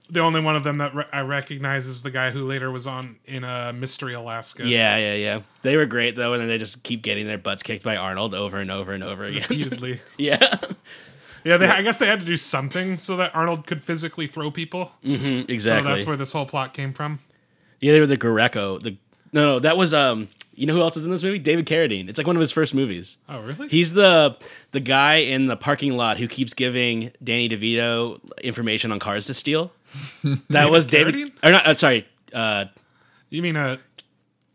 The 0.10 0.22
only 0.22 0.40
one 0.40 0.56
of 0.56 0.64
them 0.64 0.78
that 0.78 0.96
re- 0.96 1.04
I 1.12 1.22
recognize 1.22 1.86
is 1.86 2.02
the 2.02 2.12
guy 2.12 2.32
who 2.32 2.44
later 2.44 2.72
was 2.72 2.88
on 2.88 3.18
in 3.26 3.44
uh, 3.44 3.74
Mystery 3.76 4.14
Alaska. 4.14 4.66
Yeah, 4.66 4.96
yeah, 4.98 5.14
yeah. 5.16 5.42
They 5.64 5.76
were 5.76 5.86
great 5.86 6.16
though, 6.16 6.34
and 6.34 6.42
then 6.42 6.48
they 6.48 6.58
just 6.58 6.84
keep 6.84 7.02
getting 7.02 7.28
their 7.28 7.38
butts 7.38 7.62
kicked 7.62 7.84
by 7.84 7.98
Arnold 7.98 8.34
over 8.34 8.58
and 8.58 8.72
over 8.72 8.94
and 8.94 9.04
over 9.04 9.26
again. 9.26 9.42
repeatedly. 9.42 10.00
yeah, 10.18 10.38
yeah, 11.44 11.58
they, 11.58 11.68
I 11.68 11.82
guess 11.82 12.00
they 12.00 12.08
had 12.08 12.20
to 12.22 12.26
do 12.26 12.38
something 12.38 12.98
so 12.98 13.18
that 13.18 13.36
Arnold 13.36 13.68
could 13.68 13.84
physically 13.84 14.28
throw 14.28 14.50
people. 14.52 14.92
exactly. 15.04 15.58
So 15.60 15.94
that's 15.94 16.06
where 16.06 16.16
this 16.18 16.32
whole 16.32 16.46
plot 16.46 16.74
came 16.74 16.94
from. 16.94 17.20
yeah, 17.82 17.92
they 17.92 18.00
were 18.00 18.06
the 18.06 18.18
Greco. 18.18 18.80
The 18.80 18.98
no, 19.34 19.46
no, 19.46 19.60
that 19.60 19.78
was 19.78 19.94
um. 19.94 20.30
You 20.56 20.66
know 20.66 20.74
who 20.74 20.82
else 20.82 20.98
is 20.98 21.06
in 21.06 21.12
this 21.12 21.22
movie? 21.22 21.38
David 21.38 21.68
Carradine. 21.68 22.10
It's 22.10 22.18
like 22.18 22.26
one 22.26 22.36
of 22.36 22.40
his 22.40 22.52
first 22.52 22.74
movies. 22.74 23.18
Oh, 23.30 23.42
really? 23.42 23.68
He's 23.68 23.94
the 23.94 24.36
the 24.72 24.80
guy 24.80 25.18
in 25.18 25.46
the 25.46 25.56
parking 25.56 25.96
lot 25.96 26.18
who 26.18 26.28
keeps 26.28 26.56
giving 26.56 27.12
Danny 27.24 27.48
DeVito 27.48 28.20
information 28.42 28.92
on 28.92 28.98
cars 28.98 29.28
to 29.28 29.36
steal. 29.36 29.72
That 30.50 30.70
was 30.70 30.86
David. 30.86 31.32
Or 31.44 31.52
not? 31.52 31.66
Uh, 31.66 31.76
sorry. 31.76 32.08
Uh, 32.34 32.66
you 33.30 33.42
mean 33.42 33.56
uh, 33.56 33.78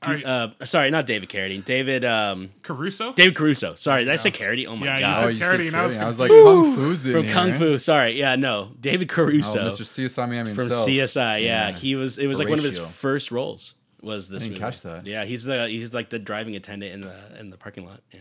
are 0.02 0.16
you- 0.16 0.24
uh, 0.26 0.48
sorry, 0.64 0.90
not 0.90 1.06
David 1.06 1.28
Carradine. 1.28 1.64
David. 1.64 2.04
Um, 2.04 2.50
Caruso? 2.62 3.12
David 3.12 3.34
Caruso. 3.36 3.74
Sorry, 3.74 4.04
did 4.04 4.12
I 4.12 4.16
say 4.16 4.30
Carradine? 4.30 4.66
Oh 4.66 4.76
my 4.76 4.86
Yeah, 4.86 4.94
you 4.96 5.00
god. 5.00 5.14
said 5.16 5.24
Oh, 5.24 5.28
you 5.28 5.36
said 5.36 5.44
Carradine, 5.60 5.74
I 5.74 5.82
was 5.84 5.96
Carradine. 5.96 6.02
I 6.02 6.08
was 6.08 6.18
like. 6.18 6.30
Kung 6.30 6.74
Fu's 6.74 7.06
in 7.06 7.12
From 7.12 7.24
here. 7.24 7.32
Kung 7.32 7.52
Fu. 7.54 7.78
Sorry. 7.78 8.18
Yeah, 8.18 8.36
no. 8.36 8.72
David 8.80 9.10
Oh, 9.10 9.14
Caruso. 9.14 9.68
Mr. 9.68 9.82
CSI 9.84 10.28
Miami 10.28 10.54
from 10.54 10.64
himself. 10.64 10.88
CSI. 10.88 11.42
Yeah, 11.44 11.68
Yeah. 11.68 11.74
he 11.76 11.94
was. 11.96 12.18
It 12.18 12.26
was 12.26 12.38
like 12.38 12.48
one 12.48 12.58
of 12.58 12.64
his 12.64 12.76
Horatio. 12.78 12.92
first 12.92 13.30
roles. 13.30 13.74
Was 14.02 14.28
this? 14.28 14.42
didn't 14.42 14.54
movie. 14.58 14.60
catch 14.60 14.82
that. 14.82 15.06
Yeah, 15.06 15.24
he's 15.24 15.44
the 15.44 15.68
he's 15.68 15.94
like 15.94 16.10
the 16.10 16.18
driving 16.18 16.56
attendant 16.56 16.92
in 16.92 17.00
the 17.02 17.14
in 17.38 17.50
the 17.50 17.56
parking 17.56 17.86
lot. 17.86 18.00
Yeah. 18.12 18.20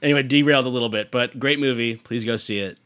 Anyway, 0.00 0.22
derailed 0.22 0.66
a 0.66 0.68
little 0.68 0.88
bit, 0.90 1.10
but 1.10 1.38
great 1.40 1.58
movie. 1.58 1.96
Please 1.96 2.24
go 2.24 2.36
see 2.36 2.58
it. 2.60 2.78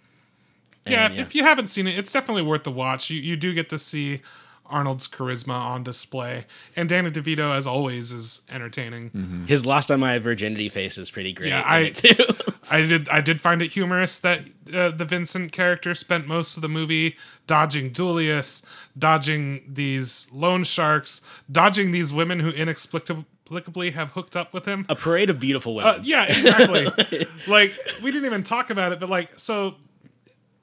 Yeah, 0.91 1.07
And, 1.07 1.18
if 1.20 1.34
you 1.34 1.43
haven't 1.45 1.68
seen 1.68 1.86
it, 1.86 1.99
it's 1.99 2.12
definitely 2.12 2.43
worth 2.43 2.64
the 2.64 2.70
watch. 2.72 3.11
You 3.11 3.20
you 3.20 3.36
do 3.36 3.55
get 3.55 3.68
to 3.70 3.78
see 3.78 4.22
Arnold's 4.66 5.09
charisma 5.09 5.55
on 5.55 5.82
display. 5.82 6.45
And 6.76 6.89
Danny 6.91 7.11
DeVito, 7.11 7.57
as 7.57 7.66
always, 7.66 8.12
is 8.12 8.43
entertaining. 8.51 9.45
His 9.49 9.64
lost 9.64 9.91
on 9.91 9.99
my 10.01 10.18
virginity 10.18 10.68
face 10.68 10.99
is 10.99 11.11
pretty 11.11 11.32
great. 11.32 11.49
Yeah, 11.49 11.62
I- 11.64 11.91
too. 11.91 12.14
I 12.70 12.82
did 12.82 13.09
I 13.09 13.22
did 13.22 13.41
find 13.41 13.62
it 13.62 13.72
humorous 13.72 14.18
that 14.20 14.41
uh, 14.74 14.91
the 14.91 15.07
Vincent 15.07 15.53
character 15.53 15.95
spent 15.95 16.26
most 16.26 16.57
of 16.57 16.62
the 16.62 16.68
movie 16.68 17.16
dodging 17.47 17.95
Julius, 17.95 18.62
dodging 18.99 19.62
these 19.66 20.26
loan 20.34 20.64
sharks, 20.64 21.22
dodging 21.51 21.93
these 21.93 22.12
women 22.12 22.41
who 22.41 22.51
inexplicably 22.51 23.93
have 23.93 24.11
hooked 24.11 24.36
up 24.36 24.53
with 24.53 24.66
him. 24.66 24.84
a 24.91 24.95
parade 24.95 25.30
of 25.30 25.41
beautiful 25.41 25.74
women. 25.76 25.95
Uh, 25.95 26.01
yeah, 26.03 26.24
exactly. 26.24 27.26
like 27.47 27.72
we 28.03 28.11
didn't 28.11 28.26
even 28.26 28.45
talk 28.45 28.68
about 28.68 28.93
it, 28.93 29.01
but 29.01 29.09
like 29.09 29.39
so 29.39 29.76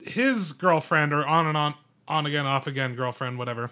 his 0.05 0.51
girlfriend 0.53 1.13
or 1.13 1.25
on 1.25 1.47
and 1.47 1.57
on 1.57 1.75
on 2.07 2.25
again 2.25 2.45
off 2.45 2.67
again 2.67 2.95
girlfriend 2.95 3.37
whatever. 3.37 3.71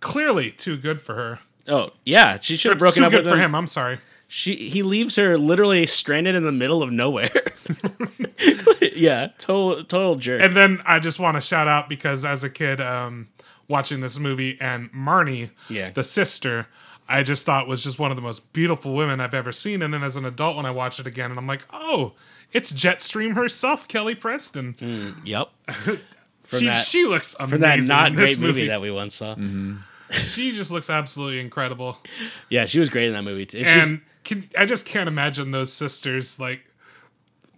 Clearly 0.00 0.50
too 0.50 0.76
good 0.76 1.00
for 1.00 1.14
her. 1.14 1.38
oh 1.68 1.90
yeah, 2.04 2.38
she 2.40 2.56
should 2.56 2.70
have 2.72 2.78
broken 2.78 3.02
too 3.02 3.06
up 3.06 3.10
good 3.12 3.24
with 3.24 3.28
for 3.32 3.36
him. 3.36 3.46
him. 3.46 3.54
I'm 3.54 3.66
sorry. 3.66 3.98
She 4.28 4.54
he 4.68 4.82
leaves 4.82 5.16
her 5.16 5.38
literally 5.38 5.86
stranded 5.86 6.34
in 6.34 6.42
the 6.44 6.52
middle 6.52 6.82
of 6.82 6.90
nowhere. 6.90 7.30
yeah, 8.80 9.28
total 9.38 9.84
total 9.84 10.16
jerk. 10.16 10.42
And 10.42 10.56
then 10.56 10.80
I 10.86 10.98
just 10.98 11.18
want 11.18 11.36
to 11.36 11.40
shout 11.40 11.68
out 11.68 11.88
because 11.88 12.24
as 12.24 12.42
a 12.44 12.50
kid, 12.50 12.80
um, 12.80 13.28
watching 13.68 14.00
this 14.00 14.18
movie 14.18 14.58
and 14.60 14.92
Marnie, 14.92 15.50
Yeah. 15.68 15.90
the 15.90 16.04
sister, 16.04 16.66
I 17.08 17.22
just 17.22 17.46
thought 17.46 17.68
was 17.68 17.82
just 17.84 17.98
one 17.98 18.10
of 18.10 18.16
the 18.16 18.22
most 18.22 18.52
beautiful 18.52 18.94
women 18.94 19.20
I've 19.20 19.34
ever 19.34 19.52
seen. 19.52 19.80
And 19.82 19.94
then 19.94 20.02
as 20.02 20.16
an 20.16 20.24
adult, 20.24 20.56
when 20.56 20.66
I 20.66 20.70
watch 20.72 20.98
it 20.98 21.06
again, 21.06 21.30
and 21.30 21.38
I'm 21.38 21.46
like, 21.46 21.62
oh, 21.72 22.12
it's 22.52 22.72
Jetstream 22.72 23.34
herself, 23.34 23.86
Kelly 23.88 24.14
Preston. 24.14 24.74
Mm, 24.80 25.14
yep. 25.24 25.48
She, 26.48 26.66
that 26.66 26.84
she 26.86 27.04
looks 27.06 27.34
amazing 27.40 27.50
from 27.50 27.60
that 27.62 27.82
not 27.88 28.06
in 28.10 28.14
this 28.14 28.36
great 28.36 28.46
movie. 28.46 28.68
that 28.68 28.80
we 28.80 28.88
once 28.92 29.16
saw. 29.16 29.34
Mm-hmm. 29.34 29.78
she 30.12 30.52
just 30.52 30.70
looks 30.70 30.88
absolutely 30.88 31.40
incredible. 31.40 31.98
Yeah, 32.48 32.66
she 32.66 32.78
was 32.78 32.88
great 32.88 33.08
in 33.08 33.14
that 33.14 33.22
movie. 33.22 33.46
too. 33.46 33.58
It's 33.58 33.72
just- 33.72 33.88
and 33.88 34.00
can, 34.22 34.48
I 34.56 34.64
just 34.64 34.86
can't 34.86 35.08
imagine 35.08 35.50
those 35.50 35.72
sisters 35.72 36.38
like 36.38 36.70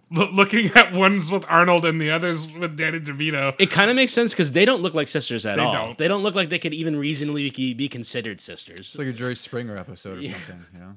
loo- 0.09 0.31
looking 0.31 0.71
at 0.75 0.91
ones 0.91 1.29
with 1.29 1.45
Arnold 1.47 1.85
and 1.85 2.01
the 2.01 2.09
others 2.09 2.51
with 2.51 2.77
Danny 2.77 2.99
DeVito. 2.99 3.53
it 3.59 3.69
kind 3.69 3.91
of 3.91 3.95
makes 3.95 4.11
sense 4.11 4.33
because 4.33 4.53
they 4.53 4.65
don't 4.65 4.81
look 4.81 4.95
like 4.95 5.07
sisters 5.07 5.45
at 5.45 5.57
They 5.57 5.61
all. 5.63 5.71
don't. 5.71 5.97
They 5.99 6.07
don't 6.07 6.23
look 6.23 6.33
like 6.33 6.49
they 6.49 6.57
could 6.57 6.73
even 6.73 6.95
reasonably 6.95 7.51
be, 7.51 7.75
be 7.75 7.89
considered 7.89 8.41
sisters. 8.41 8.79
It's 8.79 8.97
like 8.97 9.07
a 9.07 9.13
Jerry 9.13 9.35
Springer 9.35 9.77
episode 9.77 10.17
or 10.17 10.23
something, 10.23 10.65
you 10.73 10.79
know? 10.79 10.95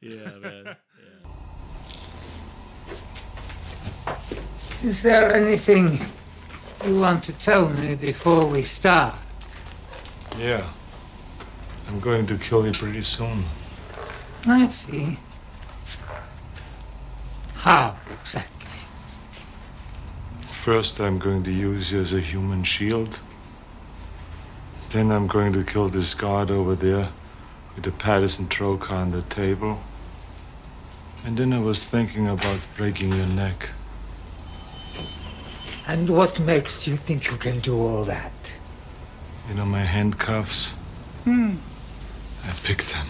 yeah, 0.00 0.38
man. 0.38 0.76
Is 4.82 5.02
there 5.02 5.34
anything 5.34 5.98
you 6.86 6.98
want 6.98 7.22
to 7.24 7.32
tell 7.32 7.68
me 7.68 7.94
before 7.94 8.46
we 8.46 8.62
start? 8.62 9.14
Yeah. 10.38 10.66
I'm 11.88 12.00
going 12.00 12.26
to 12.28 12.38
kill 12.38 12.64
you 12.64 12.72
pretty 12.72 13.02
soon. 13.02 13.44
I 14.46 14.68
see. 14.68 15.18
How 17.54 17.96
exactly? 18.10 18.80
First, 20.50 21.00
I'm 21.00 21.18
going 21.18 21.42
to 21.42 21.52
use 21.52 21.92
you 21.92 22.00
as 22.00 22.12
a 22.12 22.20
human 22.20 22.64
shield. 22.64 23.18
Then 24.90 25.10
I'm 25.10 25.26
going 25.26 25.52
to 25.52 25.62
kill 25.62 25.88
this 25.88 26.14
guard 26.14 26.50
over 26.50 26.74
there 26.74 27.10
with 27.74 27.84
the 27.84 27.92
Patterson 27.92 28.46
trocar 28.46 28.92
on 28.92 29.10
the 29.10 29.22
table. 29.22 29.80
And 31.24 31.36
then 31.36 31.52
I 31.52 31.60
was 31.60 31.84
thinking 31.84 32.28
about 32.28 32.66
breaking 32.76 33.12
your 33.12 33.26
neck. 33.26 33.70
And 35.90 36.08
what 36.08 36.38
makes 36.38 36.86
you 36.86 36.94
think 36.94 37.28
you 37.28 37.36
can 37.36 37.58
do 37.58 37.76
all 37.76 38.04
that? 38.04 38.30
You 39.48 39.56
know 39.56 39.66
my 39.66 39.80
handcuffs? 39.80 40.70
Hmm. 41.24 41.56
I 42.44 42.52
picked 42.62 42.94
them. 42.94 43.06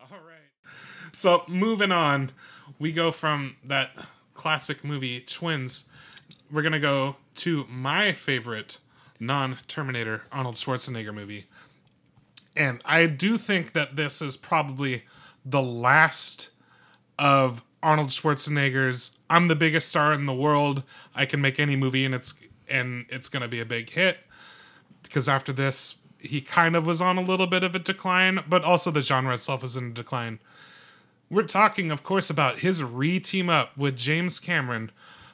All 0.00 0.20
right. 0.26 0.48
So 1.12 1.42
moving 1.48 1.92
on, 1.92 2.30
we 2.78 2.92
go 2.92 3.12
from 3.12 3.56
that 3.62 3.90
classic 4.32 4.82
movie 4.82 5.20
Twins. 5.20 5.90
We're 6.50 6.62
gonna 6.62 6.80
go 6.80 7.16
to 7.34 7.66
my 7.68 8.12
favorite 8.12 8.78
non-Terminator 9.20 10.22
Arnold 10.32 10.54
Schwarzenegger 10.54 11.12
movie, 11.12 11.44
and 12.56 12.80
I 12.86 13.06
do 13.06 13.36
think 13.36 13.74
that 13.74 13.96
this 13.96 14.22
is 14.22 14.38
probably 14.38 15.04
the 15.44 15.60
last 15.60 16.48
of 17.18 17.62
Arnold 17.82 18.08
Schwarzenegger's 18.08 19.18
"I'm 19.28 19.48
the 19.48 19.56
biggest 19.56 19.88
star 19.88 20.12
in 20.12 20.26
the 20.26 20.34
world. 20.34 20.82
I 21.14 21.26
can 21.26 21.40
make 21.40 21.60
any 21.60 21.76
movie, 21.76 22.04
and 22.04 22.14
it's 22.14 22.34
and 22.68 23.06
it's 23.08 23.28
gonna 23.28 23.48
be 23.48 23.60
a 23.60 23.66
big 23.66 23.90
hit." 23.90 24.18
Because 25.02 25.28
after 25.28 25.52
this, 25.52 25.96
he 26.18 26.40
kind 26.40 26.74
of 26.74 26.86
was 26.86 27.00
on 27.00 27.18
a 27.18 27.22
little 27.22 27.46
bit 27.46 27.62
of 27.62 27.74
a 27.74 27.78
decline, 27.78 28.40
but 28.48 28.64
also 28.64 28.90
the 28.90 29.02
genre 29.02 29.34
itself 29.34 29.62
is 29.62 29.76
in 29.76 29.90
a 29.90 29.94
decline. 29.94 30.38
We're 31.30 31.42
talking, 31.42 31.90
of 31.90 32.02
course, 32.02 32.30
about 32.30 32.60
his 32.60 32.82
re 32.82 33.20
team 33.20 33.50
up 33.50 33.76
with 33.76 33.96
James 33.96 34.38
Cameron 34.38 34.90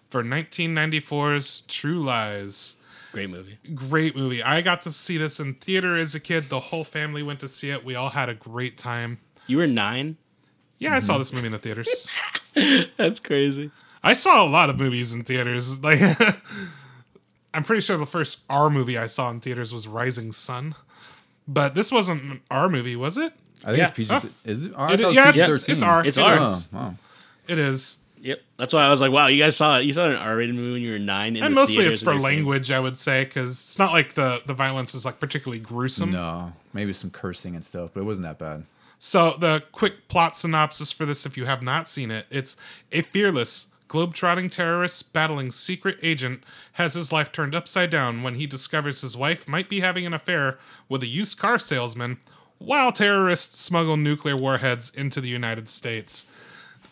for 0.08 0.24
1994's 0.24 1.60
True 1.62 2.00
Lies. 2.00 2.76
Great 3.12 3.30
movie. 3.30 3.58
Great 3.74 4.16
movie. 4.16 4.42
I 4.42 4.60
got 4.60 4.82
to 4.82 4.92
see 4.92 5.16
this 5.16 5.40
in 5.40 5.54
theater 5.54 5.96
as 5.96 6.14
a 6.14 6.20
kid. 6.20 6.48
The 6.48 6.60
whole 6.60 6.84
family 6.84 7.22
went 7.22 7.40
to 7.40 7.48
see 7.48 7.70
it. 7.70 7.84
We 7.84 7.94
all 7.94 8.10
had 8.10 8.28
a 8.28 8.34
great 8.34 8.78
time. 8.78 9.18
You 9.46 9.58
were 9.58 9.66
nine. 9.66 10.16
Yeah, 10.80 10.94
I 10.96 10.98
saw 11.00 11.12
mm-hmm. 11.12 11.20
this 11.20 11.32
movie 11.32 11.46
in 11.46 11.52
the 11.52 11.58
theaters. 11.58 12.08
That's 12.96 13.20
crazy. 13.20 13.70
I 14.02 14.14
saw 14.14 14.44
a 14.44 14.48
lot 14.48 14.70
of 14.70 14.78
movies 14.78 15.14
in 15.14 15.22
theaters. 15.24 15.76
Like, 15.82 16.00
I'm 17.52 17.62
pretty 17.64 17.80
sure 17.82 17.96
the 17.96 18.06
first 18.06 18.40
R 18.48 18.70
movie 18.70 18.96
I 18.96 19.06
saw 19.06 19.30
in 19.30 19.40
theaters 19.40 19.72
was 19.72 19.86
Rising 19.88 20.32
Sun, 20.32 20.74
but 21.48 21.74
this 21.74 21.90
wasn't 21.92 22.22
an 22.22 22.40
R 22.50 22.68
movie, 22.68 22.96
was 22.96 23.16
it? 23.16 23.32
I 23.64 23.66
think 23.68 23.78
Yeah. 23.78 23.86
it's 23.88 23.96
PG. 23.96 24.10
Oh. 24.14 24.22
Is 24.44 24.64
it? 24.64 24.72
I 24.76 24.94
It- 24.94 25.00
it 25.00 25.12
yeah, 25.12 25.26
was 25.30 25.40
it's- 25.40 25.64
PG-13. 25.66 25.72
it's 25.74 25.82
R. 25.82 26.06
It's 26.06 26.16
It 26.18 26.22
R. 26.22 26.42
is. 26.42 26.68
Oh, 26.72 26.76
wow. 26.76 26.94
It 27.48 27.58
is. 27.58 27.98
Yep. 28.22 28.40
That's 28.58 28.72
why 28.74 28.84
I 28.84 28.90
was 28.90 29.00
like, 29.00 29.10
wow, 29.12 29.26
you 29.28 29.42
guys 29.42 29.56
saw 29.56 29.78
it. 29.78 29.84
You 29.84 29.92
saw 29.94 30.06
an 30.06 30.14
R-rated 30.16 30.54
movie 30.54 30.72
when 30.74 30.82
you 30.82 30.92
were 30.92 30.98
nine. 30.98 31.36
In 31.36 31.42
and 31.42 31.52
the 31.52 31.60
mostly 31.60 31.86
it's 31.86 31.98
for 31.98 32.12
your 32.12 32.20
family. 32.20 32.36
language, 32.36 32.70
I 32.70 32.78
would 32.78 32.96
say, 32.98 33.24
because 33.24 33.50
it's 33.52 33.78
not 33.78 33.92
like 33.92 34.14
the 34.14 34.42
the 34.46 34.54
violence 34.54 34.94
is 34.94 35.04
like 35.04 35.18
particularly 35.20 35.58
gruesome. 35.58 36.12
No, 36.12 36.52
maybe 36.72 36.92
some 36.92 37.10
cursing 37.10 37.54
and 37.54 37.64
stuff, 37.64 37.90
but 37.94 38.00
it 38.00 38.04
wasn't 38.04 38.26
that 38.26 38.38
bad. 38.38 38.64
So 39.02 39.34
the 39.38 39.64
quick 39.72 40.08
plot 40.08 40.36
synopsis 40.36 40.92
for 40.92 41.06
this, 41.06 41.24
if 41.24 41.38
you 41.38 41.46
have 41.46 41.62
not 41.62 41.88
seen 41.88 42.10
it, 42.10 42.26
it's 42.28 42.58
a 42.92 43.00
fearless, 43.00 43.68
globe-trotting 43.88 44.50
terrorist 44.50 45.14
battling 45.14 45.50
secret 45.50 45.98
agent 46.02 46.44
has 46.72 46.92
his 46.92 47.10
life 47.10 47.32
turned 47.32 47.54
upside 47.54 47.88
down 47.88 48.22
when 48.22 48.34
he 48.34 48.46
discovers 48.46 49.00
his 49.00 49.16
wife 49.16 49.48
might 49.48 49.70
be 49.70 49.80
having 49.80 50.04
an 50.04 50.12
affair 50.12 50.58
with 50.86 51.02
a 51.02 51.06
used 51.06 51.38
car 51.38 51.58
salesman, 51.58 52.18
while 52.58 52.92
terrorists 52.92 53.58
smuggle 53.58 53.96
nuclear 53.96 54.36
warheads 54.36 54.90
into 54.94 55.22
the 55.22 55.30
United 55.30 55.66
States. 55.66 56.30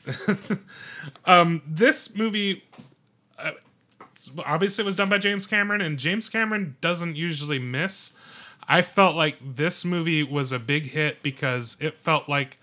um, 1.27 1.61
this 1.67 2.17
movie 2.17 2.65
uh, 3.39 3.51
obviously 4.47 4.83
was 4.83 4.97
done 4.97 5.11
by 5.11 5.19
James 5.19 5.47
Cameron, 5.47 5.83
and 5.83 5.99
James 5.99 6.31
Cameron 6.31 6.77
doesn't 6.81 7.17
usually 7.17 7.59
miss. 7.59 8.15
I 8.69 8.83
felt 8.83 9.16
like 9.16 9.37
this 9.57 9.85
movie 9.85 10.23
was 10.23 10.53
a 10.53 10.59
big 10.59 10.91
hit 10.91 11.23
because 11.23 11.77
it 11.81 11.97
felt 11.97 12.29
like 12.29 12.59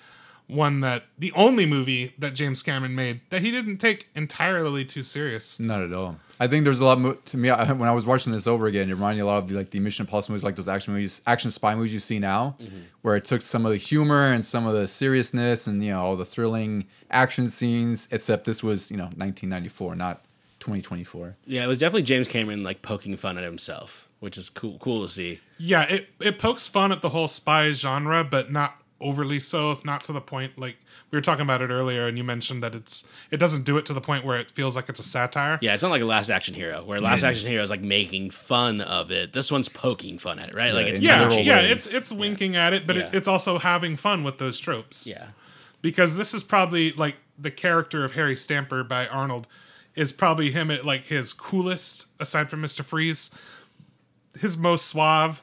one 0.48 0.82
that 0.82 1.06
the 1.18 1.32
only 1.32 1.66
movie 1.66 2.14
that 2.20 2.34
James 2.36 2.62
Cameron 2.62 2.94
made 2.94 3.22
that 3.30 3.42
he 3.42 3.50
didn't 3.52 3.78
take 3.78 4.08
entirely 4.14 4.86
too 4.86 5.02
serious. 5.02 5.60
Not 5.60 5.82
at 5.82 5.92
all. 5.92 6.18
I 6.40 6.48
think 6.48 6.66
there's 6.66 6.82
a 6.82 6.86
lot 6.86 7.00
mo- 7.00 7.14
to 7.14 7.38
me 7.38 7.50
I, 7.50 7.72
when 7.74 7.90
I 7.90 7.94
was 7.94 8.06
watching 8.06 8.32
this 8.32 8.46
over 8.46 8.68
again. 8.68 8.90
It 8.90 8.94
reminded 8.94 9.18
me 9.18 9.22
a 9.22 9.26
lot 9.26 9.38
of 9.40 9.50
the, 9.50 9.56
like 9.56 9.72
the 9.72 9.80
Mission 9.80 10.06
Impossible 10.06 10.34
movies, 10.34 10.44
like 10.44 10.56
those 10.56 10.68
action 10.68 10.94
movies, 10.94 11.22
action 11.26 11.50
spy 11.50 11.76
movies 11.76 11.94
you 11.94 12.00
see 12.00 12.20
now, 12.20 12.56
mm-hmm. 12.60 12.80
where 13.02 13.16
it 13.16 13.26
took 13.26 13.42
some 13.42 13.66
of 13.66 13.72
the 13.72 13.78
humor 13.78 14.32
and 14.32 14.46
some 14.46 14.68
of 14.68 14.74
the 14.74 14.88
seriousness 14.88 15.68
and 15.68 15.84
you 15.84 15.92
know 15.92 16.02
all 16.02 16.16
the 16.16 16.26
thrilling 16.26 16.86
action 17.10 17.50
scenes. 17.50 18.08
Except 18.12 18.46
this 18.46 18.62
was 18.62 18.92
you 18.92 18.98
know 18.98 19.06
1994, 19.06 19.96
not 19.96 20.24
2024. 20.60 21.38
Yeah, 21.46 21.64
it 21.64 21.68
was 21.68 21.78
definitely 21.78 22.04
James 22.04 22.28
Cameron 22.28 22.64
like 22.64 22.82
poking 22.82 23.16
fun 23.16 23.38
at 23.38 23.44
himself, 23.44 24.08
which 24.26 24.38
is 24.38 24.50
cool. 24.50 24.78
Cool 24.80 25.06
to 25.06 25.08
see. 25.08 25.40
Yeah, 25.58 25.84
it 25.84 26.10
it 26.20 26.38
pokes 26.38 26.68
fun 26.68 26.92
at 26.92 27.02
the 27.02 27.10
whole 27.10 27.30
spy 27.30 27.72
genre, 27.72 28.26
but 28.26 28.52
not 28.52 28.76
overly 29.00 29.40
so, 29.40 29.80
not 29.86 30.04
to 30.04 30.12
the 30.14 30.22
point 30.22 30.58
like 30.58 30.78
we 31.12 31.18
were 31.18 31.22
talking 31.22 31.44
about 31.44 31.62
it 31.62 31.70
earlier 31.70 32.08
and 32.08 32.18
you 32.18 32.24
mentioned 32.24 32.64
that 32.64 32.74
it's 32.74 33.08
it 33.32 33.38
doesn't 33.38 33.64
do 33.64 33.78
it 33.78 33.86
to 33.86 33.94
the 33.94 34.02
point 34.02 34.26
where 34.26 34.38
it 34.38 34.50
feels 34.52 34.76
like 34.76 34.90
it's 34.90 35.00
a 35.00 35.04
satire. 35.04 35.60
Yeah, 35.62 35.74
it's 35.74 35.84
not 35.84 35.92
like 35.92 36.02
a 36.02 36.06
Last 36.06 36.30
Action 36.30 36.56
Hero, 36.56 36.84
where 36.84 37.00
Last 37.00 37.22
Yeah. 37.24 37.30
Action 37.30 37.50
Hero 37.50 37.64
is 37.64 37.70
like 37.70 37.82
making 37.82 38.32
fun 38.32 38.82
of 38.82 39.12
it. 39.12 39.32
This 39.32 39.52
one's 39.52 39.70
poking 39.70 40.18
fun 40.18 40.40
at 40.40 40.50
it, 40.50 40.56
right? 40.56 40.74
Like 40.74 40.88
Yeah, 41.00 41.28
it's 41.28 41.36
Yeah, 41.38 41.40
yeah, 41.42 41.60
it's 41.62 41.94
it's 41.94 42.12
winking 42.12 42.56
at 42.56 42.74
it, 42.74 42.86
but 42.88 42.98
it, 42.98 43.14
it's 43.14 43.28
also 43.28 43.60
having 43.60 43.96
fun 43.96 44.24
with 44.24 44.40
those 44.40 44.60
tropes. 44.60 45.06
yeah, 45.08 45.28
because 45.82 46.18
this 46.18 46.34
is 46.34 46.44
probably 46.44 46.92
like 46.92 47.16
the 47.38 47.52
character 47.52 48.04
of 48.04 48.14
Harry 48.14 48.36
Stamper 48.36 48.84
by 48.84 49.08
Arnold 49.08 49.48
is 49.96 50.12
probably 50.12 50.52
him 50.52 50.72
at 50.72 50.86
like 50.86 51.06
his 51.06 51.32
coolest 51.34 52.08
aside 52.20 52.50
from 52.50 52.62
Mr. 52.62 52.84
Freeze, 52.84 53.30
his 54.40 54.58
most 54.58 54.86
suave. 54.88 55.42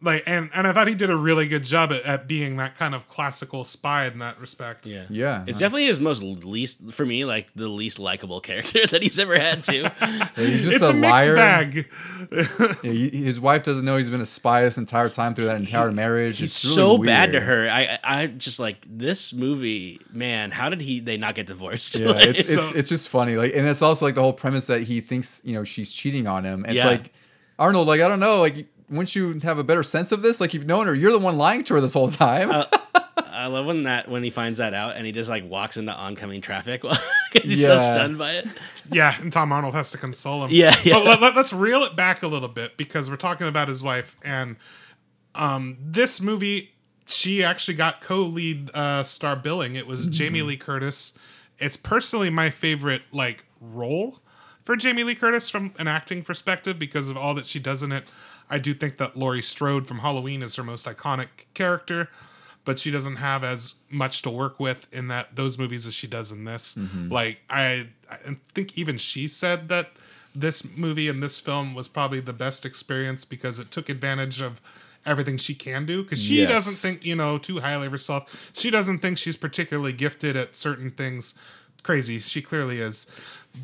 like 0.00 0.22
and 0.26 0.48
and 0.54 0.64
I 0.64 0.72
thought 0.72 0.86
he 0.86 0.94
did 0.94 1.10
a 1.10 1.16
really 1.16 1.48
good 1.48 1.64
job 1.64 1.90
at, 1.90 2.02
at 2.04 2.28
being 2.28 2.56
that 2.58 2.76
kind 2.76 2.94
of 2.94 3.08
classical 3.08 3.64
spy 3.64 4.06
in 4.06 4.20
that 4.20 4.38
respect. 4.40 4.86
Yeah. 4.86 5.06
Yeah, 5.10 5.42
It's 5.44 5.58
no. 5.58 5.64
definitely 5.64 5.86
his 5.86 5.98
most 5.98 6.22
least 6.22 6.92
for 6.92 7.04
me, 7.04 7.24
like 7.24 7.48
the 7.56 7.66
least 7.66 7.98
likable 7.98 8.40
character 8.48 8.86
that 8.86 9.02
he's 9.02 9.18
ever 9.18 9.36
had 9.36 9.64
too. 9.64 9.86
Yeah, 10.00 10.28
he's 10.36 10.62
just 10.62 10.76
It's 10.76 10.86
a, 10.86 10.90
a, 10.90 10.94
mixed 10.94 11.10
liar. 11.26 11.34
bag. 11.34 11.88
Yeah, 12.30 12.92
he- 12.92 13.24
his 13.24 13.40
wife 13.40 13.64
doesn't 13.64 13.84
know 13.84 13.96
he's 13.96 14.08
been 14.10 14.20
a 14.20 14.26
spy 14.26 14.62
this 14.62 14.78
entire 14.78 15.08
time 15.08 15.34
through 15.34 15.46
that 15.46 15.56
entire 15.56 15.90
marriage. 15.90 16.38
He's 16.38 16.50
It's 16.54 16.64
really 16.64 16.76
so 16.76 16.98
bad 16.98 17.32
to 17.32 17.40
her. 17.40 17.68
I 17.68 17.98
I 18.04 18.22
I 18.22 18.26
just 18.28 18.60
like 18.60 18.86
this 18.88 19.32
movie, 19.32 20.00
man. 20.12 20.52
How 20.52 20.68
did 20.68 20.80
he 20.80 21.00
they 21.00 21.16
not 21.16 21.34
get 21.34 21.48
divorced? 21.48 21.98
Yeah, 21.98 22.10
Like, 22.12 22.26
it's, 22.28 22.48
it's 22.48 22.70
it's 22.72 22.88
just 22.88 23.08
funny. 23.08 23.36
Like, 23.36 23.52
and 23.56 23.66
it's 23.66 23.82
also 23.82 24.04
like 24.04 24.14
the 24.14 24.22
whole 24.22 24.32
premise 24.32 24.66
that 24.66 24.82
he 24.82 25.00
thinks 25.00 25.40
you 25.44 25.54
know 25.54 25.64
she's 25.64 25.90
cheating 25.90 26.28
on 26.28 26.44
him. 26.44 26.64
And 26.64 26.76
Yeah. 26.76 26.88
It's 26.88 27.02
like 27.02 27.12
Arnold, 27.58 27.88
like 27.88 28.00
I 28.00 28.08
don't 28.08 28.20
know, 28.20 28.40
like 28.40 28.66
wouldn't 28.88 29.14
you 29.14 29.38
have 29.42 29.58
a 29.58 29.64
better 29.64 29.82
sense 29.82 30.12
of 30.12 30.22
this? 30.22 30.40
Like 30.40 30.54
you've 30.54 30.66
known 30.66 30.86
her, 30.86 30.94
you're 30.94 31.12
the 31.12 31.18
one 31.18 31.36
lying 31.36 31.64
to 31.64 31.74
her 31.74 31.80
this 31.80 31.94
whole 31.94 32.10
time. 32.10 32.50
Uh, 32.50 32.64
I 33.16 33.46
love 33.46 33.66
when 33.66 33.84
that 33.84 34.08
when 34.08 34.24
he 34.24 34.30
finds 34.30 34.58
that 34.58 34.74
out 34.74 34.96
and 34.96 35.06
he 35.06 35.12
just 35.12 35.30
like 35.30 35.48
walks 35.48 35.76
into 35.76 35.92
oncoming 35.92 36.40
traffic. 36.40 36.82
He's 37.32 37.64
so 37.64 37.78
stunned 37.78 38.18
by 38.18 38.32
it. 38.32 38.46
Yeah, 38.90 39.14
and 39.20 39.32
Tom 39.32 39.52
Arnold 39.52 39.74
has 39.74 39.90
to 39.92 39.98
console 39.98 40.44
him. 40.44 40.50
Yeah, 40.50 40.74
yeah. 40.82 40.94
But 40.94 41.04
let, 41.04 41.20
let, 41.20 41.36
us 41.36 41.52
reel 41.52 41.82
it 41.82 41.94
back 41.94 42.22
a 42.22 42.26
little 42.26 42.48
bit 42.48 42.76
because 42.76 43.10
we're 43.10 43.16
talking 43.16 43.46
about 43.46 43.68
his 43.68 43.82
wife, 43.82 44.16
and 44.24 44.56
um, 45.34 45.76
this 45.80 46.20
movie, 46.20 46.72
she 47.06 47.44
actually 47.44 47.74
got 47.74 48.00
co-lead 48.00 48.70
uh, 48.74 49.02
star 49.02 49.36
billing. 49.36 49.76
It 49.76 49.86
was 49.86 50.06
Jamie 50.06 50.42
Lee 50.42 50.56
Curtis. 50.56 51.16
It's 51.58 51.76
personally 51.76 52.30
my 52.30 52.50
favorite 52.50 53.02
like 53.12 53.44
role 53.60 54.20
for 54.68 54.76
Jamie 54.76 55.02
Lee 55.02 55.14
Curtis 55.14 55.48
from 55.48 55.72
an 55.78 55.88
acting 55.88 56.22
perspective 56.22 56.78
because 56.78 57.08
of 57.08 57.16
all 57.16 57.32
that 57.32 57.46
she 57.46 57.58
does 57.58 57.82
in 57.82 57.90
it. 57.90 58.04
I 58.50 58.58
do 58.58 58.74
think 58.74 58.98
that 58.98 59.16
Laurie 59.16 59.40
Strode 59.40 59.86
from 59.86 60.00
Halloween 60.00 60.42
is 60.42 60.56
her 60.56 60.62
most 60.62 60.84
iconic 60.84 61.28
character 61.54 62.10
but 62.66 62.78
she 62.78 62.90
doesn't 62.90 63.16
have 63.16 63.42
as 63.44 63.76
much 63.88 64.20
to 64.20 64.28
work 64.28 64.60
with 64.60 64.86
in 64.92 65.08
that 65.08 65.34
those 65.36 65.56
movies 65.56 65.86
as 65.86 65.94
she 65.94 66.06
does 66.06 66.30
in 66.30 66.44
this. 66.44 66.74
Mm-hmm. 66.74 67.08
Like 67.10 67.38
I, 67.48 67.88
I 68.10 68.36
think 68.54 68.76
even 68.76 68.98
she 68.98 69.26
said 69.26 69.70
that 69.70 69.92
this 70.34 70.76
movie 70.76 71.08
and 71.08 71.22
this 71.22 71.40
film 71.40 71.74
was 71.74 71.88
probably 71.88 72.20
the 72.20 72.34
best 72.34 72.66
experience 72.66 73.24
because 73.24 73.58
it 73.58 73.70
took 73.70 73.88
advantage 73.88 74.42
of 74.42 74.60
everything 75.06 75.38
she 75.38 75.54
can 75.54 75.86
do 75.86 76.02
because 76.02 76.22
she 76.22 76.40
Yes. 76.40 76.50
doesn't 76.50 76.74
think 76.74 77.06
you 77.06 77.16
know 77.16 77.38
too 77.38 77.60
highly 77.60 77.86
of 77.86 77.92
herself. 77.92 78.28
She 78.52 78.68
doesn't 78.68 78.98
think 78.98 79.16
she's 79.16 79.38
particularly 79.38 79.94
gifted 79.94 80.36
at 80.36 80.54
certain 80.54 80.90
things. 80.90 81.38
Crazy, 81.82 82.18
she 82.18 82.42
clearly 82.42 82.80
is, 82.82 83.10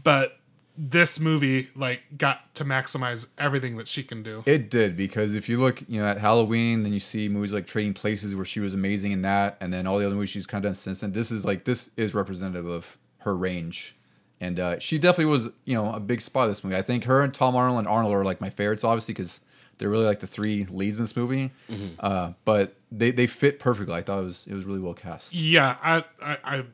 but 0.02 0.38
this 0.76 1.20
movie 1.20 1.68
like 1.76 2.02
got 2.16 2.54
to 2.54 2.64
maximize 2.64 3.28
everything 3.38 3.76
that 3.76 3.86
she 3.86 4.02
can 4.02 4.22
do. 4.22 4.42
It 4.46 4.70
did 4.70 4.96
because 4.96 5.34
if 5.34 5.48
you 5.48 5.58
look, 5.58 5.82
you 5.88 6.00
know, 6.00 6.06
at 6.08 6.18
Halloween, 6.18 6.82
then 6.82 6.92
you 6.92 7.00
see 7.00 7.28
movies 7.28 7.52
like 7.52 7.66
Trading 7.66 7.94
Places 7.94 8.34
where 8.34 8.44
she 8.44 8.60
was 8.60 8.74
amazing 8.74 9.12
in 9.12 9.22
that, 9.22 9.56
and 9.60 9.72
then 9.72 9.86
all 9.86 9.98
the 9.98 10.06
other 10.06 10.14
movies 10.14 10.30
she's 10.30 10.46
kind 10.46 10.64
of 10.64 10.70
done 10.70 10.74
since 10.74 11.00
then. 11.00 11.12
This 11.12 11.30
is 11.30 11.44
like 11.44 11.64
this 11.64 11.90
is 11.96 12.14
representative 12.14 12.66
of 12.66 12.98
her 13.18 13.36
range, 13.36 13.94
and 14.40 14.58
uh, 14.58 14.78
she 14.78 14.98
definitely 14.98 15.26
was, 15.26 15.50
you 15.64 15.74
know, 15.74 15.92
a 15.92 16.00
big 16.00 16.20
spot 16.20 16.44
of 16.44 16.50
this 16.50 16.64
movie. 16.64 16.76
I 16.76 16.82
think 16.82 17.04
her 17.04 17.22
and 17.22 17.32
Tom 17.32 17.54
Arnold 17.54 17.78
and 17.78 17.88
Arnold 17.88 18.12
are 18.12 18.24
like 18.24 18.40
my 18.40 18.50
favorites, 18.50 18.84
obviously, 18.84 19.14
because 19.14 19.40
they're 19.78 19.90
really 19.90 20.04
like 20.04 20.20
the 20.20 20.26
three 20.26 20.64
leads 20.66 20.98
in 20.98 21.04
this 21.04 21.16
movie. 21.16 21.52
Uh, 22.00 22.32
but 22.44 22.74
they 22.90 23.10
they 23.10 23.26
fit 23.26 23.58
perfectly. 23.58 23.94
I 23.94 24.02
thought 24.02 24.20
it 24.20 24.24
was 24.24 24.46
it 24.48 24.54
was 24.54 24.64
really 24.64 24.80
well 24.80 24.94
cast. 24.94 25.34
Yeah, 25.34 25.76
I, 25.82 26.04
I 26.20 26.38
I 26.44 26.64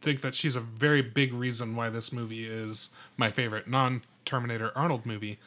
think 0.00 0.20
that 0.22 0.34
she's 0.34 0.56
a 0.56 0.60
very 0.60 1.02
big 1.02 1.32
reason 1.32 1.74
why 1.76 1.88
this 1.88 2.12
movie 2.12 2.44
is 2.44 2.94
my 3.16 3.30
favorite 3.30 3.68
non 3.68 4.02
Terminator 4.24 4.72
Arnold 4.76 5.06
movie. 5.06 5.38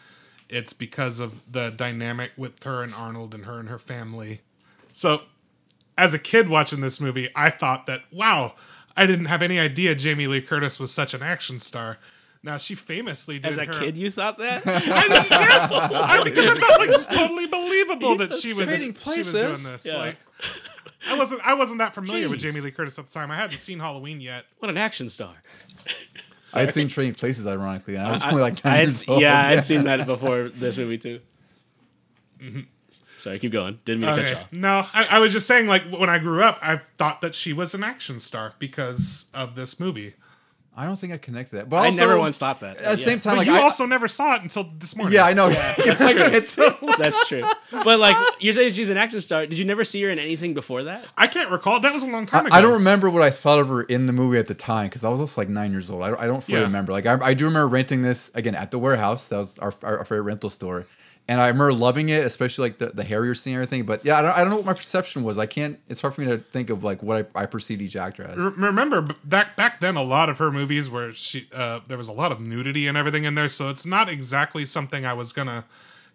It's 0.49 0.73
because 0.73 1.19
of 1.19 1.41
the 1.49 1.69
dynamic 1.69 2.31
with 2.35 2.61
her 2.63 2.83
and 2.83 2.93
Arnold 2.93 3.33
and 3.33 3.45
her 3.45 3.59
and 3.59 3.69
her 3.69 3.79
family. 3.79 4.41
So, 4.91 5.21
as 5.97 6.13
a 6.13 6.19
kid 6.19 6.49
watching 6.49 6.81
this 6.81 6.99
movie, 6.99 7.29
I 7.35 7.49
thought 7.49 7.85
that 7.85 8.01
wow, 8.11 8.55
I 8.97 9.05
didn't 9.05 9.25
have 9.25 9.41
any 9.41 9.59
idea 9.59 9.95
Jamie 9.95 10.27
Lee 10.27 10.41
Curtis 10.41 10.79
was 10.79 10.91
such 10.91 11.13
an 11.13 11.21
action 11.23 11.59
star. 11.59 11.97
Now 12.43 12.57
she 12.57 12.73
famously 12.73 13.37
did 13.37 13.51
As 13.51 13.57
a 13.57 13.65
her, 13.65 13.73
kid, 13.73 13.97
you 13.97 14.09
thought 14.09 14.39
that? 14.39 14.63
I 14.65 14.79
didn't 14.79 15.29
guess 15.29 15.71
I, 15.73 16.23
because 16.23 16.49
I 16.49 16.59
thought 16.59 16.79
like 16.79 16.89
it 16.89 16.97
was 16.97 17.07
totally 17.07 17.45
believable 17.45 18.15
that 18.17 18.33
she 18.33 18.53
was 18.53 18.69
she 18.69 19.19
was 19.19 19.31
doing 19.31 19.71
this. 19.71 19.85
Yeah. 19.85 19.97
Like 19.97 20.17
I 21.09 21.17
wasn't 21.17 21.41
I 21.45 21.53
wasn't 21.55 21.79
that 21.79 21.93
familiar 21.93 22.29
with 22.29 22.39
Jeez. 22.39 22.43
Jamie 22.53 22.61
Lee 22.61 22.71
Curtis 22.71 22.97
at 22.99 23.07
the 23.07 23.13
time. 23.13 23.31
I 23.31 23.35
hadn't 23.35 23.57
seen 23.57 23.79
Halloween 23.79 24.21
yet. 24.21 24.45
what 24.59 24.69
an 24.69 24.77
action 24.77 25.09
star! 25.09 25.33
I'd 26.53 26.73
seen 26.73 26.89
Trading 26.89 27.13
Places, 27.15 27.47
ironically, 27.47 27.95
and 27.95 28.05
I 28.05 28.11
was 28.11 28.23
I- 28.23 28.29
only 28.31 28.41
like 28.41 28.65
I 28.65 28.75
had- 28.75 28.83
years 28.87 29.07
old. 29.07 29.21
yeah, 29.21 29.47
I'd 29.47 29.63
seen 29.71 29.85
that 29.85 30.05
before 30.05 30.49
this 30.49 30.77
movie 30.77 30.97
too. 30.97 31.21
Mm-hmm. 32.41 32.61
Sorry, 33.17 33.39
keep 33.39 33.51
going. 33.51 33.79
Didn't 33.85 34.01
mean 34.01 34.09
to 34.09 34.15
cut 34.15 34.25
you 34.29 34.31
Okay. 34.35 34.41
off. 34.41 34.51
No, 34.51 34.85
I, 34.93 35.07
I 35.17 35.19
was 35.19 35.31
just 35.31 35.45
saying 35.47 35.67
like 35.67 35.83
when 35.91 36.09
I 36.09 36.17
grew 36.17 36.41
up, 36.41 36.57
I 36.61 36.77
thought 36.97 37.21
that 37.21 37.35
she 37.35 37.53
was 37.53 37.73
an 37.75 37.83
action 37.83 38.19
star 38.19 38.53
because 38.59 39.25
of 39.33 39.55
this 39.55 39.79
movie. 39.79 40.15
I 40.73 40.85
don't 40.85 40.95
think 40.95 41.11
I 41.11 41.17
connected 41.17 41.57
that, 41.57 41.69
but 41.69 41.77
I 41.77 41.87
also, 41.87 41.99
never 41.99 42.17
once 42.17 42.37
thought 42.37 42.61
that. 42.61 42.77
At 42.77 42.83
the 42.83 42.89
Yeah. 43.01 43.05
same 43.05 43.19
time, 43.19 43.33
But 43.33 43.39
like 43.39 43.47
you 43.47 43.55
I, 43.55 43.61
also 43.61 43.85
never 43.85 44.07
saw 44.07 44.35
it 44.35 44.41
until 44.41 44.71
this 44.79 44.95
morning. 44.95 45.13
yeah, 45.15 45.25
I 45.25 45.33
know. 45.33 45.49
it's 45.77 45.99
like, 45.99 46.15
true. 46.15 46.39
so- 46.39 46.77
That's 46.97 47.27
true. 47.27 47.43
But 47.83 47.99
like 47.99 48.15
you're 48.39 48.53
saying 48.53 48.71
she's 48.71 48.89
an 48.89 48.95
action 48.95 49.19
star. 49.19 49.45
Did 49.45 49.59
you 49.59 49.65
never 49.65 49.83
see 49.83 50.01
her 50.03 50.09
in 50.09 50.17
anything 50.17 50.53
before 50.53 50.83
that? 50.83 51.05
I 51.17 51.27
can't 51.27 51.51
recall. 51.51 51.81
That 51.81 51.93
was 51.93 52.03
a 52.03 52.07
long 52.07 52.25
time 52.25 52.45
ago. 52.45 52.55
I, 52.55 52.59
I 52.59 52.61
don't 52.61 52.71
remember 52.73 53.09
what 53.09 53.21
I 53.21 53.31
saw 53.31 53.59
of 53.59 53.67
her 53.67 53.81
in 53.83 54.05
the 54.05 54.13
movie 54.13 54.37
at 54.37 54.47
the 54.47 54.53
time 54.53 54.87
because 54.87 55.03
I 55.03 55.09
was 55.09 55.19
also 55.19 55.41
like 55.41 55.49
nine 55.49 55.71
years 55.71 55.89
old. 55.89 56.03
I, 56.03 56.15
I 56.17 56.25
don't 56.27 56.41
fully 56.41 56.59
Yeah. 56.59 56.63
remember. 56.63 56.93
Like 56.93 57.05
I, 57.05 57.17
I 57.21 57.33
do 57.33 57.45
remember 57.45 57.67
renting 57.67 58.01
this 58.01 58.31
again 58.33 58.55
at 58.55 58.71
the 58.71 58.79
warehouse. 58.79 59.27
That 59.27 59.37
was 59.39 59.59
our, 59.59 59.73
our, 59.83 59.97
our 59.99 60.05
favorite 60.05 60.21
rental 60.23 60.49
store, 60.49 60.87
and 61.27 61.39
I 61.39 61.47
remember 61.47 61.71
loving 61.71 62.09
it, 62.09 62.25
especially 62.25 62.69
like 62.69 62.77
the, 62.79 62.87
the 62.87 63.03
Harrier 63.03 63.35
scene 63.35 63.53
and 63.53 63.61
everything. 63.63 63.85
But 63.85 64.03
yeah, 64.03 64.17
I 64.19 64.21
don't, 64.21 64.31
I 64.35 64.37
don't 64.41 64.49
know 64.49 64.55
what 64.57 64.65
my 64.65 64.73
perception 64.73 65.23
was. 65.23 65.37
I 65.37 65.45
can't. 65.45 65.79
It's 65.87 66.01
hard 66.01 66.13
for 66.15 66.21
me 66.21 66.27
to 66.27 66.37
think 66.39 66.69
of 66.69 66.83
like 66.83 67.01
what 67.03 67.29
I, 67.35 67.41
I 67.43 67.45
perceived 67.45 67.81
each 67.81 67.95
actor 67.95 68.23
as. 68.23 68.37
Remember 68.37 69.01
back 69.23 69.55
back 69.55 69.79
then 69.79 69.95
a 69.95 70.03
lot 70.03 70.29
of 70.29 70.37
her 70.39 70.51
movies 70.51 70.89
where 70.89 71.13
she 71.13 71.47
uh, 71.53 71.79
there 71.87 71.97
was 71.97 72.07
a 72.07 72.11
lot 72.13 72.31
of 72.31 72.41
nudity 72.41 72.87
and 72.87 72.97
everything 72.97 73.23
in 73.23 73.35
there 73.35 73.47
so 73.47 73.69
it's 73.69 73.85
not 73.85 74.09
exactly 74.09 74.65
something 74.65 75.05
i 75.05 75.13
was 75.13 75.31
gonna 75.33 75.63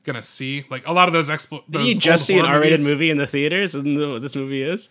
gonna 0.04 0.22
see 0.22 0.64
like 0.70 0.86
a 0.86 0.92
lot 0.92 1.08
of 1.08 1.12
those 1.14 1.28
explo- 1.28 1.64
Did 1.70 1.80
those 1.80 1.88
you 1.88 1.94
just 1.96 2.26
see 2.26 2.38
an 2.38 2.44
R-rated 2.44 2.80
movies- 2.80 2.86
movie 2.92 3.10
in 3.10 3.16
the 3.16 3.26
theaters? 3.26 3.74
Isn't 3.74 3.94
that 3.94 4.08
what 4.08 4.22
this 4.22 4.36
movie 4.36 4.62
is? 4.62 4.88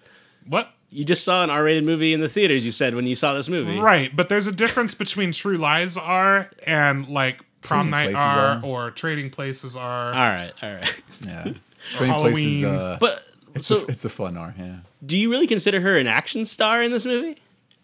what 0.48 0.72
You 0.90 1.06
just 1.06 1.24
saw 1.24 1.44
an 1.44 1.50
R-rated 1.50 1.84
movie 1.86 2.14
in 2.14 2.20
the 2.20 2.28
theaters. 2.30 2.66
You 2.66 2.72
said 2.72 2.96
when 2.96 3.06
you 3.08 3.16
saw 3.16 3.34
this 3.34 3.48
movie, 3.48 3.80
right 3.80 4.14
but 4.16 4.28
there's 4.30 4.48
a 4.48 4.52
difference 4.52 4.94
between 4.94 5.32
true 5.32 5.58
lies 5.58 5.96
are 5.98 6.50
and 6.68 7.08
like 7.08 7.40
prom 7.68 7.90
night 7.90 8.14
are, 8.16 8.58
are. 8.58 8.62
or 8.64 8.92
trading 8.92 9.30
places 9.30 9.76
are 9.76 10.08
All 10.08 10.14
right, 10.14 10.52
all 10.62 10.74
right. 10.74 11.02
Yeah, 11.26 11.44
Trading 11.96 12.16
Places. 12.16 12.62
Halloween. 12.62 12.66
Uh, 12.66 12.98
But 13.00 13.24
it's 13.54 13.68
so, 13.68 13.78
a, 13.78 13.86
it's 13.88 14.06
a 14.06 14.10
fun 14.10 14.38
R. 14.38 14.54
Yeah. 14.58 14.78
do 15.06 15.16
you 15.18 15.30
really 15.32 15.48
consider 15.48 15.80
her 15.82 15.98
an 15.98 16.08
action 16.08 16.46
star 16.46 16.82
in 16.84 16.92
this 16.92 17.06
movie? 17.06 17.38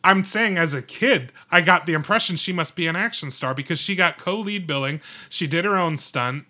i'm 0.03 0.23
saying 0.23 0.57
as 0.57 0.73
a 0.73 0.81
kid 0.81 1.31
i 1.51 1.61
got 1.61 1.85
the 1.85 1.93
impression 1.93 2.35
she 2.35 2.51
must 2.51 2.75
be 2.75 2.87
an 2.87 2.95
action 2.95 3.29
star 3.29 3.53
because 3.53 3.79
she 3.79 3.95
got 3.95 4.17
co-lead 4.17 4.65
billing 4.65 4.99
she 5.29 5.45
did 5.45 5.63
her 5.63 5.75
own 5.77 5.95
stunt 5.95 6.45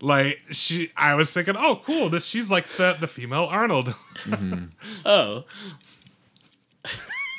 like 0.00 0.38
she 0.52 0.92
i 0.96 1.12
was 1.12 1.34
thinking 1.34 1.56
oh 1.58 1.82
cool 1.84 2.08
this 2.08 2.24
she's 2.26 2.48
like 2.48 2.64
the 2.76 2.96
the 3.00 3.08
female 3.08 3.48
arnold 3.50 3.92
Oh. 5.04 5.42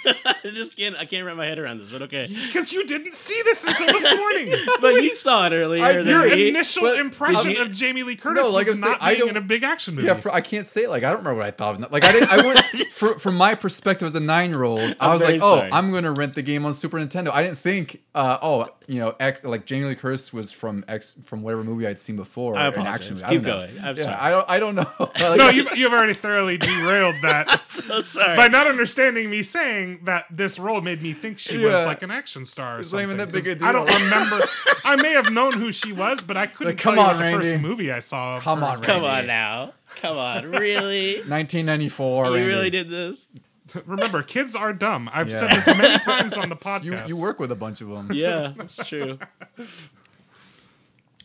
I 0.06 0.36
just 0.54 0.76
can't. 0.78 0.95
I 0.97 1.06
can't 1.06 1.26
wrap 1.26 1.36
my 1.38 1.45
head 1.45 1.60
around 1.60 1.80
this, 1.80 1.89
but 1.91 2.01
okay. 2.04 2.28
Because 2.28 2.72
you 2.74 2.86
didn't 2.86 3.14
see 3.14 3.39
this 3.45 3.66
until 3.66 3.88
this 3.88 4.16
morning. 4.16 4.54
But 4.82 4.95
you 5.04 5.16
saw 5.16 5.45
it 5.47 5.54
earlier. 5.54 5.84
I- 5.84 5.91
Your 5.99 6.26
me. 6.30 6.49
initial 6.49 6.84
but- 6.84 6.99
impression 6.99 7.49
Did 7.51 7.58
you- 7.58 7.64
of 7.64 7.72
Jamie 7.72 8.04
Lee 8.04 8.16
Curtis 8.16 8.43
No, 8.43 8.51
like 8.51 8.68
was 8.68 8.84
I'm 8.84 8.89
not 8.91 9.01
I 9.01 9.16
being 9.16 9.30
in 9.30 9.38
a 9.38 9.41
big 9.41 9.64
action 9.64 9.95
movie. 9.95 10.08
Yeah, 10.08 10.16
for, 10.16 10.34
I 10.34 10.41
can't 10.41 10.68
say 10.68 10.84
it. 10.84 10.89
Like 10.89 11.04
I 11.04 11.10
don't 11.10 11.20
remember 11.20 11.39
what 11.39 11.47
I 11.47 11.51
thought. 11.51 11.82
Of. 11.82 11.91
Like 11.91 12.04
I 12.04 12.12
didn't. 12.12 12.30
I 12.30 12.45
went 12.45 12.60
for, 12.91 13.18
from 13.20 13.36
my 13.36 13.56
perspective 13.56 14.06
as 14.08 14.16
a 14.16 14.20
nine-year-old. 14.20 14.95
I 14.99 15.12
was 15.14 15.22
very 15.22 15.39
like, 15.39 15.41
oh. 15.43 15.70
I'm 15.76 15.91
going 15.91 16.04
to 16.04 16.12
rent 16.12 16.36
the 16.36 16.41
game 16.41 16.66
on 16.66 16.74
Super 16.74 16.97
Nintendo. 16.99 17.30
I 17.32 17.43
didn't 17.43 17.58
think, 17.60 18.01
uh, 18.16 18.38
oh, 18.41 18.68
you 18.88 18.99
know, 18.99 19.16
X 19.20 19.43
like 19.43 19.66
Jamie 19.66 19.86
Lee 19.86 19.95
Curtis 19.95 20.34
was 20.34 20.51
from 20.51 20.84
X 20.88 21.16
from 21.26 21.41
whatever 21.43 21.64
movie 21.64 21.88
I'd 21.88 21.99
seen 21.99 22.16
before. 22.18 22.56
I 22.58 22.66
or 22.66 22.68
an 22.68 22.74
apologize. 22.74 22.93
action 22.95 23.14
movie. 23.16 23.26
I 23.26 23.30
Keep 23.30 23.41
don't 23.43 23.47
know. 23.62 23.68
going. 23.68 23.86
I'm 23.86 23.97
yeah, 23.97 24.04
sorry. 24.04 24.16
I 24.18 24.30
don't. 24.30 24.49
I 24.49 24.60
don't 24.60 24.76
know. 24.76 24.88
Like, 24.99 25.38
no, 25.38 25.49
you've, 25.49 25.78
you've 25.78 25.93
already 25.93 26.14
thoroughly 26.14 26.58
derailed 26.58 27.16
that 27.22 27.66
so 27.66 28.01
sorry. 28.01 28.36
by 28.36 28.47
not 28.49 28.68
understanding 28.68 29.30
me 29.30 29.43
saying 29.43 29.93
that 30.04 30.26
this 30.30 30.58
role 30.60 30.82
made 30.82 31.02
me 31.02 31.14
think 31.14 31.39
she 31.39 31.58
was 31.64 31.86
like 31.86 32.02
an 32.04 32.12
action 32.12 32.46
star 32.46 32.78
or 32.78 32.80
It's 32.82 32.91
not 32.94 33.02
even 33.04 33.18
that 33.18 33.32
big 33.32 33.48
a 33.48 33.56
'cause 33.56 33.64
I 33.64 33.72
don't 33.72 33.88
remember. 33.88 34.39
I 34.86 34.96
may 35.02 35.12
have 35.14 35.32
known 35.32 35.54
who 35.54 35.72
she 35.72 35.94
was, 35.94 36.22
but 36.22 36.38
I 36.38 36.48
couldn't 36.48 36.74
Like, 36.74 36.82
tell 36.82 36.94
come 36.94 37.00
you 37.00 37.02
on, 37.10 37.16
what 37.32 37.41
the 37.41 37.50
first 37.50 37.62
movie 37.62 37.91
I 37.91 38.00
saw. 38.00 38.39
Come 38.39 38.64
on, 38.64 38.78
was. 38.78 38.80
Come 38.80 39.04
on 39.04 39.28
now. 39.28 39.74
Come 40.02 40.18
on. 40.18 40.46
Really? 40.52 41.16
1994. 41.28 42.26
you 42.26 42.32
Randy. 42.34 42.48
really 42.48 42.70
did 42.70 42.89
this? 42.89 43.28
Remember, 43.86 44.22
kids 44.24 44.56
are 44.56 44.74
dumb. 44.74 45.10
I've 45.14 45.30
Yeah. 45.30 45.39
said 45.48 45.50
this 45.52 45.68
many 45.78 45.98
times 46.00 46.38
on 46.38 46.50
the 46.50 46.56
You, 46.56 46.60
podcast. 46.91 47.08
you 47.08 47.18
work 47.18 47.39
with 47.39 47.52
a 47.52 47.56
bunch 47.56 47.82
of 47.82 47.89
them. 47.89 48.12
Yeah, 48.14 48.54
that's 48.56 48.78
true. 48.86 49.18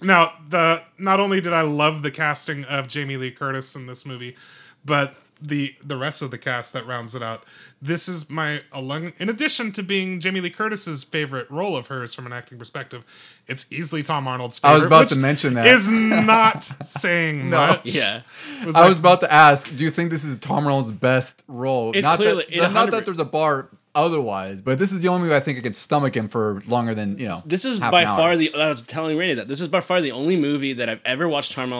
Now, 0.00 0.32
the 0.48 0.82
not 0.98 1.18
only 1.18 1.40
did 1.40 1.52
I 1.52 1.62
love 1.62 2.02
the 2.02 2.10
casting 2.10 2.64
of 2.64 2.86
Jamie 2.88 3.16
Lee 3.16 3.32
Curtis 3.32 3.74
in 3.74 3.86
this 3.86 4.06
movie, 4.06 4.36
but 4.84 5.16
the 5.40 5.74
the 5.84 5.96
rest 5.96 6.20
of 6.22 6.30
the 6.30 6.38
cast 6.38 6.72
that 6.72 6.86
rounds 6.86 7.14
it 7.14 7.22
out. 7.22 7.44
This 7.80 8.08
is 8.08 8.28
my 8.28 8.62
along 8.72 9.12
in 9.18 9.28
addition 9.28 9.70
to 9.72 9.82
being 9.82 10.18
Jamie 10.20 10.40
Lee 10.40 10.50
Curtis's 10.50 11.04
favorite 11.04 11.48
role 11.50 11.76
of 11.76 11.86
hers 11.86 12.12
from 12.14 12.26
an 12.26 12.32
acting 12.32 12.58
perspective, 12.58 13.04
it's 13.46 13.64
easily 13.70 14.02
Tom 14.02 14.26
Arnold's 14.26 14.58
favorite. 14.58 14.72
I 14.72 14.76
was 14.76 14.84
about 14.84 15.00
which 15.02 15.08
to 15.10 15.16
mention 15.18 15.54
that. 15.54 15.66
Is 15.66 15.90
not 15.92 16.64
saying 16.64 17.50
No. 17.50 17.66
much. 17.68 17.86
Yeah. 17.86 18.22
Was 18.66 18.74
I 18.74 18.80
like- 18.80 18.88
was 18.88 18.98
about 18.98 19.20
to 19.20 19.32
ask, 19.32 19.68
do 19.68 19.84
you 19.84 19.90
think 19.90 20.10
this 20.10 20.24
is 20.24 20.36
Tom 20.36 20.64
Arnold's 20.64 20.90
best 20.90 21.44
role? 21.46 21.92
It's 21.94 22.02
not 22.02 22.16
clearly- 22.18 22.44
that, 22.48 22.52
it 22.54 22.58
not 22.58 22.72
100 22.74 22.90
that 22.92 23.04
there's 23.04 23.18
a 23.20 23.24
bar 23.24 23.68
otherwise, 23.94 24.60
but 24.60 24.78
this 24.78 24.92
is 24.92 25.00
the 25.00 25.08
only 25.08 25.22
movie 25.22 25.34
I 25.34 25.40
think 25.40 25.58
I 25.58 25.60
can 25.60 25.74
stomach 25.74 26.14
him 26.16 26.28
for 26.28 26.62
longer 26.66 26.94
than 26.94 27.18
you 27.18 27.26
know. 27.28 27.42
This 27.46 27.64
is 27.64 27.80
by 27.80 28.04
far 28.04 28.36
the. 28.36 28.52
I 28.54 28.68
was 28.68 28.82
telling 28.82 29.16
Rainy 29.16 29.34
that 29.34 29.48
this 29.48 29.60
is 29.60 29.68
by 29.68 29.80
far 29.80 30.00
the 30.00 30.12
only 30.12 30.36
movie 30.36 30.72
that 30.74 30.88
I've 30.88 31.00
ever 31.04 31.28
watched 31.28 31.52
Tom 31.52 31.72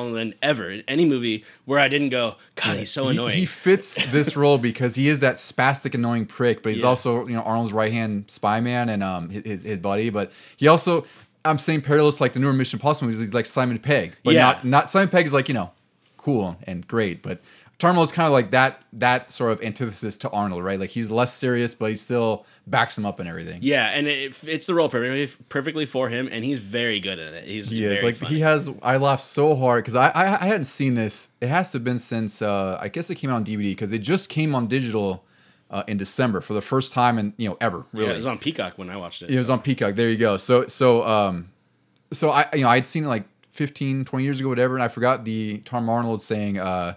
ever 0.42 0.70
in 0.70 0.82
any 0.88 1.04
movie 1.04 1.44
where 1.64 1.78
I 1.78 1.88
didn't 1.88 2.09
go, 2.11 2.36
God, 2.56 2.78
he's 2.78 2.90
so 2.90 3.04
He- 3.09 3.16
annoying. 3.16 3.36
He, 3.36 3.46
fits 3.46 4.04
this 4.11 4.36
role 4.36 4.59
because 4.59 4.94
he 4.94 5.09
is 5.09 5.20
that 5.20 5.36
spastic, 5.36 5.94
annoying 5.94 6.26
prick, 6.26 6.62
but 6.62 6.70
he's 6.72 6.82
Yeah. 6.82 6.88
also 6.88 7.26
you 7.26 7.34
know 7.36 7.42
Arnold's 7.42 7.72
right 7.72 7.92
hand 7.92 8.24
spy 8.28 8.61
man 8.61 8.88
and 8.88 9.02
um 9.02 9.30
his 9.30 9.62
his 9.62 9.78
buddy. 9.78 10.11
But 10.11 10.32
he 10.56 10.68
also 10.68 11.06
I'm 11.44 11.59
saying 11.59 11.82
parallels 11.82 12.20
like 12.20 12.32
the 12.32 12.40
newer 12.40 12.52
Mission 12.52 12.78
Impossible 12.78 13.06
movies. 13.06 13.20
He's 13.20 13.34
like 13.34 13.46
Simon 13.46 13.78
Pegg, 13.78 14.14
but 14.24 14.34
Yeah. 14.34 14.42
not 14.42 14.64
not 14.64 14.90
Simon 14.90 15.09
Pegg 15.09 15.26
is 15.26 15.32
like 15.32 15.48
you 15.48 15.54
know 15.54 15.70
cool 16.16 16.56
and 16.66 16.86
great, 16.86 17.22
but 17.22 17.40
Tom 17.78 17.96
is 17.98 18.10
kind 18.10 18.26
of 18.26 18.32
like 18.32 18.50
that 18.50 18.82
that 18.94 19.30
sort 19.30 19.52
of 19.52 19.62
antithesis 19.62 20.18
to 20.18 20.30
Arnold, 20.30 20.64
right? 20.64 20.80
Like 20.80 20.90
he's 20.90 21.12
less 21.12 21.32
serious, 21.32 21.76
but 21.76 21.90
he 21.90 21.96
still 21.96 22.44
backs 22.66 22.98
him 22.98 23.06
up 23.06 23.20
and 23.20 23.28
everything. 23.28 23.60
yeah, 23.62 23.90
and 23.94 24.08
it 24.08 24.34
fits 24.34 24.66
the 24.66 24.74
role 24.74 24.88
perfectly 24.88 25.28
perfectly 25.48 25.86
for 25.86 26.08
him, 26.08 26.28
and 26.32 26.44
he's 26.44 26.58
very 26.58 26.98
good 26.98 27.20
at 27.20 27.34
it. 27.34 27.44
He's 27.44 27.70
He 27.70 27.84
is 27.84 28.02
like 28.02 28.16
funny. 28.16 28.34
he 28.34 28.40
has. 28.40 28.68
I 28.82 28.96
laughed 28.96 29.22
so 29.22 29.54
hard 29.54 29.84
because 29.84 29.94
I, 29.94 30.08
I 30.08 30.42
I 30.42 30.46
hadn't 30.46 30.64
seen 30.64 30.94
this. 30.96 31.28
It 31.40 31.48
has 31.48 31.70
to 31.70 31.78
have 31.78 31.84
been 31.84 32.00
since 32.00 32.42
uh, 32.42 32.78
I 32.80 32.88
guess 32.88 33.10
it 33.10 33.14
came 33.14 33.30
out 33.30 33.36
on 33.36 33.44
DVD 33.44 33.70
because 33.70 33.92
it 33.92 34.02
just 34.02 34.28
came 34.28 34.56
on 34.56 34.66
digital 34.66 35.24
uh, 35.70 35.84
in 35.86 35.98
December 35.98 36.40
for 36.40 36.54
the 36.54 36.62
first 36.62 36.92
time 36.92 37.16
and 37.16 37.32
you 37.36 37.48
know 37.48 37.56
ever. 37.60 37.86
Yeah, 37.92 38.10
it 38.10 38.16
was 38.16 38.26
on 38.26 38.38
Peacock 38.38 38.76
when 38.76 38.90
I 38.90 38.96
watched 38.96 39.22
it. 39.22 39.30
it 39.30 39.38
was 39.38 39.50
on 39.50 39.62
Peacock. 39.62 39.94
There 39.94 40.10
you 40.10 40.16
go. 40.18 40.36
So 40.36 40.66
so 40.66 41.04
um, 41.06 41.50
so 42.12 42.30
I 42.30 42.46
you 42.54 42.62
know 42.62 42.70
I'd 42.70 42.88
seen 42.88 43.04
it 43.04 43.08
like 43.08 43.24
15, 43.52 44.04
20 44.04 44.24
years 44.24 44.40
ago, 44.40 44.48
whatever, 44.48 44.74
and 44.74 44.82
I 44.82 44.88
forgot 44.88 45.24
the 45.24 45.58
Tom 45.58 45.88
Arnold 45.88 46.24
saying. 46.24 46.58
Uh, 46.58 46.94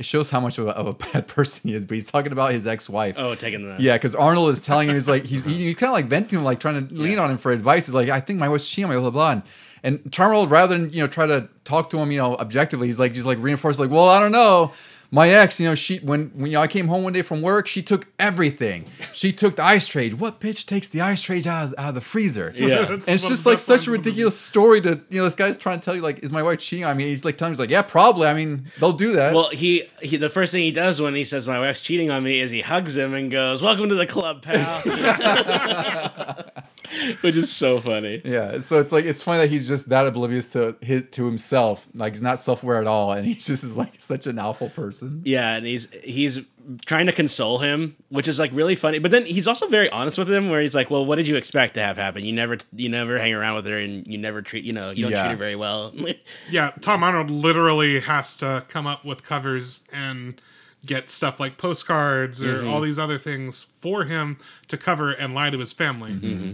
it 0.00 0.04
shows 0.06 0.30
how 0.30 0.40
much 0.40 0.56
of 0.56 0.66
a, 0.66 0.70
of 0.70 0.86
a 0.86 0.92
bad 1.12 1.28
person 1.28 1.68
he 1.68 1.76
is, 1.76 1.84
but 1.84 1.94
he's 1.94 2.06
talking 2.06 2.32
about 2.32 2.52
his 2.52 2.66
ex-wife. 2.66 3.16
Oh, 3.18 3.34
taking 3.34 3.68
the 3.68 3.76
Yeah, 3.78 3.96
because 3.96 4.16
Arnold 4.16 4.48
is 4.48 4.64
telling 4.64 4.88
him 4.88 4.94
he's 4.94 5.08
like 5.08 5.24
he's 5.24 5.44
he, 5.44 5.54
he's 5.66 5.76
kind 5.76 5.90
of 5.90 5.94
like 5.94 6.06
venting 6.06 6.38
him, 6.38 6.44
like 6.44 6.58
trying 6.58 6.88
to 6.88 6.94
lean 6.94 7.18
on 7.18 7.30
him 7.30 7.36
for 7.36 7.52
advice. 7.52 7.84
He's 7.86 7.94
like, 7.94 8.08
I 8.08 8.18
think 8.18 8.38
my 8.38 8.48
wife's 8.48 8.66
cheating 8.66 8.84
on 8.86 8.90
me, 8.90 8.96
blah 8.96 9.10
blah. 9.10 9.10
blah. 9.10 9.30
And, 9.32 9.42
and 9.82 10.12
Tom 10.12 10.48
rather 10.48 10.76
than 10.76 10.90
you 10.90 11.00
know 11.00 11.06
try 11.06 11.26
to 11.26 11.48
talk 11.64 11.90
to 11.90 11.98
him, 11.98 12.10
you 12.10 12.16
know, 12.16 12.34
objectively, 12.36 12.86
he's 12.86 12.98
like 12.98 13.12
just 13.12 13.26
like 13.26 13.38
reinforced, 13.38 13.78
like, 13.78 13.90
well, 13.90 14.08
I 14.08 14.18
don't 14.18 14.32
know. 14.32 14.72
My 15.12 15.28
ex, 15.30 15.58
you 15.58 15.66
know, 15.66 15.74
she 15.74 15.98
when 15.98 16.28
when 16.34 16.46
you 16.46 16.52
know, 16.52 16.62
I 16.62 16.68
came 16.68 16.86
home 16.86 17.02
one 17.02 17.12
day 17.12 17.22
from 17.22 17.42
work, 17.42 17.66
she 17.66 17.82
took 17.82 18.06
everything. 18.18 18.86
She 19.12 19.32
took 19.32 19.56
the 19.56 19.64
ice 19.64 19.88
trays. 19.88 20.14
What 20.14 20.40
bitch 20.40 20.66
takes 20.66 20.86
the 20.86 21.00
ice 21.00 21.20
trays 21.20 21.48
out 21.48 21.64
of, 21.64 21.74
out 21.78 21.88
of 21.90 21.94
the 21.96 22.00
freezer? 22.00 22.52
Yeah. 22.56 22.86
And 22.90 23.02
it's 23.08 23.26
just 23.26 23.44
like 23.44 23.58
such 23.58 23.86
a 23.88 23.90
ridiculous 23.90 24.38
story 24.38 24.80
to 24.82 25.00
you 25.10 25.18
know 25.18 25.24
this 25.24 25.34
guy's 25.34 25.56
trying 25.58 25.80
to 25.80 25.84
tell 25.84 25.96
you 25.96 26.02
like 26.02 26.20
is 26.20 26.32
my 26.32 26.42
wife 26.42 26.60
cheating 26.60 26.84
on 26.84 26.96
me 26.96 27.04
he's 27.04 27.24
like 27.24 27.36
telling 27.38 27.52
me 27.52 27.54
he's 27.54 27.60
like 27.60 27.70
yeah 27.70 27.82
probably 27.82 28.28
I 28.28 28.34
mean 28.34 28.70
they'll 28.78 28.92
do 28.92 29.12
that 29.12 29.34
Well, 29.34 29.48
he, 29.50 29.84
he 30.00 30.16
the 30.16 30.30
first 30.30 30.52
thing 30.52 30.62
he 30.62 30.70
does 30.70 31.00
when 31.00 31.14
he 31.14 31.24
says 31.24 31.48
my 31.48 31.58
wife's 31.58 31.80
cheating 31.80 32.10
on 32.10 32.22
me 32.22 32.40
is 32.40 32.50
he 32.50 32.60
hugs 32.60 32.96
him 32.96 33.14
and 33.14 33.30
goes, 33.30 33.62
"Welcome 33.62 33.88
to 33.88 33.94
the 33.94 34.06
club, 34.06 34.42
pal," 34.42 34.82
which 37.20 37.36
is 37.36 37.52
so 37.52 37.80
funny. 37.80 38.20
Yeah, 38.24 38.58
so 38.58 38.78
it's 38.78 38.92
like 38.92 39.04
it's 39.04 39.22
funny 39.22 39.38
that 39.42 39.50
he's 39.50 39.68
just 39.68 39.88
that 39.88 40.06
oblivious 40.06 40.48
to 40.50 40.76
his 40.80 41.04
to 41.12 41.24
himself, 41.26 41.86
like 41.94 42.12
he's 42.14 42.22
not 42.22 42.40
self 42.40 42.62
aware 42.62 42.80
at 42.80 42.86
all, 42.86 43.12
and 43.12 43.26
he 43.26 43.34
just 43.34 43.64
is 43.64 43.76
like 43.76 44.00
such 44.00 44.26
an 44.26 44.38
awful 44.38 44.70
person. 44.70 45.22
Yeah, 45.24 45.56
and 45.56 45.66
he's 45.66 45.90
he's 46.02 46.40
trying 46.86 47.06
to 47.06 47.12
console 47.12 47.58
him, 47.58 47.96
which 48.08 48.28
is 48.28 48.38
like 48.38 48.50
really 48.52 48.76
funny. 48.76 48.98
But 48.98 49.10
then 49.10 49.26
he's 49.26 49.46
also 49.46 49.68
very 49.68 49.88
honest 49.90 50.18
with 50.18 50.30
him, 50.30 50.50
where 50.50 50.60
he's 50.60 50.74
like, 50.74 50.90
"Well, 50.90 51.04
what 51.06 51.16
did 51.16 51.26
you 51.26 51.36
expect 51.36 51.74
to 51.74 51.80
have 51.80 51.96
happen? 51.96 52.24
You 52.24 52.32
never 52.32 52.58
you 52.72 52.88
never 52.88 53.18
hang 53.18 53.34
around 53.34 53.56
with 53.56 53.66
her, 53.66 53.78
and 53.78 54.06
you 54.06 54.18
never 54.18 54.42
treat 54.42 54.64
you 54.64 54.72
know 54.72 54.90
you 54.90 55.04
don't 55.04 55.12
Yeah. 55.12 55.22
treat 55.22 55.30
her 55.32 55.36
very 55.36 55.56
well." 55.56 55.94
Yeah, 56.50 56.72
Tom 56.80 57.02
Arnold 57.02 57.30
literally 57.30 58.00
has 58.00 58.34
to 58.36 58.64
come 58.68 58.86
up 58.86 59.04
with 59.04 59.22
covers 59.22 59.82
and 59.92 60.40
get 60.84 61.10
stuff 61.10 61.38
like 61.38 61.58
postcards 61.58 62.42
or 62.42 62.58
mm-hmm. 62.58 62.68
all 62.68 62.80
these 62.80 62.98
other 62.98 63.18
things 63.18 63.66
for 63.80 64.04
him 64.04 64.38
to 64.68 64.76
cover 64.76 65.12
and 65.12 65.34
lie 65.34 65.50
to 65.50 65.58
his 65.58 65.72
family. 65.72 66.12
Mm-hmm. 66.12 66.52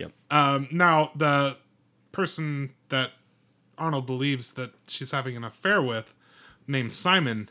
Yep. 0.00 0.12
Um, 0.30 0.68
now, 0.72 1.12
the 1.14 1.56
person 2.12 2.72
that 2.88 3.10
Arnold 3.76 4.06
believes 4.06 4.52
that 4.52 4.72
she's 4.88 5.10
having 5.10 5.36
an 5.36 5.44
affair 5.44 5.82
with, 5.82 6.14
named 6.66 6.92
Simon, 6.92 7.50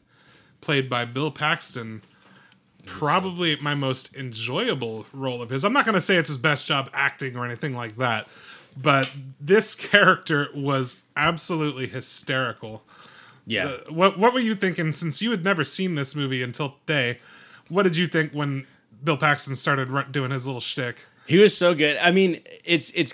played 0.61 0.89
by 0.89 1.05
Bill 1.05 1.31
Paxton, 1.31 2.01
probably 2.85 3.55
my 3.57 3.75
most 3.75 4.15
enjoyable 4.15 5.05
role 5.13 5.41
of 5.41 5.51
his. 5.51 5.63
I'm 5.63 5.73
not 5.73 5.85
going 5.85 5.95
to 5.95 6.01
say 6.01 6.15
it's 6.15 6.29
his 6.29 6.37
best 6.37 6.65
job 6.65 6.89
acting 6.93 7.35
or 7.35 7.45
anything 7.45 7.75
like 7.75 7.97
that, 7.97 8.27
but 8.75 9.11
this 9.39 9.75
character 9.75 10.47
was 10.55 11.01
absolutely 11.15 11.87
hysterical. 11.87 12.83
Yeah. 13.45 13.77
What 13.89 14.17
what 14.17 14.33
were 14.33 14.39
you 14.39 14.55
thinking 14.55 14.91
since 14.91 15.21
you 15.21 15.31
had 15.31 15.43
never 15.43 15.63
seen 15.63 15.95
this 15.95 16.15
movie 16.15 16.41
until 16.43 16.77
today? 16.85 17.19
What 17.67 17.83
did 17.83 17.95
you 17.95 18.07
think 18.07 18.33
when 18.33 18.65
Bill 19.03 19.17
Paxton 19.17 19.55
started 19.55 20.11
doing 20.11 20.31
his 20.31 20.45
little 20.45 20.61
shtick? 20.61 20.97
He 21.29 21.37
was 21.37 21.55
so 21.55 21.75
good. 21.75 21.95
I 21.97 22.09
mean, 22.09 22.41
it's 22.65 22.91
it's 22.95 23.13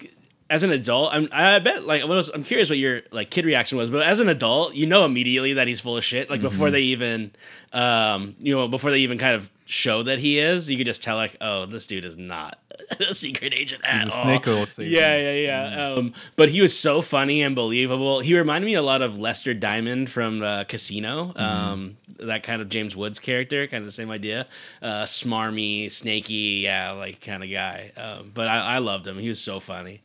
as 0.50 0.64
an 0.64 0.72
adult. 0.72 1.14
I'm 1.14 1.28
I 1.34 1.60
bet 1.60 1.84
like 1.84 2.02
what 2.04 2.12
was, 2.12 2.30
I'm 2.30 2.46
curious 2.46 2.70
what 2.70 2.78
your 2.78 3.02
like 3.12 3.30
kid 3.30 3.44
reaction 3.44 3.78
was, 3.78 3.90
but 3.90 4.04
as 4.04 4.22
an 4.22 4.30
adult, 4.30 4.74
you 4.74 4.86
know 4.86 5.04
immediately 5.04 5.52
that 5.54 5.68
he's 5.68 5.82
full 5.82 5.98
of 5.98 6.04
shit. 6.06 6.30
Like 6.30 6.42
before 6.42 6.72
they 6.72 6.80
even, 6.80 7.32
um, 7.74 8.38
you 8.40 8.56
know, 8.56 8.70
before 8.70 8.90
they 8.92 9.00
even 9.00 9.18
kind 9.18 9.36
of 9.36 9.50
show 9.66 10.04
that 10.04 10.20
he 10.20 10.38
is, 10.40 10.70
you 10.70 10.78
could 10.78 10.86
just 10.86 11.02
tell 11.04 11.16
like, 11.16 11.36
oh, 11.42 11.66
this 11.66 11.88
dude 11.88 12.06
is 12.06 12.18
not 12.18 12.60
a 13.00 13.16
secret 13.16 13.54
agent 13.54 13.84
at 13.84 14.04
He's 14.04 14.14
a 14.14 14.18
all. 14.18 14.24
snake 14.24 14.48
oil 14.48 14.66
salesman. 14.66 14.92
Yeah, 14.92 15.18
yeah, 15.18 15.34
yeah. 15.34 15.94
Um, 15.94 16.14
but 16.36 16.50
he 16.50 16.62
was 16.62 16.78
so 16.78 17.02
funny 17.02 17.42
and 17.42 17.56
believable. 17.56 18.20
He 18.20 18.38
reminded 18.38 18.66
me 18.68 18.76
a 18.76 18.82
lot 18.82 19.02
of 19.02 19.18
Lester 19.18 19.54
Diamond 19.54 20.10
from 20.12 20.42
uh, 20.44 20.64
Casino. 20.66 21.34
Um, 21.36 21.98
that 22.20 22.44
kind 22.44 22.62
of 22.62 22.70
James 22.70 22.96
Woods 22.96 23.20
character, 23.20 23.68
kind 23.68 23.82
of 23.82 23.88
the 23.88 23.92
same 23.92 24.12
idea. 24.12 24.48
Uh, 24.82 25.04
smarmy, 25.04 25.92
snaky, 25.92 26.62
yeah, 26.64 26.92
like 26.92 27.20
kind 27.22 27.44
of 27.44 27.50
guy. 27.50 27.92
Um, 27.98 28.32
but 28.34 28.48
I, 28.48 28.76
I 28.76 28.78
loved 28.78 29.08
him. 29.08 29.18
He 29.18 29.28
was 29.30 29.40
so 29.42 29.60
funny. 29.60 30.02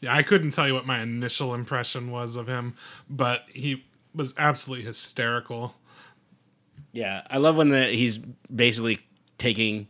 Yeah, 0.00 0.14
I 0.14 0.22
couldn't 0.22 0.50
tell 0.50 0.66
you 0.68 0.74
what 0.74 0.84
my 0.86 1.00
initial 1.00 1.54
impression 1.54 2.10
was 2.10 2.36
of 2.36 2.46
him, 2.46 2.74
but 3.08 3.46
he 3.48 3.84
was 4.14 4.34
absolutely 4.36 4.84
hysterical. 4.84 5.76
Yeah, 6.94 7.22
I 7.28 7.38
love 7.38 7.56
when 7.56 7.70
the 7.70 7.86
he's 7.86 8.18
basically 8.18 9.00
taking 9.36 9.88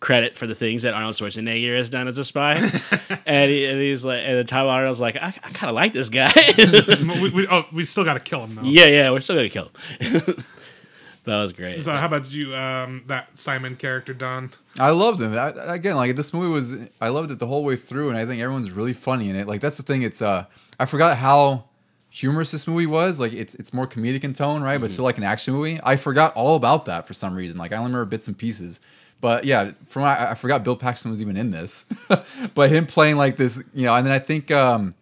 credit 0.00 0.34
for 0.34 0.46
the 0.46 0.54
things 0.54 0.82
that 0.82 0.94
Arnold 0.94 1.14
Schwarzenegger 1.14 1.76
has 1.76 1.90
done 1.90 2.08
as 2.08 2.16
a 2.16 2.24
spy, 2.24 2.54
and, 3.26 3.50
he, 3.50 3.66
and 3.66 3.78
he's 3.78 4.02
like, 4.02 4.22
and 4.24 4.48
Tom 4.48 4.66
Arnold's 4.66 5.00
like, 5.00 5.16
I, 5.16 5.26
I 5.26 5.50
kind 5.50 5.68
of 5.68 5.74
like 5.74 5.92
this 5.92 6.08
guy. 6.08 6.32
we, 7.20 7.30
we, 7.30 7.48
oh, 7.50 7.66
we 7.70 7.84
still 7.84 8.04
got 8.04 8.14
to 8.14 8.20
kill 8.20 8.44
him 8.44 8.54
though. 8.54 8.62
yeah, 8.62 8.86
yeah, 8.86 9.10
we're 9.10 9.20
still 9.20 9.36
gonna 9.36 9.50
kill 9.50 9.70
him. 10.00 10.22
that 11.24 11.38
was 11.38 11.52
great. 11.52 11.82
So 11.82 11.92
how 11.92 12.06
about 12.06 12.32
you? 12.32 12.54
Um, 12.54 13.04
that 13.08 13.36
Simon 13.36 13.76
character, 13.76 14.14
Don. 14.14 14.50
I 14.78 14.90
loved 14.90 15.20
him. 15.20 15.34
I, 15.34 15.48
again, 15.74 15.96
like 15.96 16.16
this 16.16 16.32
movie 16.32 16.48
was, 16.48 16.74
I 16.98 17.08
loved 17.08 17.30
it 17.30 17.38
the 17.38 17.46
whole 17.46 17.62
way 17.62 17.76
through, 17.76 18.08
and 18.08 18.16
I 18.16 18.24
think 18.24 18.40
everyone's 18.40 18.70
really 18.70 18.94
funny 18.94 19.28
in 19.28 19.36
it. 19.36 19.46
Like 19.46 19.60
that's 19.60 19.76
the 19.76 19.82
thing. 19.82 20.00
It's 20.00 20.22
uh, 20.22 20.46
I 20.80 20.86
forgot 20.86 21.18
how 21.18 21.67
humorous 22.10 22.50
this 22.50 22.66
movie 22.66 22.86
was. 22.86 23.20
Like 23.20 23.32
it's 23.32 23.54
it's 23.54 23.72
more 23.72 23.86
comedic 23.86 24.24
in 24.24 24.32
tone, 24.32 24.62
right? 24.62 24.80
But 24.80 24.90
still 24.90 25.04
like 25.04 25.18
an 25.18 25.24
action 25.24 25.54
movie. 25.54 25.80
I 25.82 25.96
forgot 25.96 26.34
all 26.34 26.56
about 26.56 26.86
that 26.86 27.06
for 27.06 27.14
some 27.14 27.34
reason. 27.34 27.58
Like 27.58 27.72
I 27.72 27.76
only 27.76 27.90
remember 27.90 28.06
bits 28.06 28.28
and 28.28 28.36
pieces. 28.36 28.80
But 29.20 29.44
yeah, 29.44 29.72
from 29.86 30.04
I, 30.04 30.30
I 30.30 30.34
forgot 30.34 30.62
Bill 30.62 30.76
Paxton 30.76 31.10
was 31.10 31.20
even 31.20 31.36
in 31.36 31.50
this. 31.50 31.86
but 32.54 32.70
him 32.70 32.86
playing 32.86 33.16
like 33.16 33.36
this, 33.36 33.62
you 33.74 33.84
know, 33.84 33.94
and 33.94 34.06
then 34.06 34.12
I 34.12 34.20
think 34.20 34.50
um, 34.52 34.94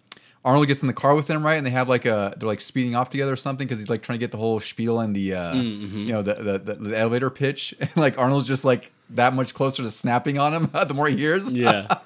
Arnold 0.43 0.69
gets 0.69 0.81
in 0.81 0.87
the 0.87 0.95
car 0.95 1.15
with 1.15 1.29
him, 1.29 1.45
right? 1.45 1.57
And 1.57 1.67
they 1.67 1.71
have 1.71 1.89
like 1.89 2.07
a 2.07 2.35
they're 2.37 2.47
like 2.47 2.61
speeding 2.61 2.95
off 2.95 3.11
together 3.11 3.33
or 3.33 3.37
something 3.37 3.67
because 3.67 3.81
he's 3.81 3.91
like 3.91 4.03
trying 4.03 4.19
to 4.19 4.23
get 4.23 4.31
the 4.31 4.39
whole 4.39 4.61
spiel 4.61 5.01
and 5.01 5.15
the 5.15 5.35
uh, 5.35 5.55
you 5.55 6.13
know 6.13 6.23
the, 6.23 6.35
the 6.35 6.59
the 6.59 6.75
the 6.77 6.99
elevator 6.99 7.31
pitch. 7.31 7.75
And 7.81 7.97
like 7.97 8.17
Arnold's 8.17 8.47
just 8.47 8.65
like 8.65 8.93
that 9.11 9.35
much 9.35 9.55
closer 9.55 9.83
to 9.83 9.91
snapping 9.91 10.39
on 10.39 10.55
him 10.55 10.71
the 10.87 10.95
more 10.95 11.09
he 11.09 11.17
hears. 11.17 11.53
yeah, 11.53 11.99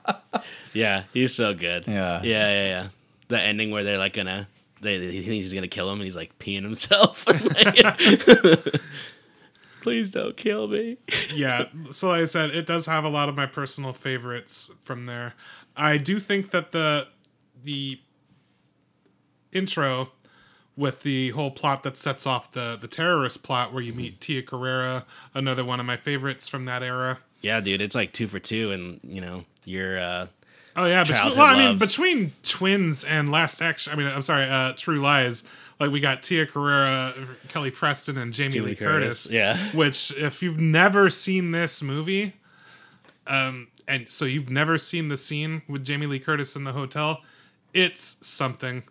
yeah, 0.72 1.04
he's 1.12 1.34
so 1.34 1.54
good. 1.54 1.86
Yeah. 1.86 2.22
yeah, 2.22 2.50
yeah, 2.50 2.66
yeah. 2.66 2.88
The 3.28 3.40
ending 3.40 3.70
where 3.70 3.84
they're 3.84 3.98
like 3.98 4.14
gonna, 4.14 4.48
they, 4.80 4.98
he 4.98 5.22
thinks 5.22 5.44
he's 5.46 5.54
gonna 5.54 5.68
kill 5.68 5.88
him, 5.90 5.94
and 6.00 6.04
he's 6.04 6.16
like 6.16 6.38
peeing 6.38 6.62
himself. 6.62 7.26
Please 9.82 10.10
don't 10.10 10.36
kill 10.36 10.68
me. 10.68 10.98
yeah 11.34 11.64
so 11.90 12.08
like 12.08 12.20
i 12.20 12.24
said 12.26 12.50
it 12.50 12.66
does 12.66 12.84
have 12.86 13.02
a 13.04 13.08
lot 13.08 13.28
of 13.30 13.34
my 13.34 13.46
personal 13.46 13.94
favorites 13.94 14.70
from 14.84 15.06
there 15.06 15.32
i 15.74 15.96
do 15.96 16.20
think 16.20 16.50
that 16.50 16.72
the 16.72 17.06
the 17.64 17.98
intro 19.52 20.10
with 20.76 21.02
the 21.02 21.30
whole 21.30 21.50
plot 21.50 21.82
that 21.82 21.96
sets 21.96 22.26
off 22.26 22.52
the 22.52 22.76
the 22.78 22.88
terrorist 22.88 23.42
plot 23.42 23.72
where 23.72 23.82
you 23.82 23.92
meet 23.94 24.20
Tia 24.20 24.42
Carrere 24.42 25.04
another 25.34 25.64
one 25.64 25.80
of 25.80 25.86
my 25.86 25.96
favorites 25.96 26.46
from 26.48 26.66
that 26.66 26.82
era 26.82 27.18
Yeah, 27.40 27.60
dude, 27.60 27.80
it's 27.80 27.94
like 27.96 28.12
two 28.12 28.28
for 28.28 28.38
two, 28.38 28.70
and 28.72 29.00
you 29.02 29.20
know 29.22 29.44
you're. 29.64 29.98
uh 29.98 30.26
oh 30.76 30.86
yeah 30.86 31.04
between, 31.04 31.36
well 31.36 31.54
i 31.54 31.56
mean 31.56 31.78
between 31.78 32.32
twins 32.42 33.04
and 33.04 33.30
last 33.30 33.60
action 33.60 33.92
i 33.92 33.96
mean 33.96 34.06
i'm 34.06 34.22
sorry 34.22 34.44
uh 34.44 34.72
true 34.76 34.98
lies 34.98 35.44
Like 35.80 35.90
we 35.90 36.00
got 36.00 36.22
Tia 36.22 36.46
Carrere, 36.46 37.14
Kelly 37.48 37.70
Preston, 37.70 38.18
and 38.18 38.34
Jamie, 38.34 38.52
Jamie 38.52 38.66
Lee 38.66 38.74
Curtis, 38.76 39.24
Curtis. 39.24 39.30
yeah. 39.30 39.56
Which, 39.72 40.12
if 40.14 40.42
you've 40.42 40.60
never 40.60 41.08
seen 41.08 41.52
this 41.52 41.82
movie, 41.82 42.34
um, 43.26 43.68
and 43.88 44.06
so 44.06 44.26
you've 44.26 44.50
never 44.50 44.76
seen 44.76 45.08
the 45.08 45.16
scene 45.16 45.62
with 45.68 45.82
Jamie 45.82 46.04
Lee 46.04 46.18
Curtis 46.18 46.54
in 46.54 46.64
the 46.64 46.72
hotel, 46.72 47.22
it's 47.72 48.18
something. 48.26 48.82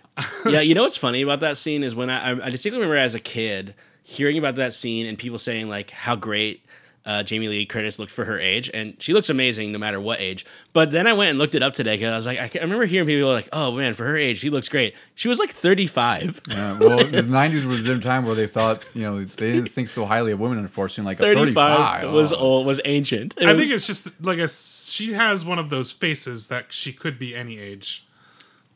yeah, 0.46 0.60
you 0.60 0.74
know 0.74 0.84
what's 0.84 0.96
funny 0.96 1.20
about 1.20 1.40
that 1.40 1.58
scene 1.58 1.82
is 1.82 1.94
when 1.94 2.08
I 2.08 2.30
I 2.30 2.48
distinctly 2.48 2.80
remember 2.80 2.96
as 2.96 3.14
a 3.14 3.20
kid 3.20 3.74
hearing 4.02 4.38
about 4.38 4.54
that 4.54 4.72
scene 4.72 5.04
and 5.04 5.18
people 5.18 5.36
saying 5.38 5.68
like 5.68 5.90
how 5.90 6.16
great 6.16 6.64
uh, 7.08 7.22
Jamie 7.22 7.48
Lee 7.48 7.64
Curtis 7.64 7.98
looked 7.98 8.12
for 8.12 8.26
her 8.26 8.38
age, 8.38 8.70
and 8.74 8.94
she 9.02 9.14
looks 9.14 9.30
amazing 9.30 9.72
no 9.72 9.78
matter 9.78 9.98
what 9.98 10.20
age. 10.20 10.44
But 10.74 10.90
then 10.90 11.06
I 11.06 11.14
went 11.14 11.30
and 11.30 11.38
looked 11.38 11.54
it 11.54 11.62
up 11.62 11.72
today 11.72 11.96
because 11.96 12.12
I 12.12 12.16
was 12.16 12.26
like, 12.26 12.38
I, 12.38 12.48
ca- 12.48 12.58
I 12.58 12.62
remember 12.62 12.84
hearing 12.84 13.08
people 13.08 13.32
like, 13.32 13.48
"Oh 13.50 13.72
man, 13.72 13.94
for 13.94 14.04
her 14.04 14.16
age, 14.16 14.38
she 14.38 14.50
looks 14.50 14.68
great." 14.68 14.94
She 15.14 15.26
was 15.26 15.38
like 15.38 15.50
35. 15.50 16.42
Yeah, 16.48 16.78
well, 16.78 16.98
the 17.04 17.22
'90s 17.22 17.64
was 17.64 17.84
their 17.86 17.98
time 17.98 18.26
where 18.26 18.34
they 18.34 18.46
thought, 18.46 18.84
you 18.92 19.02
know, 19.02 19.24
they 19.24 19.52
didn't 19.52 19.70
think 19.70 19.88
so 19.88 20.04
highly 20.04 20.32
of 20.32 20.38
women. 20.38 20.58
Unfortunately, 20.58 21.10
like 21.10 21.18
a 21.18 21.34
35 21.34 21.78
35 22.02 22.12
was 22.12 22.32
oh. 22.34 22.36
old, 22.36 22.66
was 22.66 22.78
ancient. 22.84 23.34
It 23.38 23.48
I 23.48 23.54
was- 23.54 23.62
think 23.62 23.74
it's 23.74 23.86
just 23.86 24.08
like 24.22 24.38
a, 24.38 24.48
she 24.48 25.14
has 25.14 25.46
one 25.46 25.58
of 25.58 25.70
those 25.70 25.90
faces 25.90 26.48
that 26.48 26.74
she 26.74 26.92
could 26.92 27.18
be 27.18 27.34
any 27.34 27.58
age. 27.58 28.06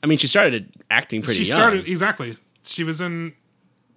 I 0.02 0.06
mean, 0.06 0.16
she 0.16 0.26
started 0.26 0.72
acting 0.90 1.20
pretty 1.20 1.44
she 1.44 1.50
young. 1.50 1.58
started 1.58 1.86
exactly. 1.86 2.38
She 2.64 2.82
was 2.82 3.00
in 3.00 3.34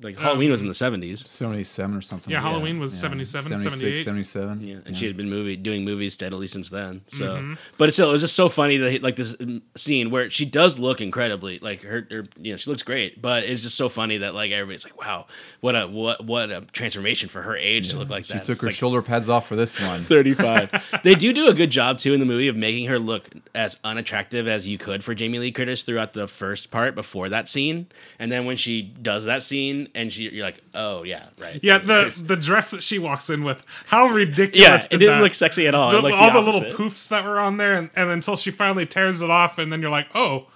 like 0.01 0.17
Halloween 0.17 0.51
was 0.51 0.61
in 0.61 0.67
the 0.67 0.73
70s. 0.73 1.25
77 1.25 1.95
or 1.97 2.01
something. 2.01 2.31
Yeah, 2.31 2.37
like 2.39 2.43
that. 2.45 2.49
Halloween 2.51 2.79
was 2.79 2.97
77, 2.97 3.57
78. 3.59 4.03
77. 4.03 4.61
Yeah, 4.61 4.75
and 4.85 4.95
she 4.97 5.05
had 5.07 5.15
been 5.17 5.29
movie 5.29 5.55
doing 5.55 5.83
movies 5.85 6.13
steadily 6.13 6.47
since 6.47 6.69
then. 6.69 7.01
So, 7.07 7.35
Mm-hmm. 7.35 7.53
but 7.77 7.93
still, 7.93 8.09
it 8.09 8.11
was 8.11 8.21
just 8.21 8.35
so 8.35 8.49
funny 8.49 8.77
that 8.77 9.01
like 9.01 9.15
this 9.15 9.35
scene 9.75 10.11
where 10.11 10.29
she 10.29 10.45
does 10.45 10.77
look 10.79 11.01
incredibly 11.01 11.59
like 11.59 11.81
her, 11.83 12.07
her, 12.11 12.27
you 12.39 12.51
know, 12.51 12.57
she 12.57 12.69
looks 12.69 12.83
great. 12.83 13.21
But 13.21 13.43
it's 13.43 13.61
just 13.61 13.75
so 13.77 13.89
funny 13.89 14.17
that 14.17 14.35
like 14.35 14.51
everybody's 14.51 14.83
like, 14.85 14.99
wow, 14.99 15.27
what 15.61 15.75
a 15.75 15.87
what 15.87 16.25
what 16.25 16.51
a 16.51 16.61
transformation 16.71 17.29
for 17.29 17.41
her 17.41 17.55
age 17.55 17.89
to 17.89 17.97
look 17.97 18.09
like 18.09 18.25
She 18.25 18.33
that. 18.33 18.39
She 18.41 18.45
took 18.47 18.53
It's 18.57 18.61
her 18.61 18.67
like 18.67 18.75
shoulder 18.75 19.01
pads 19.01 19.29
off 19.29 19.47
for 19.47 19.55
this 19.55 19.79
one. 19.79 20.01
35. 20.03 20.99
they 21.03 21.15
do 21.15 21.31
do 21.33 21.47
a 21.47 21.53
good 21.53 21.71
job 21.71 21.97
too 21.99 22.13
in 22.13 22.19
the 22.19 22.25
movie 22.25 22.47
of 22.47 22.55
making 22.55 22.85
her 22.87 22.99
look 22.99 23.29
as 23.53 23.79
unattractive 23.83 24.47
as 24.47 24.67
you 24.67 24.77
could 24.77 25.03
for 25.03 25.15
Jamie 25.15 25.39
Lee 25.39 25.51
Curtis 25.51 25.83
throughout 25.83 26.13
the 26.13 26.27
first 26.27 26.69
part 26.71 26.95
before 26.95 27.29
that 27.29 27.47
scene, 27.47 27.87
and 28.19 28.31
then 28.31 28.45
when 28.45 28.55
she 28.57 28.81
does 28.81 29.25
that 29.25 29.41
scene 29.43 29.84
and 29.93 30.11
she 30.11 30.29
you're 30.29 30.45
like, 30.45 30.61
oh 30.73 31.03
yeah, 31.03 31.27
right. 31.39 31.59
Yeah, 31.61 31.77
the 31.77 32.13
the 32.15 32.35
dress 32.35 32.71
that 32.71 32.81
she 32.83 32.99
walks 32.99 33.29
in 33.29 33.43
with, 33.43 33.63
how 33.85 34.07
ridiculous! 34.07 34.55
Yeah, 34.57 34.75
it 34.75 34.89
did 34.89 34.99
didn't 34.99 35.17
that- 35.17 35.23
look 35.23 35.33
sexy 35.33 35.67
at 35.67 35.75
all. 35.75 35.91
The- 35.91 36.13
all 36.13 36.33
the 36.33 36.41
the 36.41 36.51
little 36.51 36.69
poofs 36.71 37.09
that 37.09 37.23
were 37.23 37.39
on 37.39 37.57
there, 37.57 37.73
and, 37.75 37.89
and 37.95 38.09
until 38.09 38.37
she 38.37 38.51
finally 38.51 38.85
tears 38.85 39.21
it 39.21 39.29
off, 39.29 39.57
and 39.57 39.71
then 39.71 39.81
you're 39.81 39.91
like, 39.91 40.07
oh, 40.15 40.47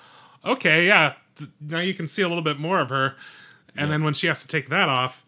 okay, 0.45 0.86
yeah. 0.86 1.13
Now 1.61 1.80
you 1.80 1.93
can 1.93 2.07
see 2.07 2.21
a 2.21 2.27
little 2.27 2.43
bit 2.43 2.59
more 2.59 2.80
of 2.80 2.89
her, 2.89 3.15
and 3.77 3.91
then 3.91 4.03
when 4.03 4.13
she 4.13 4.27
has 4.27 4.41
to 4.41 4.47
take 4.47 4.69
that 4.69 4.89
off, 4.89 5.23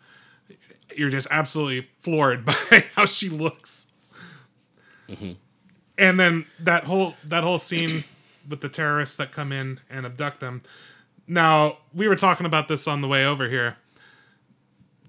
you're 0.95 1.10
just 1.10 1.28
absolutely 1.32 1.88
floored 1.99 2.43
by 2.45 2.84
how 2.95 3.06
she 3.06 3.30
looks. 3.30 3.91
Mm-hmm. 5.10 5.34
And 5.97 6.20
then 6.20 6.45
that 6.60 6.86
whole 6.86 7.16
that 7.24 7.43
whole 7.43 7.58
scene 7.58 8.04
with 8.49 8.62
the 8.62 8.70
terrorists 8.70 9.16
that 9.18 9.32
come 9.32 9.52
in 9.52 9.80
and 9.89 10.06
abduct 10.06 10.39
them. 10.39 10.64
Now 11.28 11.78
we 11.93 12.08
were 12.08 12.16
talking 12.16 12.45
about 12.45 12.68
this 12.68 12.88
on 12.88 13.02
the 13.02 13.08
way 13.08 13.26
over 13.26 13.47
here 13.47 13.78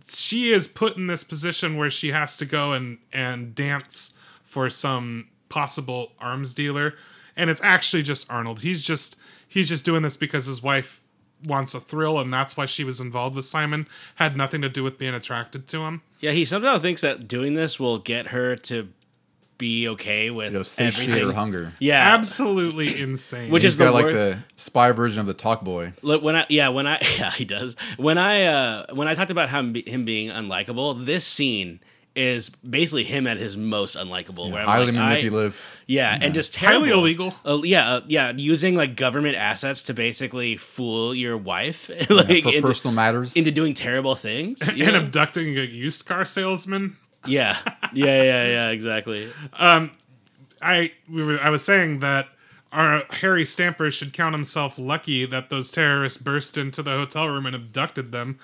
she 0.06 0.50
is 0.50 0.66
put 0.66 0.96
in 0.96 1.06
this 1.06 1.24
position 1.24 1.76
where 1.76 1.90
she 1.90 2.12
has 2.12 2.36
to 2.38 2.44
go 2.44 2.72
and 2.72 2.98
and 3.12 3.54
dance 3.54 4.14
for 4.42 4.68
some 4.70 5.28
possible 5.48 6.12
arms 6.18 6.52
dealer 6.54 6.94
and 7.36 7.50
it's 7.50 7.62
actually 7.62 8.02
just 8.02 8.30
Arnold. 8.30 8.60
He's 8.60 8.82
just 8.82 9.16
he's 9.46 9.68
just 9.68 9.84
doing 9.84 10.02
this 10.02 10.16
because 10.16 10.46
his 10.46 10.62
wife 10.62 11.02
wants 11.44 11.74
a 11.74 11.80
thrill 11.80 12.20
and 12.20 12.32
that's 12.32 12.56
why 12.56 12.66
she 12.66 12.84
was 12.84 13.00
involved 13.00 13.34
with 13.34 13.44
Simon. 13.44 13.88
Had 14.16 14.36
nothing 14.36 14.62
to 14.62 14.68
do 14.68 14.82
with 14.82 14.98
being 14.98 15.14
attracted 15.14 15.66
to 15.68 15.80
him. 15.80 16.02
Yeah, 16.20 16.32
he 16.32 16.44
somehow 16.44 16.78
thinks 16.78 17.00
that 17.00 17.26
doing 17.26 17.54
this 17.54 17.80
will 17.80 17.98
get 17.98 18.28
her 18.28 18.56
to 18.56 18.88
be 19.62 19.88
okay 19.90 20.30
with 20.30 20.52
You 20.52 20.58
know, 20.58 20.62
satiate 20.64 21.08
everything. 21.08 21.34
hunger. 21.34 21.72
Yeah, 21.78 22.14
Absolutely 22.14 23.00
insane. 23.06 23.50
Which 23.50 23.62
He's 23.62 23.72
is 23.74 23.78
the 23.78 23.84
got 23.84 23.94
like 23.94 24.04
wor- 24.04 24.12
the 24.12 24.38
spy 24.56 24.92
version 24.92 25.20
of 25.20 25.26
the 25.26 25.34
Talk 25.34 25.62
Boy. 25.64 25.94
Look, 26.02 26.22
when 26.22 26.36
I 26.36 26.44
yeah 26.48 26.68
when 26.68 26.86
I 26.86 26.98
yeah 27.18 27.30
he 27.30 27.44
does 27.44 27.76
when 27.96 28.18
I 28.18 28.44
uh 28.44 28.86
when 28.94 29.08
I 29.08 29.14
talked 29.14 29.30
about 29.30 29.48
him 29.48 29.74
him 29.74 30.04
being 30.04 30.30
unlikable, 30.30 31.06
this 31.06 31.24
scene 31.26 31.80
is 32.14 32.50
basically 32.50 33.04
him 33.04 33.26
at 33.26 33.38
his 33.38 33.56
most 33.56 33.96
unlikable. 33.96 34.50
where 34.52 34.60
I'm 34.60 34.66
Highly 34.68 34.92
like, 34.92 34.96
I- 34.96 35.08
manipulative. 35.14 35.78
yeah, 35.86 36.18
and 36.20 36.34
just 36.34 36.54
Highly 36.56 36.90
illegal. 36.90 37.34
Uh, 37.42 37.62
yeah, 37.64 37.88
uh, 37.90 38.00
yeah, 38.06 38.32
using 38.36 38.74
like 38.74 38.96
government 38.96 39.36
assets 39.36 39.80
to 39.84 39.94
basically 39.94 40.58
fool 40.58 41.14
your 41.14 41.38
wife, 41.38 41.88
like 42.10 42.42
for 42.42 42.48
into, 42.50 42.60
personal 42.60 42.92
matters. 42.92 43.34
into 43.34 43.50
doing 43.50 43.72
terrible 43.72 44.14
things. 44.14 44.60
and 44.68 44.76
know? 44.76 44.94
abducting 44.96 45.56
a 45.56 45.62
used 45.62 46.04
car 46.04 46.26
salesman. 46.26 46.98
yeah, 47.26 47.58
yeah, 47.92 48.22
yeah, 48.22 48.46
yeah, 48.46 48.70
exactly. 48.70 49.30
Um, 49.58 49.92
I 50.60 50.92
we 51.10 51.22
were 51.22 51.38
I 51.40 51.50
was 51.50 51.64
saying 51.64 52.00
that 52.00 52.28
our 52.72 53.04
Harry 53.10 53.44
Stamper 53.44 53.90
should 53.90 54.12
count 54.12 54.34
himself 54.34 54.78
lucky 54.78 55.26
that 55.26 55.50
those 55.50 55.70
terrorists 55.70 56.18
burst 56.18 56.56
into 56.56 56.82
the 56.82 56.92
hotel 56.92 57.28
room 57.28 57.46
and 57.46 57.54
abducted 57.54 58.12
them, 58.12 58.38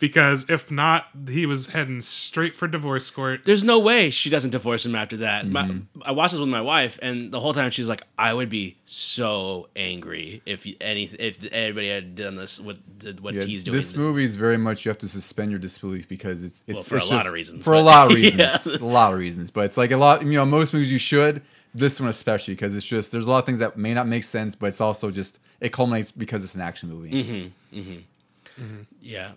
because 0.00 0.48
if 0.50 0.70
not, 0.70 1.06
he 1.28 1.46
was 1.46 1.68
heading 1.68 2.00
straight 2.00 2.54
for 2.56 2.66
divorce 2.66 3.08
court. 3.10 3.42
There's 3.44 3.62
no 3.62 3.78
way 3.78 4.10
she 4.10 4.30
doesn't 4.30 4.50
divorce 4.50 4.84
him 4.84 4.94
after 4.96 5.18
that. 5.18 5.44
Mm-hmm. 5.44 6.02
I 6.02 6.10
watched 6.12 6.32
this 6.32 6.40
with 6.40 6.48
my 6.48 6.62
wife, 6.62 6.98
and 7.02 7.30
the 7.30 7.38
whole 7.38 7.52
time 7.54 7.70
she's 7.70 7.88
like, 7.88 8.02
"I 8.18 8.34
would 8.34 8.48
be 8.48 8.76
so 8.86 9.68
angry 9.76 10.42
if 10.46 10.66
any 10.80 11.04
if 11.04 11.38
anybody 11.52 11.90
had 11.90 12.16
done 12.16 12.34
this 12.34 12.58
with 12.58 12.78
what 13.20 13.34
Yeah, 13.34 13.44
he's 13.44 13.62
doing." 13.62 13.76
This 13.76 13.94
movie 13.94 14.24
is 14.24 14.34
very 14.34 14.56
much 14.56 14.84
you 14.84 14.88
have 14.88 14.98
to 14.98 15.08
suspend 15.08 15.50
your 15.50 15.60
disbelief 15.60 16.08
because 16.08 16.42
it's 16.42 16.64
it's 16.66 16.88
for 16.88 16.96
it's 16.96 17.10
a 17.10 17.14
lot 17.14 17.26
of 17.26 17.32
reasons, 17.32 17.62
For 17.62 17.74
a 17.74 17.80
lot 17.80 18.10
of 18.10 18.18
Yeah. 18.18 18.24
reasons, 18.52 18.74
a 18.80 18.84
lot 18.84 19.12
of 19.12 19.18
reasons. 19.18 19.50
But 19.50 19.66
it's 19.66 19.76
like 19.76 19.90
a 19.92 19.96
lot. 19.96 20.24
You 20.26 20.32
know, 20.32 20.46
most 20.46 20.72
movies 20.74 20.90
you 20.90 20.98
should. 20.98 21.42
This 21.72 22.00
one 22.00 22.08
especially 22.08 22.54
because 22.54 22.74
it's 22.74 22.84
just 22.84 23.12
there's 23.12 23.28
a 23.28 23.30
lot 23.30 23.38
of 23.38 23.44
things 23.44 23.60
that 23.60 23.76
may 23.76 23.94
not 23.94 24.08
make 24.08 24.24
sense, 24.24 24.56
but 24.56 24.66
it's 24.66 24.80
also 24.80 25.12
just 25.12 25.38
it 25.60 25.72
culminates 25.72 26.10
because 26.10 26.42
it's 26.42 26.56
an 26.56 26.62
action 26.62 26.88
movie. 26.88 27.10
Mm-hmm, 27.12 27.78
mm-hmm. 27.78 28.62
Mm-hmm. 28.62 28.82
yeah. 29.00 29.32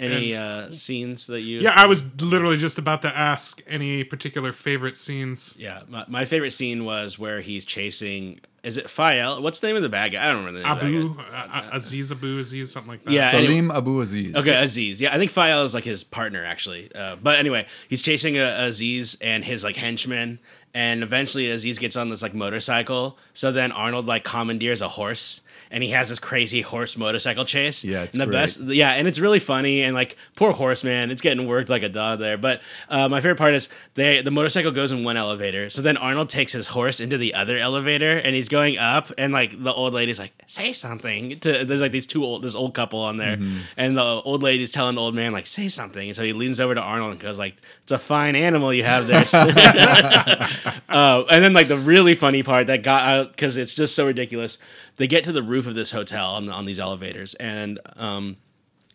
Any 0.00 0.36
uh, 0.36 0.70
scenes 0.70 1.26
that 1.26 1.40
you? 1.40 1.58
Yeah, 1.58 1.72
I 1.74 1.86
was 1.86 2.04
literally 2.20 2.56
just 2.56 2.78
about 2.78 3.02
to 3.02 3.16
ask 3.16 3.60
any 3.66 4.04
particular 4.04 4.52
favorite 4.52 4.96
scenes. 4.96 5.56
Yeah, 5.58 5.82
my, 5.88 6.04
my 6.06 6.24
favorite 6.24 6.52
scene 6.52 6.84
was 6.84 7.18
where 7.18 7.40
he's 7.40 7.64
chasing. 7.64 8.40
Is 8.62 8.76
it 8.76 8.86
Fael? 8.86 9.42
What's 9.42 9.58
the 9.60 9.66
name 9.68 9.76
of 9.76 9.82
the 9.82 9.88
bad 9.88 10.12
guy? 10.12 10.22
I 10.24 10.28
don't 10.32 10.44
remember 10.44 10.58
the 10.58 10.64
name 10.64 10.76
Abu, 10.76 11.06
of 11.10 11.16
the 11.16 11.22
bad 11.22 11.50
guy. 11.50 11.58
uh, 11.72 11.76
Aziz 11.76 12.12
Abu, 12.12 12.38
Aziz, 12.38 12.70
something 12.72 12.90
like 12.92 13.04
that. 13.04 13.10
Yeah, 13.12 13.30
anyway- 13.32 13.46
Salim 13.46 13.70
Abu 13.72 14.00
Aziz. 14.00 14.36
Okay, 14.36 14.62
Aziz. 14.62 15.00
Yeah, 15.00 15.14
I 15.14 15.18
think 15.18 15.32
Fael 15.32 15.64
is 15.64 15.74
like 15.74 15.84
his 15.84 16.04
partner 16.04 16.44
actually. 16.44 16.94
Uh, 16.94 17.16
but 17.16 17.38
anyway, 17.38 17.66
he's 17.88 18.02
chasing 18.02 18.38
uh, 18.38 18.56
Aziz 18.60 19.16
and 19.20 19.44
his 19.44 19.64
like 19.64 19.74
henchmen, 19.76 20.38
and 20.74 21.02
eventually 21.02 21.50
Aziz 21.50 21.78
gets 21.78 21.96
on 21.96 22.08
this 22.10 22.22
like 22.22 22.34
motorcycle. 22.34 23.18
So 23.32 23.50
then 23.50 23.72
Arnold 23.72 24.06
like 24.06 24.22
commandeers 24.22 24.80
a 24.80 24.88
horse. 24.88 25.40
And 25.70 25.82
he 25.82 25.90
has 25.90 26.08
this 26.08 26.18
crazy 26.18 26.60
horse 26.60 26.96
motorcycle 26.96 27.44
chase. 27.44 27.84
Yeah, 27.84 28.02
it's 28.02 28.14
and 28.14 28.22
the 28.22 28.26
great. 28.26 28.34
best. 28.34 28.60
Yeah, 28.60 28.90
and 28.92 29.06
it's 29.08 29.18
really 29.18 29.38
funny. 29.38 29.82
And 29.82 29.94
like 29.94 30.16
poor 30.36 30.52
horse 30.52 30.84
man, 30.84 31.10
it's 31.10 31.22
getting 31.22 31.46
worked 31.46 31.68
like 31.68 31.82
a 31.82 31.88
dog 31.88 32.18
there. 32.20 32.38
But 32.38 32.60
uh, 32.88 33.08
my 33.08 33.20
favorite 33.20 33.38
part 33.38 33.54
is 33.54 33.68
they 33.94 34.22
the 34.22 34.30
motorcycle 34.30 34.70
goes 34.70 34.92
in 34.92 35.04
one 35.04 35.16
elevator. 35.16 35.68
So 35.68 35.82
then 35.82 35.96
Arnold 35.96 36.30
takes 36.30 36.52
his 36.52 36.68
horse 36.68 37.00
into 37.00 37.18
the 37.18 37.34
other 37.34 37.58
elevator, 37.58 38.18
and 38.18 38.34
he's 38.34 38.48
going 38.48 38.78
up. 38.78 39.12
And 39.18 39.32
like 39.32 39.62
the 39.62 39.72
old 39.72 39.94
lady's 39.94 40.18
like, 40.18 40.32
"Say 40.48 40.72
something." 40.72 41.38
To 41.40 41.64
there's 41.64 41.80
like 41.80 41.92
these 41.92 42.06
two 42.06 42.24
old 42.24 42.42
this 42.42 42.56
old 42.56 42.74
couple 42.74 42.98
on 42.98 43.16
there, 43.18 43.36
Mm-hmm. 43.36 43.58
and 43.76 43.96
the 43.96 44.02
old 44.02 44.42
lady's 44.42 44.72
telling 44.72 44.96
the 44.96 45.00
old 45.00 45.14
man 45.14 45.32
like, 45.32 45.46
"Say 45.46 45.68
something." 45.68 46.08
And 46.08 46.16
so 46.16 46.24
he 46.24 46.32
leans 46.32 46.58
over 46.58 46.74
to 46.74 46.80
Arnold 46.80 47.12
and 47.12 47.20
goes 47.20 47.38
like, 47.38 47.54
"It's 47.84 47.92
a 47.92 47.98
fine 47.98 48.34
animal 48.34 48.74
you 48.74 48.82
have 48.82 49.06
this 49.06 49.32
uh, 49.34 51.24
and 51.30 51.44
then 51.44 51.52
like 51.52 51.68
the 51.68 51.78
really 51.78 52.14
funny 52.14 52.42
part 52.42 52.66
that 52.66 52.82
got 52.82 53.02
out 53.06 53.30
because 53.32 53.56
it's 53.56 53.74
just 53.74 53.94
so 53.94 54.06
ridiculous. 54.06 54.58
They 54.96 55.06
get 55.06 55.24
to 55.24 55.32
the 55.32 55.42
roof 55.42 55.66
of 55.66 55.74
this 55.74 55.92
hotel 55.92 56.30
on 56.30 56.48
on 56.48 56.64
these 56.64 56.80
elevators, 56.80 57.34
and 57.34 57.78
um, 57.96 58.36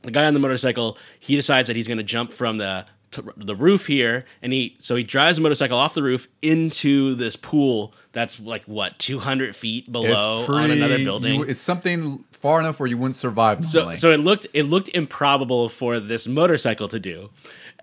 the 0.02 0.12
guy 0.12 0.26
on 0.26 0.34
the 0.34 0.40
motorcycle 0.40 0.98
he 1.20 1.36
decides 1.36 1.68
that 1.68 1.76
he's 1.76 1.88
going 1.88 1.98
to 1.98 2.04
jump 2.04 2.34
from 2.34 2.58
the 2.58 2.86
to 3.14 3.34
the 3.38 3.56
roof 3.56 3.88
here, 3.88 4.26
and 4.42 4.54
he 4.54 4.76
so 4.80 4.96
he 4.96 5.04
drives 5.04 5.38
the 5.38 5.42
motorcycle 5.44 5.78
off 5.78 5.94
the 5.94 6.04
roof 6.04 6.28
into 6.42 7.16
this 7.16 7.36
pool 7.36 7.94
that's 8.12 8.40
like 8.40 8.64
what 8.66 9.00
200 9.00 9.56
feet 9.56 9.92
below 9.92 10.42
It's 10.42 10.50
on 10.50 10.70
another 10.72 10.98
building. 11.00 11.40
you- 11.40 11.44
it's 11.46 11.62
something 11.62 12.24
far 12.32 12.60
enough 12.60 12.80
where 12.80 12.88
you 12.88 12.98
wouldn't 12.98 13.16
survive. 13.16 13.66
So 13.66 13.80
normally. 13.80 13.96
so 13.96 14.12
it 14.12 14.18
looked 14.20 14.46
it 14.54 14.64
looked 14.64 14.90
improbable 14.90 15.70
for 15.70 16.00
this 16.00 16.28
motorcycle 16.28 16.88
to 16.90 17.00
do. 17.00 17.30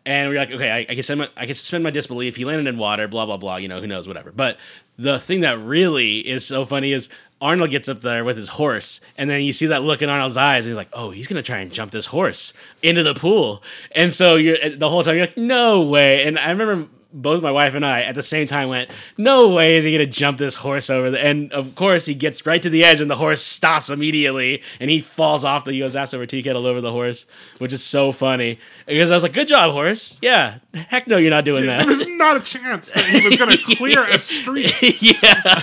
And 0.07 0.31
we're 0.31 0.37
like, 0.39 0.51
okay, 0.51 0.70
I, 0.70 0.78
I 0.89 0.95
can 0.95 1.03
send 1.03 1.20
my, 1.20 1.28
I 1.37 1.45
can 1.45 1.55
suspend 1.55 1.85
my 1.85 1.91
disbelief. 1.91 2.37
He 2.37 2.47
landed 2.47 2.66
in 2.66 2.78
water, 2.78 3.07
blah 3.07 3.26
blah 3.26 3.37
blah. 3.37 3.57
You 3.57 3.68
know, 3.68 3.81
who 3.81 3.87
knows, 3.87 4.09
whatever. 4.09 4.33
But 4.33 4.57
the 4.99 5.18
thing 5.18 5.41
that 5.41 5.59
really 5.59 6.18
is 6.20 6.47
so 6.47 6.64
funny 6.64 6.93
is 6.93 7.11
Arnold 7.41 7.70
gets 7.70 7.88
up 7.88 8.01
there 8.01 8.25
with 8.25 8.37
his 8.37 8.50
horse, 8.50 9.00
and 9.17 9.30
then 9.30 9.42
you 9.42 9.53
see 9.53 9.67
that 9.67 9.83
look 9.83 10.03
in 10.03 10.08
Arnold's 10.08 10.37
eyes, 10.37 10.64
and 10.64 10.71
he's 10.71 10.76
like, 10.76 10.91
"Oh, 10.92 11.11
he's 11.11 11.26
gonna 11.26 11.42
try 11.42 11.58
and 11.58 11.72
jump 11.72 11.91
this 11.91 12.07
horse 12.07 12.53
into 12.83 13.03
the 13.03 13.14
pool." 13.14 13.62
And 13.92 14.12
so 14.12 14.37
you're 14.37 14.57
the 14.76 14.88
whole 14.91 15.03
time 15.03 15.17
you're 15.17 15.26
like, 15.26 15.37
"No 15.38 15.83
way!" 15.83 16.25
And 16.25 16.38
I 16.38 16.50
remember 16.50 16.88
both 17.12 17.42
my 17.42 17.50
wife 17.50 17.74
and 17.74 17.84
I 17.84 18.03
at 18.03 18.14
the 18.14 18.22
same 18.22 18.46
time 18.46 18.68
went, 18.68 18.91
"No 19.18 19.49
way 19.49 19.76
is 19.76 19.84
he 19.84 19.92
gonna 19.92 20.07
jump 20.07 20.38
this 20.38 20.54
horse 20.57 20.88
over 20.91 21.11
the?" 21.11 21.22
And 21.24 21.53
of 21.53 21.74
course, 21.74 22.07
he 22.07 22.14
gets 22.14 22.46
right 22.46 22.62
to 22.62 22.70
the 22.70 22.84
edge, 22.84 23.00
and 23.00 23.11
the 23.11 23.16
horse 23.16 23.42
stops 23.42 23.91
immediately, 23.91 24.62
and 24.78 24.91
he 24.91 25.00
falls 25.00 25.45
off. 25.45 25.64
The 25.64 25.72
he 25.72 25.78
goes 25.80 25.96
ass 25.96 26.14
over 26.14 26.26
tea 26.26 26.42
kettle 26.42 26.66
over 26.66 26.80
the 26.80 26.92
horse, 26.92 27.26
which 27.58 27.72
is 27.72 27.82
so 27.82 28.12
funny 28.12 28.58
because 28.87 29.11
I 29.11 29.14
was 29.14 29.22
like, 29.22 29.32
"Good 29.32 29.49
job, 29.49 29.72
horse." 29.72 30.18
Yeah, 30.22 30.58
heck 30.74 31.07
no, 31.07 31.16
you're 31.16 31.30
not 31.30 31.45
doing 31.45 31.66
that. 31.66 31.78
There 31.78 31.87
was 31.88 32.07
not 32.07 32.37
a 32.37 32.41
chance 32.41 32.92
that 32.92 33.04
he 33.04 33.20
was 33.24 33.37
going 33.37 33.50
to 33.57 33.76
clear 33.76 34.03
a 34.04 34.18
street. 34.18 34.72
yeah, 35.03 35.61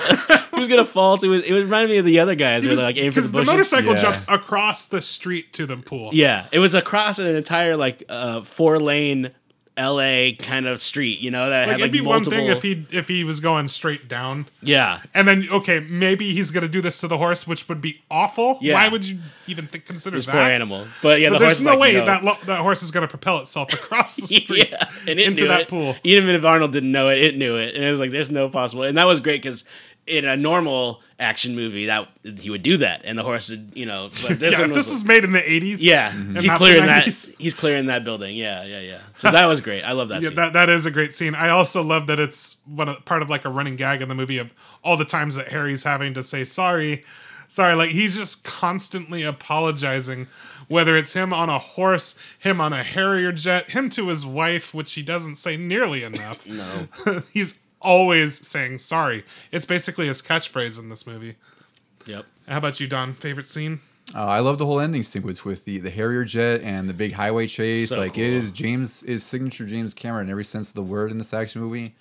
he 0.54 0.60
was 0.60 0.68
gonna 0.68 0.86
fall 0.86 1.18
to 1.18 1.32
his. 1.32 1.44
It 1.44 1.54
was 1.54 1.64
reminded 1.64 1.92
me 1.92 1.98
of 1.98 2.06
the 2.06 2.20
other 2.20 2.36
guys 2.36 2.64
who 2.64 2.70
were 2.70 2.76
like 2.76 2.98
aiming 2.98 3.12
for 3.12 3.16
Because 3.22 3.32
the 3.32 3.40
the 3.40 3.46
motorcycle 3.46 3.94
Yeah. 3.94 4.02
jumped 4.02 4.24
across 4.28 4.88
the 4.88 5.02
street 5.02 5.54
to 5.54 5.66
the 5.66 5.78
pool. 5.78 6.10
Yeah, 6.14 6.46
it 6.52 6.60
was 6.60 6.74
across 6.74 7.20
an 7.20 7.36
entire 7.36 7.78
like 7.78 8.04
uh, 8.10 8.42
four 8.42 8.80
lane 8.80 9.32
L.A. 9.78 10.34
kind 10.34 10.66
of 10.68 10.82
street. 10.82 11.20
You 11.20 11.32
know 11.32 11.50
that 11.50 11.62
Like, 11.62 11.68
had 11.68 11.74
like 11.76 11.80
it'd 11.82 11.92
be 11.92 12.02
multiple. 12.02 12.38
one 12.38 12.48
thing 12.48 12.56
if 12.58 12.64
he 12.64 12.86
if 12.98 13.08
he 13.08 13.24
was 13.24 13.40
going 13.40 13.68
straight 13.68 14.08
down, 14.08 14.48
yeah, 14.62 15.02
and 15.14 15.28
then 15.28 15.48
okay, 15.52 15.80
maybe 15.80 16.34
he's 16.34 16.52
gonna 16.52 16.68
do 16.68 16.82
this 16.82 17.00
to 17.02 17.08
the 17.08 17.18
horse, 17.18 17.48
which 17.48 17.70
would 17.70 17.80
be 17.82 18.02
awful. 18.12 18.58
Yeah. 18.62 18.74
Why 18.74 18.90
would 18.90 19.06
you 19.08 19.20
even 19.48 19.68
think, 19.68 19.86
consider 19.86 20.16
this 20.18 20.26
that? 20.26 20.32
poor 20.34 20.42
animal. 20.42 20.88
But 21.02 21.22
yeah, 21.22 21.30
But 21.30 21.34
the 21.34 21.40
there's 21.40 21.52
horse 21.52 21.60
is 21.60 21.64
no 21.66 21.72
like, 21.72 21.80
way 21.80 21.94
no. 21.94 22.06
that 22.06 22.24
lo- 22.24 22.38
that 22.48 22.60
horse 22.60 22.84
is 22.84 22.92
gonna 22.92 23.08
propel 23.08 23.40
itself 23.40 23.72
across 23.74 24.16
the 24.18 24.28
street 24.40 24.70
yeah, 24.72 24.86
and 25.08 25.20
into 25.20 25.48
that 25.48 25.62
it. 25.62 25.68
pool. 25.68 25.96
Even 26.04 26.34
if 26.36 26.44
Arnold 26.44 26.72
didn't 26.72 26.92
know 26.92 27.10
it, 27.10 27.20
it 27.20 27.38
knew 27.38 27.56
it, 27.58 27.76
and 27.76 27.84
it 27.84 27.92
was 27.92 28.00
like, 28.00 28.12
"There's 28.12 28.32
no 28.32 28.50
possible." 28.50 28.84
And 28.84 28.98
that 28.98 29.06
was 29.06 29.20
great 29.20 29.42
because 29.42 29.64
in 30.08 30.26
a 30.26 30.38
normal 30.38 31.02
action 31.20 31.56
movie, 31.56 31.86
that 31.88 32.08
he 32.40 32.50
would 32.50 32.64
do 32.64 32.78
that, 32.78 33.02
and 33.04 33.18
the 33.18 33.24
horse 33.24 33.50
would, 33.50 33.72
you 33.76 33.86
know. 33.86 34.10
But 34.28 34.40
this 34.40 34.54
yeah, 34.54 34.62
one 34.62 34.72
was, 34.72 34.86
this 34.86 34.90
was 34.94 35.04
made 35.04 35.24
in 35.24 35.34
the 35.34 35.40
80s. 35.42 35.78
yeah, 35.80 36.14
and 36.14 36.38
he 36.38 36.50
clearing 36.50 36.86
that. 36.86 37.06
He's 37.38 37.54
clearing 37.54 37.88
that 37.88 38.04
building. 38.04 38.36
Yeah, 38.36 38.64
yeah, 38.64 38.80
yeah. 38.80 39.00
So 39.16 39.32
that 39.32 39.46
was 39.46 39.62
great. 39.62 39.84
I 39.84 39.92
love 39.92 40.08
that 40.10 40.22
Yeah, 40.22 40.30
scene. 40.30 40.36
that, 40.38 40.54
that 40.54 40.70
is 40.70 40.86
a 40.86 40.92
great 40.92 41.14
scene. 41.14 41.36
I 41.36 41.50
also 41.50 41.84
love 41.84 42.08
that 42.08 42.20
it's 42.20 42.62
one 42.66 42.90
of, 42.90 43.04
part 43.06 43.22
of 43.22 43.30
like 43.30 43.46
a 43.46 43.50
running 43.50 43.76
gag 43.76 44.02
in 44.02 44.10
the 44.10 44.16
movie 44.16 44.38
of 44.38 44.50
all 44.84 44.98
the 44.98 45.06
times 45.06 45.36
that 45.36 45.50
Harry's 45.50 45.84
having 45.84 46.14
to 46.14 46.24
say 46.24 46.44
sorry, 46.44 47.04
sorry. 47.50 47.76
Like 47.76 47.90
he's 47.90 48.18
just 48.18 48.44
constantly 48.44 49.24
apologizing, 49.24 50.28
whether 50.68 50.96
it's 50.96 51.14
him 51.14 51.34
on 51.34 51.50
a 51.50 51.60
horse, 51.60 52.18
him 52.40 52.62
on 52.62 52.74
a 52.74 52.84
Harrier 52.84 53.32
jet, 53.32 53.72
him 53.72 53.90
to 53.92 54.08
his 54.08 54.26
wife, 54.26 54.74
which 54.74 54.94
he 54.94 55.02
doesn't 55.02 55.36
say 55.36 55.58
nearly 55.58 56.04
enough. 56.04 56.46
no. 56.46 56.88
he's 57.34 57.60
always 57.82 58.46
saying 58.48 58.80
sorry. 58.80 59.24
It's 59.52 59.66
basically 59.66 60.08
his 60.08 60.22
catchphrase 60.22 60.80
in 60.80 60.90
this 60.90 61.06
movie. 61.06 61.36
Yep. 62.06 62.26
How 62.48 62.58
about 62.58 62.80
you, 62.80 62.88
Don? 62.88 63.14
Favorite 63.14 63.48
scene? 63.48 63.82
Uh, 64.16 64.26
I 64.26 64.40
love 64.40 64.58
the 64.58 64.66
whole 64.66 64.80
ending 64.80 65.04
sequence 65.04 65.44
with 65.44 65.66
the, 65.66 65.80
the 65.80 65.90
Harrier 65.90 66.24
jet 66.24 66.62
and 66.62 66.88
the 66.88 66.94
big 66.94 67.12
highway 67.14 67.46
chase. 67.46 67.90
So 67.90 68.00
like 68.00 68.14
cool. 68.14 68.24
it 68.24 68.32
is 68.32 68.52
James 68.52 69.04
is 69.04 69.24
signature 69.24 69.66
James 69.66 69.94
Cameron 69.94 70.28
in 70.28 70.32
every 70.32 70.46
sense 70.46 70.70
of 70.70 70.76
the 70.76 70.84
word 70.84 71.12
in 71.12 71.18
this 71.18 71.34
action 71.34 71.62
movie. 71.62 71.94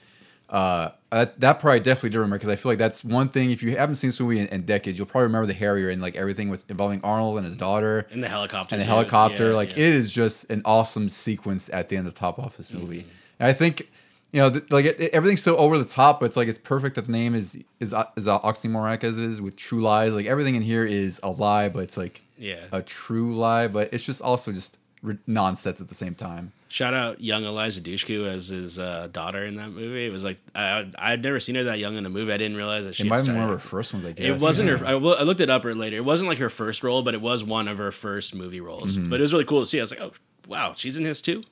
Uh, 0.49 0.91
that, 1.11 1.41
that 1.41 1.59
part 1.59 1.75
I 1.75 1.79
definitely 1.81 2.11
do 2.11 2.19
remember 2.19 2.37
because 2.37 2.51
I 2.51 2.55
feel 2.55 2.71
like 2.71 2.79
that's 2.79 3.05
one 3.05 3.29
thing. 3.29 3.51
If 3.51 3.65
you 3.65 3.77
haven't 3.77 3.97
seen 3.97 4.11
this 4.11 4.21
movie 4.21 4.39
in, 4.39 4.47
in 4.49 4.63
decades, 4.63 4.97
you'll 4.97 5.09
probably 5.09 5.27
remember 5.27 5.47
the 5.47 5.55
Harrier 5.55 5.91
and 5.91 6.01
like 6.01 6.15
everything 6.15 6.49
with 6.49 6.71
involving 6.71 7.01
Arnold 7.03 7.39
and 7.39 7.45
his 7.45 7.57
daughter 7.57 8.07
And 8.13 8.23
the 8.23 8.29
helicopter. 8.29 8.77
and 8.77 8.81
the 8.81 8.87
helicopter. 8.87 9.49
Yeah, 9.49 9.57
like 9.57 9.71
yeah. 9.71 9.87
it 9.87 9.95
is 9.95 10.13
just 10.13 10.49
an 10.49 10.63
awesome 10.65 11.09
sequence 11.09 11.69
at 11.73 11.89
the 11.89 11.97
end 11.97 12.07
to 12.07 12.13
top 12.13 12.39
off 12.39 12.57
this 12.57 12.73
movie. 12.73 13.01
Mm-hmm. 13.01 13.11
And 13.41 13.49
I 13.49 13.53
think 13.53 13.91
you 14.37 14.43
know, 14.43 14.51
th- 14.51 14.71
like 14.71 14.85
it, 14.85 15.01
it- 15.01 15.15
everything's 15.15 15.43
so 15.43 15.57
over 15.57 15.79
the 15.79 15.85
top, 15.87 16.21
but 16.21 16.27
it's 16.27 16.37
like 16.37 16.47
it's 16.47 16.59
perfect 16.59 16.97
that 16.97 17.07
the 17.07 17.13
name 17.13 17.35
is 17.35 17.57
is 17.81 17.95
uh, 17.95 18.05
is 18.17 18.29
uh, 18.29 18.39
oxymoronic 18.41 19.03
as 19.03 19.19
it 19.19 19.25
is 19.25 19.41
with 19.41 19.57
true 19.57 19.81
lies. 19.81 20.13
Like 20.13 20.27
everything 20.27 20.57
in 20.57 20.63
here 20.63 20.85
is 20.85 21.19
a 21.23 21.31
lie, 21.31 21.71
but 21.71 21.79
it's 21.85 21.97
like 21.97 22.21
Yeah. 22.37 22.57
a 22.71 22.83
true 22.83 23.35
lie, 23.35 23.67
but 23.67 23.95
it's 23.95 24.05
just 24.05 24.21
also 24.21 24.53
just 24.53 24.79
re- 25.03 25.17
nonsense 25.27 25.81
at 25.81 25.89
the 25.89 25.95
same 25.95 26.15
time. 26.15 26.53
Shout 26.69 26.93
out 26.93 27.21
young 27.23 27.45
Eliza 27.45 27.81
Dushku 27.81 28.27
as 28.29 28.49
his 28.49 28.79
uh, 28.79 29.09
daughter 29.11 29.47
in 29.47 29.55
that 29.57 29.71
movie. 29.71 30.05
It 30.05 30.11
was 30.11 30.23
like 30.23 30.37
I 30.55 30.87
I'd 30.99 31.23
never 31.23 31.41
seen 31.41 31.55
her 31.55 31.65
that 31.65 31.79
young 31.79 31.97
in 31.97 32.05
a 32.05 32.11
movie. 32.11 32.31
I 32.31 32.37
didn't 32.37 32.59
realize 32.59 32.85
that 32.85 32.95
she. 32.97 33.05
It 33.05 33.09
might 33.09 33.17
have 33.19 33.27
been 33.27 33.37
one 33.37 33.45
of 33.45 33.51
her 33.51 33.59
first 33.59 33.95
ones, 33.95 34.05
I 34.05 34.13
guess. 34.13 34.27
It 34.27 34.43
wasn't 34.43 34.69
yeah. 34.69 34.77
her. 34.79 34.87
I, 34.87 34.91
I 34.93 35.23
looked 35.23 35.41
it 35.41 35.49
up 35.49 35.65
later. 35.65 35.97
It 35.97 36.05
wasn't 36.05 36.29
like 36.29 36.37
her 36.39 36.51
first 36.51 36.83
role, 36.83 37.03
but 37.03 37.15
it 37.15 37.23
was 37.23 37.43
one 37.43 37.69
of 37.69 37.79
her 37.79 37.91
first 37.93 38.35
movie 38.35 38.61
roles. 38.61 38.97
Mm-hmm. 38.97 39.09
But 39.09 39.21
it 39.21 39.23
was 39.23 39.33
really 39.33 39.47
cool 39.47 39.61
to 39.63 39.67
see. 39.67 39.79
I 39.79 39.83
was 39.83 39.93
like, 39.93 40.01
oh 40.03 40.13
wow, 40.47 40.75
she's 40.77 40.99
in 40.99 41.05
his 41.07 41.23
too. 41.23 41.43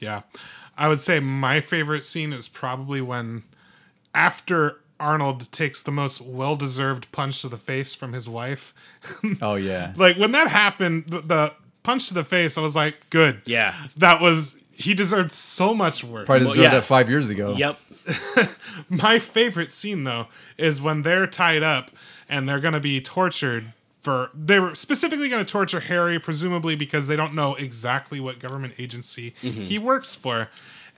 Yeah. 0.00 0.22
I 0.76 0.88
would 0.88 1.00
say 1.00 1.20
my 1.20 1.60
favorite 1.60 2.04
scene 2.04 2.32
is 2.32 2.48
probably 2.48 3.00
when 3.00 3.44
after 4.14 4.80
Arnold 5.00 5.50
takes 5.52 5.82
the 5.82 5.90
most 5.90 6.20
well 6.20 6.56
deserved 6.56 7.10
punch 7.12 7.40
to 7.42 7.48
the 7.48 7.56
face 7.58 7.94
from 7.94 8.12
his 8.12 8.28
wife. 8.28 8.72
Oh 9.42 9.54
yeah. 9.56 9.92
like 9.96 10.16
when 10.16 10.32
that 10.32 10.48
happened, 10.48 11.06
the, 11.08 11.20
the 11.20 11.52
punch 11.82 12.08
to 12.08 12.14
the 12.14 12.24
face, 12.24 12.56
I 12.56 12.62
was 12.62 12.74
like, 12.74 12.96
good. 13.10 13.42
Yeah. 13.44 13.74
That 13.98 14.20
was, 14.20 14.62
he 14.72 14.94
deserved 14.94 15.30
so 15.32 15.74
much 15.74 16.02
worse. 16.02 16.26
Probably 16.26 16.44
Well, 16.46 16.54
deserved 16.54 16.72
yeah. 16.72 16.78
that 16.80 16.84
five 16.84 17.10
years 17.10 17.28
ago. 17.28 17.54
Yep. 17.56 17.78
My 18.88 19.18
favorite 19.18 19.70
scene 19.70 20.04
though 20.04 20.26
is 20.58 20.80
when 20.80 21.02
they're 21.02 21.26
tied 21.26 21.62
up 21.62 21.90
and 22.28 22.48
they're 22.48 22.60
going 22.60 22.74
to 22.74 22.80
be 22.80 23.00
tortured 23.00 23.72
for 24.04 24.30
they 24.34 24.60
were 24.60 24.74
specifically 24.76 25.28
going 25.28 25.44
to 25.44 25.50
torture 25.50 25.80
Harry 25.80 26.18
presumably 26.20 26.76
because 26.76 27.08
they 27.08 27.16
don't 27.16 27.34
know 27.34 27.54
exactly 27.56 28.20
what 28.20 28.38
government 28.38 28.74
agency 28.78 29.34
he 29.40 29.78
works 29.78 30.14
for. 30.14 30.48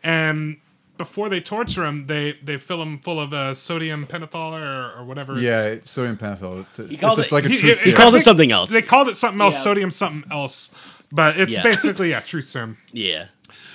And 0.05 0.59
before 0.99 1.28
they 1.28 1.41
torture 1.41 1.85
him, 1.85 2.07
they 2.09 2.37
they 2.43 2.59
fill 2.59 2.83
him 2.83 2.99
full 2.99 3.19
of 3.20 3.33
uh, 3.33 3.55
sodium 3.55 4.07
pentothal 4.07 4.61
or, 4.61 4.99
or 5.01 5.05
whatever. 5.05 5.39
it's- 5.39 5.45
Yeah, 5.45 5.81
sodium 5.85 6.16
pentothal. 6.16 6.66
It's, 6.70 6.78
it's 6.93 7.01
calls 7.01 7.19
a- 7.19 7.23
it- 7.27 7.33
like 7.33 7.45
a 7.45 7.49
He- 7.49 7.59
truth 7.61 7.78
he- 7.78 7.91
serum. 7.91 7.97
calls 7.97 8.15
it 8.15 8.23
something 8.23 8.51
else. 8.53 8.70
They 8.73 8.83
called 8.83 9.09
it 9.09 9.16
something 9.16 9.41
else, 9.41 9.55
Yeah. 9.57 9.61
sodium 9.62 9.91
something 9.91 10.31
else. 10.31 10.70
But 11.12 11.39
it's 11.39 11.55
Yeah. 11.55 11.62
basically 11.62 12.11
yeah, 12.11 12.20
truth 12.20 12.47
serum. 12.47 12.77
Yeah. 12.93 13.27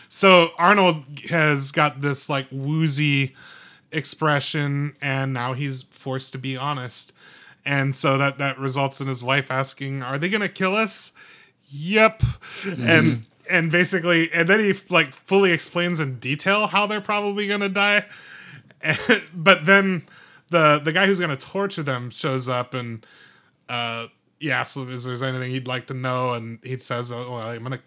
So 0.10 0.52
Arnold 0.58 1.06
has 1.30 1.72
got 1.72 2.02
this 2.02 2.28
like 2.30 2.48
woozy 2.52 3.34
expression, 3.94 4.94
and 5.02 5.34
now 5.34 5.54
he's 5.54 5.84
forced 5.84 6.32
to 6.34 6.38
be 6.38 6.58
honest, 6.58 7.14
and 7.66 7.96
so 7.96 8.18
that 8.18 8.38
that 8.38 8.58
results 8.58 9.02
in 9.02 9.08
his 9.08 9.24
wife 9.24 9.52
asking, 9.52 10.04
"Are 10.04 10.18
they 10.18 10.30
gonna 10.30 10.50
kill 10.50 10.76
us?" 10.76 11.14
Yep, 11.70 12.24
and 12.66 13.26
and 13.50 13.72
basically, 13.72 14.32
and 14.34 14.50
then 14.50 14.60
he 14.60 14.74
like 14.90 15.14
fully 15.14 15.52
explains 15.52 16.00
in 16.00 16.20
detail 16.20 16.68
how 16.68 16.88
they're 16.88 17.02
probably 17.02 17.48
gonna 17.48 17.70
die, 17.70 18.06
and, 18.82 19.00
but 19.34 19.66
then 19.66 20.04
the 20.50 20.80
the 20.84 20.92
guy 20.92 21.06
who's 21.06 21.20
gonna 21.20 21.38
torture 21.38 21.84
them 21.84 22.10
shows 22.10 22.48
up 22.48 22.74
and 22.74 23.06
uh 23.70 24.08
he 24.40 24.52
asks 24.52 24.76
him 24.76 24.92
is 24.92 25.04
there's 25.04 25.22
anything 25.22 25.52
he'd 25.52 25.68
like 25.68 25.88
to 25.88 25.94
know 25.94 26.34
and 26.34 26.60
he 26.64 26.76
says 26.78 27.12
oh 27.12 27.32
well, 27.32 27.48
i'm 27.48 27.64
gonna 27.64 27.80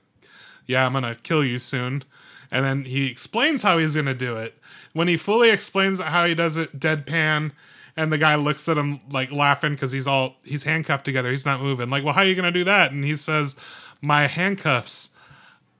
yeah, 0.66 0.86
I'm 0.86 0.92
gonna 0.92 1.16
kill 1.22 1.44
you 1.44 1.58
soon. 1.58 2.04
And 2.50 2.64
then 2.64 2.84
he 2.84 3.10
explains 3.10 3.62
how 3.62 3.78
he's 3.78 3.94
gonna 3.94 4.14
do 4.14 4.36
it. 4.36 4.56
When 4.92 5.08
he 5.08 5.16
fully 5.16 5.50
explains 5.50 6.00
how 6.00 6.26
he 6.26 6.34
does 6.34 6.56
it, 6.56 6.78
deadpan, 6.78 7.52
and 7.96 8.12
the 8.12 8.18
guy 8.18 8.34
looks 8.34 8.68
at 8.68 8.76
him 8.76 9.00
like 9.10 9.30
laughing 9.30 9.72
because 9.72 9.92
he's 9.92 10.06
all 10.06 10.36
he's 10.44 10.62
handcuffed 10.62 11.04
together, 11.04 11.30
he's 11.30 11.46
not 11.46 11.60
moving. 11.60 11.90
Like, 11.90 12.04
well, 12.04 12.12
how 12.12 12.22
are 12.22 12.26
you 12.26 12.34
gonna 12.34 12.52
do 12.52 12.64
that? 12.64 12.92
And 12.92 13.04
he 13.04 13.16
says, 13.16 13.56
My 14.00 14.26
handcuffs. 14.26 15.10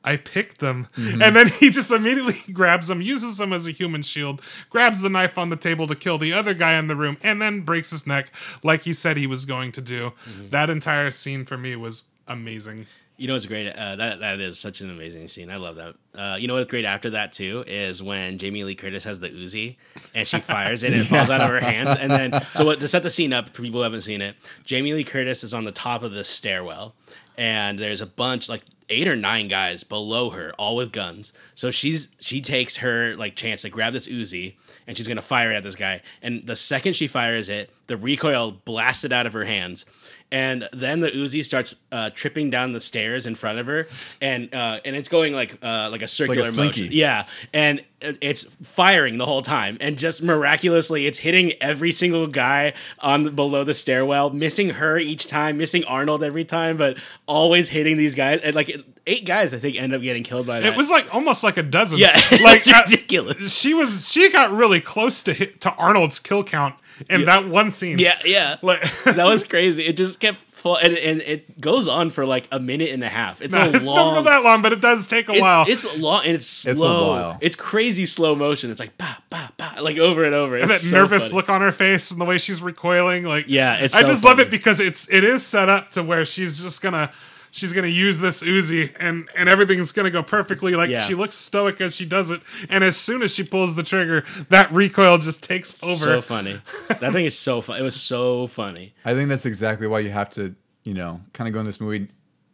I 0.07 0.19
picked 0.19 0.59
them. 0.59 0.89
Mm-hmm. 0.99 1.23
And 1.23 1.35
then 1.35 1.49
he 1.49 1.70
just 1.70 1.91
immediately 1.91 2.35
grabs 2.53 2.89
them, 2.89 3.01
uses 3.01 3.39
them 3.39 3.55
as 3.55 3.66
a 3.66 3.70
human 3.70 4.03
shield, 4.03 4.43
grabs 4.69 5.01
the 5.01 5.09
knife 5.09 5.39
on 5.39 5.49
the 5.49 5.57
table 5.57 5.86
to 5.86 5.95
kill 5.95 6.19
the 6.19 6.31
other 6.31 6.53
guy 6.53 6.78
in 6.78 6.89
the 6.89 6.95
room, 6.95 7.16
and 7.23 7.41
then 7.41 7.62
breaks 7.62 7.91
his 7.91 8.07
neck 8.07 8.31
like 8.62 8.82
he 8.82 8.93
said 8.93 9.16
he 9.16 9.27
was 9.27 9.47
going 9.47 9.73
to 9.73 9.81
do. 9.81 10.12
Mm-hmm. 10.28 10.51
That 10.51 10.69
entire 10.69 11.11
scene 11.11 11.47
for 11.47 11.57
me 11.57 11.74
was 11.74 12.11
amazing. 12.28 12.86
You 13.16 13.28
know 13.28 13.35
what's 13.35 13.47
great? 13.47 13.69
Uh, 13.69 13.95
that 13.97 14.20
that 14.20 14.41
is 14.41 14.59
such 14.59 14.81
an 14.81 14.91
amazing 14.91 15.28
scene. 15.28 15.49
I 15.49 15.57
love 15.57 15.77
that. 15.77 15.95
Uh, 16.15 16.36
you 16.36 16.49
know 16.49 16.55
what's 16.55 16.66
great 16.66 16.85
after 16.85 17.11
that 17.11 17.32
too 17.32 17.62
is 17.66 18.03
when 18.03 18.39
Jamie 18.39 18.65
Lee 18.65 18.74
Curtis 18.74 19.05
has 19.05 19.20
the 19.20 19.28
Uzi 19.31 19.77
and 20.15 20.27
she 20.27 20.41
fires 20.41 20.82
it 20.82 20.93
and 20.93 21.03
it 21.03 21.05
falls 21.09 21.31
out 21.31 21.41
of 21.41 21.49
her 21.49 21.61
hands. 21.61 21.91
And 22.01 22.11
then 22.11 22.45
so 22.55 22.65
what, 22.65 22.81
to 22.81 22.89
set 22.89 23.05
the 23.05 23.11
scene 23.11 23.32
up 23.32 23.51
for 23.51 23.62
people 23.62 23.81
who 23.81 23.85
haven't 23.85 24.03
seen 24.03 24.20
it, 24.20 24.35
Jamie 24.65 24.93
Lee 24.93 25.05
Curtis 25.05 25.45
is 25.45 25.55
on 25.55 25.65
the 25.65 25.73
top 25.73 26.03
of 26.03 26.11
this 26.11 26.28
stairwell 26.28 26.97
and 27.36 27.78
there's 27.78 28.01
a 28.01 28.07
bunch 28.07 28.49
like 28.49 28.62
eight 28.89 29.09
or 29.09 29.16
nine 29.16 29.49
guys 29.49 29.82
below 29.85 30.31
her, 30.31 30.53
all 30.59 30.77
with 30.77 30.93
guns. 30.93 31.32
So 31.55 31.70
she's 31.70 32.09
she 32.20 32.41
takes 32.41 32.78
her 32.78 33.16
like 33.16 33.36
chance 33.36 33.62
to 33.62 33.70
grab 33.70 33.93
this 33.93 34.09
Uzi 34.09 34.55
and 34.86 34.97
she's 34.97 35.09
gonna 35.09 35.23
fire 35.23 35.53
it 35.53 35.57
at 35.57 35.62
this 35.62 35.77
guy. 35.77 36.03
And 36.20 36.47
the 36.47 36.57
second 36.57 36.95
she 36.95 37.07
fires 37.07 37.49
it, 37.49 37.70
the 37.86 37.97
recoil 37.97 38.51
blasted 38.51 39.12
out 39.12 39.27
of 39.27 39.32
her 39.32 39.45
hands. 39.45 39.86
And 40.35 40.69
then 40.73 40.98
the 40.98 41.11
Uzi 41.11 41.44
starts 41.44 41.77
uh, 41.93 42.11
tripping 42.11 42.51
down 42.51 42.73
the 42.73 42.81
stairs 42.81 43.24
in 43.24 43.36
front 43.36 43.61
of 43.61 43.66
her, 43.66 43.86
and 44.20 44.52
uh, 44.52 44.81
and 44.85 44.97
it's 44.97 45.09
going 45.09 45.32
like 45.32 45.55
uh, 45.62 45.90
like 45.90 45.90
a 45.90 45.90
like 45.90 46.02
a 46.02 46.09
circular 46.09 46.51
slinky. 46.51 46.81
motion. 46.82 46.93
Yeah, 46.93 47.27
and 47.52 47.85
it's 48.01 48.43
firing 48.65 49.19
the 49.19 49.27
whole 49.27 49.43
time, 49.43 49.78
and 49.81 49.97
just 49.97 50.23
miraculously, 50.23 51.06
it's 51.06 51.20
hitting 51.20 51.52
every 51.61 51.93
single 51.93 52.27
guy 52.27 52.74
on 52.98 53.23
the, 53.23 53.31
below 53.31 53.62
the 53.62 53.74
stairwell, 53.74 54.31
missing 54.31 54.70
her 54.70 54.98
each 54.98 55.28
time, 55.28 55.56
missing 55.56 55.85
Arnold 55.85 56.24
every 56.24 56.44
time, 56.44 56.77
but 56.77 56.98
always 57.27 57.69
hitting 57.69 57.97
these 57.97 58.16
guys. 58.16 58.40
And 58.43 58.56
like 58.56 58.77
eight 59.06 59.24
guys, 59.24 59.55
I 59.55 59.59
think, 59.61 59.77
end 59.77 59.94
up 59.94 60.02
getting 60.02 60.24
killed 60.24 60.48
by 60.48 60.59
that. 60.59 60.73
It 60.73 60.77
was 60.77 60.90
like 60.90 61.15
almost 61.15 61.44
like 61.44 61.59
a 61.59 61.62
dozen. 61.62 62.01
yeah, 62.01 62.12
like 62.43 62.66
it's 62.66 62.90
ridiculous. 62.90 63.56
she 63.56 63.73
was 63.73 64.11
she 64.11 64.31
got 64.31 64.51
really 64.51 64.81
close 64.81 65.23
to 65.23 65.32
hit 65.32 65.61
to 65.61 65.73
Arnold's 65.74 66.19
kill 66.19 66.43
count 66.43 66.74
in 67.11 67.25
that 67.27 67.49
one 67.49 67.71
scene. 67.71 67.99
Yeah, 67.99 68.19
yeah. 68.25 68.57
Like 68.62 68.81
that 69.05 69.25
was 69.25 69.45
crazy. 69.45 69.85
It 69.85 69.97
just 69.97 70.21
kept 70.21 70.39
Well, 70.65 70.77
and, 70.83 70.97
and 70.97 71.21
it 71.23 71.61
goes 71.61 71.89
on 71.89 72.11
for 72.11 72.25
like 72.25 72.49
a 72.51 72.59
minute 72.59 72.91
and 72.91 73.05
a 73.05 73.09
half. 73.09 73.43
It's 73.43 73.55
No, 73.57 73.62
a 73.62 73.69
it 73.69 73.73
doesn't 73.73 73.85
go 73.87 73.93
long. 73.93 74.25
that 74.25 74.43
long, 74.45 74.62
but 74.62 74.73
it 74.73 74.81
does 74.81 75.07
take 75.07 75.29
a 75.29 75.33
it's, 75.33 75.41
while. 75.41 75.65
it's 75.69 75.97
long 75.99 76.23
and 76.25 76.35
it's 76.35 76.66
a 76.66 76.75
slow. 76.75 77.11
while. 77.11 77.39
It's 77.41 77.57
crazy 77.57 78.07
slow 78.07 78.35
motion. 78.35 78.71
It's 78.71 78.81
like 78.81 78.97
bah 78.97 79.16
bah 79.31 79.51
bah, 79.57 79.75
like 79.83 79.99
over 79.99 80.25
and 80.25 80.35
over. 80.35 80.57
and 80.57 80.71
that 80.71 80.81
so 80.81 80.97
nervous 80.97 81.25
funny. 81.29 81.37
look 81.37 81.49
on 81.51 81.61
her 81.61 81.73
face 81.73 82.11
and 82.11 82.21
the 82.21 82.25
way 82.25 82.39
she's 82.39 82.62
recoiling, 82.62 83.25
like 83.25 83.47
Yeah, 83.49 83.77
it's 83.77 83.95
I 83.95 84.01
so 84.03 84.07
just 84.07 84.25
love 84.25 84.41
it 84.41 84.51
because 84.51 84.81
it's 84.81 85.09
it 85.12 85.25
is 85.25 85.45
set 85.45 85.69
up 85.69 85.91
to 85.93 86.03
where 86.03 86.25
she's 86.25 86.62
just 86.62 86.81
gonna 86.81 87.12
she's 87.56 87.72
gonna 87.72 87.86
use 87.86 88.18
this 88.18 88.43
Uzi 88.43 88.93
and 88.98 89.28
and 89.36 89.48
everything's 89.48 89.93
gonna 89.93 90.10
go 90.10 90.22
perfectly. 90.22 90.74
Like 90.74 90.90
Yeah. 90.90 91.02
she 91.06 91.14
looks 91.14 91.36
stoic 91.36 91.81
as 91.81 91.94
she 91.94 92.05
does 92.05 92.31
it, 92.31 92.40
and 92.68 92.82
as 92.82 92.97
soon 92.97 93.22
as 93.22 93.32
she 93.32 93.44
pulls 93.44 93.76
the 93.76 93.82
trigger, 93.85 94.24
that 94.48 94.70
recoil 94.72 95.18
just 95.18 95.43
takes 95.44 95.82
over. 95.85 96.05
So 96.05 96.20
funny. 96.20 96.60
that 96.89 97.12
thing 97.12 97.24
is 97.24 97.39
so 97.39 97.60
fun. 97.60 97.78
It 97.81 97.82
was 97.85 97.94
so 98.01 98.48
funny. 98.48 98.94
I 99.05 99.14
think 99.14 99.28
that's 99.28 99.47
exactly 99.47 99.86
why 99.86 100.01
you 100.01 100.10
have 100.10 100.31
to, 100.31 100.55
you 100.82 100.94
know, 100.94 101.20
kind 101.32 101.47
of 101.48 101.55
go 101.55 101.60
in 101.60 101.66
this 101.66 101.81
movie 101.81 102.09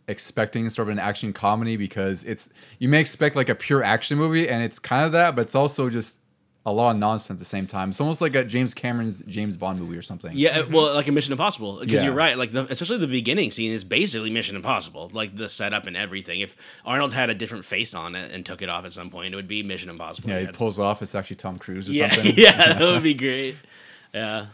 expecting 0.07 0.69
sort 0.69 0.89
of 0.89 0.93
an 0.93 0.99
action 0.99 1.33
comedy 1.33 1.77
because 1.77 2.25
it's 2.25 2.51
you 2.79 2.89
may 2.89 3.01
expect 3.01 3.37
like 3.37 3.49
a 3.49 3.55
pure 3.55 3.83
action 3.83 4.19
movie 4.19 4.49
and 4.49 4.63
it's 4.63 4.79
kind 4.79 5.07
of 5.07 5.13
that, 5.13 5.35
but 5.37 5.43
it's 5.43 5.55
also 5.55 5.89
just 5.89 6.20
a 6.71 6.73
lot 6.73 6.91
of 6.93 6.97
nonsense 6.97 7.31
at 7.31 7.39
the 7.39 7.45
same 7.45 7.67
time. 7.67 7.91
It's 7.91 8.01
almost 8.01 8.21
like 8.21 8.35
a 8.35 8.45
James 8.45 8.73
Cameron's 8.75 9.21
James 9.23 9.57
Bond 9.57 9.81
movie 9.81 9.97
or 9.97 10.03
something. 10.03 10.33
Yeah, 10.35 10.63
well, 10.63 10.95
like 10.95 11.09
a 11.09 11.13
Mission 11.13 11.33
Impossible, 11.33 11.79
because 11.81 11.93
Yeah. 11.95 12.05
you're 12.05 12.15
right. 12.15 12.37
Like, 12.39 12.51
the, 12.53 12.65
especially 12.71 12.99
the 12.99 13.07
beginning 13.07 13.51
scene 13.51 13.73
is 13.73 13.85
basically 13.85 14.31
Mission 14.31 14.57
Impossible, 14.57 15.11
like 15.13 15.37
the 15.37 15.49
setup 15.49 15.87
and 15.87 15.97
everything. 15.97 16.41
If 16.41 16.57
Arnold 16.85 17.13
had 17.13 17.31
a 17.31 17.35
different 17.35 17.65
face 17.65 17.95
on 17.95 18.15
it 18.15 18.31
and 18.33 18.45
took 18.47 18.63
it 18.63 18.69
off 18.69 18.85
at 18.85 18.93
some 18.93 19.11
point, 19.11 19.33
it 19.35 19.37
would 19.37 19.49
be 19.49 19.63
Mission 19.63 19.91
Impossible. 19.91 20.31
Yeah, 20.31 20.37
It 20.37 20.41
he 20.41 20.47
had- 20.47 20.55
pulls 20.55 20.79
it 20.79 20.83
off. 20.83 21.03
It's 21.03 21.15
actually 21.15 21.37
Tom 21.37 21.59
Cruise 21.59 21.89
or 21.89 21.93
yeah, 21.93 22.11
something. 22.15 22.35
yeah, 22.37 22.73
that 22.75 22.81
would 22.81 23.03
be 23.03 23.15
great. 23.15 23.57
Yeah, 24.15 24.47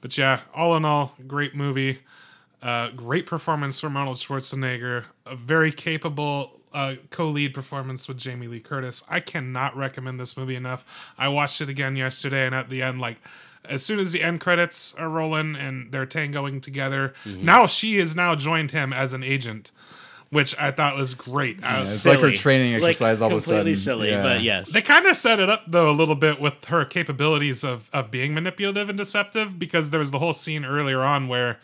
But 0.00 0.16
yeah, 0.18 0.40
all 0.54 0.76
in 0.76 0.84
all, 0.84 1.14
great 1.26 1.54
movie. 1.54 2.00
Uh, 2.62 2.90
great 2.90 3.26
performance 3.26 3.80
from 3.80 3.96
Arnold 3.96 4.18
Schwarzenegger. 4.18 5.04
A 5.26 5.34
very 5.34 5.72
capable 5.72 6.60
uh, 6.74 6.94
co-lead 7.10 7.54
performance 7.54 8.08
with 8.08 8.18
Jamie 8.18 8.46
Lee 8.48 8.60
Curtis. 8.60 9.02
I 9.08 9.20
cannot 9.20 9.76
recommend 9.76 10.18
this 10.20 10.36
movie 10.36 10.56
enough. 10.56 10.84
I 11.18 11.28
watched 11.28 11.60
it 11.60 11.68
again 11.68 11.96
yesterday, 11.96 12.46
and 12.46 12.54
at 12.54 12.70
the 12.70 12.82
end, 12.82 13.00
like 13.00 13.18
as 13.64 13.82
soon 13.84 13.98
as 14.00 14.10
the 14.12 14.22
end 14.22 14.40
credits 14.40 14.94
are 14.96 15.08
rolling 15.08 15.54
and 15.54 15.92
they're 15.92 16.06
tangoing 16.06 16.60
together, 16.60 17.14
now 17.24 17.66
she 17.66 17.96
has 17.98 18.16
now 18.16 18.34
joined 18.34 18.72
him 18.72 18.92
as 18.92 19.12
an 19.12 19.22
agent, 19.22 19.70
which 20.30 20.58
I 20.58 20.72
thought 20.72 20.96
was 20.96 21.14
great. 21.14 21.58
I- 21.62 21.78
it's 21.80 22.04
like 22.04 22.16
her 22.20 22.26
Silly. 22.28 22.36
training 22.36 22.72
Like, 22.80 22.90
exercise 22.90 23.20
all 23.20 23.28
of 23.28 23.32
a 23.34 23.36
completely 23.40 23.74
sudden. 23.76 24.00
silly, 24.00 24.10
Yeah. 24.10 24.22
but 24.22 24.40
yes, 24.42 24.70
They 24.72 24.82
kind 24.82 25.06
of 25.06 25.16
set 25.16 25.38
it 25.38 25.48
up 25.48 25.62
though 25.68 25.90
a 25.90 25.92
little 25.92 26.16
bit 26.16 26.40
with 26.40 26.64
her 26.66 26.84
capabilities 26.84 27.62
of 27.62 27.88
of 27.92 28.10
being 28.10 28.34
manipulative 28.34 28.88
and 28.88 28.98
deceptive 28.98 29.58
because 29.60 29.90
there 29.90 30.00
was 30.00 30.10
the 30.10 30.18
whole 30.18 30.32
scene 30.32 30.64
earlier 30.64 31.00
on 31.02 31.28
where 31.28 31.60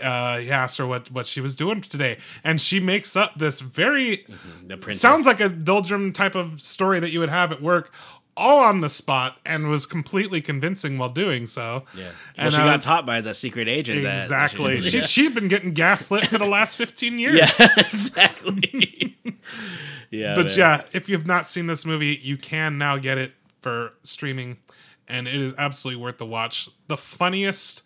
uh, 0.00 0.38
he 0.38 0.50
asked 0.50 0.78
her 0.78 0.86
what 0.86 1.10
what 1.10 1.26
she 1.26 1.40
was 1.40 1.54
doing 1.54 1.80
today, 1.80 2.18
and 2.42 2.60
she 2.60 2.80
makes 2.80 3.16
up 3.16 3.34
this 3.38 3.60
very 3.60 4.26
the 4.66 4.76
printer. 4.76 4.98
sounds 4.98 5.26
like 5.26 5.40
a 5.40 5.48
doldrum 5.48 6.12
type 6.12 6.34
of 6.34 6.60
story 6.60 7.00
that 7.00 7.10
you 7.10 7.20
would 7.20 7.28
have 7.30 7.52
at 7.52 7.62
work. 7.62 7.92
All 8.36 8.64
on 8.64 8.80
the 8.80 8.88
spot, 8.88 9.36
and 9.46 9.68
was 9.68 9.86
completely 9.86 10.40
convincing 10.40 10.98
while 10.98 11.08
doing 11.08 11.46
so. 11.46 11.84
Yeah, 11.96 12.10
well, 12.36 12.50
she 12.50 12.56
uh, 12.60 12.64
got 12.64 12.82
taught 12.82 13.06
by 13.06 13.20
the 13.20 13.32
secret 13.32 13.68
agent. 13.68 14.02
that- 14.02 14.14
exactly. 14.14 14.74
that 14.80 14.82
She, 14.82 14.98
she- 15.02 15.06
she's 15.06 15.30
been 15.30 15.46
getting 15.46 15.72
gaslit 15.72 16.26
for 16.26 16.38
the 16.38 16.44
last 16.46 16.74
fifteen 16.82 17.20
years. 17.20 17.36
yeah, 17.60 17.68
exactly. 17.92 19.16
yeah, 20.10 20.34
but 20.34 20.46
man. 20.46 20.58
yeah, 20.58 20.82
if 20.92 21.08
you've 21.08 21.26
not 21.26 21.46
seen 21.46 21.68
this 21.68 21.86
movie, 21.86 22.18
you 22.22 22.36
can 22.36 22.76
now 22.76 22.96
get 22.98 23.18
it 23.18 23.34
for 23.62 23.92
streaming, 24.02 24.56
and 25.06 25.28
it 25.28 25.36
is 25.36 25.54
absolutely 25.56 26.02
worth 26.02 26.18
the 26.18 26.26
watch. 26.26 26.68
The 26.88 26.96
funniest 26.96 27.83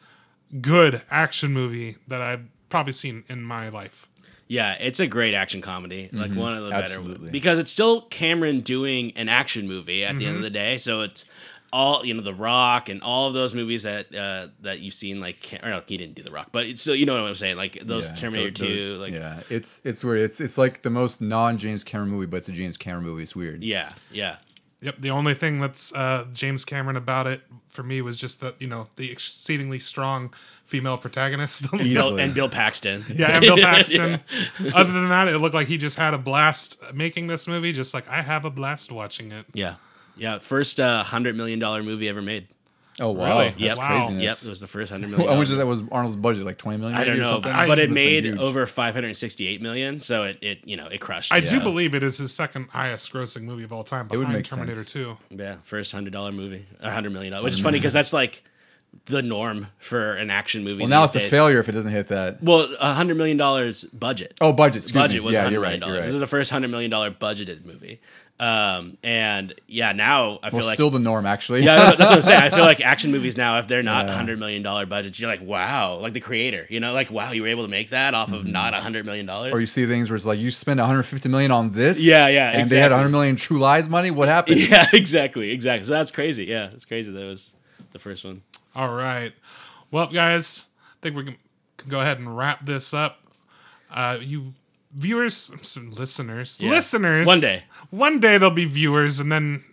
good 0.61 1.03
action 1.11 1.53
movie 1.53 1.97
that 2.07 2.21
I've 2.21 2.45
probably 2.69 2.93
seen 2.93 3.25
in 3.29 3.43
my 3.43 3.69
life. 3.69 4.07
Yeah, 4.47 4.75
it's 4.81 4.99
a 4.99 5.07
great 5.07 5.35
action 5.35 5.61
comedy. 5.61 6.09
Like 6.11 6.33
one 6.33 6.55
of 6.57 6.65
the 6.65 6.71
better 6.71 6.95
absolutely. 6.97 7.31
because 7.31 7.59
it's 7.59 7.71
still 7.71 8.03
Cameron 8.03 8.61
doing 8.63 9.13
an 9.15 9.29
action 9.29 9.69
movie 9.69 10.05
at 10.05 10.17
the 10.17 10.25
end 10.27 10.37
of 10.37 10.43
the 10.43 10.49
day. 10.51 10.79
So 10.79 11.03
it's 11.03 11.27
all 11.71 12.03
you 12.03 12.15
know, 12.15 12.23
The 12.23 12.33
Rock 12.33 12.89
and 12.89 13.03
all 13.03 13.29
of 13.29 13.35
those 13.35 13.53
movies 13.53 13.83
that 13.83 14.07
uh, 14.15 14.49
that 14.63 14.81
you've 14.81 14.95
seen. 14.95 15.21
Like, 15.21 15.43
Cam- 15.43 15.63
or 15.63 15.69
no, 15.69 15.83
he 15.87 15.99
didn't 15.99 16.15
do 16.15 16.23
The 16.23 16.31
Rock, 16.31 16.49
but 16.51 16.65
it's 16.65 16.81
still 16.81 16.95
you 16.95 17.05
know 17.05 17.21
what 17.21 17.29
I'm 17.29 17.35
saying. 17.35 17.59
Like 17.59 17.79
those 17.85 18.09
Yeah, 18.09 18.15
Terminator 18.17 18.51
the- 18.65 18.69
the- 18.71 18.75
Two. 18.75 18.95
Like, 18.95 19.13
yeah, 19.13 19.19
yeah, 19.37 19.41
it's 19.51 19.83
it's 19.85 20.03
weird. 20.03 20.23
It's 20.23 20.41
it's 20.41 20.57
like 20.57 20.81
the 20.81 20.89
most 20.89 21.21
non 21.21 21.59
James 21.59 21.85
Cameron 21.85 22.09
movie, 22.09 22.25
but 22.25 22.39
it's 22.39 22.49
a 22.49 22.53
James 22.53 22.79
Cameron 22.79 23.05
movie. 23.05 23.25
It's 23.25 23.37
weird. 23.37 23.63
yeah, 23.63 23.93
yeah, 24.11 24.37
Yep. 24.81 24.97
The 25.01 25.11
only 25.11 25.35
thing 25.35 25.59
that's 25.61 25.93
uh, 25.95 26.27
James 26.33 26.65
Cameron 26.65 26.97
about 26.97 27.27
it 27.27 27.43
for 27.69 27.83
me 27.83 28.01
was 28.01 28.17
just 28.17 28.41
that 28.41 28.61
you 28.61 28.69
know 28.69 28.89
the 28.97 29.11
exceedingly 29.11 29.79
strong 29.79 30.33
female 30.65 30.99
protagonist. 30.99 31.71
Bill, 31.73 32.19
and 32.19 32.35
Bill 32.35 32.49
Paxton. 32.49 33.05
yeah, 33.15 33.31
and 33.31 33.41
Bill 33.41 33.57
Paxton. 33.61 34.21
Other 34.75 34.93
than 34.93 35.09
that, 35.09 35.29
it 35.29 35.39
looked 35.39 35.55
like 35.55 35.67
he 35.67 35.79
just 35.79 35.97
had 35.97 36.15
a 36.15 36.19
blast 36.19 36.79
making 36.95 37.27
this 37.27 37.49
movie. 37.49 37.73
Just 37.73 37.93
like 37.95 38.09
I 38.09 38.23
have 38.23 38.45
a 38.45 38.51
blast 38.51 38.93
watching 38.93 39.33
it. 39.33 39.47
yeah, 39.53 39.77
yeah. 40.17 40.39
First 40.39 40.79
uh, 40.79 41.03
hundred 41.03 41.37
million 41.37 41.59
dollar 41.59 41.83
movie 41.83 42.09
ever 42.09 42.23
made. 42.23 42.47
Oh 43.01 43.11
wow, 43.11 43.29
Really? 43.29 43.49
that's 43.51 43.61
Yep. 43.61 43.79
Wow. 43.79 43.87
craziness. 43.99 44.23
Yep, 44.23 44.37
it 44.47 44.51
was 44.51 44.61
the 44.61 44.67
first 44.67 44.91
hundred 44.91 45.11
million. 45.11 45.29
How 45.29 45.37
much 45.37 45.51
of 45.51 45.59
that 45.59 45.67
was 45.67 45.83
Arnold's 45.93 46.17
budget? 46.17 46.45
Like 46.45 46.59
twenty 46.59 46.79
million? 46.79 46.97
I 46.97 47.05
don't 47.05 47.15
maybe, 47.15 47.21
or 47.21 47.23
know, 47.25 47.31
something? 47.31 47.53
I- 47.53 47.67
but 47.67 47.79
it 47.79 47.91
Must've 47.91 48.03
made 48.03 48.39
over 48.39 48.67
568 48.67 49.63
million, 49.63 50.01
so 50.01 50.25
it, 50.25 50.39
it 50.41 50.59
you 50.65 50.77
know 50.77 50.87
it 50.89 51.01
crushed. 51.01 51.33
I 51.33 51.39
it. 51.39 51.49
do 51.49 51.61
believe 51.61 51.95
it 51.95 52.03
is 52.03 52.19
his 52.19 52.35
second 52.35 52.69
highest 52.71 53.13
grossing 53.13 53.43
movie 53.43 53.63
of 53.65 53.73
all 53.73 53.85
time, 53.85 54.09
would 54.09 54.19
behind 54.19 54.35
make 54.35 54.47
Terminator 54.47 54.77
sense. 54.79 54.93
2. 54.93 55.17
Yeah, 55.31 55.57
first 55.65 55.93
hundred 55.93 56.13
dollar 56.13 56.33
movie, 56.33 56.67
a 56.81 56.91
hundred 56.91 57.13
million 57.13 57.33
dollars, 57.33 57.45
which 57.45 57.55
is 57.55 57.61
mm. 57.61 57.65
funny 57.65 57.79
because 57.79 57.93
that's 57.93 58.13
like 58.13 58.43
the 59.07 59.23
norm 59.23 59.69
for 59.79 60.15
an 60.15 60.31
action 60.31 60.65
movie. 60.65 60.81
Well, 60.81 60.89
now 60.89 61.05
it's 61.05 61.17
a 61.17 61.21
failure 61.21 61.59
if 61.61 61.69
it 61.69 61.73
doesn't 61.73 61.93
hit 61.93 62.09
that. 62.09 62.43
Well, 62.43 62.69
a 62.81 62.95
hundred 62.95 63.17
million 63.17 63.37
dollars 63.37 63.85
budget. 63.85 64.35
Oh, 64.41 64.53
budget. 64.53 64.83
Excuse 64.85 64.93
budget 65.03 65.23
me. 65.23 65.27
was 65.27 65.35
yeah, 65.35 65.43
hundred 65.45 65.55
you're 65.55 65.63
right. 65.63 65.81
dollars. 65.81 65.95
You're 65.95 66.03
This 66.05 66.15
is 66.15 66.21
the 66.21 66.27
first 66.27 66.51
hundred 66.51 66.69
million 66.69 66.91
dollar 66.91 67.11
budgeted 67.11 67.65
movie. 67.65 68.01
Um, 68.41 68.99
and 69.03 69.53
yeah, 69.67 69.91
now 69.91 70.39
I 70.45 70.51
feel 70.51 70.59
Well, 70.59 70.67
like 70.69 70.77
still 70.77 70.91
the 70.91 71.01
norm 71.01 71.27
actually. 71.27 71.65
yeah, 71.65 71.87
that's 71.97 71.99
what 71.99 72.13
I'm 72.13 72.23
saying. 72.23 72.41
I 72.41 72.51
feel 72.51 72.59
like 72.65 72.81
action 72.81 73.11
movies 73.11 73.37
now, 73.37 73.59
if 73.59 73.67
they're 73.67 73.83
not 73.83 74.07
Yeah. 74.07 74.15
hundred 74.15 74.39
million 74.39 74.63
dollar 74.63 74.87
budgets, 74.87 75.19
you're 75.19 75.29
like, 75.29 75.43
wow, 75.43 75.97
like 75.97 76.13
the 76.13 76.21
creator, 76.21 76.65
you 76.71 76.79
know, 76.79 76.93
like 76.93 77.11
wow, 77.11 77.33
you 77.33 77.43
were 77.43 77.49
able 77.49 77.65
to 77.65 77.69
make 77.69 77.91
that 77.91 78.15
off 78.15 78.31
of 78.33 78.45
not 78.47 78.75
a 78.75 78.77
hundred 78.77 79.05
million 79.07 79.27
dollars. 79.27 79.49
Mm-hmm. 79.49 79.57
Or 79.57 79.61
you 79.61 79.67
see 79.67 79.87
things 79.87 80.09
where 80.09 80.15
it's 80.17 80.25
like 80.27 80.39
you 80.39 80.53
spend 80.53 80.79
150 80.79 81.29
million 81.29 81.51
on 81.51 81.73
this. 81.73 82.01
Yeah, 82.01 82.29
yeah, 82.29 82.51
And 82.53 82.69
they 82.69 82.77
had 82.77 82.87
exactly. 82.87 82.95
100 82.95 83.09
million 83.11 83.35
True 83.37 83.59
Lies 83.59 83.89
money. 83.89 84.13
What 84.13 84.29
happened? 84.29 84.59
Yeah, 84.69 84.87
exactly, 84.93 85.51
exactly. 85.51 85.87
So 85.89 85.95
that's 85.95 86.13
crazy. 86.13 86.45
Yeah, 86.45 86.71
it's 86.73 86.85
crazy 86.85 87.11
that 87.11 87.21
it 87.21 87.29
was 87.29 87.53
the 87.91 87.99
first 87.99 88.25
one. 88.25 88.43
All 88.75 88.93
right. 88.93 89.33
Well, 89.91 90.07
guys, 90.09 90.67
I 90.81 90.97
think 91.03 91.17
we 91.17 91.25
can, 91.25 91.37
can 91.79 91.89
go 91.91 92.01
ahead 92.01 92.19
and 92.19 92.37
wrap 92.37 92.65
this 92.67 92.93
up. 92.95 93.21
Uh, 93.91 94.19
you 94.21 94.55
viewers, 94.95 95.51
listeners, 95.77 96.59
Yeah. 96.61 96.71
listeners. 96.71 97.27
One 97.27 97.41
day. 97.41 97.65
One 97.91 98.21
day 98.21 98.39
they'll 98.39 98.51
be 98.51 98.65
viewers 98.67 99.21
and 99.21 99.31
then 99.33 99.65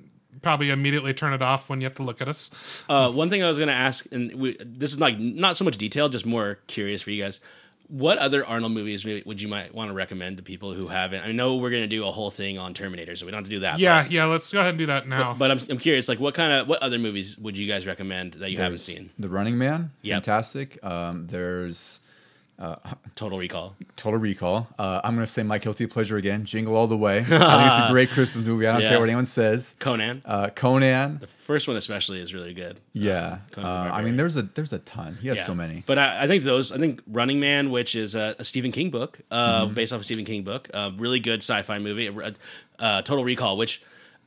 probably 0.42 0.70
immediately 0.70 1.14
turn 1.14 1.34
it 1.34 1.42
off 1.42 1.70
when 1.70 1.82
you 1.82 1.86
have 1.86 1.96
to 1.96 2.04
look 2.04 2.22
at 2.22 2.28
us. 2.30 2.52
Uh, 2.88 3.10
one 3.12 3.30
thing 3.30 3.44
I 3.44 3.48
was 3.50 3.58
gonna 3.60 3.72
ask, 3.72 4.06
and 4.12 4.34
we, 4.36 4.56
this 4.64 4.92
is 4.94 5.00
like 5.00 5.18
not 5.20 5.58
so 5.58 5.66
much 5.66 5.78
detail, 5.78 6.08
just 6.10 6.26
more 6.26 6.60
curious 6.68 7.02
for 7.02 7.12
you 7.12 7.24
guys. 7.24 7.40
What 7.88 8.18
other 8.18 8.46
Arnold 8.46 8.72
movies 8.72 9.06
would 9.06 9.42
you 9.42 9.48
might 9.48 9.74
want 9.74 9.90
to 9.90 9.94
recommend 9.94 10.38
to 10.38 10.44
people 10.44 10.74
who 10.74 10.88
haven't? 10.88 11.24
I 11.24 11.32
know 11.32 11.56
we're 11.56 11.70
gonna 11.70 11.88
do 11.88 12.08
a 12.08 12.12
whole 12.12 12.32
thing 12.32 12.58
on 12.58 12.74
Terminator, 12.74 13.16
so 13.16 13.26
we 13.26 13.32
don't 13.32 13.40
have 13.40 13.46
to 13.46 13.50
do 13.56 13.60
that. 13.60 13.78
Yeah, 13.80 14.04
but- 14.04 14.12
yeah, 14.12 14.26
let's 14.26 14.52
go 14.52 14.60
ahead 14.60 14.70
and 14.72 14.78
do 14.80 14.88
that 14.88 15.08
now. 15.08 15.34
But 15.34 15.52
I'm, 15.52 15.60
I'm 15.70 15.78
curious, 15.78 16.10
like, 16.10 16.20
what 16.20 16.34
kind 16.34 16.52
of 16.54 16.68
what 16.68 16.82
other 16.82 16.98
movies 16.98 17.38
would 17.38 17.58
you 17.58 17.68
guys 17.68 17.86
recommend 17.86 18.34
that 18.36 18.50
you 18.52 18.58
haven't 18.58 18.80
seen? 18.80 19.12
The 19.20 19.30
Running 19.30 19.58
Man. 19.58 19.92
Yep. 20.02 20.16
Fantastic. 20.16 20.84
Um, 20.84 21.28
there's 21.28 22.00
Total 23.16 23.38
Recall. 23.38 23.76
Total 23.96 24.20
Recall. 24.20 24.68
Uh, 24.80 25.02
I'm 25.04 25.16
going 25.16 25.26
to 25.26 25.32
say 25.32 25.44
my 25.44 25.58
guilty 25.58 25.86
pleasure 25.88 26.18
again. 26.18 26.46
Jingle 26.46 26.76
All 26.76 26.88
the 26.88 26.98
Way. 26.98 27.18
I 27.20 27.24
think 27.24 27.32
it's 27.32 27.90
a 27.90 27.92
great 27.92 28.12
Christmas 28.12 28.46
movie. 28.48 28.66
I 28.68 28.74
don't 28.74 28.82
Yeah. 28.82 28.90
care 28.90 29.00
what 29.00 29.10
anyone 29.10 29.26
says. 29.26 29.76
Conan. 29.80 30.22
Uh, 30.26 30.50
Conan. 30.50 31.20
The 31.20 31.28
first 31.28 31.68
one 31.68 31.76
especially 31.78 32.22
is 32.22 32.34
really 32.34 32.54
good. 32.54 32.80
Yeah. 32.94 33.40
Conan 33.52 33.70
Uh, 33.70 33.74
the 33.74 33.80
I 33.80 33.84
Barbarian. 33.84 34.06
mean, 34.06 34.16
there's 34.18 34.38
a 34.38 34.42
there's 34.44 34.74
a 34.74 34.80
ton. 34.80 35.18
He 35.22 35.28
has 35.28 35.38
Yeah. 35.38 35.44
so 35.44 35.56
many. 35.56 35.84
But 35.86 36.00
I, 36.00 36.24
I 36.24 36.28
think 36.28 36.44
those, 36.44 36.72
I 36.72 36.78
think 36.78 37.02
Running 37.08 37.40
Man, 37.40 37.72
which 37.72 37.96
is 37.96 38.16
a, 38.16 38.36
a 38.40 38.44
Stephen 38.44 38.72
King 38.72 38.90
book, 38.90 39.20
uh, 39.32 39.66
Mm-hmm. 39.66 39.74
based 39.74 39.94
off 39.94 40.02
a 40.02 40.04
Stephen 40.04 40.26
King 40.26 40.44
book, 40.44 40.70
uh, 40.74 40.92
really 40.98 41.20
good 41.20 41.40
sci-fi 41.40 41.80
movie. 41.80 42.10
Uh, 42.10 42.32
uh, 42.80 43.02
Total 43.02 43.24
Recall, 43.24 43.58
which 43.58 43.82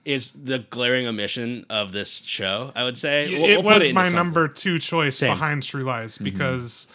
is 0.04 0.30
the 0.30 0.58
glaring 0.70 1.06
omission 1.06 1.66
of 1.68 1.92
this 1.92 2.10
show. 2.22 2.72
I 2.74 2.84
would 2.84 2.96
say 2.96 3.28
We'll- 3.28 3.44
it 3.44 3.48
we'll 3.48 3.56
put 3.62 3.64
was 3.64 3.82
into 3.82 3.94
my 3.94 4.04
something. 4.04 4.16
number 4.16 4.48
two 4.48 4.78
choice 4.78 5.16
Same. 5.18 5.32
behind 5.32 5.62
True 5.64 5.82
Lies 5.82 6.14
Mm-hmm. 6.14 6.24
because 6.24 6.88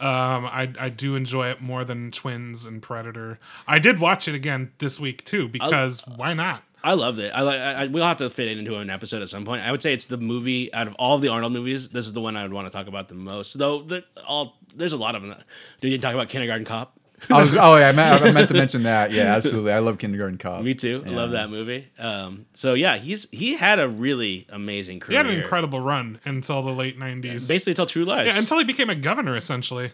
um, 0.00 0.46
I 0.46 0.72
I 0.78 0.88
do 0.88 1.14
enjoy 1.14 1.50
it 1.50 1.60
more 1.60 1.84
than 1.84 2.10
Twins 2.10 2.64
and 2.64 2.82
Predator. 2.82 3.38
I 3.66 3.78
did 3.78 4.00
watch 4.00 4.28
it 4.28 4.34
again 4.34 4.72
this 4.78 4.98
week 4.98 5.24
too 5.24 5.48
because 5.48 6.06
why 6.06 6.34
not? 6.34 6.62
I 6.82 6.94
loved 6.94 7.18
it. 7.18 7.30
I 7.34 7.42
like. 7.42 7.60
I, 7.60 7.86
we'll 7.88 8.04
have 8.04 8.16
to 8.18 8.30
fit 8.30 8.48
it 8.48 8.58
into 8.58 8.76
an 8.76 8.88
episode 8.88 9.20
at 9.20 9.28
some 9.28 9.44
point. 9.44 9.62
I 9.62 9.70
would 9.70 9.82
say 9.82 9.92
it's 9.92 10.06
the 10.06 10.16
movie 10.16 10.72
out 10.72 10.86
of 10.86 10.94
all 10.94 11.16
of 11.16 11.22
the 11.22 11.28
Arnold 11.28 11.52
movies. 11.52 11.90
This 11.90 12.06
is 12.06 12.14
the 12.14 12.20
one 12.22 12.36
I 12.36 12.42
would 12.42 12.52
want 12.52 12.66
to 12.66 12.70
talk 12.70 12.86
about 12.86 13.08
the 13.08 13.14
most. 13.14 13.58
Though 13.58 13.82
the, 13.82 14.04
all 14.26 14.56
there's 14.74 14.94
a 14.94 14.96
lot 14.96 15.14
of 15.14 15.22
them. 15.22 15.34
Did 15.80 15.92
you 15.92 15.98
talk 15.98 16.14
about 16.14 16.30
Kindergarten 16.30 16.64
Cop? 16.64 16.98
I 17.28 17.42
was, 17.42 17.54
oh, 17.54 17.76
yeah, 17.76 17.88
I 17.88 17.92
meant, 17.92 18.22
I 18.22 18.32
meant 18.32 18.48
to 18.48 18.54
mention 18.54 18.84
that. 18.84 19.10
Yeah, 19.12 19.34
absolutely. 19.34 19.72
I 19.72 19.80
love 19.80 19.98
Kindergarten 19.98 20.38
Cop. 20.38 20.62
Me 20.62 20.74
too. 20.74 21.02
I 21.04 21.10
love 21.10 21.32
that 21.32 21.50
movie. 21.50 21.88
Um, 21.98 22.46
so 22.54 22.74
yeah, 22.74 22.96
he's 22.96 23.28
he 23.30 23.56
had 23.56 23.78
a 23.78 23.88
really 23.88 24.46
amazing 24.48 25.00
career. 25.00 25.10
He 25.22 25.26
had 25.28 25.34
an 25.34 25.40
incredible 25.42 25.80
run 25.80 26.18
until 26.24 26.62
the 26.62 26.72
late 26.72 26.98
nineties. 26.98 27.46
basically 27.48 27.72
until 27.72 27.86
True 27.86 28.04
Lies. 28.04 28.28
yeah, 28.28 28.38
until 28.38 28.58
he 28.58 28.64
became 28.64 28.88
a 28.90 28.94
governor 28.94 29.36
essentially. 29.36 29.92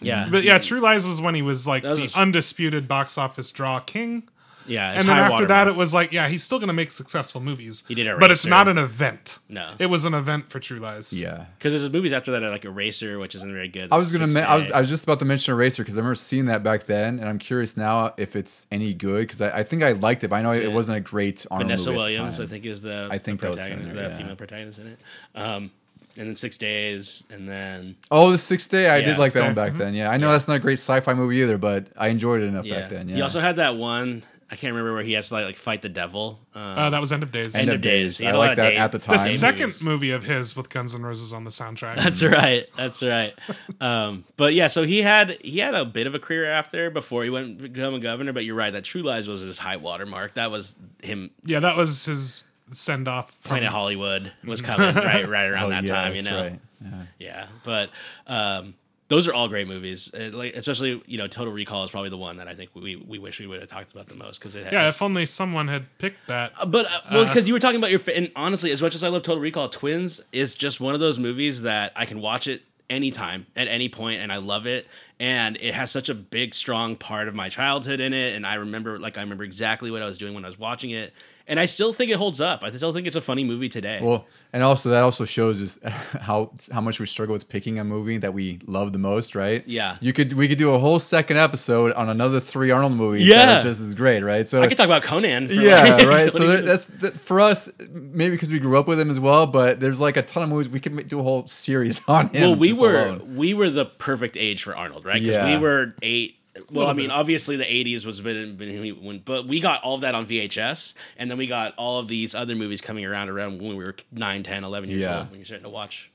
Yeah, 0.00 0.26
But 0.30 0.42
yeah, 0.44 0.58
True 0.58 0.80
Lies 0.80 1.06
was 1.06 1.20
when 1.20 1.34
he 1.34 1.42
was 1.42 1.66
like 1.66 1.84
was 1.84 1.98
the 1.98 2.04
a 2.04 2.08
s- 2.08 2.16
undisputed 2.16 2.88
box 2.88 3.16
office 3.16 3.50
draw 3.52 3.78
king. 3.80 4.24
Yeah. 4.66 4.92
it's 4.92 5.00
and 5.00 5.08
then 5.08 5.16
high 5.16 5.22
after 5.22 5.46
that, 5.46 5.58
watermark. 5.58 5.76
it 5.76 5.78
was 5.78 5.94
like, 5.94 6.12
yeah, 6.12 6.28
he's 6.28 6.42
still 6.42 6.58
going 6.58 6.68
to 6.68 6.74
make 6.74 6.90
successful 6.90 7.40
movies. 7.40 7.84
He 7.86 7.94
did 7.94 8.18
but 8.18 8.30
it's 8.30 8.46
not 8.46 8.68
an 8.68 8.78
event. 8.78 9.38
No. 9.48 9.74
it 9.78 9.86
was 9.86 10.04
an 10.04 10.14
event 10.14 10.50
for 10.50 10.60
True 10.60 10.78
Lies. 10.78 11.18
Yeah. 11.18 11.46
because 11.58 11.72
there's 11.72 11.92
movies 11.92 12.12
after 12.12 12.32
that 12.32 12.42
are 12.42 12.50
like 12.50 12.64
Eraser, 12.64 13.18
which 13.18 13.34
isn't 13.34 13.52
very 13.52 13.68
good. 13.68 13.88
I 13.92 13.96
was 13.96 14.12
gonna. 14.12 14.26
Six 14.26 14.34
Me- 14.34 14.40
I 14.42 14.56
was. 14.56 14.70
I 14.70 14.80
was 14.80 14.88
just 14.88 15.04
about 15.04 15.18
to 15.20 15.24
mention 15.24 15.54
Eraser 15.54 15.82
because 15.82 15.96
I 15.96 16.00
remember 16.00 16.14
seeing 16.16 16.46
that 16.46 16.62
back 16.62 16.84
then, 16.84 17.18
and 17.18 17.28
I'm 17.28 17.38
curious 17.38 17.76
now 17.76 18.14
if 18.16 18.36
it's 18.36 18.66
any 18.70 18.94
good 18.94 19.22
because 19.22 19.42
I, 19.42 19.58
I 19.58 19.62
think 19.62 19.82
I 19.82 19.92
liked 19.92 20.24
it, 20.24 20.28
but 20.28 20.36
I 20.36 20.42
know 20.42 20.52
it, 20.52 20.64
it 20.64 20.72
wasn't 20.72 20.98
a 20.98 21.00
great 21.00 21.46
Arnold 21.50 21.68
Vanessa 21.68 21.90
movie 21.90 22.00
at 22.00 22.02
the 22.02 22.18
Williams, 22.18 22.40
I 22.40 22.46
think, 22.46 22.64
is 22.64 22.82
the 22.82 23.08
I 23.10 23.18
think 23.18 23.40
the, 23.40 23.46
that 23.46 23.52
was 23.52 23.60
protagonist, 23.60 23.94
there, 23.94 24.08
the 24.08 24.14
yeah. 24.14 24.18
female 24.18 24.36
protagonist 24.36 24.78
in 24.78 24.86
it. 24.88 24.98
Um, 25.34 25.70
and 26.16 26.28
then 26.28 26.36
Six 26.36 26.56
Days, 26.56 27.24
and 27.30 27.48
then 27.48 27.96
Oh, 28.10 28.30
the 28.30 28.38
Sixth 28.38 28.70
Day. 28.70 28.88
I 28.88 28.98
Yeah, 28.98 29.06
did 29.06 29.18
like 29.18 29.32
that 29.32 29.40
Day. 29.40 29.46
one 29.46 29.54
back 29.54 29.72
then. 29.74 29.94
Yeah, 29.94 30.10
I 30.10 30.16
know 30.16 30.30
that's 30.30 30.46
not 30.46 30.56
a 30.56 30.60
great 30.60 30.74
sci-fi 30.74 31.12
movie 31.12 31.38
either, 31.38 31.58
but 31.58 31.88
I 31.96 32.08
enjoyed 32.08 32.40
it 32.40 32.46
enough 32.46 32.64
yeah. 32.64 32.80
back 32.80 32.90
then. 32.90 33.08
Yeah. 33.08 33.16
He 33.16 33.22
also 33.22 33.40
had 33.40 33.56
that 33.56 33.76
one. 33.76 34.22
I 34.54 34.56
can't 34.56 34.72
remember 34.72 34.94
where 34.96 35.04
he 35.04 35.14
has 35.14 35.28
to 35.28 35.34
like, 35.34 35.44
like 35.46 35.56
fight 35.56 35.82
the 35.82 35.88
devil. 35.88 36.38
Um, 36.54 36.62
Uh, 36.62 36.90
that 36.90 37.00
was 37.00 37.12
End 37.12 37.22
of 37.24 37.32
Days. 37.32 37.54
End 37.54 37.62
End 37.62 37.68
of 37.70 37.74
of 37.76 37.80
Days. 37.80 38.18
Days. 38.18 38.22
I 38.22 38.26
had 38.26 38.34
a 38.34 38.38
lot 38.38 38.46
like 38.46 38.56
that 38.56 38.70
day- 38.70 38.76
at 38.76 38.92
the 38.92 38.98
the 38.98 39.04
time. 39.04 39.18
Day 39.18 39.34
second 39.34 39.66
movies. 39.66 39.82
movie 39.82 40.10
of 40.12 40.22
his 40.24 40.56
with 40.56 40.70
Guns 40.70 40.94
N' 40.94 41.02
Roses 41.02 41.32
on 41.32 41.42
the 41.44 41.50
soundtrack. 41.50 41.96
That's 41.96 42.22
right. 42.22 42.66
That's 42.76 43.02
right. 43.02 43.34
Um, 43.80 44.24
but 44.36 44.54
yeah, 44.54 44.68
so 44.68 44.84
he 44.84 45.02
had 45.02 45.38
he 45.42 45.58
had 45.58 45.74
a 45.74 45.84
bit 45.84 46.06
of 46.06 46.14
a 46.14 46.18
career 46.20 46.46
after 46.48 46.88
before 46.90 47.24
he 47.24 47.30
went 47.30 47.58
to 47.58 47.68
become 47.68 47.94
a 47.94 47.98
governor. 48.00 48.32
But 48.32 48.44
you're 48.44 48.54
right, 48.54 48.70
that 48.72 48.84
True 48.84 49.02
Lies 49.02 49.26
was 49.26 49.40
his 49.40 49.58
high 49.58 49.76
water 49.78 50.06
mark. 50.06 50.34
That 50.34 50.50
was 50.50 50.76
him. 51.02 51.30
yeah, 51.44 51.58
that 51.60 51.76
was 51.76 52.04
his 52.04 52.44
send 52.70 53.08
off. 53.08 53.42
Planet 53.42 53.68
Hollywood 53.70 54.32
was 54.44 54.60
coming 54.62 54.94
right 54.94 55.28
right 55.28 55.50
around 55.50 55.64
Oh, 55.64 55.70
that 55.70 55.84
yeah, 55.84 55.90
time. 55.94 56.14
You 56.14 56.22
know. 56.22 56.40
right. 56.40 56.60
Yeah. 56.80 57.02
Yeah, 57.18 57.46
but 57.64 57.90
um, 58.26 58.74
those 59.08 59.28
are 59.28 59.34
all 59.34 59.48
great 59.48 59.68
movies. 59.68 60.12
Uh, 60.14 60.30
like 60.32 60.54
especially 60.54 61.02
you 61.06 61.18
know, 61.18 61.26
Total 61.26 61.52
Recall 61.52 61.84
is 61.84 61.90
probably 61.90 62.10
the 62.10 62.16
one 62.16 62.38
that 62.38 62.48
I 62.48 62.54
think 62.54 62.70
we 62.74 62.96
we 62.96 63.18
wish 63.18 63.40
we 63.40 63.46
would 63.46 63.60
have 63.60 63.68
talked 63.68 63.92
about 63.92 64.08
the 64.08 64.14
most 64.14 64.38
because 64.38 64.54
it. 64.54 64.64
Has, 64.64 64.72
Yeah, 64.72 64.88
if 64.88 65.02
only 65.02 65.26
someone 65.26 65.68
had 65.68 65.86
picked 65.98 66.26
that. 66.28 66.52
Uh, 66.58 66.66
But 66.66 66.86
uh, 66.86 67.00
well, 67.12 67.26
because 67.26 67.46
you 67.46 67.54
were 67.54 67.60
talking 67.60 67.78
about 67.78 67.90
your 67.90 68.00
and 68.14 68.30
honestly, 68.34 68.70
as 68.70 68.80
much 68.80 68.94
as 68.94 69.04
I 69.04 69.08
love 69.08 69.22
Total 69.22 69.40
Recall, 69.40 69.68
Twins 69.68 70.20
is 70.32 70.54
just 70.54 70.80
one 70.80 70.94
of 70.94 71.00
those 71.00 71.18
movies 71.18 71.62
that 71.62 71.92
I 71.96 72.06
can 72.06 72.20
watch 72.20 72.48
it 72.48 72.62
anytime 72.90 73.46
at 73.56 73.66
any 73.66 73.88
point 73.88 74.20
and 74.20 74.30
I 74.30 74.36
love 74.36 74.66
it 74.66 74.86
and 75.20 75.56
it 75.60 75.74
has 75.74 75.90
such 75.90 76.08
a 76.08 76.14
big 76.14 76.54
strong 76.54 76.96
part 76.96 77.28
of 77.28 77.34
my 77.34 77.48
childhood 77.48 78.00
in 78.00 78.12
it 78.12 78.34
and 78.34 78.46
I 78.46 78.54
remember 78.56 78.98
like 78.98 79.16
I 79.16 79.20
remember 79.20 79.44
exactly 79.44 79.90
what 79.90 80.02
I 80.02 80.06
was 80.06 80.18
doing 80.18 80.34
when 80.34 80.44
I 80.44 80.48
was 80.48 80.58
watching 80.58 80.90
it 80.90 81.12
and 81.46 81.60
I 81.60 81.66
still 81.66 81.92
think 81.92 82.10
it 82.10 82.16
holds 82.16 82.40
up. 82.40 82.64
I 82.64 82.70
still 82.74 82.94
think 82.94 83.06
it's 83.06 83.16
a 83.16 83.20
funny 83.20 83.44
movie 83.44 83.68
today. 83.68 84.00
Well, 84.02 84.26
and 84.54 84.62
also 84.62 84.88
that 84.88 85.02
also 85.02 85.26
shows 85.26 85.62
us 85.62 85.78
how 86.22 86.52
how 86.72 86.80
much 86.80 86.98
we 86.98 87.04
struggle 87.04 87.34
with 87.34 87.50
picking 87.50 87.78
a 87.78 87.84
movie 87.84 88.16
that 88.16 88.32
we 88.32 88.60
love 88.66 88.94
the 88.94 88.98
most, 88.98 89.34
right? 89.34 89.62
Yeah. 89.66 89.98
You 90.00 90.14
could 90.14 90.32
we 90.32 90.48
could 90.48 90.56
do 90.56 90.72
a 90.72 90.78
whole 90.78 90.98
second 90.98 91.36
episode 91.36 91.92
on 91.92 92.08
another 92.08 92.40
three 92.40 92.70
Arnold 92.70 92.92
movies 92.94 93.28
that 93.28 93.46
Yeah. 93.48 93.58
are 93.58 93.62
just 93.62 93.82
as 93.82 93.94
great, 93.94 94.22
right? 94.22 94.48
So 94.48 94.62
I 94.62 94.68
could 94.68 94.78
talk 94.78 94.86
about 94.86 95.02
Conan. 95.02 95.48
for, 95.48 95.52
yeah, 95.52 95.96
like, 95.96 96.06
right. 96.08 96.32
So 96.32 96.38
20 96.38 96.50
there, 96.52 96.62
that's 96.62 96.86
that, 96.86 97.18
for 97.18 97.40
us, 97.42 97.68
maybe 97.90 98.36
because 98.36 98.50
we 98.50 98.58
grew 98.58 98.78
up 98.78 98.88
with 98.88 98.98
him 98.98 99.10
as 99.10 99.20
well. 99.20 99.46
But 99.46 99.80
there's 99.80 100.00
like 100.00 100.16
a 100.16 100.22
ton 100.22 100.44
of 100.44 100.48
movies 100.48 100.70
we 100.70 100.80
could 100.80 101.08
do 101.08 101.20
a 101.20 101.22
whole 101.22 101.46
series 101.46 102.00
on 102.08 102.28
him. 102.28 102.40
well 102.42 102.56
we 102.56 102.72
were 102.72 103.04
alone. 103.04 103.36
we 103.36 103.52
were 103.52 103.68
the 103.68 103.84
perfect 103.84 104.38
age 104.38 104.62
for 104.62 104.74
arnold 104.74 105.03
right 105.04 105.22
because 105.22 105.44
we 105.46 105.58
were 105.58 105.94
eight 106.02 106.36
well 106.70 106.86
i 106.88 106.92
mean 106.92 107.08
bit. 107.08 107.14
obviously 107.14 107.56
the 107.56 107.64
80s 107.64 108.04
was 108.06 108.22
when, 108.22 108.56
when 109.02 109.18
but 109.24 109.46
we 109.46 109.60
got 109.60 109.82
all 109.82 109.96
of 109.96 110.00
that 110.02 110.14
on 110.14 110.26
vhs 110.26 110.94
and 111.16 111.30
then 111.30 111.36
we 111.38 111.46
got 111.46 111.74
all 111.76 111.98
of 111.98 112.08
these 112.08 112.34
other 112.34 112.54
movies 112.54 112.80
coming 112.80 113.04
around 113.04 113.28
around 113.28 113.60
when 113.60 113.76
we 113.76 113.84
were 113.84 113.94
9 114.12 114.42
10 114.42 114.64
11 114.64 114.88
years 114.90 115.02
Yeah. 115.02 115.18
old 115.20 115.30
when 115.30 115.38
you're 115.40 115.46
starting 115.46 115.64
to 115.64 115.70
watch 115.70 116.10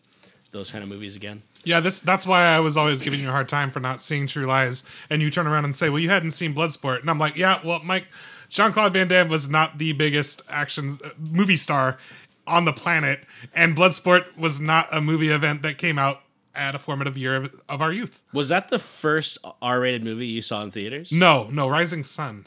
those 0.51 0.71
kind 0.71 0.83
of 0.83 0.89
movies 0.89 1.15
again 1.15 1.43
Yeah, 1.63 1.79
this 1.81 2.01
that's 2.01 2.25
why 2.25 2.43
I 2.45 2.59
was 2.61 2.75
always 2.77 3.01
giving 3.01 3.19
you 3.19 3.27
a 3.27 3.31
hard 3.31 3.47
time 3.49 3.69
for 3.69 3.79
not 3.79 4.01
seeing 4.01 4.25
True 4.27 4.45
Lies. 4.45 4.83
And 5.09 5.21
you 5.21 5.29
turn 5.29 5.45
around 5.45 5.65
and 5.65 5.75
say, 5.75 5.89
"Well, 5.89 5.99
you 5.99 6.09
hadn't 6.09 6.31
seen 6.31 6.55
Bloodsport," 6.55 7.01
and 7.01 7.09
I'm 7.09 7.19
like, 7.19 7.35
"Yeah, 7.37 7.59
well, 7.63 7.81
Mike, 7.83 8.07
Jean 8.49 8.71
Claude 8.71 8.93
Van 8.93 9.07
Damme 9.09 9.27
was 9.29 9.47
not 9.49 9.77
the 9.77 9.91
biggest 9.91 10.41
action 10.49 10.97
uh, 11.03 11.09
movie 11.19 11.57
star 11.57 11.97
on 12.47 12.63
the 12.65 12.71
planet, 12.73 13.19
and 13.53 13.75
Bloodsport 13.75 14.35
was 14.37 14.59
not 14.59 14.87
a 14.91 15.01
movie 15.01 15.29
event 15.29 15.61
that 15.63 15.77
came 15.77 15.99
out 15.99 16.21
at 16.55 16.75
a 16.75 16.79
formative 16.79 17.17
year 17.17 17.35
of, 17.35 17.61
of 17.69 17.81
our 17.81 17.91
youth. 17.91 18.21
was 18.33 18.49
that 18.49 18.69
the 18.69 18.79
first 18.79 19.37
r-rated 19.61 20.03
movie 20.03 20.25
you 20.25 20.41
saw 20.41 20.61
in 20.63 20.71
theaters 20.71 21.11
No, 21.11 21.47
no, 21.51 21.69
Rising 21.69 22.03
Sun. 22.03 22.45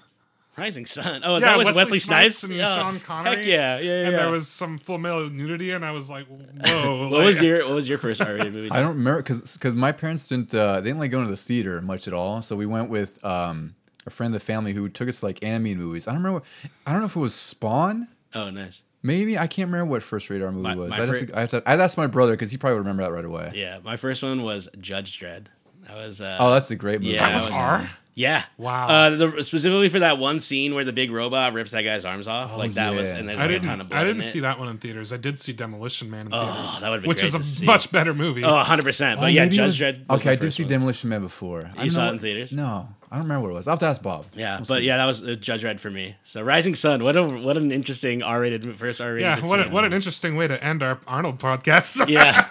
rising 0.57 0.85
sun 0.85 1.23
oh 1.25 1.37
is 1.37 1.43
Yeah, 1.43 1.49
that 1.53 1.59
with 1.59 1.67
Wesley 1.69 1.83
wesley, 1.85 1.99
Snipes 1.99 2.39
snipes, 2.39 2.43
and 2.45 2.53
Yeah. 2.55 2.77
Sean 2.77 3.01
Connery. 3.01 3.37
heck 3.37 3.47
yeah 3.47 3.79
yeah 3.79 3.81
yeah 3.81 4.03
And 4.03 4.11
yeah. 4.13 4.17
there 4.19 4.31
was 4.31 4.49
some 4.49 4.77
full 4.79 4.99
male 4.99 5.31
nudity, 5.31 5.71
and 5.71 5.83
I 5.85 5.93
was 5.93 6.11
like, 6.11 6.27
"Whoa!" 6.67 7.09
what 7.09 7.25
was 7.25 7.41
your 7.41 7.65
what 7.67 7.75
was 7.75 7.89
your 7.89 7.97
first 7.99 8.21
r-rated 8.21 8.53
movie 8.53 8.71
I 8.71 8.81
don't 8.81 8.97
remember 8.99 9.23
because 9.23 9.55
because 9.55 9.75
my 9.75 9.93
parents 9.93 10.29
didn't 10.29 10.55
uh, 10.55 10.81
they 10.81 10.89
didn't 10.91 10.99
like 11.01 11.11
going 11.11 11.25
to 11.25 11.31
the 11.31 11.37
theater 11.39 11.81
much 11.81 12.07
at 12.07 12.13
all. 12.15 12.43
So 12.43 12.55
we 12.57 12.67
went 12.67 12.91
with 12.91 13.25
um, 13.25 13.75
a 14.07 14.11
friend 14.11 14.35
of 14.35 14.39
the 14.41 14.45
family 14.45 14.73
who 14.75 14.89
took 14.91 15.09
us 15.09 15.21
to 15.21 15.27
like 15.27 15.43
animated 15.43 15.79
movies. 15.79 16.07
I 16.07 16.13
don't 16.13 16.23
remember. 16.23 16.41
What, 16.41 16.45
I 16.87 16.91
don't 16.93 17.01
know 17.01 17.07
if 17.07 17.17
it 17.17 17.21
was 17.21 17.35
Spawn. 17.35 18.09
oh 18.35 18.51
nice 18.51 18.83
Maybe 19.03 19.39
I 19.39 19.47
can't 19.47 19.69
remember 19.71 19.91
what 19.91 20.03
first 20.03 20.31
radar 20.31 20.51
movie 20.53 20.63
My- 20.63 20.75
was. 20.77 20.91
my 20.91 20.97
I'd, 21.03 21.09
have 21.09 21.27
to, 21.29 21.37
I 21.37 21.41
have 21.41 21.51
to. 21.51 21.63
I'd 21.67 21.81
ask 21.81 21.97
my 21.99 22.07
brother 22.07 22.33
because 22.33 22.51
he 22.51 22.57
probably 22.57 22.75
would 22.79 22.87
remember 22.87 23.03
that 23.03 23.13
right 23.13 23.25
away. 23.25 23.53
yeah 23.55 23.79
my 23.85 23.97
first 23.97 24.23
one 24.23 24.43
was 24.43 24.69
judge 24.81 25.19
dredd 25.19 25.47
that 25.89 25.97
was 25.97 26.21
uh 26.21 26.37
Oh, 26.39 26.51
that's 26.53 26.71
a 26.71 26.77
great 26.77 27.01
movie. 27.01 27.15
Yeah, 27.15 27.27
that 27.29 27.35
was 27.35 27.45
was- 27.47 27.53
R. 27.55 27.91
Yeah. 28.15 28.45
Wow. 28.59 28.89
Uh, 28.89 29.11
the, 29.17 29.43
specifically 29.43 29.89
for 29.89 30.01
that 30.01 30.19
one 30.19 30.39
scene 30.39 30.75
where 30.75 30.85
the 30.85 30.93
big 30.93 31.11
robot 31.11 31.55
rips 31.55 31.71
that 31.71 31.81
guy's 31.81 32.05
arms 32.05 32.29
off, 32.29 32.51
Oh, 32.53 32.59
like 32.59 32.75
that 32.75 32.95
was, 32.95 33.11
yeah. 33.11 33.17
and 33.17 33.27
there's 33.27 33.39
I 33.41 33.45
like 33.45 33.51
didn't. 33.53 33.65
a 33.65 33.69
ton 33.69 33.81
of 33.81 33.89
blood. 33.89 33.99
I 34.01 34.05
didn't 34.05 34.19
in 34.19 34.23
see 34.23 34.39
it. 34.41 34.43
that 34.43 34.59
one 34.59 34.69
in 34.69 34.77
theaters. 34.77 35.15
I 35.15 35.17
did 35.17 35.39
see 35.39 35.55
Demolition 35.55 36.11
Man 36.11 36.27
in 36.27 36.35
Oh, 36.35 36.45
theaters, 36.53 36.81
that 36.83 36.91
would've 36.91 37.03
been 37.05 37.09
which 37.09 37.19
great 37.21 37.29
is 37.29 37.35
a 37.35 37.39
to 37.39 37.45
see. 37.45 37.65
much 37.65 37.91
better 37.91 38.13
movie. 38.13 38.45
Oh, 38.45 38.53
100 38.53 38.85
percent. 38.85 39.19
But 39.19 39.25
Oh, 39.25 39.29
yeah, 39.29 39.45
maybe 39.45 39.55
it 39.55 39.57
Judge 39.57 39.67
was- 39.67 39.95
Dredd. 39.95 40.09
was 40.11 40.19
Okay, 40.21 40.29
my 40.29 40.33
I 40.33 40.35
did 40.35 40.43
first 40.43 40.57
see 40.59 40.63
one. 40.65 40.69
Demolition 40.69 41.09
Man 41.09 41.23
before. 41.23 41.71
I 41.75 41.79
don't 41.81 41.91
saw 41.91 42.01
know 42.01 42.05
it 42.05 42.07
what- 42.09 42.15
in 42.17 42.21
theaters? 42.21 42.53
No, 42.53 42.89
I 43.13 43.17
don't 43.17 43.25
remember 43.25 43.43
what 43.43 43.51
it 43.51 43.59
was. 43.59 43.69
I'll 43.69 43.73
have 43.73 43.81
to 43.81 43.87
ask 43.87 44.01
Bob. 44.03 44.25
Yeah, 44.35 44.57
We'll 44.57 44.65
but 44.67 44.79
see. 44.79 44.85
yeah, 44.85 44.97
that 44.97 45.05
was 45.05 45.23
uh, 45.23 45.35
Judge 45.35 45.63
Dredd 45.63 45.79
for 45.81 45.91
me. 45.91 46.17
So 46.25 46.41
Rising 46.43 46.75
Sun, 46.75 47.05
what 47.05 47.15
a 47.15 47.23
what 47.23 47.59
an 47.59 47.71
interesting 47.71 48.23
R-rated 48.23 48.75
first 48.79 49.03
R-rated. 49.03 49.21
yeah, 49.21 49.45
what 49.45 49.67
a, 49.67 49.69
what 49.71 49.85
an 49.85 49.93
interesting 49.93 50.35
way 50.35 50.49
to 50.49 50.65
end 50.65 50.83
our 50.83 50.99
Arnold 51.07 51.39
podcast. 51.39 52.09
yeah. 52.09 52.49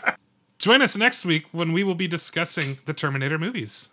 Join 0.59 0.83
us 0.83 0.95
next 0.95 1.25
week 1.25 1.47
when 1.51 1.73
we 1.73 1.83
will 1.83 1.95
be 1.95 2.07
discussing 2.07 2.77
the 2.85 2.93
Terminator 2.93 3.39
movies. 3.39 3.89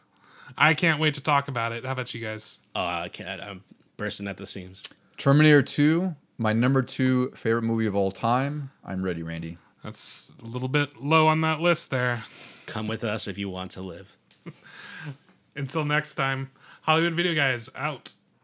I 0.58 0.74
can't 0.74 1.00
wait 1.00 1.14
to 1.14 1.22
talk 1.22 1.48
about 1.48 1.72
it. 1.72 1.86
How 1.86 1.92
about 1.92 2.12
you 2.12 2.20
guys? 2.20 2.58
Oh, 2.76 2.84
I 2.84 3.08
can't. 3.08 3.40
I'm 3.40 3.64
bursting 3.96 4.28
at 4.28 4.36
the 4.36 4.46
seams. 4.46 4.82
Terminator 5.16 5.62
2, 5.62 6.14
my 6.36 6.52
number 6.52 6.82
two 6.82 7.30
favorite 7.30 7.62
movie 7.62 7.86
of 7.86 7.96
all 7.96 8.10
time. 8.12 8.70
I'm 8.84 9.02
ready, 9.02 9.22
Randy. 9.22 9.56
That's 9.82 10.34
a 10.42 10.46
little 10.46 10.68
bit 10.68 11.02
low 11.02 11.26
on 11.28 11.40
that 11.40 11.60
list 11.60 11.90
there. 11.90 12.24
Come 12.66 12.86
with 12.88 13.04
us 13.04 13.26
if 13.26 13.38
you 13.38 13.48
want 13.48 13.70
to 13.72 13.80
live. 13.82 14.14
Until 15.56 15.84
next 15.84 16.14
time, 16.14 16.50
Hollywood 16.88 17.12
Video 17.12 17.34
Guys 17.34 17.68
out. 17.76 18.14